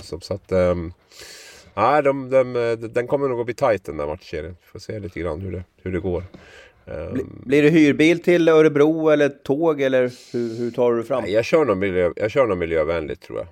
Så, 0.01 0.33
att... 0.33 0.51
Um, 0.51 0.93
nej, 1.73 2.03
de, 2.03 2.29
de, 2.29 2.55
eh, 2.55 2.71
den 2.89 3.07
kommer 3.07 3.27
nog 3.27 3.39
att 3.39 3.45
bli 3.45 3.55
tajt 3.55 3.85
den 3.85 3.97
där 3.97 4.07
matchserien. 4.07 4.55
Får 4.61 4.79
se 4.79 4.99
lite 4.99 5.19
grann 5.19 5.41
hur 5.41 5.51
det, 5.51 5.63
hur 5.83 5.91
det 5.91 5.99
går. 5.99 6.23
Bli, 7.11 7.23
blir 7.45 7.63
det 7.63 7.69
hyrbil 7.69 8.23
till 8.23 8.49
Örebro 8.49 9.09
eller 9.09 9.29
tåg 9.29 9.81
eller 9.81 10.11
hur, 10.33 10.57
hur 10.57 10.71
tar 10.71 10.93
du 10.93 11.03
fram? 11.03 11.23
nej, 11.23 11.31
jag, 11.31 11.45
kör 11.45 11.65
nog 11.65 11.77
miljö, 11.77 12.11
jag 12.15 12.31
kör 12.31 12.47
nog 12.47 12.57
miljövänligt 12.57 13.21
tror 13.21 13.39
jag. 13.39 13.47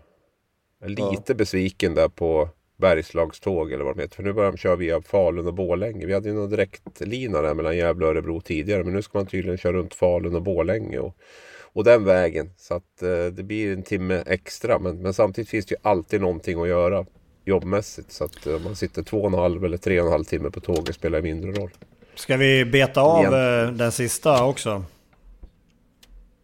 Lite 0.86 1.36
besviken 1.36 1.96
där 1.96 2.08
på 2.08 2.50
Bergslagståg 2.78 3.72
eller 3.72 3.84
vad 3.84 3.98
de 3.98 4.02
heter. 4.02 4.16
För 4.16 4.24
nu 4.24 4.34
börjar 4.34 4.52
de 4.52 4.58
köra 4.58 4.76
via 4.76 5.02
Falun 5.02 5.48
och 5.48 5.54
Borlänge. 5.54 6.06
Vi 6.06 6.14
hade 6.14 6.30
ju 6.30 6.36
någon 6.36 6.50
direktlina 6.50 7.42
där 7.42 7.54
mellan 7.54 7.78
Gävle 7.78 8.06
och 8.06 8.12
Örebro 8.12 8.42
tidigare. 8.42 8.84
Men 8.84 8.94
nu 8.94 9.02
ska 9.02 9.18
man 9.18 9.28
tydligen 9.28 9.58
köra 9.58 9.74
runt 9.74 9.94
Falun 9.94 10.36
och 10.36 10.42
Borlänge. 10.42 11.00
Och, 11.00 11.18
och 11.62 11.84
den 11.84 12.06
vägen. 12.06 12.50
Så 12.58 12.74
att 12.74 13.02
eh, 13.02 13.26
det 13.26 13.44
blir 13.44 13.74
en 13.74 13.84
timme 13.84 14.24
extra. 14.26 14.80
Men, 14.80 15.02
men 15.02 15.14
samtidigt 15.14 15.50
finns 15.50 15.66
det 15.66 15.74
ju 15.74 15.80
alltid 15.82 16.22
någonting 16.22 16.62
att 16.62 16.68
göra 16.68 17.06
jobbmässigt. 17.46 18.12
Så 18.12 18.24
att 18.24 18.48
om 18.48 18.64
man 18.64 18.76
sitter 18.76 19.04
två 19.04 19.22
och 19.22 19.28
en 19.28 19.34
halv 19.34 19.66
eller 19.66 19.78
tre 19.78 20.00
och 20.00 20.06
en 20.06 20.12
halv 20.12 20.24
timme 20.24 20.50
på 20.50 20.60
tåget 20.60 20.96
spelar 20.96 21.22
mindre 21.22 21.52
roll. 21.52 21.72
Ska 22.16 22.38
vi 22.38 22.66
beta 22.66 23.02
av 23.02 23.20
Igen. 23.20 23.78
den 23.78 23.92
sista 23.92 24.46
också? 24.46 24.84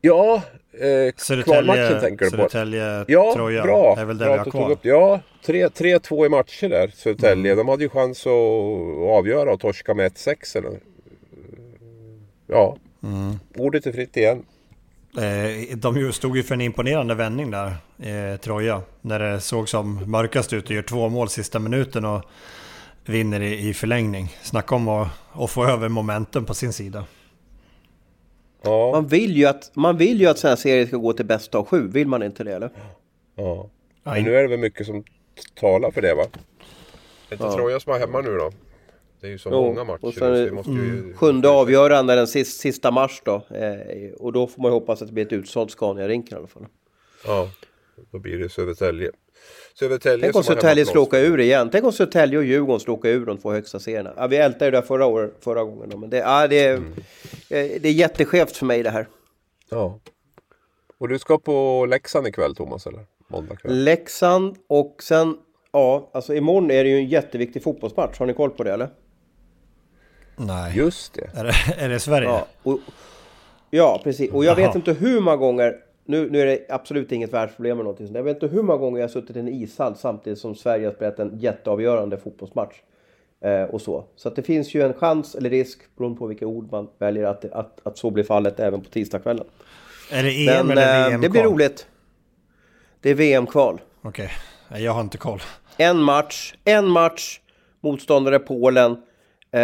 Ja, 0.01 0.41
eh, 0.79 1.43
kvalmatchen 1.43 1.99
tänker 2.01 2.25
du 2.25 2.31
på? 2.31 2.37
Södertälje, 2.37 3.05
ja, 3.07 3.33
Troja. 3.35 3.63
Bra, 3.63 3.95
är 3.97 4.05
väl 4.05 4.17
där 4.17 4.25
bra 4.25 4.33
vi 4.33 4.39
har 4.39 4.51
kvar. 4.51 4.71
Upp. 4.71 4.79
Ja, 4.81 5.21
3-2 5.45 6.25
i 6.25 6.29
matcher 6.29 6.69
där, 6.69 6.91
Södertälje. 6.95 7.51
Mm. 7.51 7.57
De 7.57 7.69
hade 7.69 7.83
ju 7.83 7.89
chans 7.89 8.27
att 8.27 9.09
avgöra 9.09 9.53
och 9.53 9.59
torska 9.59 9.93
med 9.93 10.11
1-6 10.11 10.57
eller... 10.57 10.79
Ja, 12.47 12.77
mm. 13.03 13.39
ordet 13.55 13.85
är 13.85 13.91
fritt 13.91 14.17
igen. 14.17 14.43
Eh, 15.17 15.77
de 15.77 16.13
stod 16.13 16.37
ju 16.37 16.43
för 16.43 16.53
en 16.53 16.61
imponerande 16.61 17.15
vändning 17.15 17.51
där, 17.51 17.67
eh, 17.99 18.37
Troja. 18.37 18.81
När 19.01 19.19
det 19.19 19.39
såg 19.41 19.69
som 19.69 20.11
mörkast 20.11 20.53
ut 20.53 20.65
och 20.65 20.71
gör 20.71 20.81
två 20.81 21.09
mål 21.09 21.29
sista 21.29 21.59
minuten 21.59 22.05
och 22.05 22.21
vinner 23.05 23.41
i, 23.41 23.69
i 23.69 23.73
förlängning. 23.73 24.35
Snacka 24.43 24.75
om 24.75 24.87
att, 24.87 25.07
att 25.33 25.49
få 25.49 25.65
över 25.65 25.89
momentum 25.89 26.45
på 26.45 26.53
sin 26.53 26.73
sida. 26.73 27.05
Ja. 28.61 28.91
Man, 28.91 29.07
vill 29.07 29.37
ju 29.37 29.45
att, 29.45 29.71
man 29.73 29.97
vill 29.97 30.21
ju 30.21 30.27
att 30.27 30.37
sådana 30.37 30.51
här 30.51 30.61
serier 30.61 30.85
ska 30.85 30.97
gå 30.97 31.13
till 31.13 31.25
bästa 31.25 31.57
av 31.57 31.65
sju, 31.65 31.87
vill 31.87 32.07
man 32.07 32.23
inte 32.23 32.43
det 32.43 32.53
eller? 32.53 32.69
Ja. 33.35 33.69
Men 34.03 34.23
nu 34.23 34.35
är 34.35 34.41
det 34.41 34.47
väl 34.47 34.59
mycket 34.59 34.85
som 34.85 35.03
talar 35.55 35.91
för 35.91 36.01
det 36.01 36.15
va? 36.15 36.25
Det 37.29 37.35
är 37.35 37.35
inte 37.35 37.45
ja. 37.45 37.55
Troja 37.55 37.79
som 37.79 37.91
har 37.91 37.99
hemma 37.99 38.21
nu 38.21 38.37
då? 38.37 38.51
Det 39.21 39.27
är 39.27 39.31
ju 39.31 39.37
så 39.37 39.49
jo, 39.49 39.61
många 39.61 39.83
matcher. 39.83 40.05
Och 40.05 40.13
sen, 40.13 40.47
så 40.47 40.53
måste 40.53 40.71
mm. 40.71 40.85
ju... 40.85 41.13
Sjunde 41.13 41.49
avgörande 41.49 42.15
den 42.15 42.27
sista, 42.27 42.61
sista 42.61 42.91
mars 42.91 43.21
då. 43.25 43.35
Eh, 43.49 44.11
och 44.17 44.33
då 44.33 44.47
får 44.47 44.61
man 44.61 44.71
ju 44.71 44.73
hoppas 44.73 45.01
att 45.01 45.07
det 45.07 45.13
blir 45.13 45.25
ett 45.25 45.33
utsålt 45.33 45.71
Scania-rinken 45.71 46.33
i 46.33 46.37
alla 46.37 46.47
fall. 46.47 46.65
Ja, 47.25 47.49
då 48.11 48.19
blir 48.19 48.37
det 48.37 48.49
Södertälje. 48.49 49.11
Södertälje 49.79 50.23
Tänk 50.23 50.35
om 50.35 50.43
Södertälje 50.43 50.85
skulle 50.85 51.01
åka 51.01 51.19
ur 51.19 51.39
igen. 51.39 51.69
Tänk 51.71 51.85
om 51.85 51.91
Södertälje 51.91 52.37
och 52.37 52.45
Djurgården 52.45 52.79
skulle 52.79 52.97
åka 52.97 53.09
ur 53.09 53.25
de 53.25 53.37
två 53.37 53.51
högsta 53.51 53.79
serierna. 53.79 54.13
Ja, 54.17 54.27
vi 54.27 54.37
ältade 54.37 54.65
ju 54.65 54.71
det 54.71 54.81
förra, 54.81 55.05
år, 55.05 55.33
förra 55.39 55.63
gången. 55.63 55.99
Men 55.99 56.09
det, 56.09 56.17
ja, 56.17 56.47
det, 56.47 56.65
är, 56.65 56.73
mm. 56.73 56.93
Eh, 57.49 57.81
det 57.81 57.85
är 57.85 57.91
jätteskevt 57.91 58.57
för 58.57 58.65
mig 58.65 58.83
det 58.83 58.89
här. 58.89 59.07
Ja. 59.69 59.99
Och 60.97 61.07
du 61.07 61.19
ska 61.19 61.37
på 61.37 61.85
Leksand 61.89 62.27
ikväll 62.27 62.55
Thomas 62.55 62.87
eller? 62.87 63.05
Måndag 63.27 63.55
kväll. 63.55 63.83
Leksand 63.83 64.55
och 64.67 65.03
sen, 65.03 65.37
ja, 65.71 66.09
alltså 66.13 66.35
imorgon 66.35 66.71
är 66.71 66.83
det 66.83 66.89
ju 66.89 66.97
en 66.97 67.07
jätteviktig 67.07 67.63
fotbollsmatch. 67.63 68.19
Har 68.19 68.25
ni 68.25 68.33
koll 68.33 68.49
på 68.49 68.63
det 68.63 68.73
eller? 68.73 68.89
Nej. 70.35 70.77
Just 70.77 71.13
det. 71.13 71.39
Är 71.39 71.43
det, 71.43 71.83
är 71.83 71.89
det 71.89 71.99
Sverige? 71.99 72.27
Ja, 72.27 72.47
och, 72.63 72.79
ja, 73.69 74.01
precis. 74.03 74.31
Och 74.31 74.45
jag 74.45 74.59
Jaha. 74.59 74.67
vet 74.67 74.75
inte 74.75 74.93
hur 74.93 75.19
många 75.19 75.37
gånger 75.37 75.75
nu, 76.09 76.29
nu 76.29 76.41
är 76.41 76.45
det 76.45 76.65
absolut 76.69 77.11
inget 77.11 77.33
världsproblem 77.33 77.71
eller 77.71 77.83
någonting. 77.83 78.15
Jag 78.15 78.23
vet 78.23 78.43
inte 78.43 78.55
hur 78.55 78.63
många 78.63 78.79
gånger 78.79 78.99
jag 78.99 79.07
har 79.07 79.11
suttit 79.11 79.35
i 79.35 79.39
en 79.39 79.47
ishall 79.47 79.95
samtidigt 79.95 80.39
som 80.39 80.55
Sverige 80.55 80.87
har 80.87 80.93
spelat 80.93 81.19
en 81.19 81.39
jätteavgörande 81.39 82.17
fotbollsmatch. 82.17 82.75
Eh, 83.41 83.63
och 83.63 83.81
så. 83.81 84.05
Så 84.15 84.27
att 84.27 84.35
det 84.35 84.43
finns 84.43 84.73
ju 84.73 84.81
en 84.81 84.93
chans 84.93 85.35
eller 85.35 85.49
risk, 85.49 85.79
beroende 85.97 86.19
på 86.19 86.27
vilka 86.27 86.47
ord 86.47 86.71
man 86.71 86.89
väljer, 86.97 87.23
att, 87.23 87.45
att, 87.45 87.79
att 87.83 87.97
så 87.97 88.09
blir 88.11 88.23
fallet 88.23 88.59
även 88.59 88.81
på 88.81 88.89
tisdagskvällen. 88.89 89.45
Är 90.11 90.23
det 90.23 90.47
EM 90.47 90.67
Men, 90.67 90.77
eller 90.77 91.09
VM-kval? 91.09 91.13
Eh, 91.13 91.21
det 91.21 91.29
blir 91.29 91.43
roligt. 91.43 91.87
Det 93.01 93.09
är 93.09 93.15
VM-kval. 93.15 93.81
Okej, 94.01 94.29
okay. 94.69 94.83
jag 94.83 94.91
har 94.91 95.01
inte 95.01 95.17
koll. 95.17 95.39
En 95.77 95.97
match, 95.97 96.53
en 96.65 96.87
match, 96.87 97.39
motståndare 97.81 98.39
Polen. 98.39 98.91
Eh, 99.51 99.61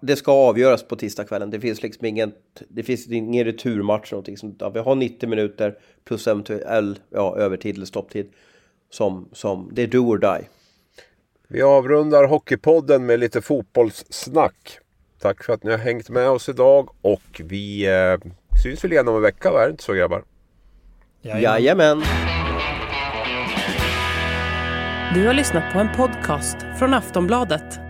det 0.00 0.16
ska 0.16 0.32
avgöras 0.32 0.82
på 0.82 0.96
tisdagskvällen. 0.96 1.50
Det 1.50 1.60
finns 1.60 1.82
liksom 1.82 2.06
ingen, 2.06 2.32
det 2.68 2.82
finns 2.82 3.08
ingen 3.08 3.44
returmatch 3.44 4.12
någonting 4.12 4.36
sånt. 4.36 4.62
Vi 4.74 4.80
har 4.80 4.94
90 4.94 5.28
minuter 5.28 5.78
plus 6.04 6.26
eventuell 6.26 6.98
ja, 7.10 7.36
övertid 7.36 7.76
eller 7.76 7.86
stopptid. 7.86 8.32
Som, 8.90 9.28
som, 9.32 9.70
det 9.72 9.82
är 9.82 9.86
do 9.86 9.98
or 9.98 10.18
die. 10.18 10.48
Vi 11.48 11.62
avrundar 11.62 12.24
Hockeypodden 12.24 13.06
med 13.06 13.20
lite 13.20 13.42
fotbollssnack. 13.42 14.78
Tack 15.18 15.44
för 15.44 15.52
att 15.52 15.62
ni 15.62 15.70
har 15.70 15.78
hängt 15.78 16.08
med 16.08 16.28
oss 16.28 16.48
idag 16.48 16.90
och 17.00 17.40
vi 17.44 17.86
eh, 17.86 18.30
syns 18.62 18.84
väl 18.84 18.92
igen 18.92 19.08
om 19.08 19.16
en 19.16 19.22
vecka, 19.22 19.50
va? 19.50 19.62
Är 19.62 19.64
det 19.64 19.70
inte 19.70 19.82
så 19.82 19.92
grabbar? 19.92 20.24
Jajamän. 21.22 21.42
Jajamän. 21.42 22.02
Du 25.14 25.26
har 25.26 25.34
lyssnat 25.34 25.72
på 25.72 25.78
en 25.78 25.88
podcast 25.96 26.56
från 26.78 26.94
Aftonbladet. 26.94 27.89